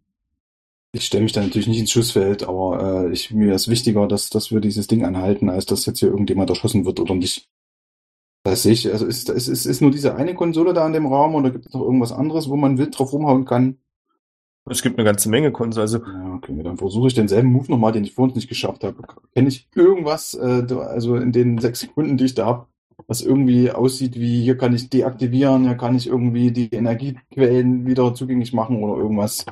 ich 0.93 1.05
stelle 1.05 1.23
mich 1.23 1.33
da 1.33 1.41
natürlich 1.43 1.69
nicht 1.69 1.79
ins 1.79 1.93
Schussfeld, 1.93 2.43
aber 2.43 3.05
äh, 3.07 3.13
ich, 3.13 3.31
mir 3.31 3.55
ist 3.55 3.69
wichtiger, 3.69 4.09
dass, 4.09 4.31
dass 4.31 4.51
wir 4.51 4.61
dieses 4.61 4.89
Ding 4.89 5.05
anhalten, 5.05 5.49
als 5.49 5.67
dass 5.67 5.87
jetzt 5.87 6.01
hier 6.01 6.09
irgendjemand 6.11 6.51
erschossen 6.51 6.85
wird 6.85 6.99
oder 6.99 7.15
nicht. 7.15 7.49
Das 8.43 8.63
sehe 8.63 8.73
ich, 8.73 8.91
also 8.91 9.07
ist, 9.07 9.29
ist, 9.29 9.49
ist, 9.49 9.67
ist 9.67 9.83
nur 9.83 9.91
diese 9.91 10.17
eine 10.17 10.35
Konsole 10.35 10.73
da 10.73 10.87
in 10.87 10.95
dem 10.95 11.07
Raum 11.07 11.35
oder 11.35 11.51
gibt 11.51 11.67
es 11.67 11.75
noch 11.75 11.83
irgendwas 11.83 12.11
anderes, 12.11 12.49
wo 12.49 12.57
man 12.57 12.79
wild 12.79 12.99
drauf 12.99 13.13
rumhauen 13.13 13.45
kann? 13.45 13.77
Es 14.71 14.83
gibt 14.83 14.99
eine 14.99 15.05
ganze 15.05 15.29
Menge 15.29 15.51
Konsolen. 15.51 15.83
Also, 15.83 15.99
Ja, 15.99 16.35
okay, 16.35 16.63
dann 16.63 16.77
versuche 16.77 17.09
ich 17.09 17.15
denselben 17.15 17.51
Move 17.53 17.71
nochmal, 17.71 17.93
den 17.93 18.05
ich 18.05 18.15
vorhin 18.15 18.35
nicht 18.35 18.49
geschafft 18.49 18.85
habe. 18.85 19.03
Kenne 19.35 19.49
ich 19.49 19.69
irgendwas, 19.75 20.35
äh, 20.35 20.67
also 20.75 21.17
in 21.17 21.33
den 21.33 21.59
sechs 21.59 21.81
Sekunden, 21.81 22.17
die 22.17 22.27
ich 22.27 22.35
da 22.35 22.47
habe, 22.47 22.67
was 23.07 23.21
irgendwie 23.21 23.71
aussieht 23.73 24.15
wie, 24.15 24.43
hier 24.43 24.57
kann 24.57 24.75
ich 24.75 24.89
deaktivieren, 24.89 25.65
hier 25.65 25.77
kann 25.77 25.97
ich 25.97 26.07
irgendwie 26.07 26.53
die 26.53 26.71
Energiequellen 26.73 27.87
wieder 27.87 28.15
zugänglich 28.15 28.53
machen 28.53 28.83
oder 28.83 29.01
irgendwas. 29.01 29.45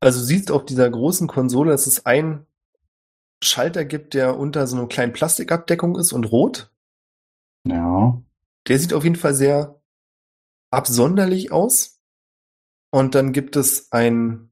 also 0.00 0.20
du 0.20 0.24
siehst 0.24 0.50
auf 0.52 0.64
dieser 0.64 0.88
großen 0.88 1.26
Konsole, 1.26 1.70
dass 1.72 1.86
es 1.86 2.06
einen 2.06 2.46
Schalter 3.42 3.84
gibt, 3.84 4.14
der 4.14 4.38
unter 4.38 4.66
so 4.66 4.76
einer 4.76 4.86
kleinen 4.86 5.12
Plastikabdeckung 5.12 5.96
ist 5.96 6.12
und 6.12 6.24
rot. 6.24 6.70
Ja. 7.66 8.22
Der 8.68 8.78
sieht 8.78 8.94
auf 8.94 9.04
jeden 9.04 9.16
Fall 9.16 9.34
sehr 9.34 9.80
absonderlich 10.70 11.52
aus. 11.52 11.93
Und 12.94 13.16
dann 13.16 13.32
gibt 13.32 13.56
es 13.56 13.90
ein, 13.90 14.50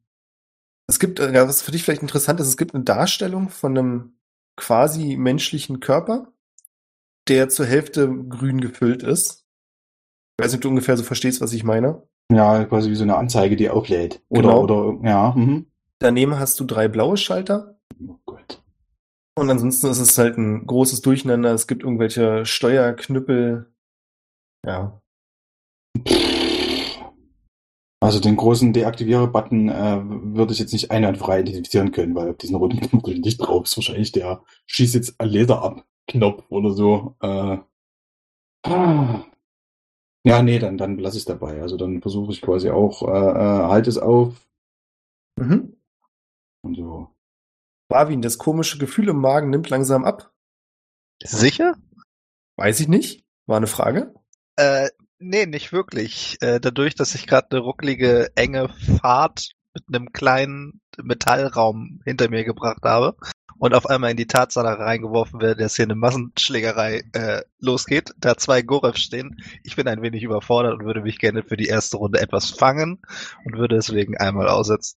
es 0.88 0.98
gibt, 0.98 1.20
was 1.20 1.62
für 1.62 1.70
dich 1.70 1.84
vielleicht 1.84 2.02
interessant 2.02 2.40
ist, 2.40 2.48
es 2.48 2.56
gibt 2.56 2.74
eine 2.74 2.82
Darstellung 2.82 3.50
von 3.50 3.78
einem 3.78 4.16
quasi 4.56 5.16
menschlichen 5.16 5.78
Körper, 5.78 6.32
der 7.28 7.50
zur 7.50 7.66
Hälfte 7.66 8.12
grün 8.28 8.60
gefüllt 8.60 9.04
ist. 9.04 9.46
Ich 10.36 10.44
weiß 10.44 10.50
nicht, 10.50 10.58
ob 10.58 10.62
du 10.62 10.68
ungefähr 10.70 10.96
so 10.96 11.04
verstehst, 11.04 11.40
was 11.40 11.52
ich 11.52 11.62
meine. 11.62 12.02
Ja, 12.32 12.64
quasi 12.64 12.90
wie 12.90 12.96
so 12.96 13.04
eine 13.04 13.16
Anzeige, 13.16 13.54
die 13.54 13.70
auch 13.70 13.86
lädt. 13.86 14.20
Oder, 14.28 14.42
Genau. 14.48 14.62
oder, 14.64 15.08
ja, 15.08 15.34
mhm. 15.36 15.66
Daneben 16.00 16.36
hast 16.36 16.58
du 16.58 16.64
drei 16.64 16.88
blaue 16.88 17.18
Schalter. 17.18 17.78
Oh 18.04 18.18
Gott. 18.26 18.60
Und 19.38 19.50
ansonsten 19.50 19.86
ist 19.86 20.00
es 20.00 20.18
halt 20.18 20.36
ein 20.36 20.66
großes 20.66 21.00
Durcheinander. 21.00 21.54
Es 21.54 21.68
gibt 21.68 21.84
irgendwelche 21.84 22.44
Steuerknüppel. 22.44 23.72
Ja. 24.66 25.00
Also 28.02 28.18
den 28.18 28.34
großen 28.34 28.72
Deaktiviere-Button 28.72 29.68
äh, 29.68 30.00
würde 30.34 30.52
ich 30.52 30.58
jetzt 30.58 30.72
nicht 30.72 30.90
einwandfrei 30.90 31.40
identifizieren 31.40 31.92
können, 31.92 32.16
weil 32.16 32.30
auf 32.30 32.36
diesen 32.36 32.56
roten 32.56 32.80
Knopf 32.80 33.06
nicht 33.06 33.38
drauf 33.38 33.64
ist 33.64 33.76
wahrscheinlich 33.76 34.10
der 34.10 34.42
Schieß 34.66 34.94
jetzt 34.94 35.14
Laser 35.22 35.62
ab 35.62 35.86
Knopf 36.08 36.42
oder 36.48 36.72
so. 36.72 37.14
Äh, 37.20 37.58
ah. 38.64 39.24
ja, 40.24 40.42
nee, 40.42 40.58
dann, 40.58 40.78
dann 40.78 40.98
lasse 40.98 41.16
ich 41.16 41.22
es 41.22 41.26
dabei. 41.26 41.62
Also 41.62 41.76
dann 41.76 42.02
versuche 42.02 42.32
ich 42.32 42.42
quasi 42.42 42.70
auch, 42.70 43.02
äh, 43.02 43.06
äh, 43.06 43.68
halt 43.68 43.86
es 43.86 43.98
auf 43.98 44.34
Mhm. 45.38 45.76
und 46.62 46.76
so. 46.76 47.08
Marvin, 47.88 48.20
das 48.20 48.36
komische 48.36 48.78
Gefühl 48.78 49.10
im 49.10 49.18
Magen 49.20 49.50
nimmt 49.50 49.70
langsam 49.70 50.04
ab. 50.04 50.32
Sicher? 51.22 51.76
Weiß 52.56 52.80
ich 52.80 52.88
nicht. 52.88 53.24
War 53.46 53.58
eine 53.58 53.68
Frage. 53.68 54.12
Äh, 54.56 54.90
nee, 55.22 55.46
nicht 55.46 55.72
wirklich. 55.72 56.36
Äh, 56.40 56.60
dadurch, 56.60 56.94
dass 56.94 57.14
ich 57.14 57.26
gerade 57.26 57.48
eine 57.50 57.60
rucklige, 57.60 58.30
enge 58.34 58.68
Fahrt 59.00 59.50
mit 59.74 59.84
einem 59.88 60.12
kleinen 60.12 60.80
Metallraum 61.02 62.00
hinter 62.04 62.28
mir 62.28 62.44
gebracht 62.44 62.82
habe 62.84 63.16
und 63.58 63.74
auf 63.74 63.86
einmal 63.86 64.10
in 64.10 64.16
die 64.16 64.26
Tatsache 64.26 64.78
reingeworfen 64.78 65.40
werde, 65.40 65.62
dass 65.62 65.76
hier 65.76 65.84
eine 65.84 65.94
Massenschlägerei 65.94 67.04
äh, 67.12 67.42
losgeht, 67.58 68.12
da 68.18 68.36
zwei 68.36 68.62
Gorev 68.62 68.96
stehen. 68.96 69.36
Ich 69.62 69.76
bin 69.76 69.88
ein 69.88 70.02
wenig 70.02 70.24
überfordert 70.24 70.74
und 70.74 70.84
würde 70.84 71.02
mich 71.02 71.18
gerne 71.18 71.42
für 71.42 71.56
die 71.56 71.68
erste 71.68 71.96
Runde 71.96 72.20
etwas 72.20 72.50
fangen 72.50 73.00
und 73.44 73.56
würde 73.56 73.76
deswegen 73.76 74.16
einmal 74.16 74.48
aussetzen. 74.48 74.98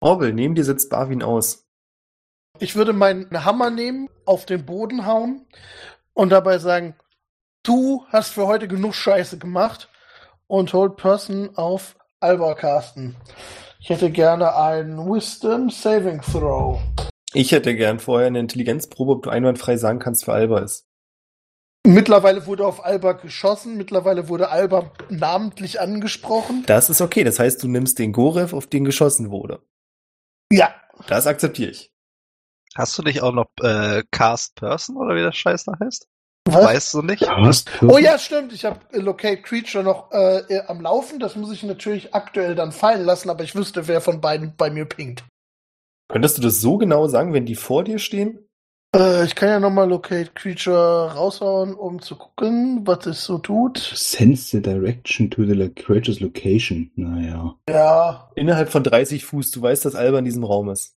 Orbel, 0.00 0.32
neben 0.32 0.54
dir 0.54 0.64
sitzt 0.64 0.90
Barwin 0.90 1.22
aus. 1.22 1.66
Ich 2.60 2.76
würde 2.76 2.92
meinen 2.92 3.44
Hammer 3.44 3.70
nehmen, 3.70 4.08
auf 4.24 4.46
den 4.46 4.64
Boden 4.64 5.04
hauen 5.04 5.44
und 6.14 6.30
dabei 6.30 6.58
sagen, 6.58 6.94
du 7.66 8.04
hast 8.08 8.30
für 8.30 8.46
heute 8.46 8.68
genug 8.68 8.94
Scheiße 8.94 9.38
gemacht 9.38 9.88
und 10.46 10.72
Hold 10.72 10.96
Person 10.96 11.50
auf 11.56 11.96
Alba 12.20 12.54
casten. 12.54 13.16
Ich 13.80 13.90
hätte 13.90 14.10
gerne 14.10 14.56
einen 14.56 14.98
Wisdom 14.98 15.70
Saving 15.70 16.20
Throw. 16.20 16.80
Ich 17.32 17.52
hätte 17.52 17.74
gern 17.74 17.98
vorher 17.98 18.28
eine 18.28 18.40
Intelligenzprobe, 18.40 19.12
ob 19.12 19.22
du 19.24 19.30
einwandfrei 19.30 19.76
sagen 19.76 19.98
kannst, 19.98 20.26
wer 20.26 20.34
Alba 20.34 20.60
ist. 20.60 20.86
Mittlerweile 21.84 22.46
wurde 22.46 22.66
auf 22.66 22.84
Alba 22.84 23.12
geschossen, 23.12 23.76
mittlerweile 23.76 24.28
wurde 24.28 24.48
Alba 24.48 24.90
namentlich 25.08 25.80
angesprochen. 25.80 26.64
Das 26.66 26.90
ist 26.90 27.00
okay. 27.00 27.22
Das 27.22 27.38
heißt, 27.38 27.62
du 27.62 27.68
nimmst 27.68 27.98
den 27.98 28.12
Gorev, 28.12 28.54
auf 28.54 28.66
den 28.66 28.84
geschossen 28.84 29.30
wurde. 29.30 29.62
Ja, 30.50 30.74
Das 31.06 31.26
akzeptiere 31.26 31.70
ich. 31.70 31.92
Hast 32.74 32.98
du 32.98 33.02
nicht 33.02 33.22
auch 33.22 33.32
noch 33.32 33.46
äh, 33.60 34.02
Cast 34.10 34.56
Person 34.56 34.96
oder 34.96 35.14
wie 35.14 35.22
das 35.22 35.36
Scheiß 35.36 35.64
da 35.64 35.78
heißt? 35.78 36.08
Was? 36.46 36.64
Weißt 36.64 36.94
du 36.94 37.02
nicht? 37.02 37.26
Oh 37.82 37.98
ja, 37.98 38.18
stimmt. 38.18 38.52
Ich 38.52 38.64
habe 38.64 38.78
Locate 38.92 39.42
Creature 39.42 39.84
noch 39.84 40.10
äh, 40.12 40.60
am 40.68 40.80
Laufen. 40.80 41.18
Das 41.18 41.36
muss 41.36 41.52
ich 41.52 41.62
natürlich 41.62 42.14
aktuell 42.14 42.54
dann 42.54 42.72
fallen 42.72 43.04
lassen, 43.04 43.30
aber 43.30 43.44
ich 43.44 43.54
wüsste, 43.54 43.88
wer 43.88 44.00
von 44.00 44.20
beiden 44.20 44.54
bei 44.56 44.70
mir 44.70 44.84
pinkt. 44.84 45.24
Könntest 46.08 46.38
du 46.38 46.42
das 46.42 46.60
so 46.60 46.78
genau 46.78 47.08
sagen, 47.08 47.32
wenn 47.32 47.46
die 47.46 47.56
vor 47.56 47.82
dir 47.82 47.98
stehen? 47.98 48.38
Äh, 48.94 49.24
ich 49.24 49.34
kann 49.34 49.48
ja 49.48 49.58
nochmal 49.60 49.88
Locate 49.88 50.30
Creature 50.34 51.12
raushauen, 51.14 51.74
um 51.74 52.00
zu 52.00 52.16
gucken, 52.16 52.86
was 52.86 53.06
es 53.06 53.24
so 53.24 53.38
tut. 53.38 53.78
Sense 53.94 54.50
the 54.56 54.62
direction 54.62 55.28
to 55.30 55.44
the 55.44 55.68
creature's 55.68 56.20
location. 56.20 56.90
Naja. 56.94 57.56
Ja, 57.68 58.30
Innerhalb 58.36 58.70
von 58.70 58.84
30 58.84 59.24
Fuß, 59.24 59.50
du 59.50 59.60
weißt, 59.62 59.84
dass 59.84 59.94
Alba 59.96 60.20
in 60.20 60.24
diesem 60.24 60.44
Raum 60.44 60.70
ist. 60.70 60.94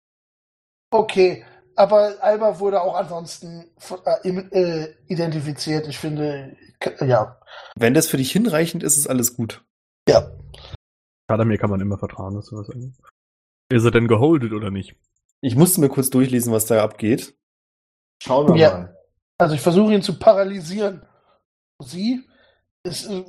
okay. 0.90 1.44
Aber 1.76 2.14
Alba 2.22 2.58
wurde 2.58 2.80
auch 2.80 2.94
ansonsten 2.96 3.70
von- 3.78 4.00
äh, 4.04 4.28
äh, 4.28 4.94
identifiziert. 5.08 5.86
Ich 5.88 5.98
finde, 5.98 6.56
ja. 7.00 7.38
Wenn 7.76 7.94
das 7.94 8.08
für 8.08 8.16
dich 8.16 8.32
hinreichend 8.32 8.82
ist, 8.82 8.96
ist 8.96 9.06
alles 9.08 9.36
gut. 9.36 9.62
Ja. 10.08 10.30
Kadamir 11.28 11.58
kann 11.58 11.70
man 11.70 11.80
immer 11.80 11.98
vertrauen, 11.98 12.36
was 12.36 12.46
sowas 12.46 12.70
angeht. 12.70 12.94
Ist 13.70 13.84
er 13.84 13.90
denn 13.90 14.08
geholdet 14.08 14.52
oder 14.52 14.70
nicht? 14.70 14.96
Ich 15.42 15.56
musste 15.56 15.80
mir 15.80 15.88
kurz 15.88 16.08
durchlesen, 16.10 16.52
was 16.52 16.66
da 16.66 16.82
abgeht. 16.82 17.36
Schauen 18.22 18.48
wir 18.48 18.56
Ja. 18.56 18.70
mal. 18.72 18.96
Also 19.38 19.54
ich 19.54 19.60
versuche 19.60 19.92
ihn 19.92 20.02
zu 20.02 20.18
paralysieren. 20.18 21.04
Sie 21.82 22.24
ist. 22.84 23.06
Äh, 23.10 23.24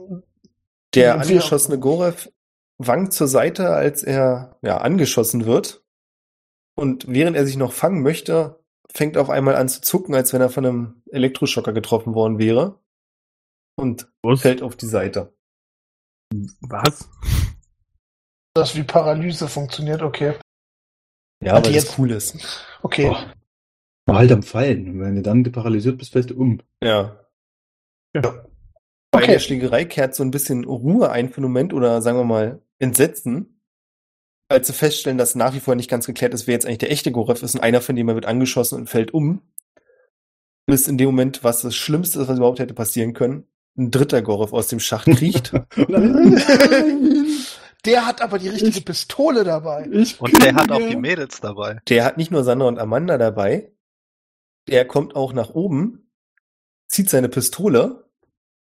Der 0.96 1.16
angeschossene 1.20 1.80
Gorev 1.80 2.30
wankt 2.78 3.12
zur 3.12 3.28
Seite, 3.28 3.72
als 3.72 4.04
er 4.04 4.58
ja, 4.62 4.78
angeschossen 4.78 5.46
wird. 5.46 5.84
Und 6.78 7.08
während 7.08 7.36
er 7.36 7.46
sich 7.46 7.58
noch 7.58 7.72
fangen 7.74 8.04
möchte, 8.04 8.64
fängt 8.94 9.16
er 9.16 9.22
auf 9.24 9.30
einmal 9.30 9.56
an 9.56 9.68
zu 9.70 9.82
zucken, 9.82 10.14
als 10.16 10.32
wenn 10.34 10.42
er 10.42 10.50
von 10.50 10.66
einem 10.66 11.02
Elektroschocker 11.12 11.74
getroffen 11.74 12.14
worden 12.14 12.38
wäre. 12.38 12.80
Und 13.78 14.12
Was? 14.24 14.42
fällt 14.42 14.62
auf 14.62 14.76
die 14.76 14.86
Seite. 14.88 15.34
Was? 16.62 17.10
das 18.54 18.76
wie 18.76 18.84
Paralyse 18.84 19.48
funktioniert, 19.48 20.02
okay. 20.02 20.34
Ja, 21.44 21.54
Hat 21.54 21.66
weil 21.66 21.72
die 21.72 21.76
das 21.78 21.86
jetzt- 21.86 22.00
cool 22.00 22.12
ist. 22.12 22.66
Okay. 22.82 23.10
Boah. 23.10 23.34
War 24.08 24.18
halt 24.20 24.32
am 24.32 24.42
Fallen. 24.42 25.00
Wenn 25.00 25.16
du 25.16 25.22
dann 25.22 25.44
paralysiert 25.52 25.98
bist, 26.00 26.14
fällst 26.14 26.32
du 26.32 26.40
um. 26.40 26.62
Ja. 26.84 27.24
Ja. 28.16 28.22
Bei 29.12 29.20
Okay. 29.22 29.34
der 29.34 29.40
Schlägerei 29.40 29.86
kehrt 29.86 30.16
so 30.16 30.24
ein 30.24 30.32
bisschen 30.32 30.64
Ruhe 30.66 31.12
ein 31.12 31.30
für 31.30 31.38
einen 31.38 31.44
Moment 31.46 31.74
oder 31.74 32.02
sagen 32.02 32.18
wir 32.18 32.24
mal 32.24 32.62
Entsetzen, 32.80 33.57
als 34.50 34.68
sie 34.68 34.74
feststellen, 34.74 35.18
dass 35.18 35.36
nach 35.36 35.54
wie 35.54 35.60
vor 35.60 35.76
nicht 35.76 35.90
ganz 35.90 36.06
geklärt 36.06 36.34
ist, 36.34 36.48
wer 36.48 36.54
jetzt 36.54 36.66
eigentlich 36.66 36.78
der 36.80 36.92
echte 36.92 37.12
Gorev 37.12 37.44
ist 37.44 37.56
und 37.56 37.62
einer 37.62 37.82
von 37.82 37.96
dem 37.96 38.08
er 38.10 38.16
wird 38.16 38.26
angeschossen 38.26 38.76
und 38.76 38.90
fällt 38.90 39.14
um. 39.14 39.42
Bis 40.66 40.88
in 40.88 40.98
dem 40.98 41.08
Moment, 41.08 41.44
was 41.44 41.62
das 41.62 41.76
Schlimmste 41.76 42.20
ist, 42.22 42.28
was 42.28 42.38
überhaupt 42.38 42.60
hätte 42.60 42.74
passieren 42.74 43.14
können, 43.14 43.46
ein 43.78 43.92
dritter 43.92 44.22
Gorev 44.22 44.54
aus 44.54 44.68
dem 44.68 44.80
Schacht 44.80 45.06
kriecht. 45.08 45.54
Der 47.86 48.06
hat 48.06 48.22
aber 48.22 48.38
die 48.40 48.50
richtige 48.50 48.82
Pistole 48.82 49.44
dabei. 49.46 49.88
Ich 49.92 50.20
Und 50.20 50.44
der 50.44 50.56
hat 50.56 50.72
auch 50.72 50.80
die 50.82 50.98
Mädels 50.98 51.40
dabei. 51.40 51.80
Der 51.88 52.04
hat 52.04 52.18
nicht 52.18 52.32
nur 52.32 52.44
Sandra 52.44 52.68
und 52.68 52.80
Amanda 52.80 53.18
dabei, 53.18 53.72
der 54.68 54.86
kommt 54.86 55.16
auch 55.16 55.32
nach 55.32 55.52
oben, 55.52 56.12
zieht 56.88 57.10
seine 57.10 57.30
Pistole 57.30 58.10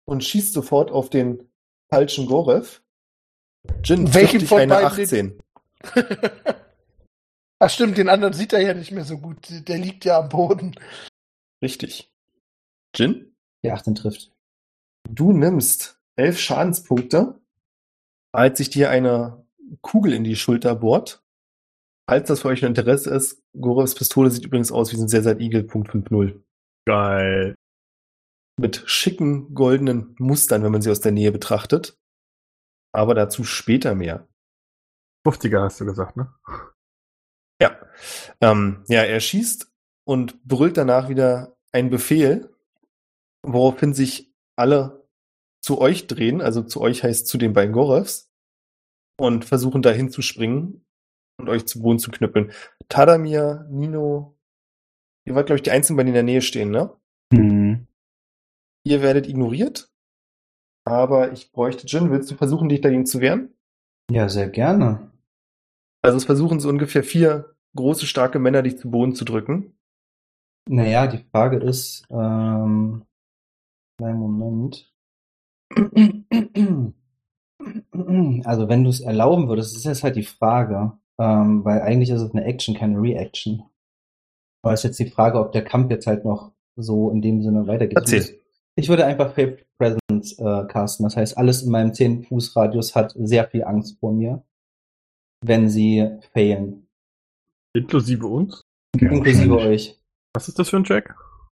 und 0.06 0.24
schießt 0.24 0.54
sofort 0.54 0.92
auf 0.92 1.10
den 1.10 1.52
falschen 1.90 2.26
Gorev. 2.26 2.82
Jin, 3.84 4.14
Welchen 4.14 4.42
von 4.46 4.60
eine 4.62 4.76
beiden 4.76 4.96
den- 4.96 5.04
18. 5.04 5.40
Ach 7.60 7.70
stimmt, 7.70 7.98
den 7.98 8.10
anderen 8.10 8.34
sieht 8.34 8.54
er 8.54 8.62
ja 8.62 8.74
nicht 8.74 8.92
mehr 8.92 9.06
so 9.06 9.18
gut. 9.20 9.38
Der 9.68 9.78
liegt 9.78 10.06
ja 10.06 10.20
am 10.20 10.30
Boden. 10.30 10.76
Richtig. 11.64 12.12
Jin, 12.96 13.36
Die 13.64 13.72
18 13.72 13.96
trifft. 13.96 14.32
du 15.10 15.32
nimmst 15.32 16.00
elf 16.18 16.40
Schadenspunkte, 16.40 17.40
als 18.34 18.58
sich 18.58 18.70
dir 18.70 18.90
eine 18.90 19.46
Kugel 19.82 20.14
in 20.14 20.24
die 20.24 20.36
Schulter 20.36 20.76
bohrt. 20.76 21.24
Falls 22.10 22.28
das 22.28 22.42
für 22.42 22.50
euch 22.50 22.64
ein 22.64 22.70
Interesse 22.70 23.12
ist, 23.12 23.42
Gorevs 23.60 23.96
Pistole 23.96 24.30
sieht 24.32 24.44
übrigens 24.46 24.72
aus 24.72 24.92
wie 24.92 24.98
ein 24.98 25.40
Eagle 25.40 25.64
Punkt 25.64 25.92
5.0. 25.92 26.42
Geil. 26.86 27.56
Mit 28.60 28.84
schicken 28.88 29.54
goldenen 29.54 30.16
Mustern, 30.20 30.64
wenn 30.64 30.72
man 30.72 30.82
sie 30.82 30.92
aus 30.92 31.00
der 31.00 31.14
Nähe 31.14 31.32
betrachtet. 31.32 31.98
Aber 32.94 33.16
dazu 33.16 33.44
später 33.44 33.96
mehr. 33.96 34.28
50er 35.26 35.62
hast 35.62 35.80
du 35.80 35.86
gesagt, 35.86 36.18
ne? 36.18 36.34
Ja. 37.62 37.78
Ähm, 38.42 38.84
ja, 38.88 39.04
er 39.04 39.20
schießt 39.20 39.72
und 40.06 40.44
brüllt 40.44 40.78
danach 40.78 41.10
wieder 41.10 41.56
einen 41.72 41.90
Befehl, 41.90 42.56
woraufhin 43.44 43.94
sich 43.94 44.34
alle 44.56 45.08
zu 45.64 45.80
euch 45.80 46.08
drehen, 46.08 46.42
also 46.42 46.64
zu 46.64 46.82
euch 46.82 47.04
heißt 47.04 47.28
zu 47.28 47.38
den 47.38 47.54
beiden 47.54 47.74
Gorevs, 47.74 48.32
und 49.20 49.46
versuchen 49.46 49.84
dahin 49.84 50.10
zu 50.10 50.24
springen 50.24 50.84
und 51.38 51.50
euch 51.50 51.68
zu 51.68 51.82
Boden 51.82 52.00
zu 52.00 52.10
knüppeln. 52.10 52.52
Tadamir, 52.90 53.68
Nino, 53.70 54.38
ihr 55.26 55.36
wart, 55.36 55.46
glaube 55.46 55.58
ich, 55.58 55.64
die 55.64 55.72
Einzigen, 55.72 55.98
bei 55.98 56.04
denen 56.04 56.16
in 56.16 56.16
der 56.16 56.24
Nähe 56.24 56.42
stehen, 56.42 56.72
ne? 56.72 56.96
Hm. 57.32 57.88
Ihr 58.84 59.02
werdet 59.04 59.28
ignoriert, 59.28 59.92
aber 60.86 61.32
ich 61.32 61.52
bräuchte 61.52 61.86
Jin. 61.86 62.10
Willst 62.10 62.32
du 62.32 62.36
versuchen, 62.36 62.68
dich 62.68 62.82
dagegen 62.82 63.06
zu 63.06 63.22
wehren? 63.22 63.54
Ja, 64.10 64.28
sehr 64.28 64.50
gerne. 64.50 65.11
Also 66.02 66.18
es 66.18 66.26
versuchen 66.26 66.60
so 66.60 66.70
ungefähr 66.70 67.04
vier 67.04 67.56
große, 67.76 68.06
starke 68.06 68.40
Männer, 68.40 68.64
dich 68.64 68.78
zu 68.78 68.90
Boden 68.90 69.16
zu 69.16 69.26
drücken. 69.26 69.78
Naja, 70.68 71.08
die 71.08 71.24
Frage 71.32 71.58
ist, 71.58 72.06
ähm, 72.10 73.04
kleinen 73.98 74.20
Moment. 74.20 74.92
Also, 78.44 78.68
wenn 78.68 78.84
du 78.84 78.90
es 78.90 79.02
erlauben 79.02 79.48
würdest, 79.48 79.76
ist 79.76 79.86
jetzt 79.86 80.04
halt 80.04 80.16
die 80.16 80.24
Frage, 80.24 80.94
ähm, 81.20 81.64
weil 81.64 81.82
eigentlich 81.82 82.10
ist 82.10 82.22
es 82.22 82.32
eine 82.32 82.44
Action, 82.46 82.76
keine 82.76 83.00
Reaction. 83.00 83.64
Aber 84.64 84.74
ist 84.74 84.84
jetzt 84.84 85.00
die 85.00 85.10
Frage, 85.10 85.40
ob 85.40 85.52
der 85.52 85.64
Kampf 85.64 85.92
jetzt 85.92 86.08
halt 86.08 86.26
noch 86.26 86.52
so 86.76 87.12
in 87.12 87.22
dem 87.22 87.42
Sinne 87.44 87.68
weitergeht. 87.68 87.98
Erzähl. 87.98 88.40
Ich 88.76 88.90
würde 88.90 89.06
einfach 89.06 89.34
Faith 89.34 89.66
Presence 89.78 90.40
äh, 90.40 90.66
casten. 90.68 91.04
Das 91.04 91.18
heißt, 91.18 91.38
alles 91.38 91.64
in 91.64 91.72
meinem 91.72 91.92
10-Fuß-Radius 91.92 92.96
hat 92.96 93.14
sehr 93.18 93.48
viel 93.48 93.64
Angst 93.64 94.00
vor 94.00 94.14
mir, 94.14 94.44
wenn 95.44 95.70
sie 95.70 96.08
failen. 96.34 96.88
Inklusive 97.74 98.28
uns? 98.28 98.62
Ja, 99.00 99.12
Inklusive 99.12 99.58
euch. 99.58 100.00
Was 100.34 100.48
ist 100.48 100.60
das 100.60 100.70
für 100.70 100.78
ein 100.78 100.84
Check? 100.84 101.14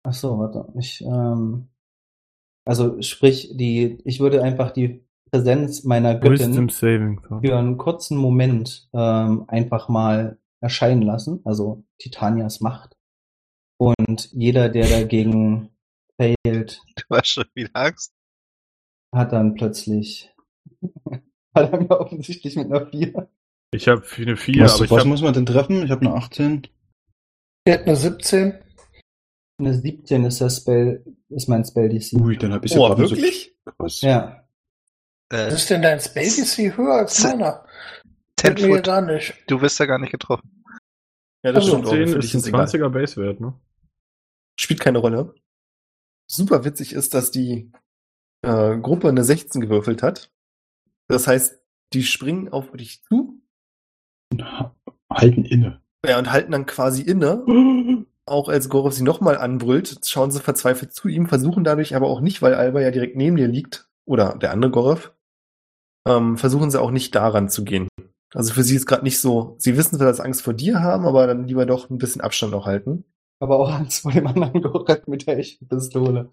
Ach 0.04 0.14
so, 0.14 0.38
warte. 0.38 0.72
Ich, 0.78 1.02
ähm, 1.02 1.68
also 2.64 3.00
sprich, 3.02 3.56
die, 3.56 3.98
ich 4.04 4.20
würde 4.20 4.42
einfach 4.42 4.70
die 4.70 5.04
Präsenz 5.30 5.84
meiner 5.84 6.14
Göttin 6.18 6.68
für 6.68 7.56
einen 7.56 7.78
kurzen 7.78 8.18
Moment 8.18 8.88
ähm, 8.92 9.44
einfach 9.48 9.88
mal 9.88 10.38
erscheinen 10.60 11.02
lassen, 11.02 11.40
also 11.44 11.84
Titanias 11.98 12.60
Macht. 12.60 12.96
Und 13.78 14.30
jeder, 14.32 14.68
der 14.68 14.86
dagegen 14.88 15.70
failt, 16.16 16.82
Du 16.96 17.16
hast 17.16 17.28
schon 17.28 17.44
wieder 17.54 17.70
Angst. 17.74 18.14
hat 19.14 19.32
dann 19.32 19.54
plötzlich 19.54 20.30
hat 21.54 21.72
er 21.72 21.80
mir 21.80 21.90
offensichtlich 22.00 22.56
mit 22.56 22.66
einer 22.66 22.86
4. 22.86 23.28
Ich 23.74 23.88
habe 23.88 24.04
eine 24.18 24.36
4, 24.36 24.62
was 24.64 24.74
aber 24.76 24.84
ich 24.84 24.90
was 24.90 24.98
habe 25.00 25.08
muss 25.08 25.22
man 25.22 25.32
denn 25.34 25.46
treffen? 25.46 25.82
Ich 25.84 25.90
habe 25.90 26.02
eine 26.02 26.14
18. 26.14 26.68
Er 27.64 27.74
hat 27.74 27.86
eine 27.86 27.96
17. 27.96 28.58
Eine 29.58 29.74
17 29.74 30.24
ist 30.24 30.40
das 30.40 30.58
Spell, 30.58 31.04
ist 31.30 31.48
mein 31.48 31.64
Spell 31.64 31.88
DC. 31.88 32.12
Ui, 32.20 32.36
dann 32.36 32.52
habe 32.52 32.66
ich 32.66 32.76
Oh, 32.76 32.88
ja 32.88 32.96
so 32.96 33.10
wirklich? 33.10 33.56
krass. 33.78 34.00
Ja. 34.02 34.46
Äh, 35.30 35.46
Was 35.46 35.54
ist 35.54 35.70
denn 35.70 35.82
dein 35.82 36.00
Spell 36.00 36.24
DC 36.28 36.76
höher 36.76 36.94
als 36.94 37.22
meiner? 37.22 37.64
10 38.38 38.56
Fällt 38.56 38.60
mir 38.62 38.76
Foot. 38.76 38.84
gar 38.84 39.00
nicht. 39.02 39.34
Du 39.46 39.60
wirst 39.60 39.78
ja 39.78 39.86
gar 39.86 39.98
nicht 39.98 40.10
getroffen. 40.10 40.64
Ja, 41.44 41.52
das 41.52 41.64
also 41.64 41.78
stimmt. 41.78 41.86
auch. 41.86 41.90
10 41.92 42.08
Für 42.08 42.18
ist 42.18 42.24
dich 42.24 42.34
ein 42.34 42.38
ist 42.40 42.46
egal. 42.48 42.66
20er 42.66 42.88
Basewert, 42.90 43.40
ne? 43.40 43.60
Spielt 44.58 44.80
keine 44.80 44.98
Rolle. 44.98 45.34
Super 46.30 46.64
witzig 46.64 46.92
ist, 46.92 47.14
dass 47.14 47.30
die 47.30 47.70
äh, 48.42 48.76
Gruppe 48.78 49.08
eine 49.08 49.24
16 49.24 49.60
gewürfelt 49.60 50.02
hat. 50.02 50.30
Das 51.08 51.26
heißt, 51.26 51.60
die 51.92 52.02
springen 52.04 52.48
auf 52.48 52.70
dich 52.72 53.02
zu 53.04 53.31
Halten 55.12 55.44
inne. 55.44 55.80
ja, 56.06 56.18
und 56.18 56.32
halten 56.32 56.52
dann 56.52 56.66
quasi 56.66 57.02
inne. 57.02 57.44
Auch 58.24 58.48
als 58.48 58.68
Gorov 58.68 58.92
sie 58.92 59.02
nochmal 59.02 59.36
anbrüllt, 59.36 59.98
schauen 60.06 60.30
sie 60.30 60.38
verzweifelt 60.38 60.94
zu 60.94 61.08
ihm, 61.08 61.26
versuchen 61.26 61.64
dadurch 61.64 61.96
aber 61.96 62.06
auch 62.06 62.20
nicht, 62.20 62.40
weil 62.40 62.54
Alba 62.54 62.80
ja 62.80 62.92
direkt 62.92 63.16
neben 63.16 63.34
dir 63.36 63.48
liegt, 63.48 63.90
oder 64.06 64.36
der 64.38 64.52
andere 64.52 64.70
Gorov, 64.70 65.12
ähm, 66.06 66.36
versuchen 66.38 66.70
sie 66.70 66.80
auch 66.80 66.92
nicht 66.92 67.16
daran 67.16 67.48
zu 67.48 67.64
gehen. 67.64 67.88
Also 68.32 68.54
für 68.54 68.62
sie 68.62 68.76
ist 68.76 68.86
gerade 68.86 69.02
nicht 69.02 69.18
so, 69.18 69.56
sie 69.58 69.76
wissen 69.76 69.96
zwar, 69.96 70.06
dass 70.06 70.18
sie 70.18 70.24
Angst 70.24 70.42
vor 70.42 70.54
dir 70.54 70.80
haben, 70.80 71.04
aber 71.04 71.26
dann 71.26 71.48
lieber 71.48 71.66
doch 71.66 71.90
ein 71.90 71.98
bisschen 71.98 72.20
Abstand 72.20 72.54
auch 72.54 72.64
halten. 72.64 73.04
Aber 73.40 73.58
auch 73.58 73.72
Angst 73.72 74.02
vor 74.02 74.12
dem 74.12 74.26
anderen 74.26 74.62
Gorek 74.62 75.08
mit 75.08 75.26
der 75.26 75.38
echten 75.38 75.66
Pistole. 75.66 76.30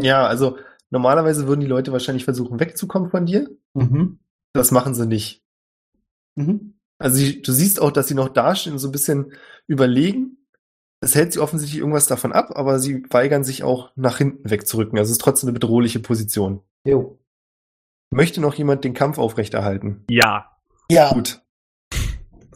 Ja, 0.00 0.26
also 0.26 0.58
normalerweise 0.90 1.46
würden 1.46 1.60
die 1.60 1.66
Leute 1.66 1.92
wahrscheinlich 1.92 2.24
versuchen 2.24 2.58
wegzukommen 2.58 3.10
von 3.10 3.24
dir. 3.24 3.48
Mhm. 3.74 4.18
Das 4.52 4.72
machen 4.72 4.94
sie 4.94 5.06
nicht. 5.06 5.44
Mhm. 6.34 6.74
Also 7.00 7.16
sie, 7.16 7.42
du 7.42 7.52
siehst 7.52 7.80
auch, 7.80 7.90
dass 7.90 8.08
sie 8.08 8.14
noch 8.14 8.28
dastehen 8.28 8.74
und 8.74 8.78
so 8.78 8.88
ein 8.88 8.92
bisschen 8.92 9.32
überlegen. 9.66 10.36
Es 11.00 11.14
hält 11.14 11.32
sie 11.32 11.40
offensichtlich 11.40 11.80
irgendwas 11.80 12.06
davon 12.06 12.32
ab, 12.32 12.52
aber 12.54 12.78
sie 12.78 13.02
weigern 13.08 13.42
sich 13.42 13.64
auch 13.64 13.90
nach 13.96 14.18
hinten 14.18 14.48
wegzurücken. 14.48 14.98
Also 14.98 15.08
es 15.08 15.12
ist 15.12 15.22
trotzdem 15.22 15.48
eine 15.48 15.54
bedrohliche 15.54 15.98
Position. 15.98 16.60
Jo. 16.84 17.18
Möchte 18.10 18.40
noch 18.40 18.54
jemand 18.54 18.84
den 18.84 18.92
Kampf 18.92 19.18
aufrechterhalten? 19.18 20.04
Ja. 20.10 20.58
Ja. 20.90 21.12
Gut. 21.12 21.42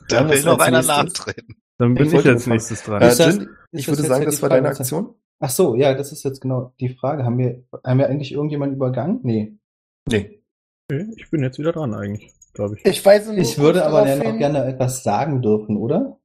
Da 0.09 0.21
Dann 0.21 0.29
will 0.29 0.43
noch 0.45 0.59
einer 0.59 0.83
nachtreten. 0.83 1.57
Dann 1.79 1.95
bin 1.95 2.07
Ich 2.07 2.13
ich, 2.13 2.27
als 2.27 2.47
nächstes 2.47 2.83
dran. 2.83 3.01
Äh, 3.01 3.15
Jin, 3.15 3.49
ich 3.73 3.89
würde 3.89 4.03
sagen, 4.03 4.27
das 4.27 4.43
war 4.43 4.51
Frage, 4.51 4.63
deine 4.63 4.77
Aktion? 4.77 5.15
Ach 5.41 5.51
so, 5.51 5.75
ja, 5.75 5.95
das 5.95 6.13
ist 6.13 6.23
jetzt 6.23 6.41
genau 6.41 6.75
die 6.81 6.91
Frage. 6.91 7.25
Haben 7.25 7.39
wir, 7.39 7.65
haben 7.85 7.99
wir 7.99 8.09
eigentlich 8.09 8.33
irgendjemanden 8.33 8.77
übergangen? 8.77 9.21
Nee. 9.23 9.59
Nee. 10.07 10.43
Okay, 10.91 11.09
ich 11.17 11.31
bin 11.31 11.43
jetzt 11.43 11.59
wieder 11.59 11.73
dran 11.73 11.95
eigentlich, 11.95 12.31
glaube 12.55 12.77
ich. 12.77 12.87
Ich 12.87 13.05
weise 13.05 13.33
nur 13.33 13.43
Ich 13.43 13.59
würde 13.59 13.85
aber 13.85 14.05
dann 14.05 14.23
auch 14.27 14.39
gerne 14.39 14.65
etwas 14.65 15.03
sagen 15.03 15.43
dürfen, 15.43 15.77
oder? 15.77 16.19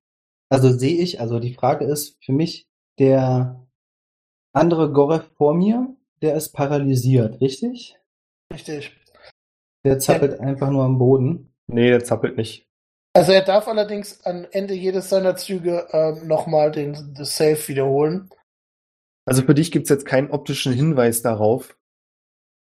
Also 0.50 0.72
sehe 0.72 0.98
ich, 0.98 1.20
also 1.20 1.40
die 1.40 1.54
Frage 1.54 1.86
ist 1.86 2.18
für 2.24 2.32
mich, 2.32 2.68
der 2.98 3.68
andere 4.54 4.92
Gorev 4.92 5.26
vor 5.36 5.54
mir, 5.54 5.96
der 6.22 6.36
ist 6.36 6.54
paralysiert, 6.54 7.40
richtig? 7.42 7.98
Richtig. 8.54 8.96
Der 9.86 10.00
zappelt 10.00 10.40
einfach 10.40 10.70
nur 10.70 10.84
am 10.84 10.98
Boden. 10.98 11.54
Nee, 11.68 11.90
der 11.90 12.04
zappelt 12.04 12.36
nicht. 12.36 12.68
Also 13.14 13.32
er 13.32 13.44
darf 13.44 13.68
allerdings 13.68 14.24
am 14.26 14.46
Ende 14.52 14.74
jedes 14.74 15.10
seiner 15.10 15.36
Züge 15.36 15.88
ähm, 15.92 16.28
nochmal 16.28 16.72
den 16.72 17.14
das 17.16 17.38
Save 17.38 17.68
wiederholen. 17.68 18.30
Also 19.26 19.44
für 19.44 19.54
dich 19.54 19.72
gibt's 19.72 19.90
jetzt 19.90 20.06
keinen 20.06 20.32
optischen 20.32 20.74
Hinweis 20.74 21.22
darauf, 21.22 21.78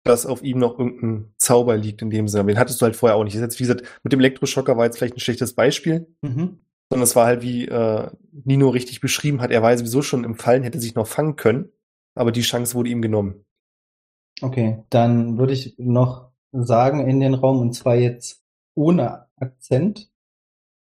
dass 0.09 0.27
auf 0.27 0.43
ihm 0.43 0.59
noch 0.59 0.79
irgendein 0.79 1.33
Zauber 1.37 1.77
liegt 1.77 2.03
in 2.03 2.11
dem 2.11 2.29
Sinne. 2.29 2.47
Den 2.47 2.59
hattest 2.59 2.81
du 2.81 2.85
halt 2.87 2.97
vorher 2.97 3.17
auch 3.17 3.25
nicht. 3.25 3.35
Das 3.35 3.41
ist 3.41 3.45
jetzt, 3.47 3.59
wie 3.61 3.65
gesagt, 3.65 3.83
mit 4.03 4.13
dem 4.13 4.21
Elektroschocker 4.21 4.77
war 4.77 4.85
jetzt 4.87 4.99
vielleicht 4.99 5.17
ein 5.17 5.21
schlechtes 5.21 5.55
Beispiel, 5.55 6.07
Mhm. 6.23 6.59
sondern 6.91 7.05
es 7.05 7.15
war 7.17 7.27
halt, 7.27 7.43
wie 7.43 7.67
äh, 7.67 8.11
Nino 8.45 8.69
richtig 8.71 9.01
beschrieben 9.01 9.41
hat, 9.41 9.51
er 9.51 9.63
war 9.63 9.77
sowieso 9.77 10.03
schon 10.03 10.25
im 10.25 10.35
Fallen, 10.35 10.63
hätte 10.63 10.81
sich 10.81 10.95
noch 10.95 11.07
fangen 11.07 11.37
können, 11.37 11.69
aber 12.15 12.33
die 12.33 12.41
Chance 12.41 12.75
wurde 12.75 12.91
ihm 12.91 13.03
genommen. 13.03 13.45
Okay, 14.41 14.83
dann 14.91 15.39
würde 15.39 15.53
ich 15.53 15.75
noch 15.79 16.31
sagen 16.53 17.07
in 17.09 17.21
den 17.21 17.35
Raum, 17.35 17.61
und 17.61 17.75
zwar 17.75 17.97
jetzt 17.97 18.43
ohne 18.75 19.27
Akzent, 19.37 20.11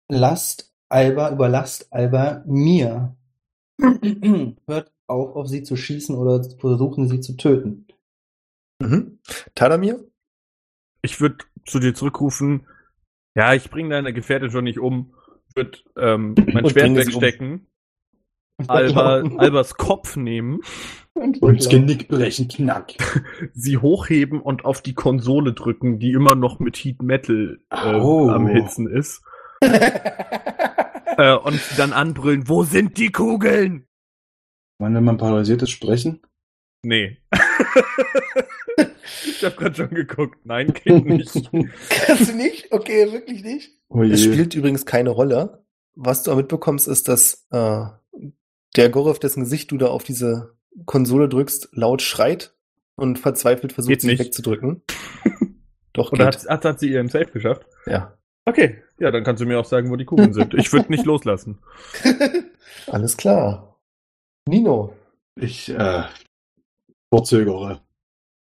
lasst 0.07 0.73
Alba, 0.87 1.31
überlasst 1.31 1.91
Alba 1.91 2.43
mir. 2.47 3.15
Hört 4.67 4.91
auf, 5.07 5.35
auf 5.35 5.47
sie 5.47 5.63
zu 5.63 5.75
schießen 5.75 6.15
oder 6.15 6.43
versuchen, 6.59 7.07
sie 7.07 7.19
zu 7.19 7.35
töten. 7.37 7.87
Mhm. 8.79 9.19
Tadamir? 9.55 10.03
Ich 11.01 11.19
würde 11.21 11.37
zu 11.65 11.79
dir 11.79 11.93
zurückrufen, 11.93 12.65
ja, 13.35 13.53
ich 13.53 13.69
bringe 13.69 13.89
deine 13.89 14.13
Gefährtin 14.13 14.51
schon 14.51 14.63
nicht 14.63 14.79
um. 14.79 15.13
Ich 15.49 15.55
würde 15.55 15.77
ähm, 15.97 16.35
mein 16.53 16.63
Und 16.65 16.71
Schwert 16.71 16.89
um. 16.89 16.95
wegstecken, 16.97 17.67
Alba, 18.67 19.21
Albas 19.37 19.75
Kopf 19.75 20.15
nehmen, 20.17 20.59
Und 21.13 21.41
das 21.41 21.69
Genick 21.69 22.07
brechen, 22.09 22.47
knack. 22.47 22.93
sie 23.53 23.77
hochheben 23.77 24.41
und 24.41 24.65
auf 24.65 24.81
die 24.81 24.93
Konsole 24.95 25.53
drücken, 25.53 25.99
die 25.99 26.11
immer 26.11 26.35
noch 26.35 26.59
mit 26.59 26.75
Heat 26.77 27.01
Metal 27.01 27.59
äh, 27.69 27.93
Oh. 27.95 28.29
am 28.29 28.47
Hitzen 28.47 28.87
ist. 28.89 29.21
Äh, 29.61 31.35
und 31.35 31.61
dann 31.77 31.93
anbrüllen, 31.93 32.47
wo 32.47 32.63
sind 32.63 32.97
die 32.97 33.11
Kugeln? 33.11 33.85
Wann, 34.79 34.93
wenn 34.95 35.03
man 35.03 35.17
paralysiert 35.17 35.61
ist, 35.61 35.71
sprechen? 35.71 36.21
Nee. 36.83 37.17
Ich 39.25 39.43
habe 39.43 39.55
gerade 39.55 39.75
schon 39.75 39.89
geguckt. 39.89 40.39
Nein, 40.45 40.73
geht 40.73 41.05
nicht. 41.05 41.33
Kannst 41.89 42.29
du 42.31 42.35
nicht? 42.35 42.71
Okay, 42.71 43.11
wirklich 43.11 43.43
nicht? 43.43 43.71
Oh. 43.89 44.03
Es 44.03 44.23
spielt 44.23 44.55
übrigens 44.55 44.85
keine 44.85 45.09
Rolle. 45.09 45.63
Was 45.95 46.23
du 46.23 46.31
aber 46.31 46.41
mitbekommst, 46.41 46.87
ist, 46.87 47.07
dass 47.07 47.47
äh, 47.51 47.85
der 48.75 48.89
Gorov, 48.89 49.19
dessen 49.19 49.41
Gesicht 49.43 49.71
du 49.71 49.77
da 49.77 49.87
auf 49.87 50.03
diese 50.03 50.55
Konsole 50.85 51.27
drückst, 51.27 51.69
laut 51.73 52.01
schreit 52.01 52.53
und 52.95 53.19
verzweifelt 53.19 53.73
versucht, 53.73 53.89
Geht 53.89 54.01
sich 54.01 54.09
nicht. 54.11 54.19
wegzudrücken. 54.19 54.81
Doch, 55.93 56.11
Oder 56.11 56.25
geht. 56.25 56.43
hat, 56.43 56.49
hat, 56.49 56.65
hat 56.65 56.79
sie 56.79 56.91
ihren 56.91 57.09
Safe 57.09 57.25
geschafft? 57.25 57.65
Ja. 57.85 58.15
Okay, 58.45 58.81
ja, 58.99 59.11
dann 59.11 59.23
kannst 59.23 59.41
du 59.41 59.45
mir 59.45 59.59
auch 59.59 59.65
sagen, 59.65 59.89
wo 59.89 59.95
die 59.95 60.05
Kugeln 60.05 60.33
sind. 60.33 60.53
Ich 60.53 60.71
würde 60.71 60.89
nicht 60.91 61.05
loslassen. 61.07 61.59
Alles 62.87 63.17
klar. 63.17 63.79
Nino. 64.47 64.95
Ich 65.35 65.69
äh, 65.69 66.03
vorzögere. 67.11 67.81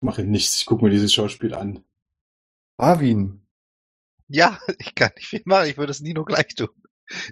Mache 0.06 0.22
nichts. 0.22 0.56
Ich 0.58 0.66
gucke 0.66 0.84
mir 0.84 0.90
dieses 0.92 1.12
Schauspiel 1.12 1.52
an. 1.52 1.82
Arvin. 2.76 3.44
Ja, 4.28 4.60
ich 4.78 4.94
kann 4.94 5.10
nicht 5.16 5.26
viel 5.26 5.42
machen. 5.44 5.68
Ich 5.68 5.78
würde 5.78 5.90
es 5.90 6.00
Nino 6.00 6.24
gleich 6.24 6.54
tun. 6.54 6.68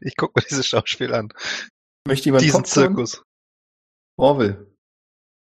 Ich 0.01 0.17
gucke 0.17 0.41
mir 0.41 0.45
dieses 0.51 0.67
Schauspiel 0.67 1.15
an. 1.15 1.29
Möchte 2.05 2.25
jemand 2.27 2.43
Diesen 2.43 2.65
Popcorn? 2.65 2.85
Zirkus. 2.97 3.23
Orwell. 4.17 4.67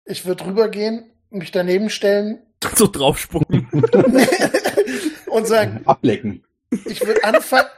Ich 0.04 0.26
würde 0.26 0.46
rübergehen, 0.46 1.12
mich 1.30 1.52
daneben 1.52 1.90
stellen 1.90 2.44
So 2.74 2.88
draufspucken. 2.88 3.68
und 5.30 5.46
sagen, 5.46 5.86
Ablecken. 5.86 6.44
ich 6.70 7.06
würde 7.06 7.22
anfangen. 7.22 7.68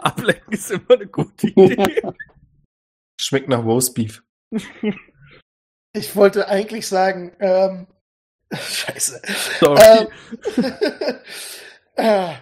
Ablenken 0.00 0.52
ist 0.52 0.70
immer 0.70 0.90
eine 0.90 1.06
gute 1.06 1.46
Idee. 1.46 2.02
Schmeckt 3.18 3.48
nach 3.48 3.64
Roastbeef. 3.64 4.22
Ich 5.96 6.14
wollte 6.14 6.48
eigentlich 6.48 6.86
sagen, 6.86 7.32
ähm, 7.40 7.86
Scheiße. 8.52 9.20
Sorry. 9.58 9.80
Ähm, 9.82 10.72
äh, 11.96 12.34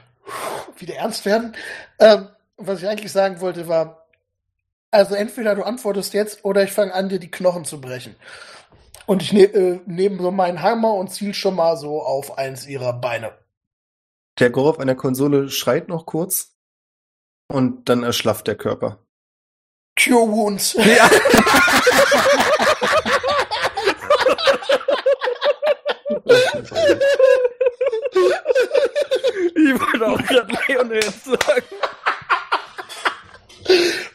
wieder 0.77 0.97
ernst 0.97 1.25
werden. 1.25 1.55
Ähm, 2.01 2.29
was 2.57 2.83
ich 2.83 2.89
eigentlich 2.89 3.13
sagen 3.13 3.41
wollte 3.41 3.69
war, 3.69 4.07
also 4.91 5.15
entweder 5.15 5.55
du 5.55 5.63
antwortest 5.63 6.15
jetzt 6.15 6.45
oder 6.45 6.63
ich 6.65 6.73
fange 6.73 6.95
an, 6.95 7.09
dir 7.09 7.21
die 7.21 7.31
Knochen 7.31 7.65
zu 7.65 7.81
brechen. 7.81 8.17
Und 9.07 9.23
ich 9.23 9.33
ne 9.33 9.45
äh, 9.45 9.81
nehme 9.87 10.21
so 10.21 10.31
meinen 10.31 10.63
Hammer 10.63 10.95
und 10.95 11.13
ziel 11.13 11.33
schon 11.33 11.55
mal 11.55 11.77
so 11.77 12.03
auf 12.03 12.39
eins 12.39 12.67
ihrer 12.67 12.93
Beine. 12.93 13.33
Der 14.41 14.51
Gorov 14.51 14.81
an 14.81 14.89
der 14.89 14.97
Konsole 14.97 15.49
schreit 15.49 15.89
noch 15.89 16.07
kurz 16.07 16.57
und 17.49 17.89
dann 17.89 18.03
erschlafft 18.03 18.49
der 18.49 18.57
Körper. 18.57 18.99
Cure 19.97 20.29
Wounds. 20.29 20.73
Ja. 20.73 21.09
Ich 29.57 29.81
wollte 29.81 30.07
auch 30.07 30.23
gerade 30.27 30.53
Lionel 30.69 31.03
sagen. 31.03 31.67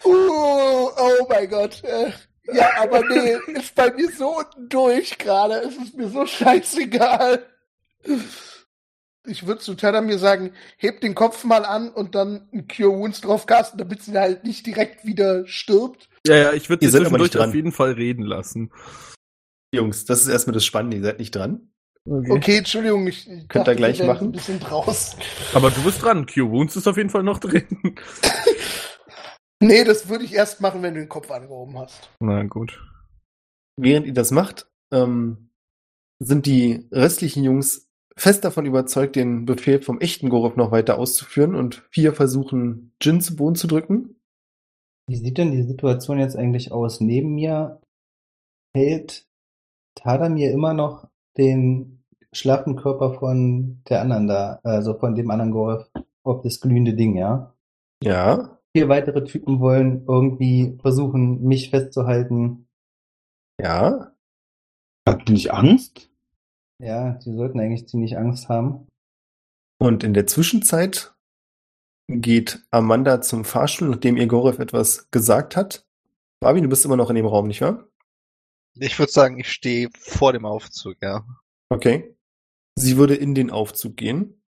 Uh, 0.05 0.89
oh 0.97 1.27
mein 1.29 1.49
Gott. 1.49 1.83
Äh, 1.83 2.11
Ja, 2.53 2.81
aber 2.81 3.01
nee, 3.07 3.37
ist 3.53 3.75
bei 3.75 3.91
mir 3.91 4.09
so 4.11 4.37
unten 4.37 4.69
durch 4.69 5.17
gerade. 5.17 5.55
Es 5.55 5.75
ist 5.77 5.95
mir 5.95 6.09
so 6.09 6.25
scheißegal. 6.25 7.45
Ich 9.27 9.45
würde 9.45 9.61
zu 9.61 9.75
Tadamir 9.75 10.17
sagen, 10.17 10.53
heb 10.77 11.01
den 11.01 11.13
Kopf 11.13 11.43
mal 11.43 11.65
an 11.65 11.89
und 11.89 12.15
dann 12.15 12.49
ein 12.53 12.67
Cure 12.67 12.97
Wounds 12.97 13.21
drauf 13.21 13.45
casten, 13.45 13.77
damit 13.77 14.01
sie 14.01 14.17
halt 14.17 14.43
nicht 14.43 14.65
direkt 14.65 15.05
wieder 15.05 15.45
stirbt. 15.45 16.09
Ja, 16.25 16.35
ja, 16.35 16.53
ich 16.53 16.69
würde 16.69 16.85
sie 16.85 16.91
zwischendurch 16.91 17.37
auf 17.37 17.53
jeden 17.53 17.71
Fall 17.71 17.91
reden 17.91 18.23
lassen. 18.23 18.71
Jungs, 19.71 20.05
das 20.05 20.21
ist 20.21 20.29
erstmal 20.29 20.55
das 20.55 20.65
Spannende. 20.65 20.97
Ihr 20.97 21.03
seid 21.03 21.19
nicht 21.19 21.35
dran. 21.35 21.71
Okay, 22.05 22.57
Entschuldigung, 22.57 23.05
ich, 23.07 23.27
Könnt 23.49 23.67
ihr 23.67 23.75
gleich 23.75 24.03
machen? 24.03 24.29
Ein 24.29 24.31
bisschen 24.31 24.59
draus. 24.59 25.15
Aber 25.53 25.69
du 25.69 25.83
bist 25.83 26.01
dran. 26.01 26.25
Cure 26.25 26.49
Wounds 26.49 26.75
ist 26.75 26.87
auf 26.87 26.97
jeden 26.97 27.09
Fall 27.09 27.23
noch 27.23 27.39
drin. 27.39 27.65
Nee, 29.61 29.83
das 29.83 30.07
würde 30.07 30.23
ich 30.23 30.33
erst 30.33 30.61
machen, 30.61 30.81
wenn 30.81 30.93
du 30.93 31.01
den 31.01 31.09
Kopf 31.09 31.29
angehoben 31.29 31.77
hast. 31.77 32.09
Na 32.19 32.43
gut. 32.43 32.81
Während 33.75 34.07
ihr 34.07 34.13
das 34.13 34.31
macht, 34.31 34.71
ähm, 34.91 35.49
sind 36.19 36.45
die 36.45 36.87
restlichen 36.91 37.43
Jungs 37.43 37.89
fest 38.15 38.45
davon 38.45 38.65
überzeugt, 38.65 39.15
den 39.15 39.45
Befehl 39.45 39.81
vom 39.81 39.99
echten 39.99 40.29
Gorov 40.29 40.55
noch 40.55 40.71
weiter 40.71 40.97
auszuführen 40.97 41.55
und 41.55 41.87
vier 41.91 42.13
versuchen, 42.13 42.93
Jin 43.01 43.21
zu 43.21 43.35
Boden 43.35 43.55
zu 43.55 43.67
drücken. 43.67 44.21
Wie 45.07 45.15
sieht 45.15 45.37
denn 45.37 45.51
die 45.51 45.63
Situation 45.63 46.19
jetzt 46.19 46.35
eigentlich 46.35 46.71
aus? 46.71 47.01
Neben 47.01 47.35
mir 47.35 47.81
hält 48.75 49.27
Tadamir 49.95 50.51
immer 50.51 50.73
noch 50.73 51.09
den 51.39 52.03
schlaffen 52.31 52.75
Körper 52.75 53.13
von 53.15 53.81
der 53.89 54.01
anderen 54.01 54.27
da, 54.27 54.59
also 54.63 54.93
von 54.93 55.15
dem 55.15 55.31
anderen 55.31 55.51
Gorf 55.51 55.89
auf 56.23 56.41
das 56.41 56.59
glühende 56.59 56.93
Ding, 56.93 57.17
ja? 57.17 57.55
Ja. 58.03 58.59
Vier 58.75 58.87
weitere 58.87 59.23
Typen 59.23 59.59
wollen 59.59 60.05
irgendwie 60.07 60.77
versuchen, 60.81 61.41
mich 61.43 61.71
festzuhalten. 61.71 62.67
Ja. 63.59 64.11
Habt 65.07 65.29
ihr 65.29 65.33
nicht 65.33 65.51
Angst? 65.51 66.11
Ja, 66.81 67.13
die 67.13 67.33
sollten 67.33 67.59
eigentlich 67.59 67.87
ziemlich 67.87 68.17
Angst 68.17 68.47
haben. 68.47 68.87
Und 69.81 70.03
in 70.03 70.13
der 70.13 70.27
Zwischenzeit 70.27 71.15
geht 72.07 72.65
Amanda 72.71 73.21
zum 73.21 73.43
Fahrstuhl, 73.43 73.89
nachdem 73.89 74.17
ihr 74.17 74.27
Gorov 74.27 74.59
etwas 74.59 75.09
gesagt 75.11 75.55
hat. 75.55 75.85
Fabi, 76.43 76.61
du 76.61 76.69
bist 76.69 76.85
immer 76.85 76.95
noch 76.95 77.09
in 77.09 77.15
dem 77.15 77.25
Raum, 77.25 77.47
nicht 77.47 77.61
wahr? 77.61 77.88
Ich 78.75 78.97
würde 78.99 79.11
sagen, 79.11 79.39
ich 79.39 79.51
stehe 79.51 79.89
vor 79.97 80.33
dem 80.33 80.45
Aufzug, 80.45 80.97
ja. 81.01 81.25
Okay. 81.69 82.15
Sie 82.75 82.97
würde 82.97 83.15
in 83.15 83.35
den 83.35 83.51
Aufzug 83.51 83.97
gehen. 83.97 84.41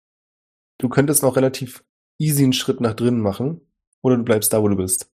Du 0.78 0.90
könntest 0.90 1.24
noch 1.24 1.36
relativ 1.36 1.84
easy 2.20 2.44
einen 2.44 2.54
Schritt 2.54 2.82
nach 2.82 2.94
drinnen 2.94 3.22
machen. 3.22 3.62
Oder 4.02 4.18
du 4.18 4.24
bleibst 4.24 4.54
da, 4.54 4.62
wo 4.62 4.68
du 4.68 4.76
bist. 4.76 5.12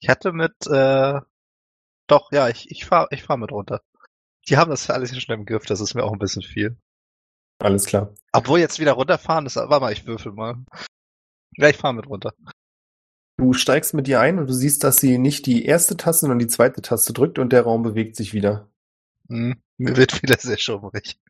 Ich 0.00 0.08
hatte 0.08 0.32
mit, 0.32 0.54
äh, 0.66 1.20
doch, 2.06 2.32
ja, 2.32 2.48
ich, 2.48 2.70
ich 2.70 2.84
fahr, 2.84 3.08
ich 3.10 3.22
fahr 3.22 3.36
mit 3.36 3.52
runter. 3.52 3.82
Die 4.48 4.56
haben 4.56 4.70
das 4.70 4.90
alles 4.90 5.16
schon 5.20 5.34
im 5.34 5.46
Griff, 5.46 5.66
das 5.66 5.80
ist 5.80 5.94
mir 5.94 6.04
auch 6.04 6.12
ein 6.12 6.18
bisschen 6.18 6.42
viel. 6.42 6.76
Alles 7.58 7.86
klar. 7.86 8.14
Obwohl 8.32 8.60
jetzt 8.60 8.78
wieder 8.78 8.92
runterfahren 8.92 9.46
ist, 9.46 9.56
warte 9.56 9.80
mal, 9.80 9.92
ich 9.92 10.06
würfel 10.06 10.32
mal. 10.32 10.56
Ja, 11.56 11.68
ich 11.68 11.76
fahr 11.76 11.92
mit 11.92 12.06
runter. 12.06 12.34
Du 13.38 13.52
steigst 13.52 13.92
mit 13.92 14.08
ihr 14.08 14.20
ein 14.20 14.38
und 14.38 14.48
du 14.48 14.54
siehst, 14.54 14.82
dass 14.82 14.96
sie 14.96 15.18
nicht 15.18 15.44
die 15.46 15.64
erste 15.64 15.96
Taste, 15.96 16.20
sondern 16.20 16.38
die 16.38 16.46
zweite 16.46 16.80
Taste 16.80 17.12
drückt 17.12 17.38
und 17.38 17.52
der 17.52 17.62
Raum 17.62 17.82
bewegt 17.82 18.16
sich 18.16 18.32
wieder. 18.32 18.70
Hm, 19.28 19.60
mir 19.76 19.96
wird 19.96 20.22
wieder 20.22 20.38
sehr 20.38 20.58
schummrig. 20.58 21.20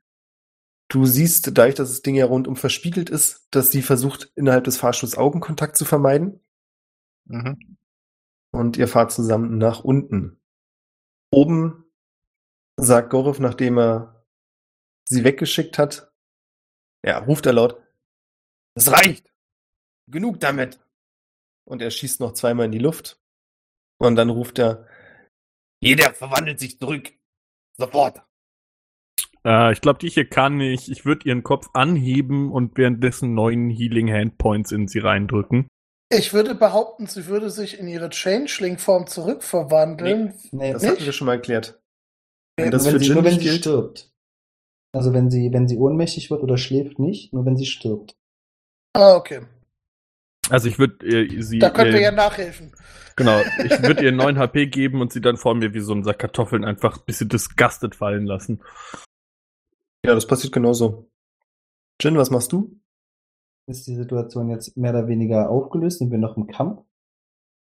Du 0.88 1.04
siehst, 1.04 1.48
dadurch, 1.58 1.74
dass 1.74 1.88
das 1.88 2.02
Ding 2.02 2.14
ja 2.14 2.26
rundum 2.26 2.54
verspiegelt 2.54 3.10
ist, 3.10 3.48
dass 3.50 3.72
sie 3.72 3.82
versucht, 3.82 4.30
innerhalb 4.36 4.64
des 4.64 4.76
Fahrstuhls 4.76 5.16
Augenkontakt 5.16 5.76
zu 5.76 5.84
vermeiden. 5.84 6.40
Mhm. 7.24 7.76
Und 8.52 8.76
ihr 8.76 8.86
fahrt 8.86 9.10
zusammen 9.10 9.58
nach 9.58 9.82
unten. 9.82 10.40
Oben 11.32 11.84
sagt 12.76 13.10
Gorov, 13.10 13.40
nachdem 13.40 13.78
er 13.78 14.24
sie 15.08 15.24
weggeschickt 15.24 15.76
hat, 15.76 16.12
ja, 17.04 17.18
ruft 17.18 17.46
er 17.46 17.52
laut, 17.52 17.82
es 18.74 18.90
reicht! 18.92 19.32
Genug 20.08 20.38
damit! 20.38 20.78
Und 21.66 21.82
er 21.82 21.90
schießt 21.90 22.20
noch 22.20 22.32
zweimal 22.32 22.66
in 22.66 22.72
die 22.72 22.78
Luft. 22.78 23.20
Und 23.98 24.16
dann 24.16 24.30
ruft 24.30 24.58
er, 24.58 24.86
jeder 25.80 26.14
verwandelt 26.14 26.60
sich 26.60 26.78
zurück! 26.78 27.12
Sofort! 27.76 28.22
Äh, 29.44 29.72
ich 29.72 29.80
glaube, 29.80 29.98
die 29.98 30.08
hier 30.08 30.28
kann 30.28 30.60
ich. 30.60 30.90
Ich 30.90 31.04
würde 31.04 31.28
ihren 31.28 31.42
Kopf 31.42 31.68
anheben 31.72 32.50
und 32.50 32.76
währenddessen 32.76 33.34
neun 33.34 33.70
Healing 33.70 34.12
Handpoints 34.12 34.72
in 34.72 34.88
sie 34.88 34.98
reindrücken. 34.98 35.68
Ich 36.10 36.32
würde 36.32 36.54
behaupten, 36.54 37.06
sie 37.06 37.26
würde 37.26 37.50
sich 37.50 37.78
in 37.78 37.88
ihre 37.88 38.10
Changeling-Form 38.10 39.06
zurückverwandeln. 39.06 40.34
Nee, 40.52 40.72
Das 40.72 40.82
Nicht? 40.82 40.92
hatten 40.92 41.04
wir 41.04 41.12
schon 41.12 41.26
mal 41.26 41.34
erklärt. 41.34 41.80
Wenn 42.56 42.70
das 42.70 42.84
nur 42.84 42.92
für 42.92 43.00
wenn 43.00 43.04
sie, 43.04 43.14
nur 43.14 43.24
wenn 43.24 43.34
sie 43.34 43.40
gilt, 43.40 43.58
stirbt. 43.58 44.12
Also 44.92 45.12
wenn 45.12 45.30
sie, 45.30 45.52
wenn 45.52 45.68
sie 45.68 45.76
ohnmächtig 45.76 46.30
wird 46.30 46.42
oder 46.42 46.56
schläft 46.56 46.98
nicht, 46.98 47.32
nur 47.32 47.44
wenn 47.44 47.56
sie 47.56 47.66
stirbt. 47.66 48.16
Ah, 48.94 49.16
okay. 49.16 49.42
Also 50.50 50.68
ich 50.68 50.78
würde 50.78 51.06
äh, 51.06 51.42
sie. 51.42 51.58
Da 51.58 51.70
können 51.70 51.92
wir 51.92 52.00
äh, 52.00 52.04
ja 52.04 52.12
nachhelfen. 52.12 52.72
Genau, 53.16 53.40
ich 53.64 53.82
würde 53.82 54.04
ihr 54.04 54.12
9 54.12 54.38
HP 54.38 54.66
geben 54.66 55.00
und 55.00 55.12
sie 55.12 55.20
dann 55.20 55.36
vor 55.36 55.54
mir 55.54 55.74
wie 55.74 55.80
so 55.80 55.92
ein 55.94 56.04
Sack 56.04 56.18
Kartoffeln 56.18 56.64
einfach 56.64 56.98
ein 56.98 57.04
bisschen 57.06 57.28
disgusted 57.28 57.94
fallen 57.94 58.26
lassen. 58.26 58.60
ja, 60.04 60.14
das 60.14 60.26
passiert 60.26 60.52
genauso. 60.52 61.10
Jin, 62.00 62.16
was 62.16 62.30
machst 62.30 62.52
du? 62.52 62.78
Ist 63.68 63.86
die 63.86 63.96
Situation 63.96 64.50
jetzt 64.50 64.76
mehr 64.76 64.92
oder 64.92 65.08
weniger 65.08 65.50
aufgelöst? 65.50 65.98
Sind 65.98 66.10
wir 66.10 66.18
noch 66.18 66.36
im 66.36 66.46
Kampf? 66.46 66.82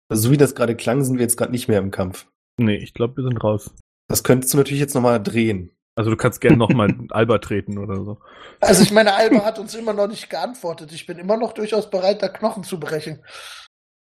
Also, 0.09 0.24
so 0.24 0.31
wie 0.31 0.36
das 0.36 0.55
gerade 0.55 0.77
klang, 0.77 1.03
sind 1.03 1.15
wir 1.15 1.23
jetzt 1.23 1.36
gerade 1.36 1.53
nicht 1.53 1.69
mehr 1.69 1.78
im 1.78 1.90
Kampf. 1.90 2.28
Nee, 2.59 2.77
ich 2.77 2.93
glaube, 2.93 3.16
wir 3.16 3.24
sind 3.24 3.43
raus. 3.43 3.74
Das 4.09 4.23
könntest 4.23 4.53
du 4.53 4.59
natürlich 4.59 4.81
jetzt 4.81 4.94
nochmal 4.94 5.23
drehen. 5.23 5.76
Also 5.97 6.10
du 6.10 6.16
kannst 6.16 6.40
gerne 6.40 6.59
nochmal 6.59 6.94
Alba 7.10 7.39
treten 7.39 7.78
oder 7.78 7.97
so. 8.05 8.18
Also 8.60 8.82
ich 8.82 8.93
meine, 8.93 9.14
Alba 9.14 9.44
hat 9.44 9.59
uns 9.59 9.74
immer 9.74 9.94
noch 9.94 10.09
nicht 10.09 10.28
geantwortet. 10.28 10.93
Ich 10.93 11.06
bin 11.06 11.18
immer 11.18 11.36
noch 11.36 11.52
durchaus 11.52 11.90
bereit, 11.90 12.23
da 12.23 12.28
Knochen 12.28 12.64
zu 12.64 12.78
brechen. 12.78 13.24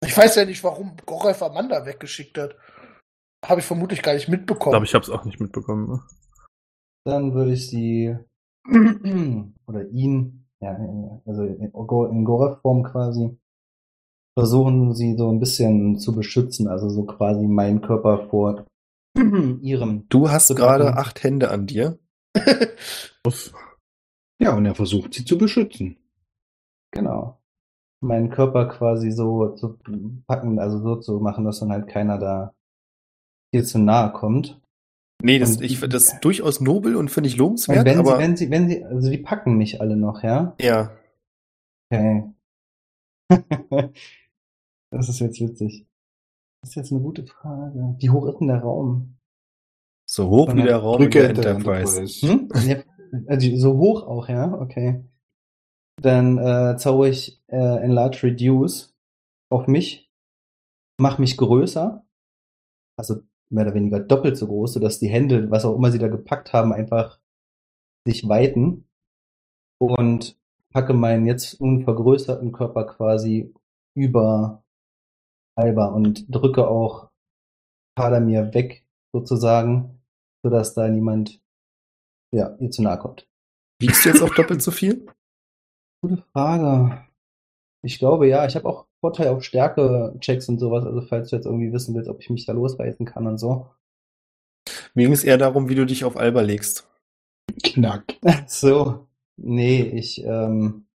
Ich 0.03 0.15
weiß 0.17 0.35
ja 0.35 0.45
nicht, 0.45 0.63
warum 0.63 0.95
Goref 1.05 1.41
Amanda 1.41 1.85
weggeschickt 1.85 2.37
hat. 2.37 2.55
Habe 3.45 3.61
ich 3.61 3.65
vermutlich 3.65 4.01
gar 4.01 4.13
nicht 4.13 4.23
Ich 4.23 4.29
mitbekommen. 4.29 4.71
glaube, 4.71 4.85
ich 4.85 4.93
habe 4.95 5.03
es 5.03 5.09
auch 5.11 5.23
nicht 5.23 5.39
mitbekommen. 5.39 5.87
Ne? 5.87 6.01
Dann 7.05 7.33
würde 7.33 7.53
ich 7.53 7.69
sie 7.69 8.17
oder 9.67 9.87
ihn, 9.91 10.47
ja, 10.59 10.75
also 11.25 11.43
in 11.43 12.25
Goref-Form 12.25 12.83
quasi, 12.83 13.37
versuchen 14.37 14.93
sie 14.93 15.15
so 15.15 15.31
ein 15.31 15.39
bisschen 15.39 15.99
zu 15.99 16.13
beschützen, 16.13 16.67
also 16.67 16.89
so 16.89 17.05
quasi 17.05 17.47
meinen 17.47 17.81
Körper 17.81 18.27
vor 18.29 18.65
ihrem. 19.61 20.07
Du 20.09 20.29
hast 20.29 20.55
gerade 20.55 20.95
acht 20.97 21.23
Hände 21.23 21.49
an 21.51 21.67
dir. 21.67 21.99
Ja, 24.39 24.55
und 24.55 24.65
er 24.65 24.75
versucht 24.75 25.15
sie 25.15 25.25
zu 25.25 25.37
beschützen. 25.37 25.97
Genau. 26.91 27.41
meinen 28.01 28.29
Körper 28.29 28.67
quasi 28.67 29.09
so 29.11 29.49
zu 29.55 29.77
packen, 30.27 30.59
also 30.59 30.79
so 30.79 30.95
zu 30.97 31.19
machen, 31.19 31.43
dass 31.43 31.59
dann 31.59 31.71
halt 31.71 31.87
keiner 31.87 32.19
da 32.19 32.53
hier 33.51 33.63
zu 33.65 33.79
nahe 33.79 34.13
kommt. 34.13 34.61
Nee, 35.23 35.39
das, 35.39 35.57
Und- 35.57 35.63
ich 35.63 35.79
finde 35.79 35.95
das 35.95 36.19
durchaus 36.21 36.61
nobel 36.61 36.95
und 36.95 37.09
finde 37.09 37.27
ich 37.29 37.37
lobenswert, 37.37 37.85
wenn 37.85 37.97
aber 37.97 38.17
sie, 38.17 38.21
wenn 38.21 38.37
sie, 38.37 38.51
wenn 38.51 38.69
sie, 38.69 38.85
also 38.85 39.09
die 39.09 39.17
packen 39.17 39.57
mich 39.57 39.81
alle 39.81 39.97
noch, 39.97 40.21
ja? 40.23 40.55
ja. 40.61 40.95
Okay. 41.91 42.31
das 44.91 45.09
ist 45.09 45.19
jetzt 45.19 45.41
witzig. 45.41 45.86
Das 46.61 46.71
ist 46.71 46.75
jetzt 46.75 46.91
eine 46.91 47.01
gute 47.01 47.25
Frage. 47.25 47.95
Wie 47.99 48.09
hoch 48.09 48.27
ist 48.27 48.39
denn 48.39 48.47
der 48.47 48.61
Raum? 48.61 49.17
So 50.09 50.29
hoch 50.29 50.53
wie 50.55 50.63
der 50.63 50.77
Raum 50.77 51.01
in 51.01 51.09
Drücke 51.09 51.19
der 51.19 51.29
Enter, 51.29 51.49
Enterprise. 51.51 51.99
Enterprise. 51.99 52.27
Hm? 52.27 52.49
Ja, 52.67 52.83
also 53.27 53.57
so 53.57 53.77
hoch 53.77 54.03
auch, 54.03 54.27
ja? 54.29 54.53
Okay. 54.53 55.03
Dann 56.01 56.37
äh, 56.37 56.77
zauber 56.77 57.07
ich 57.07 57.41
äh, 57.47 57.55
Enlarge 57.55 58.23
Reduce 58.23 58.95
auf 59.49 59.67
mich, 59.67 60.11
mach 60.99 61.17
mich 61.17 61.37
größer, 61.37 62.05
also 62.97 63.21
mehr 63.49 63.65
oder 63.65 63.73
weniger 63.73 63.99
doppelt 63.99 64.37
so 64.37 64.47
groß, 64.47 64.73
sodass 64.73 64.99
die 64.99 65.07
Hände, 65.07 65.49
was 65.49 65.65
auch 65.65 65.75
immer 65.75 65.91
sie 65.91 65.99
da 65.99 66.07
gepackt 66.07 66.53
haben, 66.53 66.73
einfach 66.73 67.19
sich 68.05 68.27
weiten 68.27 68.87
und 69.79 70.37
packe 70.71 70.93
meinen 70.93 71.25
jetzt 71.25 71.59
unvergrößerten 71.59 72.51
Körper 72.51 72.85
quasi 72.85 73.53
über 73.95 74.63
Alba 75.57 75.87
und 75.87 76.25
drücke 76.33 76.67
auch 76.67 77.09
Padamir 77.95 78.53
weg, 78.53 78.85
sozusagen, 79.11 80.01
sodass 80.43 80.73
da 80.73 80.87
niemand 80.87 81.41
ja, 82.31 82.55
ihr 82.59 82.71
zu 82.71 82.83
nahe 82.83 82.99
kommt. 82.99 83.27
Wiegst 83.79 84.05
du 84.05 84.09
jetzt 84.09 84.21
auch 84.21 84.33
doppelt 84.33 84.61
so 84.61 84.71
viel? 84.71 85.07
Gute 86.01 86.23
Frage. 86.31 87.05
Ich 87.83 87.99
glaube 87.99 88.27
ja, 88.27 88.45
ich 88.45 88.55
habe 88.55 88.67
auch 88.67 88.87
Vorteil 89.01 89.29
auf 89.29 89.43
Stärke-Checks 89.43 90.49
und 90.49 90.59
sowas, 90.59 90.85
also 90.85 91.01
falls 91.01 91.29
du 91.29 91.35
jetzt 91.35 91.45
irgendwie 91.45 91.71
wissen 91.71 91.95
willst, 91.95 92.09
ob 92.09 92.19
ich 92.19 92.29
mich 92.29 92.45
da 92.45 92.53
losreißen 92.53 93.05
kann 93.05 93.27
und 93.27 93.37
so. 93.37 93.67
Mir 94.93 95.03
ging 95.03 95.13
es 95.13 95.23
eher 95.23 95.37
darum, 95.37 95.69
wie 95.69 95.75
du 95.75 95.85
dich 95.85 96.03
auf 96.03 96.17
Alba 96.17 96.41
legst. 96.41 96.87
Knack. 97.63 98.15
So. 98.47 99.07
Nee, 99.39 99.81
ich 99.81 100.23
ähm, 100.23 100.86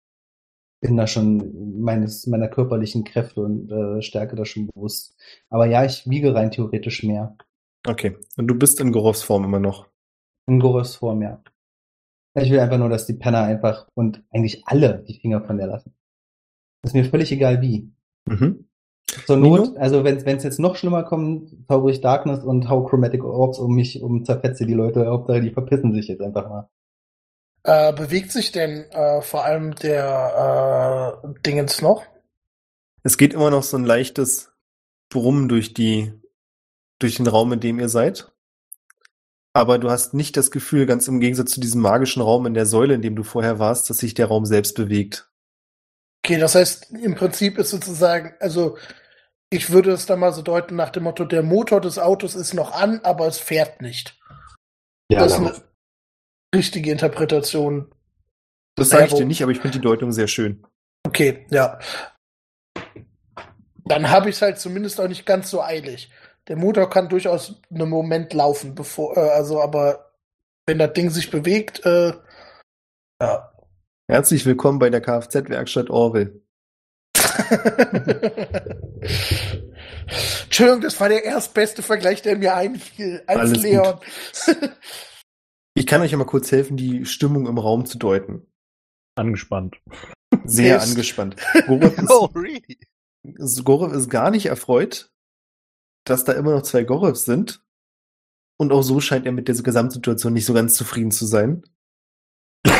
bin 0.81 0.97
da 0.97 1.07
schon 1.07 1.79
meines, 1.79 2.27
meiner 2.27 2.47
körperlichen 2.47 3.03
Kräfte 3.03 3.41
und 3.41 3.71
äh, 3.71 4.01
Stärke 4.01 4.35
da 4.35 4.45
schon 4.45 4.67
bewusst. 4.67 5.15
Aber 5.49 5.67
ja, 5.67 5.85
ich 5.85 6.09
wiege 6.09 6.33
rein 6.33 6.51
theoretisch 6.51 7.03
mehr. 7.03 7.37
Okay. 7.87 8.17
Und 8.35 8.47
du 8.47 8.55
bist 8.55 8.81
in 8.81 8.91
Gorovs 8.91 9.23
Form 9.23 9.43
immer 9.45 9.59
noch. 9.59 9.87
In 10.47 10.59
Goros 10.59 10.95
Form, 10.95 11.21
ja. 11.21 11.41
Ich 12.33 12.49
will 12.49 12.59
einfach 12.59 12.77
nur, 12.77 12.89
dass 12.89 13.05
die 13.05 13.13
Penner 13.13 13.43
einfach 13.43 13.87
und 13.93 14.23
eigentlich 14.31 14.63
alle 14.65 15.03
die 15.07 15.19
Finger 15.19 15.41
von 15.41 15.57
der 15.57 15.67
lassen. 15.67 15.93
ist 16.83 16.93
mir 16.93 17.05
völlig 17.05 17.31
egal 17.31 17.61
wie. 17.61 17.91
Mhm. 18.25 18.67
Zur 19.25 19.37
Not, 19.37 19.61
Nino? 19.61 19.77
also 19.77 20.03
wenn 20.03 20.17
es 20.17 20.43
jetzt 20.43 20.59
noch 20.59 20.77
schlimmer 20.77 21.03
kommt, 21.03 21.51
zaubere 21.67 21.91
ich 21.91 22.01
Darkness 22.01 22.43
und 22.43 22.69
hau 22.69 22.85
Chromatic 22.85 23.23
Orbs 23.23 23.59
um 23.59 23.75
mich, 23.75 24.01
um 24.01 24.23
zerfetze 24.23 24.65
die 24.65 24.73
Leute. 24.73 25.05
Hauptsache, 25.05 25.41
die 25.41 25.51
verpissen 25.51 25.93
sich 25.93 26.07
jetzt 26.07 26.21
einfach 26.21 26.49
mal. 26.49 26.69
Äh, 27.63 27.93
bewegt 27.93 28.31
sich 28.31 28.51
denn 28.51 28.89
äh, 28.91 29.21
vor 29.21 29.45
allem 29.45 29.75
der 29.75 31.21
äh, 31.23 31.41
Dingens 31.45 31.81
noch? 31.81 32.03
Es 33.03 33.17
geht 33.17 33.33
immer 33.33 33.51
noch 33.51 33.63
so 33.63 33.77
ein 33.77 33.85
leichtes 33.85 34.51
Brummen 35.09 35.47
durch 35.47 35.73
die, 35.73 36.13
durch 36.99 37.17
den 37.17 37.27
Raum, 37.27 37.53
in 37.53 37.59
dem 37.59 37.79
ihr 37.79 37.89
seid. 37.89 38.31
Aber 39.53 39.77
du 39.77 39.91
hast 39.91 40.13
nicht 40.13 40.38
das 40.38 40.49
Gefühl, 40.49 40.85
ganz 40.85 41.07
im 41.07 41.19
Gegensatz 41.19 41.51
zu 41.51 41.59
diesem 41.59 41.81
magischen 41.81 42.21
Raum 42.21 42.45
in 42.45 42.53
der 42.53 42.65
Säule, 42.65 42.93
in 42.93 43.01
dem 43.01 43.15
du 43.15 43.23
vorher 43.23 43.59
warst, 43.59 43.89
dass 43.89 43.97
sich 43.97 44.13
der 44.13 44.27
Raum 44.27 44.45
selbst 44.45 44.75
bewegt. 44.75 45.29
Okay, 46.23 46.39
das 46.39 46.55
heißt, 46.55 46.91
im 46.91 47.15
Prinzip 47.15 47.57
ist 47.57 47.71
sozusagen, 47.71 48.33
also 48.39 48.77
ich 49.49 49.71
würde 49.71 49.91
es 49.91 50.05
dann 50.05 50.19
mal 50.19 50.33
so 50.33 50.41
deuten 50.41 50.75
nach 50.75 50.91
dem 50.91 51.03
Motto, 51.03 51.25
der 51.25 51.43
Motor 51.43 51.81
des 51.81 51.99
Autos 51.99 52.35
ist 52.35 52.53
noch 52.53 52.71
an, 52.71 53.01
aber 53.03 53.27
es 53.27 53.38
fährt 53.38 53.81
nicht. 53.81 54.17
Ja, 55.09 55.19
das 55.19 55.61
richtige 56.53 56.91
Interpretation. 56.91 57.93
Das 58.75 58.89
sage 58.89 59.05
ich 59.05 59.13
dir 59.13 59.25
nicht, 59.25 59.41
aber 59.43 59.51
ich 59.51 59.59
finde 59.59 59.77
die 59.77 59.83
Deutung 59.83 60.11
sehr 60.11 60.27
schön. 60.27 60.65
Okay, 61.05 61.45
ja. 61.49 61.79
Dann 63.85 64.09
habe 64.09 64.29
ich 64.29 64.35
es 64.35 64.41
halt 64.41 64.59
zumindest 64.59 64.99
auch 65.01 65.07
nicht 65.07 65.25
ganz 65.25 65.49
so 65.49 65.61
eilig. 65.61 66.11
Der 66.47 66.55
Motor 66.55 66.89
kann 66.89 67.09
durchaus 67.09 67.61
einen 67.69 67.89
Moment 67.89 68.33
laufen, 68.33 68.75
bevor, 68.75 69.17
äh, 69.17 69.29
also 69.31 69.61
aber 69.61 70.11
wenn 70.65 70.79
das 70.79 70.93
Ding 70.93 71.09
sich 71.09 71.29
bewegt, 71.31 71.85
äh, 71.85 72.13
ja. 73.21 73.51
Herzlich 74.07 74.45
willkommen 74.45 74.79
bei 74.79 74.89
der 74.89 75.01
Kfz-Werkstatt 75.01 75.89
Orwell. 75.89 76.41
Entschuldigung, 80.43 80.81
das 80.81 80.99
war 80.99 81.07
der 81.09 81.23
erstbeste 81.23 81.81
Vergleich, 81.81 82.21
der 82.21 82.37
mir 82.37 82.55
einfiel, 82.55 83.23
als 83.27 83.39
Alles 83.39 83.61
Leon. 83.61 83.99
Ich 85.73 85.85
kann 85.88 86.02
euch 86.02 86.11
ja 86.11 86.18
mal 86.18 86.26
kurz 86.26 86.52
helfen, 86.52 86.77
die 86.77 87.06
Stimmung 87.06 87.48
im 87.48 87.57
Raum 87.57 87.85
zu 87.85 87.98
deuten. 87.98 88.45
Angespannt. 89.15 89.81
Sehr 90.43 90.77
Ist- 90.77 90.89
angespannt. 90.89 91.35
Gorov 91.68 91.98
ist, 91.98 92.10
Oh, 92.10 92.26
really? 92.35 92.80
Gorov 93.64 93.93
ist 93.93 94.10
gar 94.10 94.31
nicht 94.31 94.48
erfreut, 94.48 95.11
dass 96.06 96.23
da 96.26 96.34
immer 96.34 96.52
noch 96.56 96.64
zwei 96.64 96.84
Gorovs 96.84 97.26
sind. 97.26 97.64
Und 98.60 98.72
auch 98.72 98.81
so 98.84 98.99
scheint 98.99 99.26
er 99.26 99.31
mit 99.31 99.48
der 99.48 99.56
Gesamtsituation 99.56 100.34
nicht 100.34 100.45
so 100.45 100.53
ganz 100.53 100.76
zufrieden 100.76 101.11
zu 101.11 101.26
sein. 101.26 101.64
I 102.68 102.72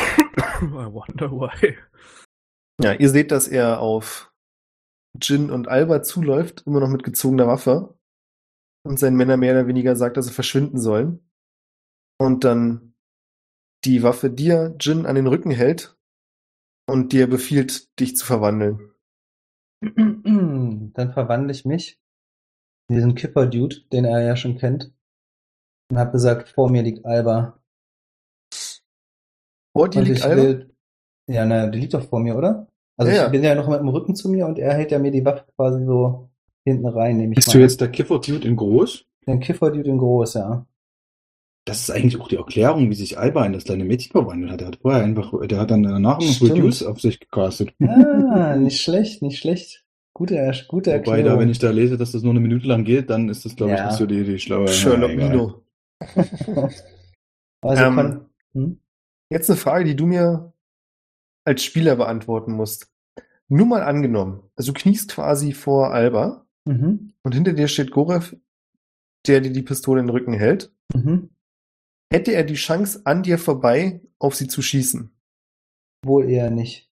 wonder 0.62 1.32
why. 1.32 1.78
Ja, 2.82 2.94
ihr 2.94 3.10
seht, 3.10 3.32
dass 3.32 3.48
er 3.48 3.80
auf 3.80 4.32
Jin 5.20 5.50
und 5.52 5.68
Alba 5.68 6.04
zuläuft, 6.04 6.64
immer 6.66 6.80
noch 6.80 6.88
mit 6.90 7.04
gezogener 7.04 7.48
Waffe. 7.48 7.98
Und 8.84 8.98
seinen 9.00 9.18
Männer 9.18 9.38
mehr 9.38 9.54
oder 9.54 9.68
weniger 9.68 9.96
sagt, 9.96 10.18
dass 10.18 10.26
sie 10.28 10.34
verschwinden 10.34 10.80
sollen. 10.80 11.28
Und 12.22 12.44
dann 12.44 12.94
die 13.84 14.04
Waffe 14.04 14.30
dir, 14.30 14.76
Jin, 14.80 15.08
an 15.08 15.16
den 15.16 15.26
Rücken 15.26 15.50
hält 15.50 15.98
und 16.88 17.14
dir 17.14 17.28
befiehlt, 17.28 18.00
dich 18.00 18.16
zu 18.16 18.24
verwandeln. 18.24 18.92
Dann 19.82 21.14
verwandle 21.14 21.52
ich 21.52 21.66
mich 21.66 22.00
in 22.90 22.96
diesen 22.98 23.16
Kipper-Dude, 23.16 23.78
den 23.92 24.06
er 24.06 24.22
ja 24.22 24.36
schon 24.36 24.58
kennt. 24.60 24.94
Und 25.90 25.98
habe 25.98 26.12
gesagt, 26.12 26.50
vor 26.50 26.70
mir 26.70 26.84
liegt 26.84 27.04
Alba. 27.08 27.58
Vor 29.76 29.90
dir 29.90 30.02
Und 30.02 30.06
liegt 30.06 30.20
ich 30.20 30.24
Alba? 30.24 30.44
will, 30.44 30.76
ja, 31.28 31.44
na, 31.46 31.68
die 31.70 31.80
liegt 31.80 31.96
doch 31.96 32.08
vor 32.08 32.20
mir, 32.20 32.36
oder? 32.36 32.68
Also 32.98 33.12
Ja, 33.12 33.26
ich 33.26 33.32
bin 33.32 33.44
ja 33.44 33.56
noch 33.56 33.68
mit 33.68 33.80
dem 33.80 33.88
Rücken 33.90 34.16
zu 34.16 34.30
mir 34.30 34.46
und 34.46 34.60
er 34.60 34.76
hält 34.76 34.92
ja 34.92 35.00
mir 35.00 35.10
die 35.12 35.26
Waffe 35.26 35.46
quasi 35.56 35.84
so 35.86 36.30
hinten 36.66 36.86
rein, 36.86 37.18
nehme 37.18 37.34
ich 37.34 37.38
Bist 37.38 37.48
mal. 37.48 37.54
du 37.54 37.60
jetzt 37.62 37.82
der 37.82 37.90
Kiffer-Dude 37.90 38.48
in 38.48 38.56
groß? 38.56 39.06
Den 39.26 39.40
Kiffer-Dude 39.40 39.90
in 39.90 39.98
groß, 39.98 40.36
ja. 40.36 40.68
Das 41.66 41.82
ist 41.82 41.92
eigentlich 41.92 42.20
auch 42.20 42.28
die 42.28 42.38
Erklärung, 42.38 42.90
wie 42.90 42.96
sich 42.96 43.20
Alba 43.20 43.46
in 43.46 43.54
das 43.54 43.66
kleine 43.66 43.84
Mädchen 43.86 44.12
verwandelt 44.12 44.52
hat. 44.52 44.62
Der 44.62 44.68
hat 44.70 44.80
vorher 44.82 45.04
einfach, 45.04 45.32
der 45.46 45.60
hat 45.60 45.70
dann 45.72 45.84
danach 45.84 46.20
noch 46.20 46.26
Stimmt. 46.34 46.52
Reduce 46.54 46.84
auf 46.84 47.00
sich 47.00 47.20
gecastet. 47.20 47.74
Ah, 47.82 48.56
nicht 48.56 48.82
schlecht, 48.82 49.22
nicht 49.22 49.38
schlecht. 49.40 49.86
Gute, 50.14 50.36
Er- 50.36 50.56
gute 50.68 50.90
Wobei 50.90 50.98
Erklärung. 50.98 51.26
da, 51.26 51.40
wenn 51.40 51.50
ich 51.50 51.60
da 51.60 51.70
lese, 51.70 51.98
dass 51.98 52.12
das 52.14 52.24
nur 52.24 52.32
eine 52.32 52.40
Minute 52.40 52.68
lang 52.68 52.84
geht, 52.84 53.10
dann 53.12 53.30
ist 53.30 53.46
das, 53.46 53.56
glaube 53.56 53.74
ich, 53.74 53.78
Ja. 53.80 53.86
nicht 53.88 53.98
so 53.98 54.06
die, 54.08 54.24
die 54.24 54.40
schlaue. 54.40 54.68
Sherlock. 54.68 55.12
Nino. 55.16 55.62
also 57.62 57.84
Ähm, 57.84 57.96
kon- 57.96 58.26
hm? 58.54 58.80
Jetzt 59.30 59.50
eine 59.50 59.58
Frage, 59.58 59.86
die 59.86 59.96
du 59.96 60.06
mir 60.08 60.54
als 61.46 61.64
Spieler 61.64 61.96
beantworten 61.96 62.54
musst. 62.54 62.92
Nur 63.48 63.66
mal 63.68 63.84
angenommen, 63.84 64.42
also 64.56 64.72
du 64.74 64.80
kniest 64.80 65.12
quasi 65.12 65.52
vor 65.54 65.92
Alba 65.94 66.46
mhm. 66.66 67.14
und 67.24 67.34
hinter 67.36 67.54
dir 67.54 67.68
steht 67.68 67.92
Gorev, 67.92 68.36
der 69.28 69.42
dir 69.42 69.52
die 69.52 69.62
Pistole 69.64 70.00
in 70.02 70.08
den 70.08 70.12
Rücken 70.16 70.34
hält. 70.34 70.72
Mhm. 70.94 71.30
Hätte 72.12 72.34
er 72.34 72.44
die 72.44 72.56
Chance, 72.56 73.02
an 73.06 73.24
dir 73.24 73.38
vorbei 73.38 74.02
auf 74.20 74.36
sie 74.36 74.48
zu 74.48 74.62
schießen? 74.62 75.16
Wohl 76.04 76.30
eher 76.30 76.52
nicht. 76.52 76.90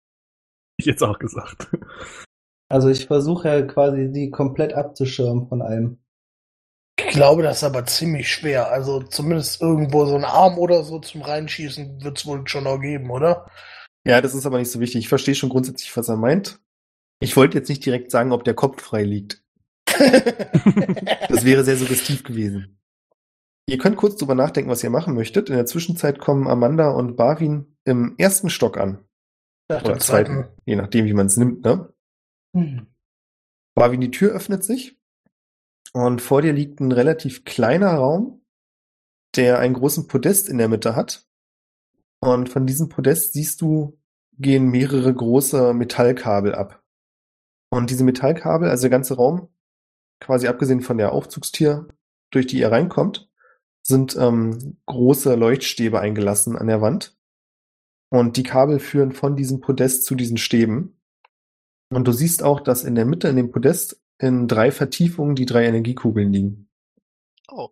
Ich 0.79 0.85
jetzt 0.85 1.03
auch 1.03 1.19
gesagt. 1.19 1.69
Also 2.69 2.89
ich 2.89 3.07
versuche 3.07 3.49
ja 3.49 3.63
quasi 3.63 4.11
die 4.13 4.31
komplett 4.31 4.75
abzuschirmen 4.75 5.49
von 5.49 5.63
allem. 5.63 5.99
Ich 6.99 7.11
glaube, 7.11 7.43
das 7.43 7.59
ist 7.59 7.65
aber 7.65 7.87
ziemlich 7.87 8.29
schwer. 8.29 8.71
Also 8.71 9.03
zumindest 9.03 9.63
irgendwo 9.63 10.05
so 10.05 10.17
ein 10.17 10.25
Arm 10.25 10.59
oder 10.59 10.83
so 10.83 10.99
zum 10.99 11.23
Reinschießen 11.23 12.03
wird 12.03 12.19
es 12.19 12.27
wohl 12.27 12.47
schon 12.49 12.65
noch 12.65 12.81
geben, 12.81 13.11
oder? 13.11 13.49
Ja, 14.07 14.21
das 14.21 14.35
ist 14.35 14.47
aber 14.47 14.59
nicht 14.59 14.71
so 14.71 14.81
wichtig. 14.81 14.99
Ich 14.99 15.09
verstehe 15.09 15.35
schon 15.35 15.49
grundsätzlich, 15.49 15.97
was 15.97 16.09
er 16.09 16.17
meint. 16.17 16.61
Ich 17.21 17.37
wollte 17.37 17.57
jetzt 17.57 17.69
nicht 17.69 17.87
direkt 17.87 18.11
sagen, 18.11 18.33
ob 18.33 18.45
der 18.45 18.55
Kopf 18.55 18.83
frei 18.83 19.05
liegt. 19.05 19.43
Das 21.29 21.45
wäre 21.45 21.65
sehr 21.65 21.77
suggestiv 21.77 22.23
gewesen. 22.23 22.76
Ihr 23.69 23.79
könnt 23.79 23.97
kurz 23.97 24.17
drüber 24.17 24.37
nachdenken, 24.37 24.71
was 24.71 24.85
ihr 24.85 24.91
machen 24.91 25.15
möchtet. 25.15 25.51
In 25.51 25.57
der 25.57 25.67
Zwischenzeit 25.67 26.21
kommen 26.21 26.47
Amanda 26.47 26.91
und 26.91 27.17
Barwin 27.17 27.77
im 27.85 28.15
ersten 28.17 28.49
Stock 28.49 28.77
an. 28.77 29.05
Nach 29.69 29.83
Oder 29.83 29.99
zweiten, 29.99 30.35
zweiten. 30.45 30.61
je 30.65 30.77
nachdem, 30.77 31.07
wie 31.07 31.15
man 31.15 31.27
es 31.27 31.37
nimmt, 31.37 31.65
ne? 31.65 31.93
Hm. 32.55 32.87
Barwin, 33.75 34.01
die 34.01 34.13
Tür 34.13 34.33
öffnet 34.33 34.63
sich 34.63 34.99
und 35.93 36.23
vor 36.23 36.43
dir 36.43 36.53
liegt 36.53 36.81
ein 36.81 36.93
relativ 36.93 37.45
kleiner 37.45 37.95
Raum, 37.95 38.45
der 39.35 39.59
einen 39.59 39.75
großen 39.75 40.07
Podest 40.07 40.49
in 40.49 40.59
der 40.59 40.69
Mitte 40.69 40.95
hat. 40.95 41.27
Und 42.21 42.49
von 42.49 42.67
diesem 42.67 42.89
Podest 42.89 43.33
siehst 43.33 43.61
du, 43.61 43.99
gehen 44.39 44.71
mehrere 44.71 45.13
große 45.13 45.75
Metallkabel 45.75 46.55
ab. 46.55 46.83
Und 47.71 47.91
diese 47.91 48.05
Metallkabel, 48.05 48.69
also 48.69 48.83
der 48.83 48.91
ganze 48.91 49.17
Raum, 49.17 49.49
quasi 50.21 50.47
abgesehen 50.47 50.81
von 50.81 50.99
der 50.99 51.13
Aufzugstür, 51.13 51.89
durch 52.31 52.47
die 52.47 52.59
ihr 52.59 52.71
reinkommt, 52.71 53.29
sind 53.87 54.17
ähm, 54.17 54.79
große 54.87 55.35
Leuchtstäbe 55.35 56.01
eingelassen 56.01 56.57
an 56.57 56.67
der 56.67 56.81
Wand. 56.81 57.17
Und 58.09 58.37
die 58.37 58.43
Kabel 58.43 58.79
führen 58.79 59.13
von 59.13 59.37
diesem 59.37 59.61
Podest 59.61 60.05
zu 60.05 60.15
diesen 60.15 60.39
Stäben. 60.39 61.01
Und 61.91 62.07
du 62.07 62.13
siehst 62.13 62.43
auch, 62.43 62.61
dass 62.61 62.85
in 62.85 62.95
der 62.95 63.05
Mitte 63.05 63.29
in 63.29 63.37
dem 63.37 63.51
Podest 63.51 64.01
in 64.19 64.49
drei 64.49 64.71
Vertiefungen 64.71 65.35
die 65.35 65.47
drei 65.47 65.67
Energiekugeln 65.67 66.33
liegen. 66.33 66.69
Oh. 67.49 67.71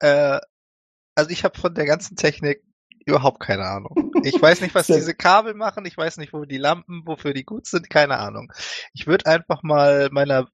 Äh, 0.00 0.40
also 1.14 1.30
ich 1.30 1.44
habe 1.44 1.58
von 1.58 1.74
der 1.74 1.86
ganzen 1.86 2.16
Technik 2.16 2.62
überhaupt 3.06 3.40
keine 3.40 3.64
Ahnung. 3.64 4.12
Ich 4.24 4.40
weiß 4.40 4.60
nicht, 4.60 4.74
was 4.74 4.86
diese 4.88 5.14
Kabel 5.14 5.54
machen. 5.54 5.86
Ich 5.86 5.96
weiß 5.96 6.18
nicht, 6.18 6.32
wo 6.32 6.44
die 6.44 6.58
Lampen, 6.58 7.02
wofür 7.06 7.32
die 7.32 7.44
gut 7.44 7.66
sind. 7.66 7.88
Keine 7.88 8.18
Ahnung. 8.18 8.52
Ich 8.92 9.06
würde 9.06 9.26
einfach 9.26 9.62
mal 9.62 10.08
meiner 10.10 10.48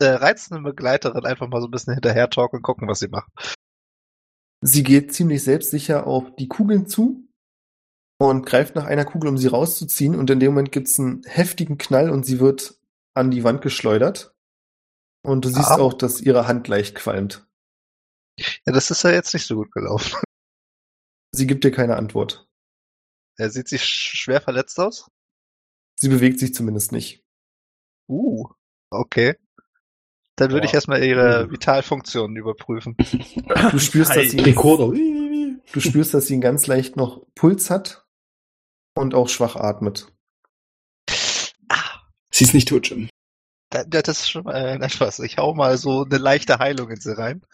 äh, 0.00 0.06
reizenden 0.06 0.64
Begleiterin 0.64 1.26
einfach 1.26 1.48
mal 1.48 1.60
so 1.60 1.68
ein 1.68 1.70
bisschen 1.70 1.94
hinterher 1.94 2.30
talken 2.30 2.56
und 2.56 2.62
gucken, 2.62 2.88
was 2.88 3.00
sie 3.00 3.08
macht. 3.08 3.58
Sie 4.62 4.82
geht 4.82 5.12
ziemlich 5.14 5.42
selbstsicher 5.42 6.06
auf 6.06 6.34
die 6.36 6.48
Kugeln 6.48 6.86
zu 6.86 7.26
und 8.20 8.44
greift 8.44 8.74
nach 8.74 8.84
einer 8.84 9.04
Kugel, 9.06 9.28
um 9.30 9.38
sie 9.38 9.46
rauszuziehen. 9.46 10.14
Und 10.14 10.28
in 10.30 10.40
dem 10.40 10.52
Moment 10.52 10.72
gibt's 10.72 10.98
einen 11.00 11.22
heftigen 11.24 11.78
Knall 11.78 12.10
und 12.10 12.24
sie 12.26 12.40
wird 12.40 12.78
an 13.14 13.30
die 13.30 13.42
Wand 13.44 13.62
geschleudert. 13.62 14.34
Und 15.22 15.44
du 15.44 15.48
siehst 15.48 15.70
Ah. 15.70 15.78
auch, 15.78 15.94
dass 15.94 16.20
ihre 16.20 16.46
Hand 16.46 16.68
leicht 16.68 16.94
qualmt. 16.94 17.46
Ja, 18.38 18.72
das 18.72 18.90
ist 18.90 19.02
ja 19.02 19.10
jetzt 19.10 19.32
nicht 19.34 19.46
so 19.46 19.56
gut 19.56 19.70
gelaufen. 19.72 20.18
Sie 21.34 21.46
gibt 21.46 21.62
dir 21.64 21.70
keine 21.70 21.96
Antwort. 21.96 22.48
Er 23.38 23.50
sieht 23.50 23.68
sich 23.68 23.82
sch- 23.82 24.16
schwer 24.16 24.40
verletzt 24.40 24.78
aus. 24.80 25.08
Sie 25.98 26.08
bewegt 26.08 26.38
sich 26.40 26.52
zumindest 26.54 26.90
nicht. 26.92 27.22
Uh, 28.08 28.48
okay. 28.90 29.36
Dann 30.36 30.50
würde 30.50 30.62
Boah. 30.62 30.68
ich 30.68 30.74
erstmal 30.74 31.04
ihre. 31.04 31.50
Vitalfunktionen 31.50 32.36
überprüfen. 32.36 32.96
Du 32.96 33.78
spürst, 33.78 34.16
dass 34.16 34.30
sie, 34.30 34.40
Rekorder. 34.40 34.88
du 35.72 35.80
spürst, 35.80 36.14
dass 36.14 36.26
sie 36.26 36.34
einen 36.34 36.40
ganz 36.40 36.66
leicht 36.66 36.96
noch 36.96 37.26
Puls 37.34 37.68
hat 37.70 38.06
und 38.94 39.14
auch 39.14 39.28
schwach 39.28 39.56
atmet. 39.56 40.06
Ah, 41.68 42.00
Sie 42.32 42.44
ist 42.44 42.54
nicht 42.54 42.68
tot, 42.68 42.88
Jim. 42.88 43.08
da- 43.70 43.84
da- 43.84 44.02
das 44.02 44.20
ist 44.20 44.30
schon 44.30 44.44
mal 44.44 44.54
äh, 44.56 44.74
etwas. 44.84 45.18
Ich 45.18 45.36
hau 45.36 45.54
mal 45.54 45.76
so 45.78 46.04
eine 46.04 46.18
leichte 46.18 46.58
Heilung 46.58 46.90
in 46.90 47.00
sie 47.00 47.16
rein. 47.16 47.44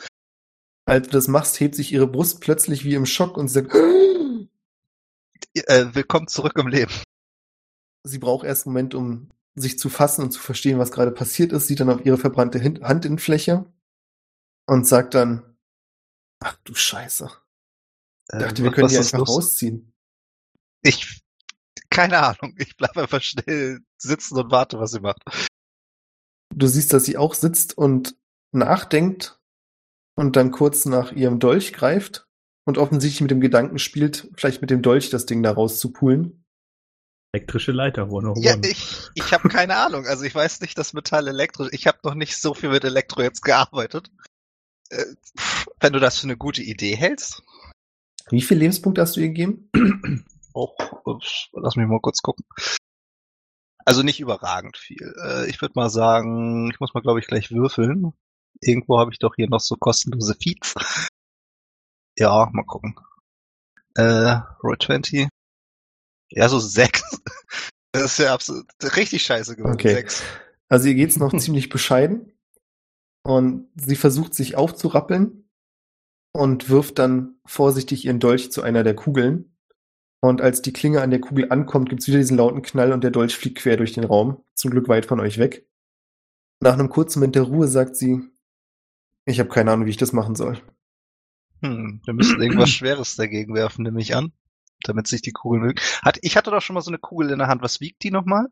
Als 0.87 1.07
du 1.09 1.13
das 1.13 1.27
machst, 1.29 1.59
hebt 1.59 1.75
sich 1.75 1.93
ihre 1.93 2.07
Brust 2.07 2.41
plötzlich 2.41 2.85
wie 2.85 2.95
im 2.95 3.07
Schock 3.07 3.37
und 3.37 3.49
sie 3.49 3.55
sagt, 3.55 3.75
Äh, 5.55 5.87
willkommen 5.95 6.29
zurück 6.29 6.57
im 6.59 6.69
Leben. 6.69 6.93
sie 8.05 8.19
braucht 8.19 8.45
erst 8.47 8.67
einen 8.67 8.75
Moment, 8.75 8.95
um 8.95 9.31
sich 9.57 9.79
zu 9.79 9.89
fassen 9.89 10.23
und 10.23 10.31
zu 10.33 10.41
verstehen, 10.41 10.79
was 10.79 10.93
gerade 10.93 11.11
passiert 11.11 11.53
ist, 11.53 11.67
sieht 11.67 11.81
dann 11.81 11.91
auf 11.91 12.05
ihre 12.05 12.19
verbrannte 12.19 12.59
Hin 12.59 12.85
Handinnenfläche 12.87 13.65
und 14.67 14.87
sagt 14.87 15.15
dann, 15.15 15.57
ach 16.41 16.57
du 16.65 16.75
Scheiße. 16.75 17.31
Ich 18.33 18.39
dachte, 18.39 18.63
wir 18.63 18.71
was- 18.71 18.75
können 18.77 18.89
die 18.89 18.99
einfach 18.99 19.19
los? 19.19 19.29
rausziehen. 19.31 19.93
Ich, 20.83 21.23
keine 21.91 22.19
Ahnung. 22.23 22.55
Ich 22.59 22.77
bleibe 22.77 23.03
einfach 23.03 23.23
schnell 23.23 23.81
sitzen 23.97 24.37
und 24.39 24.51
warte, 24.51 24.79
was 24.79 24.93
sie 24.93 25.01
macht. 25.01 25.23
Du 26.55 26.67
siehst, 26.67 26.93
dass 26.93 27.05
sie 27.05 27.17
auch 27.17 27.35
sitzt 27.35 27.77
und 27.77 28.17
nachdenkt 28.53 29.41
und 30.17 30.37
dann 30.37 30.51
kurz 30.51 30.85
nach 30.87 31.13
ihrem 31.13 31.39
Dolch 31.41 31.73
greift 31.73 32.29
und 32.67 32.79
offensichtlich 32.79 33.21
mit 33.21 33.31
dem 33.31 33.41
Gedanken 33.41 33.79
spielt, 33.79 34.31
vielleicht 34.37 34.61
mit 34.61 34.71
dem 34.71 34.83
Dolch 34.83 35.11
das 35.11 35.27
Ding 35.27 35.43
da 35.43 35.53
rauszupulen. 35.53 36.45
Elektrische 37.33 37.73
Leiter, 37.73 38.11
one 38.11 38.31
oh 38.31 38.35
Ja, 38.39 38.55
one. 38.55 38.67
ich, 38.67 39.09
ich 39.15 39.33
habe 39.33 39.49
keine 39.49 39.77
Ahnung. 39.77 40.07
Also 40.07 40.25
ich 40.25 40.35
weiß 40.35 40.61
nicht, 40.61 40.79
dass 40.79 40.93
Metall 40.95 41.29
elektrisch. 41.29 41.69
Ich 41.73 41.87
habe 41.87 41.99
noch 42.03 42.15
nicht 42.15 42.37
so 42.37 42.55
viel 42.55 42.71
mit 42.71 42.85
Elektro 42.85 43.23
jetzt 43.23 43.43
gearbeitet. 43.43 44.11
Äh, 44.91 45.05
wenn 45.81 45.93
du 45.93 46.01
das 46.01 46.19
für 46.19 46.25
eine 46.25 46.37
gute 46.37 46.63
Idee 46.63 46.97
hältst. 46.97 47.43
Wie 48.31 48.43
viele 48.43 48.61
Lebenspunkte 48.61 49.03
hast 49.03 49.17
du 49.17 49.21
ihr 49.21 49.29
gegeben? 49.29 49.71
Oh, 50.55 50.75
ups, 51.05 51.49
lass 51.53 51.77
mich 51.77 51.87
mal 51.87 52.01
kurz 52.01 52.23
gucken. 52.23 52.47
Also 53.85 54.03
nicht 54.03 54.21
überragend 54.21 54.77
viel. 54.79 55.15
Äh, 55.23 55.51
ich 55.51 55.61
würde 55.61 55.75
mal 55.77 55.91
sagen, 55.91 56.71
ich 56.73 56.81
muss 56.81 56.95
mal, 56.95 57.03
glaube 57.03 57.21
ich, 57.21 57.27
gleich 57.27 57.51
würfeln. 57.51 58.15
Irgendwo 58.61 58.99
habe 58.99 59.13
ich 59.13 59.19
doch 59.19 59.35
hier 59.37 59.49
noch 59.49 59.61
so 59.61 59.77
kostenlose 59.77 60.35
Feeds. 60.35 60.75
Ja, 62.19 62.49
mal 62.53 62.65
gucken. 62.65 62.99
Äh, 63.95 64.41
Roll 64.63 64.79
20. 64.81 65.29
Ja, 66.31 66.49
so 66.49 66.59
sechs. 66.59 67.03
Das 67.93 68.13
ist 68.13 68.19
ja 68.19 68.35
absolut 68.35 68.67
richtig 68.95 69.23
scheiße 69.23 69.57
geworden. 69.57 69.73
Okay. 69.73 69.95
Sechs. 69.95 70.23
Also 70.69 70.89
ihr 70.89 70.95
geht's 70.95 71.17
noch 71.17 71.35
ziemlich 71.39 71.71
bescheiden 71.71 72.31
und 73.23 73.71
sie 73.75 73.97
versucht 73.97 74.35
sich 74.35 74.55
aufzurappeln 74.55 75.49
und 76.33 76.69
wirft 76.69 76.99
dann 76.99 77.37
vorsichtig 77.47 78.05
ihren 78.05 78.21
Dolch 78.21 78.53
zu 78.53 78.61
einer 78.61 78.85
der 78.85 78.95
Kugeln. 78.95 79.57
Und 80.21 80.43
als 80.43 80.61
die 80.61 80.75
Klinge 80.75 81.01
an 81.01 81.11
der 81.11 81.21
Kugel 81.21 81.51
ankommt, 81.51 81.89
gibt's 81.89 82.07
wieder 82.07 82.19
diesen 82.19 82.37
lauten 82.37 82.61
Knall 82.61 82.93
und 82.93 83.03
der 83.03 83.11
Dolch 83.11 83.35
fliegt 83.35 83.59
quer 83.59 83.79
durch 83.79 83.93
den 83.93 84.05
Raum, 84.05 84.45
zum 84.55 84.71
Glück 84.71 84.89
weit 84.89 85.07
von 85.07 85.21
euch 85.21 85.39
weg. 85.39 85.67
Nach 86.61 86.75
einem 86.75 86.91
kurzen 86.91 87.21
Moment 87.21 87.37
der 87.37 87.45
Ruhe 87.45 87.69
sagt 87.69 87.97
sie, 87.97 88.21
ich 89.25 89.41
habe 89.41 89.49
keine 89.49 89.73
Ahnung, 89.73 89.87
wie 89.87 89.91
ich 89.91 89.97
das 89.97 90.13
machen 90.13 90.35
soll. 90.35 90.61
Hm, 91.63 92.01
wir 92.05 92.15
müssen 92.15 92.43
irgendwas 92.43 92.71
Schweres 92.71 93.17
dagegen 93.17 93.55
werfen, 93.55 93.85
nehme 93.85 94.01
ich 94.01 94.15
an. 94.15 94.33
Damit 94.83 95.07
sich 95.09 95.23
die 95.23 95.33
Kugel 95.33 95.61
mögen. 95.61 95.81
Hat, 96.03 96.19
ich 96.23 96.37
hatte 96.37 96.51
doch 96.51 96.61
schon 96.63 96.75
mal 96.75 96.81
so 96.81 96.91
eine 96.91 96.99
Kugel 96.99 97.31
in 97.31 97.39
der 97.39 97.49
Hand. 97.49 97.63
Was 97.63 97.81
wiegt 97.81 98.03
die 98.03 98.11
nochmal? 98.11 98.47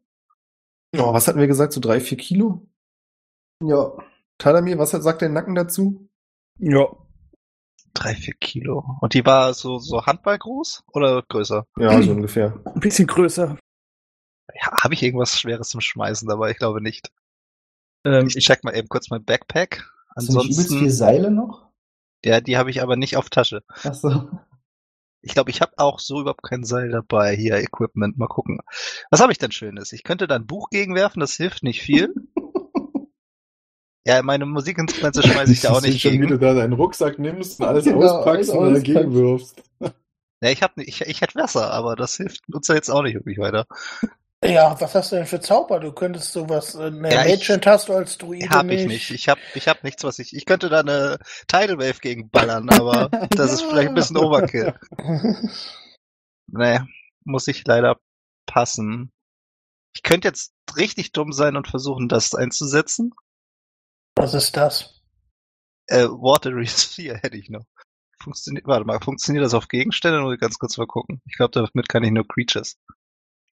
Oh, 0.97 1.13
was 1.13 1.29
hatten 1.29 1.39
wir 1.41 1.47
gesagt? 1.47 1.73
So 1.73 1.81
drei, 1.81 2.01
vier 2.01 2.19
Kilo? 2.19 2.67
Ja. 3.63 3.93
Tadamir, 4.39 4.79
was 4.79 4.91
sagt 4.91 5.23
dein 5.23 5.33
Nacken 5.33 5.55
dazu? 5.55 6.09
Ja. 6.59 6.87
Drei, 7.95 8.15
vier 8.15 8.35
Kilo. 8.35 8.85
Und 9.01 9.15
die 9.15 9.25
war 9.25 9.55
so, 9.55 9.79
so 9.79 10.05
handballgroß 10.05 10.85
oder 10.93 11.23
größer? 11.29 11.67
Ja, 11.79 12.03
so 12.03 12.11
ungefähr. 12.11 12.61
Ein 12.65 12.81
bisschen 12.81 13.07
größer. 13.07 13.57
Ja, 14.55 14.73
habe 14.83 14.95
ich 14.95 15.03
irgendwas 15.03 15.39
Schweres 15.39 15.69
zum 15.69 15.81
Schmeißen 15.81 16.29
dabei? 16.29 16.51
Ich 16.51 16.59
glaube 16.59 16.81
nicht. 16.81 17.13
Ähm, 18.05 18.27
Ich 18.27 18.45
check 18.45 18.65
mal 18.65 18.75
eben 18.77 18.89
kurz 18.89 19.11
mein 19.11 19.25
Backpack. 19.25 19.89
Du 20.17 20.23
nicht 20.23 20.33
übelst 20.33 20.69
viel 20.69 20.77
Ansonsten, 20.79 20.91
Seile 20.91 21.31
noch? 21.31 21.71
ja, 22.25 22.41
die 22.41 22.57
habe 22.57 22.71
ich 22.71 22.83
aber 22.83 22.97
nicht 22.97 23.17
auf 23.17 23.31
Tasche. 23.31 23.63
Ach 23.85 23.95
so. 23.95 24.29
Ich 25.27 25.33
glaube, 25.35 25.51
ich 25.51 25.61
habe 25.61 25.73
auch 25.79 25.99
so 26.01 26.21
überhaupt 26.21 26.43
kein 26.43 26.65
Seil 26.65 26.91
dabei. 26.91 27.35
Hier, 27.35 27.57
Equipment, 27.57 28.19
mal 28.19 28.27
gucken. 28.29 28.61
Was 29.11 29.21
habe 29.21 29.33
ich 29.33 29.39
denn 29.39 29.53
Schönes? 29.53 29.93
Ich 29.93 30.03
könnte 30.05 30.27
da 30.27 30.37
ein 30.37 30.47
Buch 30.47 30.69
gegenwerfen, 30.71 31.21
das 31.21 31.35
hilft 31.35 31.63
nicht 31.63 31.81
viel. 31.83 32.15
Ja, 34.07 34.23
meine 34.23 34.45
Musikinstrumente 34.45 35.23
schmeiße 35.23 35.51
ich 35.53 35.63
da 35.63 35.71
auch 35.71 35.81
nicht 35.81 36.03
schon, 36.03 36.13
wie 36.13 36.19
du 36.19 36.27
gegen. 36.27 36.41
da 36.41 36.53
deinen 36.53 36.75
Rucksack 36.75 37.19
nimmst 37.19 37.59
und 37.59 37.65
alles 37.67 37.87
Genau, 37.87 38.01
auspackst 38.05 38.51
alles 38.51 38.51
und 38.51 38.75
dagegen 38.75 38.99
auspackst. 38.99 39.15
wirfst. 39.15 39.63
Ja, 40.43 40.51
ich 40.51 40.63
hab, 40.63 40.77
ich, 40.77 41.01
ich 41.01 41.21
hätte 41.23 41.37
Wasser, 41.37 41.71
aber 41.71 41.97
das 41.97 42.19
hilft 42.19 42.41
uns 42.53 42.69
ja 42.69 42.75
jetzt 42.75 42.91
auch 42.91 43.03
nicht 43.03 43.15
wirklich 43.15 43.39
weiter. 43.39 43.67
Ja, 44.45 44.79
was 44.79 44.95
hast 44.95 45.13
du 45.13 45.17
denn 45.17 45.27
für 45.27 45.41
Zauber? 45.41 45.81
Du 45.81 45.93
könntest 45.93 46.33
sowas, 46.33 46.75
äh, 46.75 46.91
ne, 46.91 47.11
Ja, 47.11 47.25
Magent 47.25 47.67
hast 47.67 47.89
du 47.89 47.95
als 47.95 48.19
Druide 48.19 48.49
Hab 48.51 48.67
nicht. 48.67 48.83
ich 48.83 48.87
nicht. 48.87 49.11
Ich 49.11 49.29
hab, 49.29 49.39
ich 49.55 49.69
hab 49.69 49.83
nichts, 49.85 50.05
was 50.05 50.19
ich. 50.19 50.37
Ich 50.37 50.45
könnte 50.45 50.69
da 50.69 50.81
eine 50.81 51.19
Tidal 51.49 51.79
Wave 51.79 52.01
gegen 52.01 52.29
ballern, 52.29 52.69
aber 52.69 53.09
das 53.31 53.53
ist 53.53 53.63
vielleicht 53.63 53.89
ein 53.89 53.95
bisschen 53.95 54.19
Overkill. 54.19 54.75
Nee, 56.47 56.79
muss 57.25 57.49
ich 57.49 57.67
leider 57.67 57.99
passen. 58.47 59.11
Ich 59.97 60.03
könnte 60.03 60.29
jetzt 60.29 60.53
richtig 60.77 61.13
dumm 61.13 61.33
sein 61.33 61.57
und 61.57 61.69
versuchen, 61.69 62.07
das 62.09 62.35
einzusetzen. 62.35 63.13
Was 64.17 64.35
ist 64.35 64.57
das? 64.57 65.01
Äh, 65.87 66.05
Watery 66.05 66.67
Sphere 66.67 67.17
hätte 67.23 67.37
ich 67.37 67.49
noch. 67.49 67.65
Funktioniert, 68.23 68.67
warte 68.67 68.85
mal, 68.85 69.01
funktioniert 69.01 69.45
das 69.45 69.55
auf 69.55 69.69
Gegenstände? 69.69 70.33
Ich 70.33 70.41
ganz 70.41 70.59
kurz 70.59 70.77
mal 70.77 70.87
gucken. 70.87 71.21
Ich 71.27 71.37
glaube, 71.37 71.51
damit 71.53 71.89
kann 71.89 72.05
ich 72.05 72.11
nur 72.11 72.29
Creatures 72.29 72.79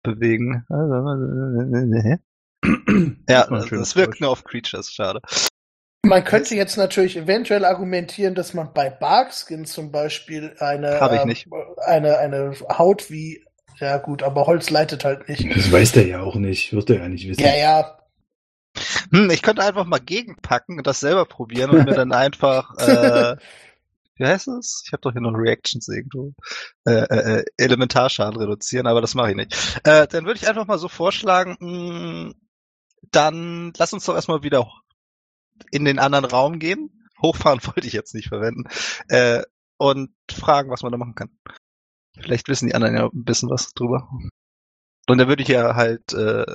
bewegen. 0.05 0.65
Ja, 3.29 3.45
Das 3.47 3.95
wirkt 3.95 4.21
nur 4.21 4.31
auf 4.31 4.43
Creatures, 4.43 4.91
schade. 4.91 5.21
Man 6.05 6.23
könnte 6.23 6.55
jetzt 6.55 6.77
natürlich 6.77 7.17
eventuell 7.17 7.65
argumentieren, 7.65 8.35
dass 8.35 8.53
man 8.53 8.73
bei 8.73 8.89
Barkskin 8.89 9.65
zum 9.65 9.91
Beispiel 9.91 10.55
eine, 10.59 10.99
Hab 10.99 11.13
ich 11.13 11.21
ähm, 11.21 11.27
nicht. 11.27 11.47
eine, 11.85 12.17
eine 12.19 12.53
Haut 12.77 13.09
wie, 13.09 13.43
ja 13.79 13.97
gut, 13.97 14.23
aber 14.23 14.47
Holz 14.47 14.69
leitet 14.69 15.03
halt 15.03 15.27
nicht. 15.27 15.45
Das 15.55 15.71
weiß 15.71 15.93
der 15.93 16.07
ja 16.07 16.21
auch 16.21 16.35
nicht. 16.35 16.73
Wird 16.73 16.89
er 16.89 16.99
ja 16.99 17.09
nicht 17.09 17.27
wissen. 17.27 17.41
Ja, 17.41 17.55
ja. 17.55 17.97
Hm, 19.11 19.29
ich 19.29 19.41
könnte 19.41 19.63
einfach 19.63 19.85
mal 19.85 19.99
gegenpacken 19.99 20.77
und 20.77 20.87
das 20.87 20.99
selber 20.99 21.25
probieren 21.25 21.71
und 21.71 21.85
mir 21.85 21.95
dann 21.95 22.11
einfach, 22.11 22.77
äh, 22.77 23.35
wie 24.17 24.25
heißt 24.25 24.47
es? 24.49 24.83
Ich 24.85 24.93
habe 24.93 25.01
doch 25.01 25.11
hier 25.11 25.21
noch 25.21 25.33
Reactions 25.33 25.87
irgendwo. 25.87 26.33
Äh, 26.85 26.91
äh, 26.93 27.39
äh, 27.41 27.45
Elementarschaden 27.57 28.39
reduzieren, 28.39 28.87
aber 28.87 29.01
das 29.01 29.15
mache 29.15 29.31
ich 29.31 29.35
nicht. 29.35 29.81
Äh, 29.83 30.07
dann 30.07 30.25
würde 30.25 30.39
ich 30.39 30.47
einfach 30.47 30.67
mal 30.67 30.79
so 30.79 30.87
vorschlagen, 30.89 31.57
mh, 31.59 32.33
dann 33.11 33.73
lass 33.77 33.93
uns 33.93 34.05
doch 34.05 34.15
erstmal 34.15 34.43
wieder 34.43 34.67
in 35.71 35.85
den 35.85 35.99
anderen 35.99 36.25
Raum 36.25 36.59
gehen. 36.59 37.07
Hochfahren 37.21 37.59
wollte 37.65 37.87
ich 37.87 37.93
jetzt 37.93 38.13
nicht 38.15 38.29
verwenden. 38.29 38.63
Äh, 39.09 39.43
und 39.77 40.11
fragen, 40.31 40.71
was 40.71 40.83
man 40.83 40.91
da 40.91 40.97
machen 40.97 41.15
kann. 41.15 41.29
Vielleicht 42.19 42.47
wissen 42.49 42.67
die 42.67 42.75
anderen 42.75 42.95
ja 42.95 43.05
ein 43.05 43.25
bisschen 43.25 43.49
was 43.49 43.73
drüber. 43.73 44.09
Und 45.07 45.17
dann 45.17 45.27
würde 45.27 45.43
ich 45.43 45.49
ja 45.49 45.75
halt 45.75 46.13
äh, 46.13 46.45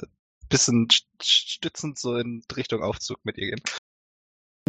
bisschen 0.48 0.88
st- 0.88 1.04
stützend 1.22 1.98
so 1.98 2.16
in 2.16 2.42
Richtung 2.56 2.82
Aufzug 2.82 3.18
mit 3.24 3.38
ihr 3.38 3.50
gehen. 3.50 3.60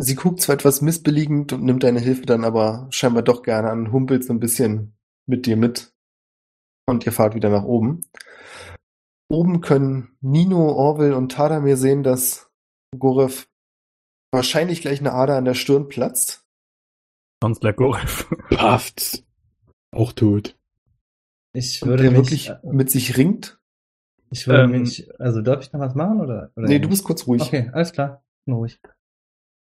Sie 0.03 0.15
guckt 0.15 0.41
zwar 0.41 0.55
etwas 0.55 0.81
missbilligend 0.81 1.53
und 1.53 1.63
nimmt 1.63 1.83
deine 1.83 1.99
Hilfe 1.99 2.25
dann 2.25 2.43
aber 2.43 2.87
scheinbar 2.89 3.21
doch 3.21 3.43
gerne 3.43 3.69
an, 3.69 3.91
humpelt 3.91 4.23
so 4.23 4.33
ein 4.33 4.39
bisschen 4.39 4.97
mit 5.27 5.45
dir 5.45 5.55
mit. 5.55 5.93
Und 6.87 7.05
ihr 7.05 7.11
fahrt 7.11 7.35
wieder 7.35 7.51
nach 7.51 7.63
oben. 7.63 8.01
Oben 9.29 9.61
können 9.61 10.17
Nino, 10.19 10.71
Orwell 10.73 11.13
und 11.13 11.31
Tadamir 11.31 11.77
sehen, 11.77 12.01
dass 12.01 12.49
Gorev 12.97 13.45
wahrscheinlich 14.31 14.81
gleich 14.81 14.99
eine 15.01 15.13
Ader 15.13 15.37
an 15.37 15.45
der 15.45 15.53
Stirn 15.53 15.87
platzt. 15.87 16.47
Sonst 17.43 17.63
leck 17.63 17.77
Gorev. 17.77 18.25
Pafft. 18.49 19.23
Auch 19.91 20.13
tot. 20.13 20.57
Ich 21.53 21.85
würde 21.85 22.03
der 22.03 22.11
mich, 22.11 22.19
wirklich 22.19 22.49
äh, 22.49 22.57
mit 22.63 22.89
sich 22.89 23.17
ringt. 23.17 23.59
ich 24.31 24.47
würde 24.47 24.63
Ähm, 24.63 24.71
mich, 24.81 25.07
also 25.19 25.41
darf 25.41 25.61
ich 25.61 25.71
noch 25.73 25.79
was 25.79 25.93
machen 25.93 26.21
oder? 26.21 26.51
oder 26.55 26.67
Nee, 26.67 26.79
du 26.79 26.89
bist 26.89 27.03
kurz 27.03 27.27
ruhig. 27.27 27.43
Okay, 27.43 27.69
alles 27.71 27.91
klar. 27.91 28.23
Bin 28.45 28.55
ruhig. 28.55 28.79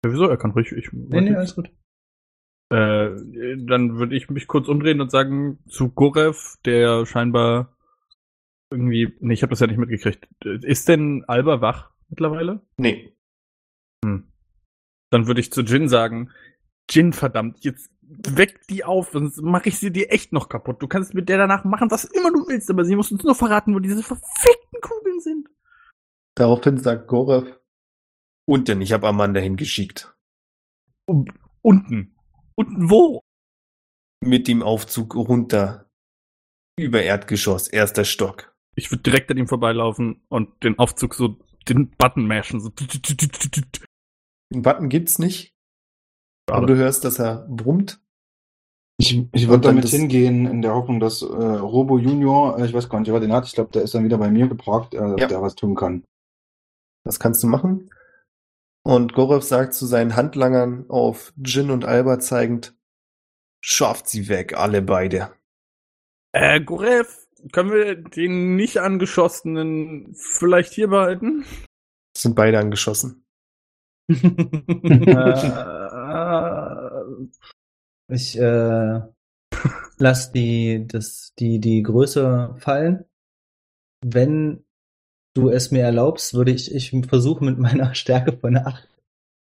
Ja, 0.04 0.12
wieso? 0.12 0.28
Er 0.28 0.36
kann 0.36 0.52
ruhig. 0.52 0.72
Ich, 0.72 0.92
Nee, 0.92 1.20
nee, 1.20 1.34
alles 1.34 1.54
gut. 1.54 1.70
Äh, 2.70 3.16
dann 3.56 3.98
würde 3.98 4.14
ich 4.14 4.28
mich 4.28 4.46
kurz 4.46 4.68
umdrehen 4.68 5.00
und 5.00 5.10
sagen 5.10 5.58
zu 5.68 5.90
Gorev, 5.90 6.58
der 6.64 7.06
scheinbar 7.06 7.76
irgendwie, 8.70 9.16
nee, 9.20 9.34
ich 9.34 9.42
habe 9.42 9.50
das 9.50 9.60
ja 9.60 9.66
nicht 9.66 9.78
mitgekriegt. 9.78 10.28
Ist 10.44 10.88
denn 10.88 11.24
Alba 11.26 11.60
wach 11.62 11.90
mittlerweile? 12.08 12.60
Nee. 12.76 13.16
Hm. 14.04 14.30
Dann 15.10 15.26
würde 15.26 15.40
ich 15.40 15.52
zu 15.52 15.62
Jin 15.62 15.88
sagen, 15.88 16.30
Jin, 16.90 17.12
verdammt, 17.14 17.64
jetzt 17.64 17.90
weck 18.02 18.66
die 18.68 18.84
auf, 18.84 19.10
sonst 19.10 19.40
mache 19.42 19.68
ich 19.68 19.78
sie 19.78 19.90
dir 19.90 20.10
echt 20.10 20.32
noch 20.32 20.48
kaputt. 20.48 20.82
Du 20.82 20.88
kannst 20.88 21.14
mit 21.14 21.28
der 21.28 21.38
danach 21.38 21.64
machen, 21.64 21.90
was 21.90 22.04
immer 22.04 22.30
du 22.30 22.46
willst, 22.48 22.70
aber 22.70 22.84
sie 22.84 22.96
muss 22.96 23.12
uns 23.12 23.24
nur 23.24 23.34
verraten, 23.34 23.74
wo 23.74 23.78
diese 23.78 24.02
verfickten 24.02 24.80
Kugeln 24.80 25.20
sind. 25.20 25.48
Daraufhin 26.34 26.78
sagt 26.78 27.08
Gorev, 27.08 27.57
und 28.48 28.68
denn 28.68 28.80
ich 28.80 28.92
habe 28.92 29.06
Amanda 29.06 29.40
hingeschickt. 29.40 30.14
Unten. 31.06 32.16
Unten 32.54 32.90
wo? 32.90 33.20
Mit 34.24 34.48
dem 34.48 34.62
Aufzug 34.62 35.14
runter. 35.14 35.90
Über 36.78 37.02
Erdgeschoss, 37.02 37.68
erster 37.68 38.04
Stock. 38.04 38.54
Ich 38.74 38.90
würde 38.90 39.02
direkt 39.02 39.30
an 39.30 39.36
ihm 39.36 39.48
vorbeilaufen 39.48 40.22
und 40.28 40.62
den 40.62 40.78
Aufzug 40.78 41.14
so, 41.14 41.36
den 41.68 41.90
Button 41.90 42.26
mashen. 42.26 42.60
So. 42.60 42.70
Den 42.70 44.62
Button 44.62 44.88
gibt's 44.88 45.18
nicht. 45.18 45.52
Aber 46.46 46.60
Schade. 46.62 46.74
du 46.74 46.78
hörst, 46.78 47.04
dass 47.04 47.18
er 47.18 47.46
brummt. 47.48 48.00
Ich, 49.00 49.26
ich 49.32 49.48
würde 49.48 49.68
damit 49.68 49.86
hingehen, 49.88 50.46
in 50.46 50.62
der 50.62 50.74
Hoffnung, 50.74 51.00
dass 51.00 51.22
äh, 51.22 51.26
Robo 51.26 51.98
Junior, 51.98 52.58
äh, 52.58 52.66
ich 52.66 52.72
weiß 52.72 52.88
gar 52.88 52.98
nicht, 53.00 53.12
wer 53.12 53.20
den 53.20 53.32
hat, 53.32 53.46
ich 53.46 53.52
glaube, 53.52 53.70
der 53.72 53.82
ist 53.82 53.94
dann 53.94 54.04
wieder 54.04 54.18
bei 54.18 54.30
mir 54.30 54.48
geparkt, 54.48 54.94
äh, 54.94 55.16
Ja. 55.18 55.26
der 55.26 55.42
was 55.42 55.54
tun 55.54 55.74
kann. 55.74 56.04
Das 57.04 57.20
kannst 57.20 57.42
du 57.42 57.46
machen. 57.46 57.90
Und 58.88 59.12
Gorev 59.12 59.44
sagt 59.44 59.74
zu 59.74 59.84
seinen 59.84 60.16
Handlangern 60.16 60.88
auf 60.88 61.34
Jin 61.44 61.70
und 61.70 61.84
Alba 61.84 62.20
zeigend, 62.20 62.74
schafft 63.60 64.08
sie 64.08 64.30
weg, 64.30 64.56
alle 64.56 64.80
beide. 64.80 65.30
Äh, 66.32 66.62
Gorev, 66.62 67.28
können 67.52 67.70
wir 67.70 67.96
den 67.96 68.56
nicht 68.56 68.78
angeschossenen 68.78 70.14
vielleicht 70.14 70.72
hier 70.72 70.88
behalten? 70.88 71.44
Sind 72.16 72.34
beide 72.34 72.58
angeschossen. 72.60 73.26
äh, 74.08 74.16
Ich 78.10 78.38
äh, 78.38 79.00
lass 79.98 80.32
die, 80.32 80.86
das, 80.86 81.34
die, 81.38 81.60
die 81.60 81.82
Größe 81.82 82.54
fallen. 82.56 83.04
Wenn 84.02 84.64
du 85.38 85.50
es 85.50 85.70
mir 85.70 85.82
erlaubst, 85.82 86.34
würde 86.34 86.50
ich, 86.50 86.74
ich 86.74 86.90
versuchen 87.08 87.46
mit 87.46 87.58
meiner 87.58 87.94
Stärke 87.94 88.36
von 88.36 88.56
8 88.56 88.88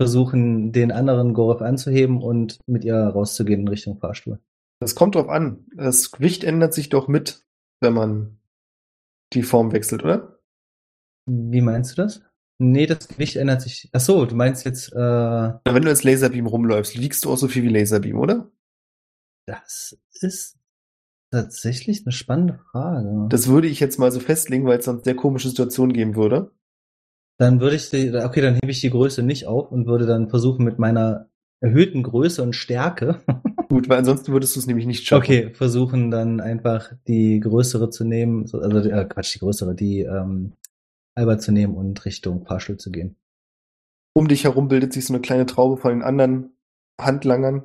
versuchen, 0.01 0.70
den 0.70 0.93
anderen 0.93 1.35
Gorev 1.35 1.60
anzuheben 1.60 2.23
und 2.23 2.60
mit 2.66 2.85
ihr 2.85 2.94
rauszugehen 2.94 3.62
in 3.62 3.69
Richtung 3.69 3.98
Fahrstuhl. 3.98 4.39
Das 4.81 4.94
kommt 4.94 5.16
drauf 5.16 5.28
an. 5.28 5.66
Das 5.74 6.12
Gewicht 6.12 6.44
ändert 6.44 6.73
sich 6.73 6.89
doch 6.89 7.09
mit, 7.09 7.44
wenn 7.81 7.94
man 7.94 8.39
die 9.32 9.43
Form 9.43 9.73
wechselt, 9.73 10.05
oder? 10.05 10.39
Wie 11.27 11.60
meinst 11.60 11.98
du 11.98 12.02
das? 12.02 12.23
Nee, 12.59 12.86
das 12.86 13.09
Gewicht 13.09 13.36
ändert 13.36 13.62
sich. 13.62 13.89
Ach 13.93 14.01
so, 14.01 14.24
du 14.24 14.36
meinst 14.36 14.65
jetzt, 14.65 14.93
äh, 14.93 14.97
Wenn 14.97 15.82
du 15.82 15.89
als 15.89 16.05
Laserbeam 16.05 16.47
rumläufst, 16.47 16.98
wiegst 16.98 17.24
du 17.24 17.32
auch 17.32 17.36
so 17.36 17.48
viel 17.48 17.65
wie 17.65 17.69
Laserbeam, 17.69 18.19
oder? 18.19 18.51
das 19.48 19.98
ist 20.20 20.57
tatsächlich 21.30 22.05
eine 22.06 22.12
spannende 22.12 22.59
Frage. 22.70 23.26
Das 23.28 23.48
würde 23.48 23.68
ich 23.68 23.80
jetzt 23.80 23.98
mal 23.98 24.10
so 24.10 24.20
festlegen, 24.20 24.66
weil 24.66 24.78
es 24.78 24.84
sonst 24.84 25.05
sehr 25.05 25.16
komische 25.16 25.48
Situationen 25.48 25.92
geben 25.92 26.16
würde. 26.16 26.50
Dann 27.38 27.60
würde 27.60 27.76
ich 27.76 27.90
die, 27.90 28.12
okay, 28.14 28.40
dann 28.40 28.55
hebe 28.55 28.70
ich 28.70 28.80
die 28.80 28.90
Größe 28.90 29.22
nicht 29.22 29.46
auf 29.46 29.70
und 29.70 29.86
würde 29.86 30.06
dann 30.06 30.28
versuchen 30.28 30.64
mit 30.64 30.78
meiner 30.78 31.28
erhöhten 31.60 32.02
Größe 32.02 32.42
und 32.42 32.55
Stärke, 32.55 33.20
Gut, 33.68 33.88
weil 33.90 33.98
ansonsten 33.98 34.32
würdest 34.32 34.56
du 34.56 34.60
es 34.60 34.66
nämlich 34.66 34.86
nicht 34.86 35.05
schaffen. 35.06 35.22
okay, 35.22 35.55
versuchen 35.55 36.10
dann 36.10 36.40
einfach 36.40 36.92
die 37.06 37.38
größere 37.38 37.90
zu 37.90 38.05
nehmen, 38.05 38.46
so- 38.46 38.60
also 38.60 38.78
äh, 38.78 39.05
Quatsch, 39.05 39.34
die 39.34 39.40
größere, 39.40 39.74
die 39.74 40.00
ähm, 40.00 40.55
Alba 41.14 41.38
zu 41.38 41.52
nehmen 41.52 41.74
und 41.76 42.02
Richtung 42.06 42.46
Fahrstuhl 42.46 42.78
zu 42.78 42.90
gehen. 42.90 43.16
Um 44.14 44.26
dich 44.26 44.44
herum 44.44 44.68
bildet 44.68 44.92
sich 44.94 45.05
so 45.05 45.12
eine 45.12 45.20
kleine 45.20 45.44
Traube 45.44 45.76
von 45.76 45.90
den 45.92 46.02
anderen 46.02 46.56
Handlangern. 46.98 47.62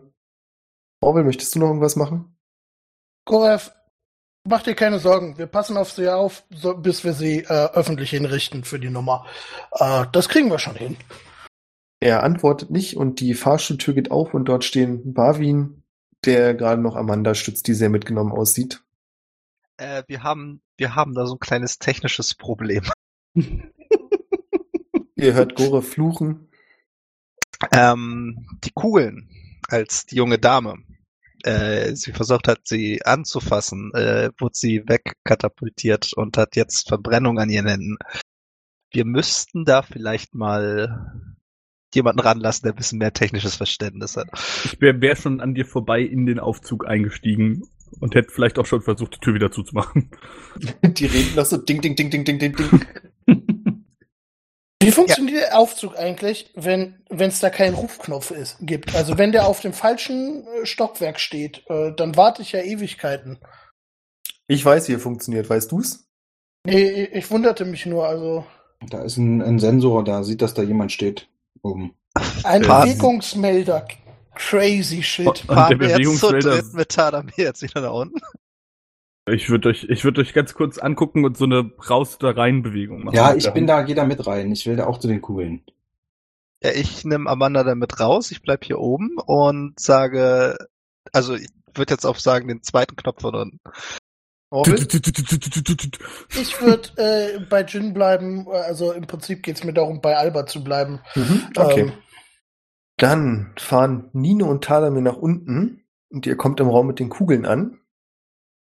Orwell, 1.02 1.24
möchtest 1.24 1.56
du 1.56 1.60
noch 1.60 1.68
irgendwas 1.68 1.96
machen? 1.96 2.33
Gorev, 3.26 3.72
mach 4.44 4.64
dir 4.64 4.76
keine 4.76 5.00
Sorgen. 5.00 5.38
Wir 5.38 5.48
passen 5.48 5.78
auf 5.78 5.92
sie 5.92 6.10
auf, 6.10 6.44
so, 6.50 6.76
bis 6.76 7.04
wir 7.04 7.14
sie 7.14 7.40
äh, 7.40 7.70
öffentlich 7.74 8.10
hinrichten 8.10 8.64
für 8.64 8.80
die 8.80 8.90
Nummer. 8.90 9.26
Äh, 9.72 10.06
das 10.12 10.30
kriegen 10.30 10.50
wir 10.50 10.60
schon 10.60 10.76
hin. 10.76 10.98
Er 12.00 12.24
antwortet 12.24 12.70
nicht 12.70 12.98
und 12.98 13.22
die 13.22 13.34
Fahrstuhltür 13.34 13.94
geht 13.94 14.12
auf 14.12 14.34
und 14.34 14.46
dort 14.46 14.66
stehen 14.66 15.14
Barwin, 15.14 15.84
der 16.26 16.54
gerade 16.54 16.82
noch 16.82 16.96
Amanda 16.96 17.34
stützt, 17.34 17.68
die 17.68 17.74
sehr 17.74 17.90
mitgenommen 17.90 18.34
aussieht. 18.34 18.84
Äh, 19.78 20.04
wir 20.08 20.22
haben, 20.24 20.62
wir 20.78 20.96
haben 20.96 21.14
da 21.14 21.26
so 21.26 21.36
ein 21.36 21.40
kleines 21.40 21.80
technisches 21.80 22.34
Problem. 22.34 22.84
Ihr 25.16 25.34
hört 25.34 25.56
Gore 25.56 25.82
fluchen. 25.82 26.50
Ähm, 27.72 28.46
die 28.66 28.72
Kugeln, 28.72 29.30
als 29.70 30.06
die 30.06 30.18
junge 30.18 30.38
Dame, 30.38 30.84
äh, 31.44 31.96
sie 31.96 32.12
versucht 32.12 32.48
hat, 32.48 32.62
sie 32.64 33.04
anzufassen, 33.04 33.92
äh, 33.94 34.32
wurde 34.40 34.56
sie 34.56 34.84
wegkatapultiert 34.88 36.14
und 36.14 36.38
hat 36.38 36.56
jetzt 36.56 36.88
Verbrennung 36.88 37.40
an 37.40 37.50
ihren 37.50 37.68
Händen. 37.68 37.98
Wir 38.92 39.06
müssten 39.06 39.66
da 39.66 39.82
vielleicht 39.82 40.36
mal 40.36 41.12
jemanden 41.94 42.22
ranlassen, 42.22 42.64
der 42.64 42.74
ein 42.74 42.78
bisschen 42.78 43.00
mehr 43.00 43.14
technisches 43.14 43.56
Verständnis 43.56 44.18
hat. 44.18 44.28
ich 44.66 44.80
wäre 44.82 45.00
wär 45.02 45.16
schon 45.16 45.42
an 45.42 45.54
dir 45.54 45.66
vorbei 45.66 46.02
in 46.02 46.26
den 46.26 46.40
Aufzug 46.40 46.88
eingestiegen 46.88 47.64
und 48.00 48.16
hätte 48.16 48.32
vielleicht 48.32 48.58
auch 48.58 48.66
schon 48.66 48.82
versucht, 48.82 49.16
die 49.16 49.20
Tür 49.20 49.36
wieder 49.36 49.52
zuzumachen. 49.52 50.10
Die 50.84 51.06
reden 51.06 51.36
noch 51.36 51.46
so 51.46 51.58
ding, 51.58 51.82
ding, 51.82 51.96
ding, 51.96 52.10
ding, 52.10 52.26
ding, 52.26 52.40
ding, 52.40 52.56
ding. 52.56 52.86
Wie 54.84 54.92
funktioniert 54.92 55.42
der 55.42 55.58
Aufzug 55.60 55.98
eigentlich, 55.98 56.52
wenn 56.56 56.96
es 57.10 57.40
da 57.40 57.50
keinen 57.50 57.74
Rufknopf 57.76 58.32
ist, 58.32 58.58
gibt? 58.62 58.96
Also 58.96 59.18
wenn 59.18 59.32
der 59.32 59.48
auf 59.48 59.60
dem 59.62 59.74
falschen 59.74 60.46
äh, 60.48 60.66
Stockwerk 60.66 61.20
steht, 61.20 61.64
äh, 61.70 61.92
dann 61.96 62.16
warte 62.16 62.42
ich 62.42 62.52
ja 62.52 62.62
Ewigkeiten. 62.62 63.40
Ich 64.48 64.64
weiß, 64.64 64.88
wie 64.90 64.94
er 64.94 65.00
funktioniert. 65.00 65.50
Weißt 65.50 65.72
du's? 65.72 66.06
Nee, 66.66 66.90
ich, 67.04 67.12
ich 67.14 67.32
wunderte 67.32 67.66
mich 67.66 67.86
nur. 67.86 68.06
Also 68.08 68.46
Da 68.90 69.04
ist 69.04 69.18
ein, 69.18 69.42
ein 69.42 69.60
Sensor, 69.60 70.04
da 70.04 70.24
sieht, 70.24 70.42
dass 70.42 70.54
da 70.54 70.62
jemand 70.62 70.92
steht. 70.92 71.28
Oben. 71.62 71.96
ein? 72.44 72.62
Bewegungsmelder. 72.62 73.88
Crazy 74.36 75.04
shit. 75.04 75.28
Und 75.28 75.48
der 75.48 75.56
Fahren 75.56 75.80
wir 75.80 75.88
jetzt 75.90 75.98
Bewegungsmelder- 76.00 76.42
dritt 76.62 76.74
mit 76.74 76.90
Tadamir 76.90 77.34
jetzt 77.38 77.62
wieder 77.62 77.82
nach 77.82 77.94
unten? 77.94 78.20
Ich 79.26 79.50
würde 79.50 79.70
euch, 79.70 79.86
ich 79.90 80.04
würde 80.04 80.22
euch 80.22 80.34
ganz 80.34 80.54
kurz 80.54 80.78
angucken 80.78 81.24
und 81.24 81.38
so 81.38 81.46
eine 81.46 81.72
raus 81.90 82.18
da 82.20 82.32
rein 82.32 82.62
Bewegung 82.62 83.06
machen. 83.06 83.16
Ja, 83.16 83.34
ich 83.34 83.50
bin 83.52 83.68
da, 83.68 83.82
geh 83.84 83.94
da 83.94 84.04
mit 84.04 84.28
rein. 84.28 84.52
Ich 84.52 84.66
will 84.66 84.76
da 84.76 84.86
auch 84.86 85.00
zu 85.00 85.08
den 85.08 85.22
Kugeln. 85.22 85.64
Ja, 86.62 86.72
ich 86.72 87.06
nehme 87.06 87.30
Amanda 87.30 87.64
dann 87.64 87.78
mit 87.78 88.00
raus, 88.00 88.32
ich 88.32 88.42
bleib 88.42 88.66
hier 88.66 88.80
oben 88.80 89.18
und 89.18 89.80
sage, 89.80 90.58
also 91.12 91.36
ich 91.36 91.50
würde 91.74 91.94
jetzt 91.94 92.06
auch 92.06 92.18
sagen, 92.18 92.48
den 92.48 92.64
zweiten 92.64 92.96
Knopf 92.96 93.22
von 93.22 93.36
unten. 93.36 93.60
Ich 96.30 96.62
würde 96.62 96.90
äh, 96.98 97.40
bei 97.50 97.64
Jin 97.64 97.94
bleiben. 97.94 98.48
Also 98.48 98.92
im 98.92 99.08
Prinzip 99.08 99.42
geht's 99.42 99.64
mir 99.64 99.74
darum, 99.74 100.00
bei 100.00 100.16
Alba 100.16 100.46
zu 100.46 100.64
bleiben. 100.64 101.00
Mhm, 101.16 101.48
okay. 101.56 101.82
Ähm, 101.82 101.94
Dann 102.98 103.54
fahren 103.58 104.10
Nino 104.14 104.48
und 104.48 104.64
Tadamir 104.64 105.02
nach 105.02 105.18
unten 105.18 105.84
und 106.10 106.28
ihr 106.28 106.38
kommt 106.38 106.60
im 106.60 106.68
Raum 106.68 106.86
mit 106.86 107.00
den 107.00 107.10
Kugeln 107.10 107.48
an. 107.48 107.80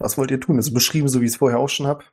Was 0.01 0.19
wollt 0.19 0.31
ihr 0.31 0.41
tun? 0.41 0.57
Das 0.57 0.67
ist 0.67 0.75
beschrieben, 0.75 1.09
so 1.09 1.21
wie 1.21 1.27
ich 1.27 1.33
es 1.33 1.37
vorher 1.37 1.59
auch 1.59 1.69
schon 1.69 1.87
hab. 1.87 2.11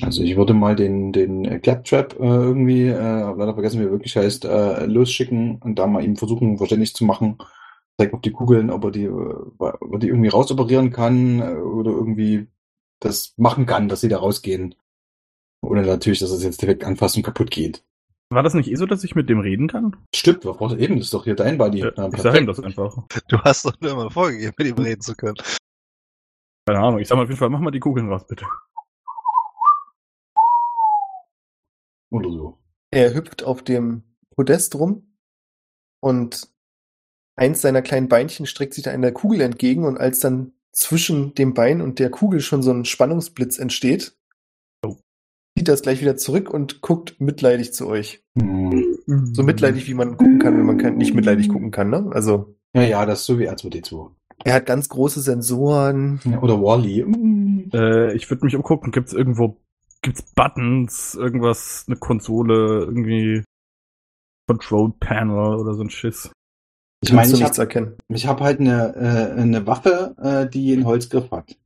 Also 0.00 0.22
ich 0.22 0.36
würde 0.36 0.54
mal 0.54 0.74
den, 0.74 1.12
den 1.12 1.44
äh, 1.44 1.58
Claptrap 1.58 2.14
äh, 2.18 2.24
irgendwie, 2.24 2.86
äh, 2.88 3.22
hab 3.22 3.36
leider 3.36 3.54
vergessen, 3.54 3.80
wie 3.80 3.84
er 3.84 3.90
wirklich 3.90 4.16
heißt, 4.16 4.44
äh, 4.44 4.86
losschicken 4.86 5.60
und 5.62 5.78
da 5.78 5.86
mal 5.86 6.04
ihm 6.04 6.16
versuchen, 6.16 6.58
verständlich 6.58 6.94
zu 6.94 7.04
machen. 7.04 7.38
Zeigt 7.98 8.14
auf 8.14 8.20
die 8.20 8.32
Kugeln, 8.32 8.70
ob 8.70 8.84
er 8.84 8.90
die, 8.90 9.04
äh, 9.04 9.10
ob 9.10 9.92
er 9.92 9.98
die 9.98 10.08
irgendwie 10.08 10.30
rausoperieren 10.30 10.90
kann 10.90 11.40
äh, 11.40 11.54
oder 11.56 11.92
irgendwie 11.92 12.48
das 13.00 13.34
machen 13.36 13.66
kann, 13.66 13.88
dass 13.88 14.00
sie 14.00 14.08
da 14.08 14.18
rausgehen. 14.18 14.74
Oder 15.62 15.82
natürlich, 15.82 16.18
dass 16.18 16.30
es 16.30 16.42
jetzt 16.42 16.62
direkt 16.62 16.84
anfasst 16.84 17.16
und 17.16 17.22
kaputt 17.22 17.50
geht. 17.50 17.84
War 18.30 18.42
das 18.42 18.54
nicht 18.54 18.70
eh 18.70 18.74
so, 18.74 18.86
dass 18.86 19.04
ich 19.04 19.14
mit 19.14 19.28
dem 19.28 19.38
reden 19.38 19.68
kann? 19.68 19.96
Stimmt, 20.14 20.44
was 20.44 20.56
brauchst 20.56 20.76
du 20.76 20.80
eben? 20.80 20.96
Das 20.96 21.06
ist 21.06 21.14
doch 21.14 21.24
hier 21.24 21.36
dein 21.36 21.56
Buddy. 21.56 21.80
Ja, 21.80 21.92
Na, 21.96 22.08
ich 22.12 22.20
sag 22.20 22.36
ihm 22.36 22.46
das 22.46 22.58
einfach. 22.58 22.96
Du 23.28 23.38
hast 23.38 23.64
doch 23.64 23.80
nur 23.80 23.92
immer 23.92 24.10
vorgegeben, 24.10 24.54
mit 24.58 24.66
ihm 24.68 24.82
reden 24.82 25.00
zu 25.00 25.14
können. 25.14 25.36
Keine 26.66 26.80
Ahnung. 26.80 26.98
Ich 27.00 27.08
sag 27.08 27.16
mal 27.16 27.22
auf 27.24 27.28
jeden 27.28 27.38
Fall, 27.38 27.50
mach 27.50 27.60
mal 27.60 27.70
die 27.70 27.80
Kugeln 27.80 28.08
raus, 28.10 28.26
bitte. 28.26 28.46
Oder 32.10 32.30
so. 32.30 32.58
Er 32.90 33.14
hüpft 33.14 33.42
auf 33.42 33.62
dem 33.62 34.02
Podest 34.36 34.74
rum 34.76 35.16
und 36.00 36.48
eins 37.36 37.60
seiner 37.60 37.82
kleinen 37.82 38.08
Beinchen 38.08 38.46
streckt 38.46 38.74
sich 38.74 38.84
da 38.84 38.92
einer 38.92 39.12
Kugel 39.12 39.40
entgegen 39.40 39.84
und 39.84 39.98
als 39.98 40.20
dann 40.20 40.52
zwischen 40.72 41.34
dem 41.34 41.54
Bein 41.54 41.80
und 41.80 41.98
der 41.98 42.10
Kugel 42.10 42.40
schon 42.40 42.62
so 42.62 42.72
ein 42.72 42.84
Spannungsblitz 42.84 43.58
entsteht, 43.58 44.16
Oh. 44.84 44.96
zieht 45.58 45.68
er 45.68 45.74
es 45.74 45.82
gleich 45.82 46.00
wieder 46.00 46.16
zurück 46.16 46.50
und 46.50 46.80
guckt 46.80 47.20
mitleidig 47.20 47.72
zu 47.74 47.86
euch. 47.88 48.24
Hm. 48.38 48.96
So 49.34 49.42
mitleidig, 49.42 49.86
wie 49.86 49.94
man 49.94 50.16
gucken 50.16 50.38
kann, 50.38 50.56
wenn 50.56 50.66
man 50.66 50.78
kann, 50.78 50.96
nicht 50.96 51.14
mitleidig 51.14 51.48
gucken 51.48 51.70
kann, 51.70 51.90
ne? 51.90 52.10
Also, 52.12 52.56
Ja, 52.74 52.82
ja, 52.82 53.06
das 53.06 53.20
ist 53.20 53.26
so 53.26 53.38
wie 53.38 53.48
R2D2. 53.48 54.12
Er 54.44 54.54
hat 54.54 54.66
ganz 54.66 54.88
große 54.88 55.20
Sensoren. 55.20 56.20
Ja, 56.24 56.40
oder 56.40 56.60
Wally. 56.60 57.00
Hm. 57.00 57.70
Äh, 57.72 58.14
ich 58.14 58.30
würde 58.30 58.44
mich 58.44 58.54
umgucken. 58.54 58.92
Gibt's 58.92 59.14
irgendwo, 59.14 59.56
gibt's 60.02 60.22
Buttons, 60.22 61.14
irgendwas, 61.14 61.84
eine 61.88 61.96
Konsole, 61.96 62.84
irgendwie 62.84 63.42
Control 64.46 64.92
Panel 65.00 65.54
oder 65.54 65.74
so 65.74 65.82
ein 65.82 65.90
Schiss? 65.90 66.30
Ich 67.02 67.12
meine, 67.12 67.32
ich 67.32 67.40
nichts 67.40 67.58
habe 67.58 67.68
erkennen. 67.68 67.96
ich 68.08 68.26
hab 68.26 68.40
halt 68.40 68.60
eine, 68.60 68.94
äh, 68.96 69.40
eine 69.40 69.66
Waffe, 69.66 70.14
äh, 70.18 70.48
die 70.48 70.72
einen 70.72 70.86
Holzgriff 70.86 71.30
hat. 71.30 71.56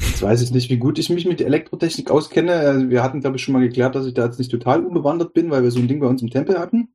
Jetzt 0.00 0.22
weiß 0.22 0.42
ich 0.42 0.50
nicht, 0.50 0.70
wie 0.70 0.78
gut 0.78 0.98
ich 0.98 1.10
mich 1.10 1.26
mit 1.26 1.40
Elektrotechnik 1.40 2.10
auskenne. 2.10 2.52
Also 2.52 2.90
wir 2.90 3.02
hatten, 3.02 3.20
glaube 3.20 3.36
ich, 3.36 3.42
schon 3.42 3.52
mal 3.52 3.60
geklärt, 3.60 3.94
dass 3.94 4.06
ich 4.06 4.14
da 4.14 4.26
jetzt 4.26 4.38
nicht 4.38 4.50
total 4.50 4.84
unbewandert 4.84 5.34
bin, 5.34 5.50
weil 5.50 5.62
wir 5.62 5.70
so 5.70 5.78
ein 5.78 5.88
Ding 5.88 6.00
bei 6.00 6.06
uns 6.06 6.22
im 6.22 6.30
Tempel 6.30 6.58
hatten. 6.58 6.88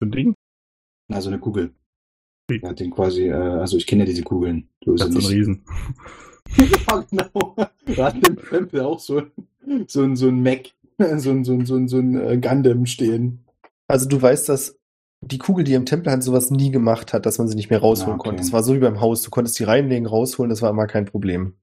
So 0.00 0.06
ein 0.06 0.12
Ding? 0.12 0.34
Also 1.08 1.28
eine 1.28 1.38
Kugel. 1.38 1.72
Er 2.48 2.68
hat 2.70 2.80
den 2.80 2.90
quasi, 2.90 3.28
äh, 3.28 3.32
also 3.32 3.76
ich 3.76 3.86
kenne 3.86 4.02
ja 4.02 4.06
diese 4.06 4.22
Kugeln. 4.22 4.68
So 4.84 4.94
ist 4.94 5.00
Das 5.04 5.10
er 5.14 5.18
ist 5.18 5.26
ein. 5.26 5.32
Riesen. 5.34 5.64
ja, 6.56 7.04
genau. 7.10 7.56
Wir 7.86 8.04
hatten 8.04 8.24
im 8.24 8.36
Tempel 8.36 8.80
auch 8.82 9.00
so, 9.00 9.22
so, 9.88 10.02
ein- 10.02 10.16
so 10.16 10.28
ein 10.28 10.42
Mac, 10.42 10.70
so 10.98 11.30
ein, 11.30 11.44
so 11.44 11.52
ein, 11.52 11.66
so 11.66 11.74
ein, 11.76 11.88
so 11.88 11.98
ein 11.98 12.14
äh, 12.20 12.38
Gundam 12.38 12.86
stehen. 12.86 13.44
Also 13.88 14.08
du 14.08 14.20
weißt, 14.20 14.48
dass 14.48 14.78
die 15.22 15.38
Kugel, 15.38 15.64
die 15.64 15.72
im 15.74 15.86
Tempel 15.86 16.12
hat, 16.12 16.22
sowas 16.22 16.50
nie 16.50 16.70
gemacht 16.70 17.12
hat, 17.12 17.26
dass 17.26 17.38
man 17.38 17.48
sie 17.48 17.56
nicht 17.56 17.70
mehr 17.70 17.80
rausholen 17.80 18.12
Ah, 18.12 18.16
okay. 18.20 18.28
konnte. 18.28 18.42
Es 18.42 18.52
war 18.52 18.62
so 18.62 18.74
wie 18.74 18.78
beim 18.80 19.00
Haus. 19.00 19.22
Du 19.22 19.30
konntest 19.30 19.58
die 19.58 19.64
reinlegen, 19.64 20.06
rausholen, 20.06 20.50
das 20.50 20.62
war 20.62 20.70
immer 20.70 20.86
kein 20.86 21.04
Problem. 21.06 21.54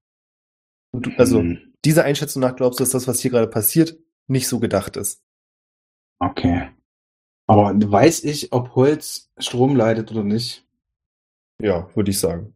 Und 0.92 1.06
du, 1.06 1.12
also, 1.18 1.40
Hm, 1.40 1.60
dieser 1.86 2.04
Einschätzung 2.04 2.42
nach 2.42 2.56
glaubst 2.56 2.80
du, 2.80 2.84
dass 2.84 2.92
das, 2.92 3.08
was 3.08 3.20
hier 3.20 3.32
gerade 3.32 3.48
passiert, 3.48 3.98
nicht 4.28 4.48
so 4.48 4.60
gedacht 4.60 4.98
ist. 4.98 5.22
Okay. 6.20 6.70
Aber 7.48 7.74
weiß 7.76 8.24
ich, 8.24 8.52
ob 8.54 8.76
Holz 8.76 9.32
Strom 9.38 9.76
leitet 9.76 10.12
oder 10.12 10.24
nicht? 10.24 10.66
Ja, 11.60 11.90
würde 11.96 12.12
ich 12.12 12.20
sagen. 12.20 12.56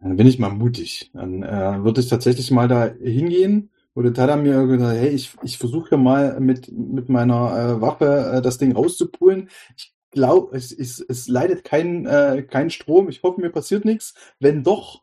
Dann 0.00 0.16
bin 0.16 0.26
ich 0.26 0.38
mal 0.38 0.50
mutig. 0.50 1.10
Dann 1.14 1.42
äh, 1.42 1.84
würde 1.84 2.00
ich 2.00 2.08
tatsächlich 2.08 2.50
mal 2.50 2.68
da 2.68 2.86
hingehen. 2.86 3.70
Würde 3.94 4.12
Tada 4.12 4.36
mir 4.36 4.66
gesagt, 4.66 4.98
hey, 4.98 5.10
ich, 5.10 5.36
ich 5.42 5.58
versuche 5.58 5.90
hier 5.90 5.98
mal 5.98 6.40
mit, 6.40 6.72
mit 6.72 7.08
meiner 7.08 7.76
äh, 7.76 7.80
Waffe 7.80 8.32
äh, 8.34 8.42
das 8.42 8.58
Ding 8.58 8.72
rauszupulen. 8.72 9.50
Ich 9.76 9.94
glaube, 10.10 10.56
es, 10.56 10.72
es, 10.72 11.00
es 11.00 11.28
leidet 11.28 11.64
kein, 11.64 12.06
äh, 12.06 12.42
kein 12.42 12.70
Strom. 12.70 13.08
Ich 13.08 13.22
hoffe, 13.22 13.40
mir 13.40 13.50
passiert 13.50 13.84
nichts. 13.84 14.14
Wenn 14.40 14.62
doch, 14.62 15.02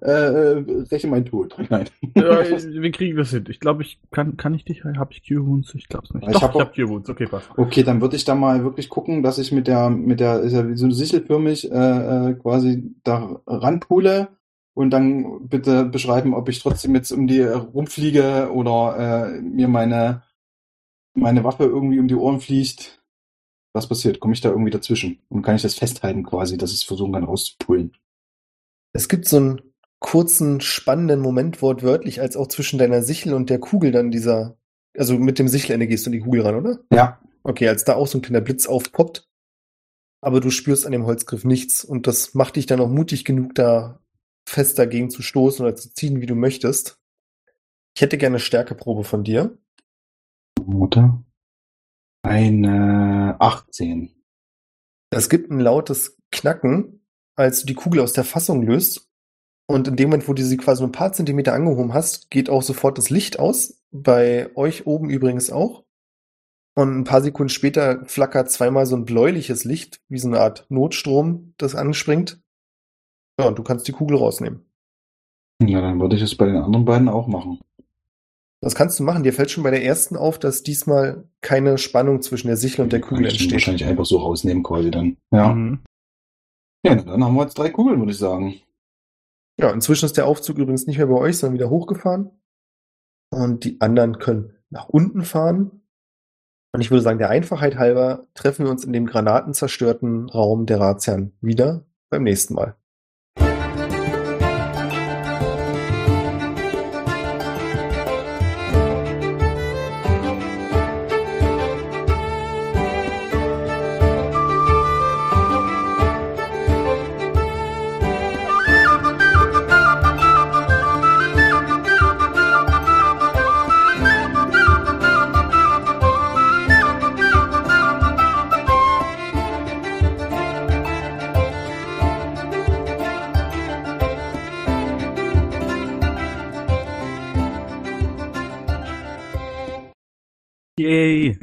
äh, 0.00 0.10
äh, 0.10 0.82
räche 0.90 1.06
mein 1.06 1.24
Tod. 1.24 1.56
Nein. 1.70 1.88
Ja, 2.14 2.40
wie 2.40 2.90
kriegen 2.90 3.16
wir 3.16 3.22
es 3.22 3.30
hin? 3.30 3.44
Ich 3.48 3.60
glaube, 3.60 3.82
ich 3.82 4.00
kann, 4.10 4.36
kann 4.36 4.54
ich 4.54 4.64
dich, 4.64 4.84
habe 4.84 5.12
ich 5.12 5.26
Cure-Wounds? 5.26 5.74
Ich 5.74 5.88
glaube 5.88 6.06
es 6.06 6.14
nicht. 6.14 6.26
Ich 6.26 6.32
Doch, 6.32 6.42
hab 6.42 6.54
ich 6.54 6.60
habe 6.60 6.72
Cure-Wounds, 6.74 7.10
okay, 7.10 7.26
passt. 7.26 7.48
Okay, 7.56 7.82
dann 7.82 8.00
würde 8.00 8.16
ich 8.16 8.24
da 8.24 8.34
mal 8.34 8.64
wirklich 8.64 8.88
gucken, 8.88 9.22
dass 9.22 9.38
ich 9.38 9.52
mit 9.52 9.66
der, 9.66 9.90
mit 9.90 10.20
der, 10.20 10.40
ist 10.40 10.52
ja 10.52 10.68
wie 10.68 10.76
so 10.76 10.90
sichelförmig, 10.90 11.70
äh, 11.70 12.30
äh, 12.30 12.34
quasi 12.34 12.94
da 13.02 13.40
ranpule 13.46 14.28
und 14.74 14.90
dann 14.90 15.48
bitte 15.48 15.84
beschreiben, 15.84 16.34
ob 16.34 16.48
ich 16.48 16.60
trotzdem 16.60 16.94
jetzt 16.94 17.12
um 17.12 17.26
die 17.26 17.42
rumfliege 17.42 18.50
oder 18.52 19.28
äh, 19.28 19.40
mir 19.40 19.68
meine, 19.68 20.22
meine 21.14 21.44
Waffe 21.44 21.64
irgendwie 21.64 22.00
um 22.00 22.08
die 22.08 22.16
Ohren 22.16 22.40
fliegt. 22.40 23.00
Was 23.72 23.88
passiert? 23.88 24.20
Komme 24.20 24.34
ich 24.34 24.40
da 24.40 24.50
irgendwie 24.50 24.70
dazwischen? 24.70 25.20
Und 25.28 25.42
kann 25.42 25.56
ich 25.56 25.62
das 25.62 25.74
festhalten 25.74 26.22
quasi, 26.24 26.58
dass 26.58 26.70
ich 26.70 26.78
es 26.78 26.84
versuchen 26.84 27.12
kann 27.12 27.24
rauszupulen? 27.24 27.92
Es 28.92 29.08
gibt 29.08 29.26
so 29.26 29.36
einen 29.38 29.60
kurzen, 30.00 30.60
spannenden 30.60 31.20
Moment 31.20 31.62
wortwörtlich, 31.62 32.20
als 32.20 32.36
auch 32.36 32.48
zwischen 32.48 32.78
deiner 32.78 33.02
Sichel 33.02 33.34
und 33.34 33.50
der 33.50 33.58
Kugel 33.58 33.92
dann 33.92 34.10
dieser, 34.10 34.56
also 34.96 35.18
mit 35.18 35.38
dem 35.38 35.48
Sichelende 35.48 35.86
gehst 35.86 36.06
du 36.06 36.08
an 36.08 36.12
die 36.12 36.20
Kugel 36.20 36.42
ran, 36.42 36.56
oder? 36.56 36.78
Ja. 36.92 37.20
Okay, 37.42 37.68
als 37.68 37.84
da 37.84 37.94
auch 37.94 38.06
so 38.06 38.18
ein 38.18 38.22
kleiner 38.22 38.40
Blitz 38.40 38.66
aufpoppt, 38.66 39.28
aber 40.20 40.40
du 40.40 40.50
spürst 40.50 40.86
an 40.86 40.92
dem 40.92 41.06
Holzgriff 41.06 41.44
nichts 41.44 41.84
und 41.84 42.06
das 42.06 42.34
macht 42.34 42.56
dich 42.56 42.66
dann 42.66 42.80
auch 42.80 42.88
mutig 42.88 43.24
genug, 43.24 43.54
da 43.54 44.00
fest 44.48 44.78
dagegen 44.78 45.10
zu 45.10 45.22
stoßen 45.22 45.64
oder 45.64 45.76
zu 45.76 45.92
ziehen, 45.92 46.20
wie 46.20 46.26
du 46.26 46.34
möchtest. 46.34 46.98
Ich 47.94 48.02
hätte 48.02 48.18
gerne 48.18 48.36
eine 48.36 48.40
Stärkeprobe 48.40 49.04
von 49.04 49.24
dir. 49.24 49.56
Mutter. 50.64 51.22
Eine 52.22 53.36
18. 53.38 54.14
Es 55.10 55.28
gibt 55.28 55.50
ein 55.50 55.60
lautes 55.60 56.18
Knacken, 56.32 57.06
als 57.36 57.60
du 57.60 57.66
die 57.66 57.74
Kugel 57.74 58.00
aus 58.00 58.14
der 58.14 58.24
Fassung 58.24 58.62
löst. 58.62 59.10
Und 59.66 59.88
in 59.88 59.96
dem 59.96 60.10
Moment, 60.10 60.28
wo 60.28 60.34
du 60.34 60.42
sie 60.42 60.56
quasi 60.56 60.82
nur 60.82 60.88
ein 60.88 60.92
paar 60.92 61.12
Zentimeter 61.12 61.54
angehoben 61.54 61.94
hast, 61.94 62.30
geht 62.30 62.50
auch 62.50 62.62
sofort 62.62 62.98
das 62.98 63.10
Licht 63.10 63.38
aus. 63.38 63.82
Bei 63.90 64.54
euch 64.56 64.86
oben 64.86 65.08
übrigens 65.08 65.50
auch. 65.50 65.84
Und 66.76 66.98
ein 66.98 67.04
paar 67.04 67.22
Sekunden 67.22 67.50
später 67.50 68.04
flackert 68.06 68.50
zweimal 68.50 68.84
so 68.84 68.96
ein 68.96 69.04
bläuliches 69.04 69.64
Licht, 69.64 70.02
wie 70.08 70.18
so 70.18 70.28
eine 70.28 70.40
Art 70.40 70.66
Notstrom, 70.68 71.54
das 71.56 71.74
anspringt. 71.74 72.40
Ja, 73.38 73.46
und 73.46 73.58
du 73.58 73.62
kannst 73.62 73.86
die 73.88 73.92
Kugel 73.92 74.16
rausnehmen. 74.16 74.66
Ja, 75.62 75.80
dann 75.80 76.00
würde 76.00 76.16
ich 76.16 76.22
es 76.22 76.36
bei 76.36 76.46
den 76.46 76.56
anderen 76.56 76.84
beiden 76.84 77.08
auch 77.08 77.28
machen. 77.28 77.60
Das 78.60 78.74
kannst 78.74 78.98
du 78.98 79.04
machen. 79.04 79.22
Dir 79.22 79.32
fällt 79.32 79.50
schon 79.50 79.62
bei 79.62 79.70
der 79.70 79.84
ersten 79.84 80.16
auf, 80.16 80.38
dass 80.38 80.62
diesmal 80.62 81.28
keine 81.42 81.78
Spannung 81.78 82.22
zwischen 82.22 82.48
der 82.48 82.56
Sichel 82.56 82.82
und 82.82 82.92
der 82.92 83.00
Kugel 83.00 83.26
entsteht. 83.26 83.52
wahrscheinlich 83.52 83.84
einfach 83.84 84.06
so 84.06 84.18
rausnehmen 84.18 84.62
quasi 84.62 84.90
dann. 84.90 85.16
Ja. 85.30 85.52
Mhm. 85.52 85.80
Ja, 86.84 86.96
dann 86.96 87.22
haben 87.24 87.34
wir 87.34 87.42
jetzt 87.42 87.58
drei 87.58 87.70
Kugeln, 87.70 87.98
würde 87.98 88.12
ich 88.12 88.18
sagen. 88.18 88.56
Ja, 89.58 89.70
inzwischen 89.70 90.06
ist 90.06 90.16
der 90.16 90.26
Aufzug 90.26 90.58
übrigens 90.58 90.86
nicht 90.86 90.98
mehr 90.98 91.06
bei 91.06 91.14
euch, 91.14 91.38
sondern 91.38 91.54
wieder 91.54 91.70
hochgefahren. 91.70 92.30
Und 93.30 93.64
die 93.64 93.80
anderen 93.80 94.18
können 94.18 94.54
nach 94.70 94.88
unten 94.88 95.22
fahren. 95.22 95.82
Und 96.72 96.80
ich 96.80 96.90
würde 96.90 97.02
sagen, 97.02 97.18
der 97.18 97.30
Einfachheit 97.30 97.76
halber 97.76 98.26
treffen 98.34 98.64
wir 98.64 98.70
uns 98.70 98.84
in 98.84 98.92
dem 98.92 99.06
granatenzerstörten 99.06 100.28
Raum 100.28 100.66
der 100.66 100.80
Razian 100.80 101.32
wieder 101.40 101.86
beim 102.10 102.24
nächsten 102.24 102.54
Mal. 102.54 102.76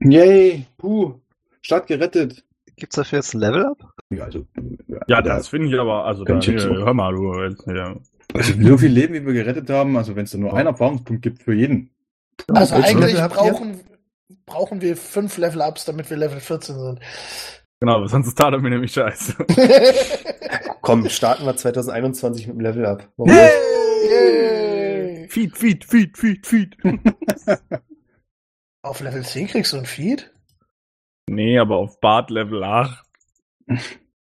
Yay. 0.04 0.66
Puh, 0.78 1.14
Stadt 1.62 1.88
gerettet. 1.88 2.44
Gibt's 2.76 2.96
dafür 2.96 3.20
jetzt 3.20 3.34
ein 3.34 3.42
Level-Up? 3.42 3.78
Ja, 4.10 4.24
also, 4.24 4.46
Ja, 5.08 5.22
das 5.22 5.48
finde 5.48 5.68
ich 5.68 5.80
aber, 5.80 6.06
also, 6.06 6.24
da, 6.24 6.40
hier, 6.40 6.60
hör 6.60 6.94
mal, 6.94 7.14
du, 7.14 7.44
jetzt, 7.44 7.66
ja. 7.68 7.96
also 8.34 8.54
so 8.60 8.78
viel 8.78 8.90
Leben, 8.92 9.14
wie 9.14 9.26
wir 9.26 9.34
gerettet 9.34 9.70
haben, 9.70 9.96
also 9.98 10.16
wenn 10.16 10.24
es 10.24 10.32
da 10.32 10.38
nur 10.38 10.56
einen 10.56 10.68
Erfahrungspunkt 10.68 11.22
gibt 11.22 11.44
für 11.44 11.54
jeden. 11.54 11.92
Also 12.48 12.76
Welchen 12.76 13.04
eigentlich 13.04 13.22
brauchen, 13.22 13.80
brauchen 14.46 14.82
wir 14.82 14.98
fünf 14.98 15.38
Level-Ups, 15.38 15.86
damit 15.86 16.10
wir 16.10 16.18
Level 16.18 16.40
14 16.40 16.76
sind. 16.76 17.00
Genau, 17.80 18.06
sonst 18.08 18.28
ist 18.28 18.38
Tada 18.38 18.58
mir 18.58 18.70
nämlich 18.70 18.94
scheiße. 18.94 19.36
Komm, 20.82 21.08
starten 21.10 21.46
wir 21.46 21.56
2021 21.56 22.48
mit 22.48 22.56
dem 22.56 22.62
Level 22.62 22.86
up. 22.86 23.08
Warum 23.18 23.32
Yay! 23.32 23.50
Yay! 24.10 25.28
Feed, 25.30 25.56
feed, 25.56 25.86
feed, 25.86 26.18
feed, 26.18 26.46
feed. 26.46 26.78
Auf 28.84 29.00
Level 29.00 29.24
10 29.24 29.48
kriegst 29.48 29.74
du 29.74 29.78
ein 29.78 29.86
Feed? 29.86 30.32
nee, 31.30 31.58
aber 31.58 31.78
auf 31.78 32.00
Bart 32.02 32.30
Level 32.30 32.64
8. 32.64 33.04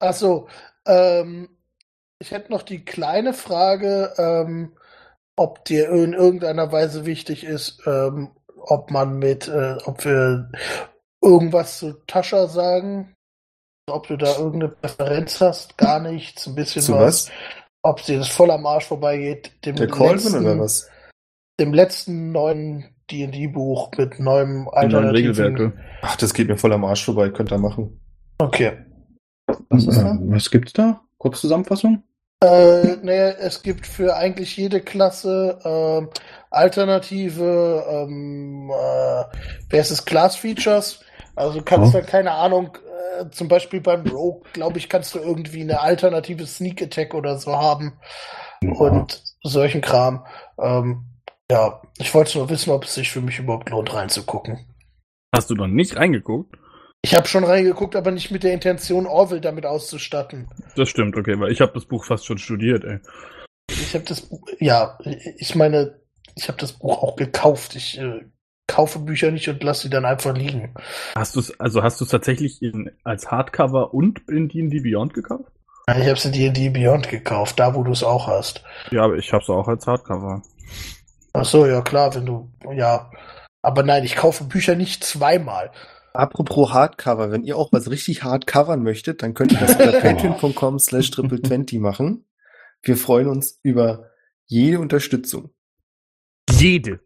Achso, 0.01 0.49
ähm, 0.87 1.49
ich 2.21 2.31
hätte 2.33 2.51
noch 2.51 2.63
die 2.63 2.85
kleine 2.85 3.35
Frage, 3.35 4.13
ähm, 4.17 4.77
ob 5.37 5.65
dir 5.65 5.91
in 5.91 6.13
irgendeiner 6.15 6.73
Weise 6.73 7.07
wichtig 7.07 7.45
ist, 7.45 7.81
ähm, 7.87 8.31
ob 8.57 8.91
man 8.91 9.19
mit, 9.19 9.47
äh, 9.49 9.77
ob 9.85 10.05
wir 10.05 10.51
irgendwas 11.23 11.79
zu 11.79 11.93
Tascha 12.07 12.47
sagen, 12.49 13.15
ob 13.89 14.09
du 14.09 14.17
da 14.17 14.37
irgendeine 14.37 14.69
Präferenz 14.73 15.41
hast, 15.41 15.79
gar 15.79 16.01
nichts, 16.01 16.47
ein 16.47 16.55
bisschen 16.57 16.83
Zu 16.83 16.95
was, 16.95 17.29
was? 17.29 17.33
ob 17.83 18.03
dir 18.03 18.19
das 18.19 18.29
voll 18.29 18.51
am 18.51 18.67
Arsch 18.67 18.87
vorbeigeht, 18.87 19.65
dem 19.65 19.77
Der 19.77 19.87
Colvin 19.89 20.17
letzten, 20.17 20.41
oder 20.47 20.59
was? 20.59 20.91
dem 21.61 21.73
letzten 21.73 22.33
neuen 22.33 22.95
D&D-Buch 23.11 23.91
mit 23.97 24.19
neuem 24.21 24.69
alternativen. 24.69 25.15
Regelwerke. 25.35 25.73
Ach, 26.03 26.17
das 26.17 26.35
geht 26.35 26.49
mir 26.49 26.57
voll 26.57 26.73
am 26.73 26.85
Arsch 26.85 27.05
vorbei, 27.05 27.31
könnt 27.31 27.51
ihr 27.53 27.59
machen. 27.59 28.01
Okay. 28.39 28.73
Was 29.71 29.87
ist 29.87 30.01
da? 30.01 30.13
Äh, 30.13 30.19
was 30.23 30.51
gibt's 30.51 30.73
da? 30.73 31.01
Kurzzusammenfassung? 31.19 32.03
Äh, 32.45 32.97
naja, 33.03 33.31
es 33.41 33.63
gibt 33.63 33.87
für 33.87 34.15
eigentlich 34.15 34.57
jede 34.57 34.81
Klasse 34.81 35.59
ähm, 35.65 36.09
alternative, 36.51 37.85
ähm, 37.89 38.71
äh, 38.71 39.25
wer 39.71 39.81
ist 39.81 39.91
es, 39.91 40.05
Class-Features. 40.05 41.01
Also 41.35 41.59
du 41.59 41.65
kannst 41.65 41.95
Oh. 41.95 41.99
da, 41.99 42.05
keine 42.05 42.33
Ahnung, 42.33 42.77
äh, 43.19 43.29
zum 43.31 43.49
Beispiel 43.49 43.81
beim 43.81 44.07
Rogue, 44.07 44.43
glaube 44.53 44.79
ich, 44.79 44.89
kannst 44.89 45.15
du 45.15 45.19
irgendwie 45.19 45.63
eine 45.63 45.81
alternative 45.81 46.47
Sneak 46.47 46.81
Attack 46.83 47.15
oder 47.15 47.39
so 47.39 47.57
haben 47.57 47.95
und 48.79 49.23
solchen 49.43 49.81
Kram. 49.81 50.25
Ähm, 50.61 51.05
ja, 51.51 51.81
ich 51.99 52.15
wollte 52.15 52.39
nur 52.39 52.51
wissen, 52.51 52.71
ob 52.71 52.85
es 52.85 52.95
sich 52.95 53.11
für 53.11 53.21
mich 53.21 53.39
überhaupt 53.39 53.71
lohnt, 53.71 53.93
reinzugucken. 53.93 54.67
Hast 55.35 55.51
du 55.51 55.55
noch 55.55 55.67
nicht 55.67 55.97
reingeguckt? 55.97 56.57
Ich 57.03 57.15
habe 57.15 57.29
schon 57.29 57.45
reingeguckt, 57.45 57.95
aber 57.97 58.11
nicht 58.11 58.31
mit 58.31 58.43
der 58.43 58.53
Intention, 58.53 59.07
Orville 59.07 59.41
damit 59.41 59.67
auszustatten. 59.67 60.49
Das 60.77 60.89
stimmt, 60.89 61.17
okay, 61.17 61.39
weil 61.39 61.53
ich 61.53 61.61
habe 61.61 61.73
das 61.73 61.85
Buch 61.85 62.05
fast 62.05 62.27
schon 62.27 62.39
studiert, 62.39 62.85
ey. 62.85 62.99
Ich 63.71 63.95
habe 63.95 64.05
das 64.05 64.23
Buch, 64.23 64.47
ja, 64.59 64.99
ich 65.37 65.55
meine, 65.55 66.01
ich 66.35 66.49
habe 66.49 66.59
das 66.59 66.73
Buch 66.73 67.03
auch 67.03 67.17
gekauft. 67.17 67.77
Ich 67.77 67.99
äh, 67.99 68.25
kaufe 68.67 68.99
Bücher 69.01 69.31
nicht 69.31 69.49
und 69.49 69.63
lasse 69.63 69.83
sie 69.83 69.91
dann 69.91 70.05
einfach 70.05 70.37
liegen. 70.37 70.75
Hast 71.17 71.37
du 71.37 71.41
es, 71.41 71.59
also 71.61 71.83
hast 71.83 72.01
du 72.01 72.05
es 72.05 72.11
tatsächlich 72.11 72.63
in, 72.63 72.91
als 73.05 73.31
Hardcover 73.31 73.95
und 73.95 74.21
in 74.29 74.49
D&D 74.49 74.81
Beyond 74.81 75.15
gekauft? 75.15 75.53
Ich 75.89 75.95
habe 75.95 76.13
es 76.13 76.25
in 76.25 76.33
D&D 76.33 76.69
Beyond 76.71 77.09
gekauft, 77.09 77.59
da 77.59 77.75
wo 77.75 77.83
du 77.83 77.93
es 77.93 78.03
auch 78.03 78.27
hast. 78.27 78.63
Ja, 78.91 79.05
aber 79.05 79.17
ich 79.17 79.33
habe 79.33 79.43
es 79.43 79.49
auch 79.49 79.69
als 79.69 79.87
Hardcover. 79.87 80.43
Ach 81.39 81.45
so, 81.45 81.67
ja 81.67 81.83
klar, 81.83 82.15
wenn 82.15 82.27
du, 82.27 82.51
ja. 82.75 83.11
Aber 83.63 83.83
nein, 83.83 84.05
ich 84.05 84.17
kaufe 84.17 84.45
Bücher 84.45 84.75
nicht 84.75 85.05
zweimal. 85.05 85.71
Apropos 86.13 86.73
Hardcover, 86.73 87.31
wenn 87.31 87.45
ihr 87.45 87.57
auch 87.57 87.73
was 87.73 87.91
richtig 87.91 88.25
hart 88.25 88.47
covern 88.47 88.83
möchtet, 88.83 89.23
dann 89.23 89.35
könnt 89.35 89.53
ihr 89.53 89.59
das 89.59 89.77
unter 89.77 89.93
patreon.com 90.01 90.79
slash 90.79 91.11
triple 91.11 91.41
20 91.41 91.81
machen. 91.81 92.25
Wir 92.83 92.97
freuen 92.97 93.29
uns 93.29 93.61
über 93.63 94.11
jede 94.47 94.81
Unterstützung. 94.81 95.51
Jede. 96.51 97.01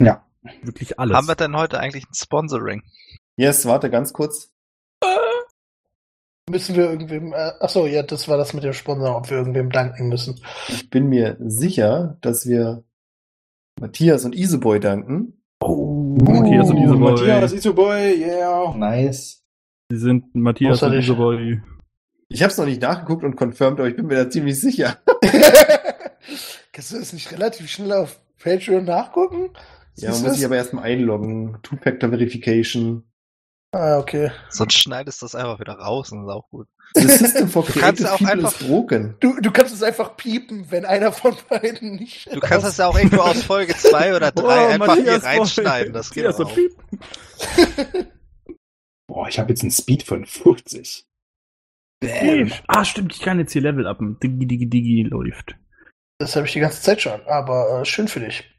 Ja. 0.00 0.24
Wirklich 0.62 0.98
alles. 0.98 1.16
Haben 1.16 1.28
wir 1.28 1.34
denn 1.34 1.56
heute 1.56 1.78
eigentlich 1.78 2.04
ein 2.04 2.14
Sponsoring? 2.14 2.82
Yes, 3.36 3.66
warte 3.66 3.90
ganz 3.90 4.12
kurz. 4.12 4.52
Müssen 6.48 6.76
wir 6.76 6.88
irgendwem, 6.88 7.32
äh, 7.32 7.52
ach 7.58 7.68
so, 7.68 7.86
ja, 7.86 8.04
das 8.04 8.28
war 8.28 8.38
das 8.38 8.54
mit 8.54 8.62
dem 8.62 8.72
Sponsor, 8.72 9.16
ob 9.16 9.28
wir 9.28 9.36
irgendwem 9.36 9.68
danken 9.68 10.08
müssen. 10.08 10.40
Ich 10.68 10.88
bin 10.88 11.08
mir 11.08 11.36
sicher, 11.40 12.18
dass 12.20 12.46
wir 12.46 12.85
Matthias 13.80 14.24
und 14.24 14.34
Iseboy 14.34 14.80
danken. 14.80 15.34
oh, 15.60 16.16
Matthias 16.22 16.70
und 16.70 16.78
Iseboy. 16.78 17.12
Matthias, 17.12 17.52
Isoboy, 17.52 18.14
yeah. 18.18 18.74
Nice. 18.74 19.42
Sie 19.90 19.98
sind 19.98 20.34
Matthias 20.34 20.82
und. 20.82 20.94
Iseboy. 20.94 21.60
Ich 22.28 22.42
habe 22.42 22.50
es 22.50 22.58
noch 22.58 22.64
nicht 22.64 22.80
nachgeguckt 22.80 23.22
und 23.22 23.36
confirmed, 23.36 23.78
aber 23.78 23.88
ich 23.88 23.96
bin 23.96 24.06
mir 24.06 24.16
da 24.16 24.30
ziemlich 24.30 24.58
sicher. 24.60 24.98
Kannst 26.72 26.92
du 26.92 26.98
das 26.98 27.12
nicht 27.12 27.30
relativ 27.32 27.70
schnell 27.70 27.92
auf 27.92 28.18
Patreon 28.42 28.84
nachgucken? 28.84 29.50
Ja, 29.96 30.08
man 30.08 30.14
Siehst 30.14 30.26
muss 30.26 30.36
sich 30.36 30.44
aber 30.44 30.56
erstmal 30.56 30.84
einloggen. 30.84 31.58
Two-Factor-Verification. 31.62 33.04
Ah, 33.78 33.98
okay. 33.98 34.30
Sonst 34.48 34.72
schneidest 34.74 35.20
du 35.20 35.26
das 35.26 35.34
einfach 35.34 35.60
wieder 35.60 35.74
raus 35.74 36.10
und 36.10 36.22
ist 36.24 36.30
auch 36.30 36.48
gut. 36.48 36.66
The 36.94 37.02
System 37.06 37.48
for 37.48 37.62
Du 37.64 37.78
kannst 37.78 38.06
auch 38.08 38.20
einfach- 38.22 38.58
broken. 38.58 39.16
Du, 39.20 39.38
du 39.40 39.50
kannst 39.50 39.74
es 39.74 39.82
einfach 39.82 40.16
piepen, 40.16 40.70
wenn 40.70 40.86
einer 40.86 41.12
von 41.12 41.36
beiden 41.50 41.96
nicht. 41.96 42.32
Du 42.34 42.40
kannst 42.40 42.64
das 42.66 42.78
ja 42.78 42.86
auch 42.86 42.96
irgendwo 42.96 43.20
aus 43.20 43.42
Folge 43.42 43.74
2 43.76 44.16
oder 44.16 44.30
3 44.32 44.42
Oh, 44.42 44.68
einfach 44.68 44.94
hier 44.96 45.22
reinschneiden. 45.22 45.92
Das 45.92 46.10
geht 46.10 46.24
Matthias 46.24 46.46
auch. 46.46 46.54
Piep. 46.54 46.72
Boah, 49.08 49.28
ich 49.28 49.38
habe 49.38 49.50
jetzt 49.50 49.62
einen 49.62 49.70
Speed 49.72 50.02
von 50.04 50.24
50. 50.24 51.04
Cool. 52.02 52.50
Ah, 52.68 52.84
stimmt, 52.84 53.14
ich 53.14 53.20
kann 53.20 53.38
jetzt 53.38 53.52
hier 53.52 53.62
Level 53.62 53.86
upen. 53.86 54.18
Digi, 54.20 54.46
digi, 54.46 54.66
digi 54.70 55.02
läuft. 55.02 55.56
Das 56.18 56.34
habe 56.36 56.46
ich 56.46 56.52
die 56.54 56.60
ganze 56.60 56.80
Zeit 56.80 57.02
schon, 57.02 57.20
aber 57.26 57.80
äh, 57.80 57.84
schön 57.84 58.08
für 58.08 58.20
dich. 58.20 58.50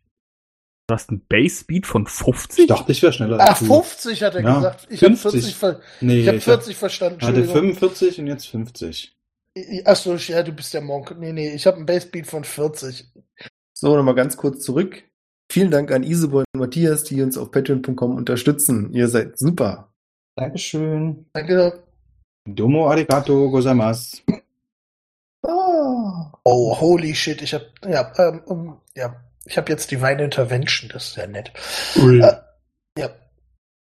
Du 0.87 0.93
hast 0.93 1.09
einen 1.09 1.21
Base 1.27 1.59
Speed 1.61 1.85
von 1.85 2.07
50? 2.07 2.59
Ich 2.59 2.67
dachte, 2.67 2.91
ich 2.93 3.01
wäre 3.01 3.11
schneller. 3.11 3.37
Ah, 3.41 3.53
du. 3.59 3.65
50 3.65 4.23
hat 4.23 4.35
er 4.35 4.41
Ja, 4.41 4.55
gesagt. 4.55 4.87
Ich 4.89 5.03
habe 5.03 5.17
50. 5.17 5.41
40, 5.43 5.55
ver 5.55 5.81
Nee, 5.99 6.21
ich 6.21 6.27
hab 6.29 6.35
ich 6.35 6.43
40 6.45 6.77
verstanden. 6.77 7.21
hatte 7.21 7.39
Entschuldigung. 7.41 7.75
45 7.75 8.19
und 8.21 8.27
jetzt 8.27 8.47
50. 8.47 9.13
Achso, 9.83 10.15
ja, 10.15 10.43
du 10.43 10.53
bist 10.53 10.73
der 10.73 10.81
Monk. 10.81 11.13
Nee, 11.19 11.33
nee, 11.33 11.53
ich 11.53 11.67
habe 11.67 11.77
einen 11.77 11.85
Basebeat 11.85 12.27
von 12.27 12.45
40. 12.45 13.11
So, 13.73 13.95
nochmal 13.97 14.15
ganz 14.15 14.37
kurz 14.37 14.63
zurück. 14.63 15.03
Vielen 15.51 15.71
Dank 15.71 15.91
an 15.91 16.03
Iseboy 16.03 16.45
und 16.53 16.59
Matthias, 16.59 17.03
die 17.03 17.21
uns 17.21 17.37
auf 17.37 17.51
patreon.com 17.51 18.15
unterstützen. 18.15 18.93
Ihr 18.93 19.09
seid 19.09 19.37
super. 19.37 19.91
Dankeschön. 20.35 21.25
Danke. 21.33 21.83
Domo 22.45 22.89
arigato 22.89 23.49
gozaimasu. 23.51 24.17
Ah. 25.45 26.31
Oh, 26.43 26.79
holy 26.79 27.13
shit, 27.13 27.41
ich 27.41 27.53
habe 27.53 27.65
ja, 27.87 28.11
ähm, 28.17 28.77
ja, 28.95 29.15
ich 29.47 29.57
habe 29.57 29.71
jetzt 29.71 29.91
Divine 29.91 30.23
Intervention, 30.23 30.89
das 30.91 31.05
ist 31.05 31.13
sehr 31.13 31.27
nett. 31.27 31.51
Ui. 31.97 32.19
Äh, 32.19 32.37
ja. 32.97 33.09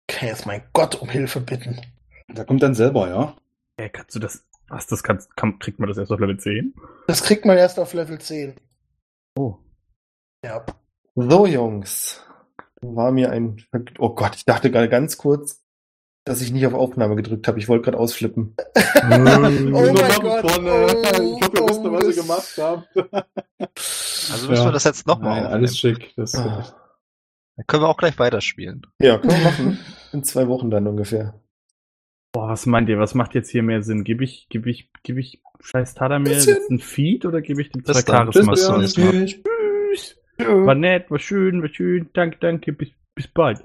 Kann 0.06 0.28
jetzt 0.28 0.46
mein 0.46 0.62
Gott 0.72 0.94
um 0.96 1.08
Hilfe 1.08 1.40
bitten. 1.40 1.80
Da 2.28 2.44
kommt 2.44 2.62
dann 2.62 2.74
selber, 2.74 3.08
ja? 3.08 3.36
Ey, 3.76 3.90
kannst 3.90 4.14
du 4.14 4.20
das, 4.20 4.44
was, 4.68 4.86
das 4.86 5.02
kannst, 5.02 5.36
kann, 5.36 5.58
kriegt 5.58 5.78
man 5.78 5.88
das 5.88 5.98
erst 5.98 6.12
auf 6.12 6.20
Level 6.20 6.38
10? 6.38 6.74
Das 7.06 7.22
kriegt 7.22 7.44
man 7.44 7.56
erst 7.56 7.78
auf 7.78 7.92
Level 7.92 8.20
10. 8.20 8.56
Oh. 9.36 9.56
Ja. 10.44 10.64
So, 11.14 11.46
Jungs. 11.46 12.24
War 12.82 13.10
mir 13.10 13.30
ein. 13.30 13.62
Oh 13.98 14.14
Gott, 14.14 14.36
ich 14.36 14.44
dachte 14.44 14.70
gerade 14.70 14.88
ganz 14.88 15.18
kurz, 15.18 15.59
dass 16.30 16.40
ich 16.40 16.52
nicht 16.52 16.66
auf 16.66 16.74
Aufnahme 16.74 17.16
gedrückt 17.16 17.46
habe. 17.48 17.58
Ich 17.58 17.68
wollte 17.68 17.84
gerade 17.84 17.98
ausflippen. 17.98 18.54
Oh 19.02 19.18
mein 19.18 19.72
Gott. 20.20 20.50
vorne. 20.50 20.70
Oh, 20.70 20.86
ich 20.86 21.42
hoffe, 21.42 21.56
ihr 21.56 21.68
wisst 21.68 21.84
was 21.84 22.02
ihr 22.02 22.06
das- 22.08 22.16
gemacht 22.16 22.58
habt. 22.58 22.88
Also 24.32 24.48
müssen 24.48 24.64
wir 24.64 24.72
das 24.72 24.84
jetzt 24.84 25.06
nochmal 25.08 25.42
Nein, 25.42 25.52
alles 25.52 25.76
schick. 25.76 26.12
Das 26.16 26.34
Ah. 26.36 26.72
Dann 27.56 27.66
können 27.66 27.82
wir 27.82 27.88
auch 27.88 27.96
gleich 27.96 28.16
weiterspielen. 28.18 28.82
Ja, 29.00 29.18
können 29.18 29.32
wir 29.32 29.42
machen. 29.44 29.78
In 30.12 30.22
zwei 30.22 30.46
Wochen 30.48 30.70
dann 30.70 30.86
ungefähr. 30.86 31.34
Boah, 32.32 32.48
was 32.48 32.64
meint 32.66 32.88
ihr? 32.88 32.98
Was 33.00 33.14
macht 33.14 33.34
jetzt 33.34 33.50
hier 33.50 33.62
mehr 33.64 33.82
Sinn? 33.82 34.04
Gebe 34.04 34.22
ich, 34.22 34.46
gebe 34.48 34.70
ich, 34.70 34.88
gebe 35.02 35.18
ich 35.18 35.42
scheiß 35.60 35.94
Tadamir 35.94 36.32
jetzt 36.32 36.70
ein 36.70 36.78
Feed 36.78 37.24
oder 37.26 37.40
gebe 37.42 37.60
ich 37.60 37.70
dem 37.72 37.84
zwei 37.84 37.92
Bis 37.94 38.04
dann. 38.04 38.32
Charisma? 38.32 38.52
Bis 38.78 38.94
dann. 38.94 39.12
Tschüss. 39.92 40.16
War 40.38 40.74
nett, 40.76 41.10
war 41.10 41.18
schön, 41.18 41.60
war 41.62 41.68
schön. 41.68 42.08
Danke, 42.12 42.38
danke. 42.40 42.72
Bis, 42.72 42.90
bis 43.16 43.26
bald. 43.26 43.64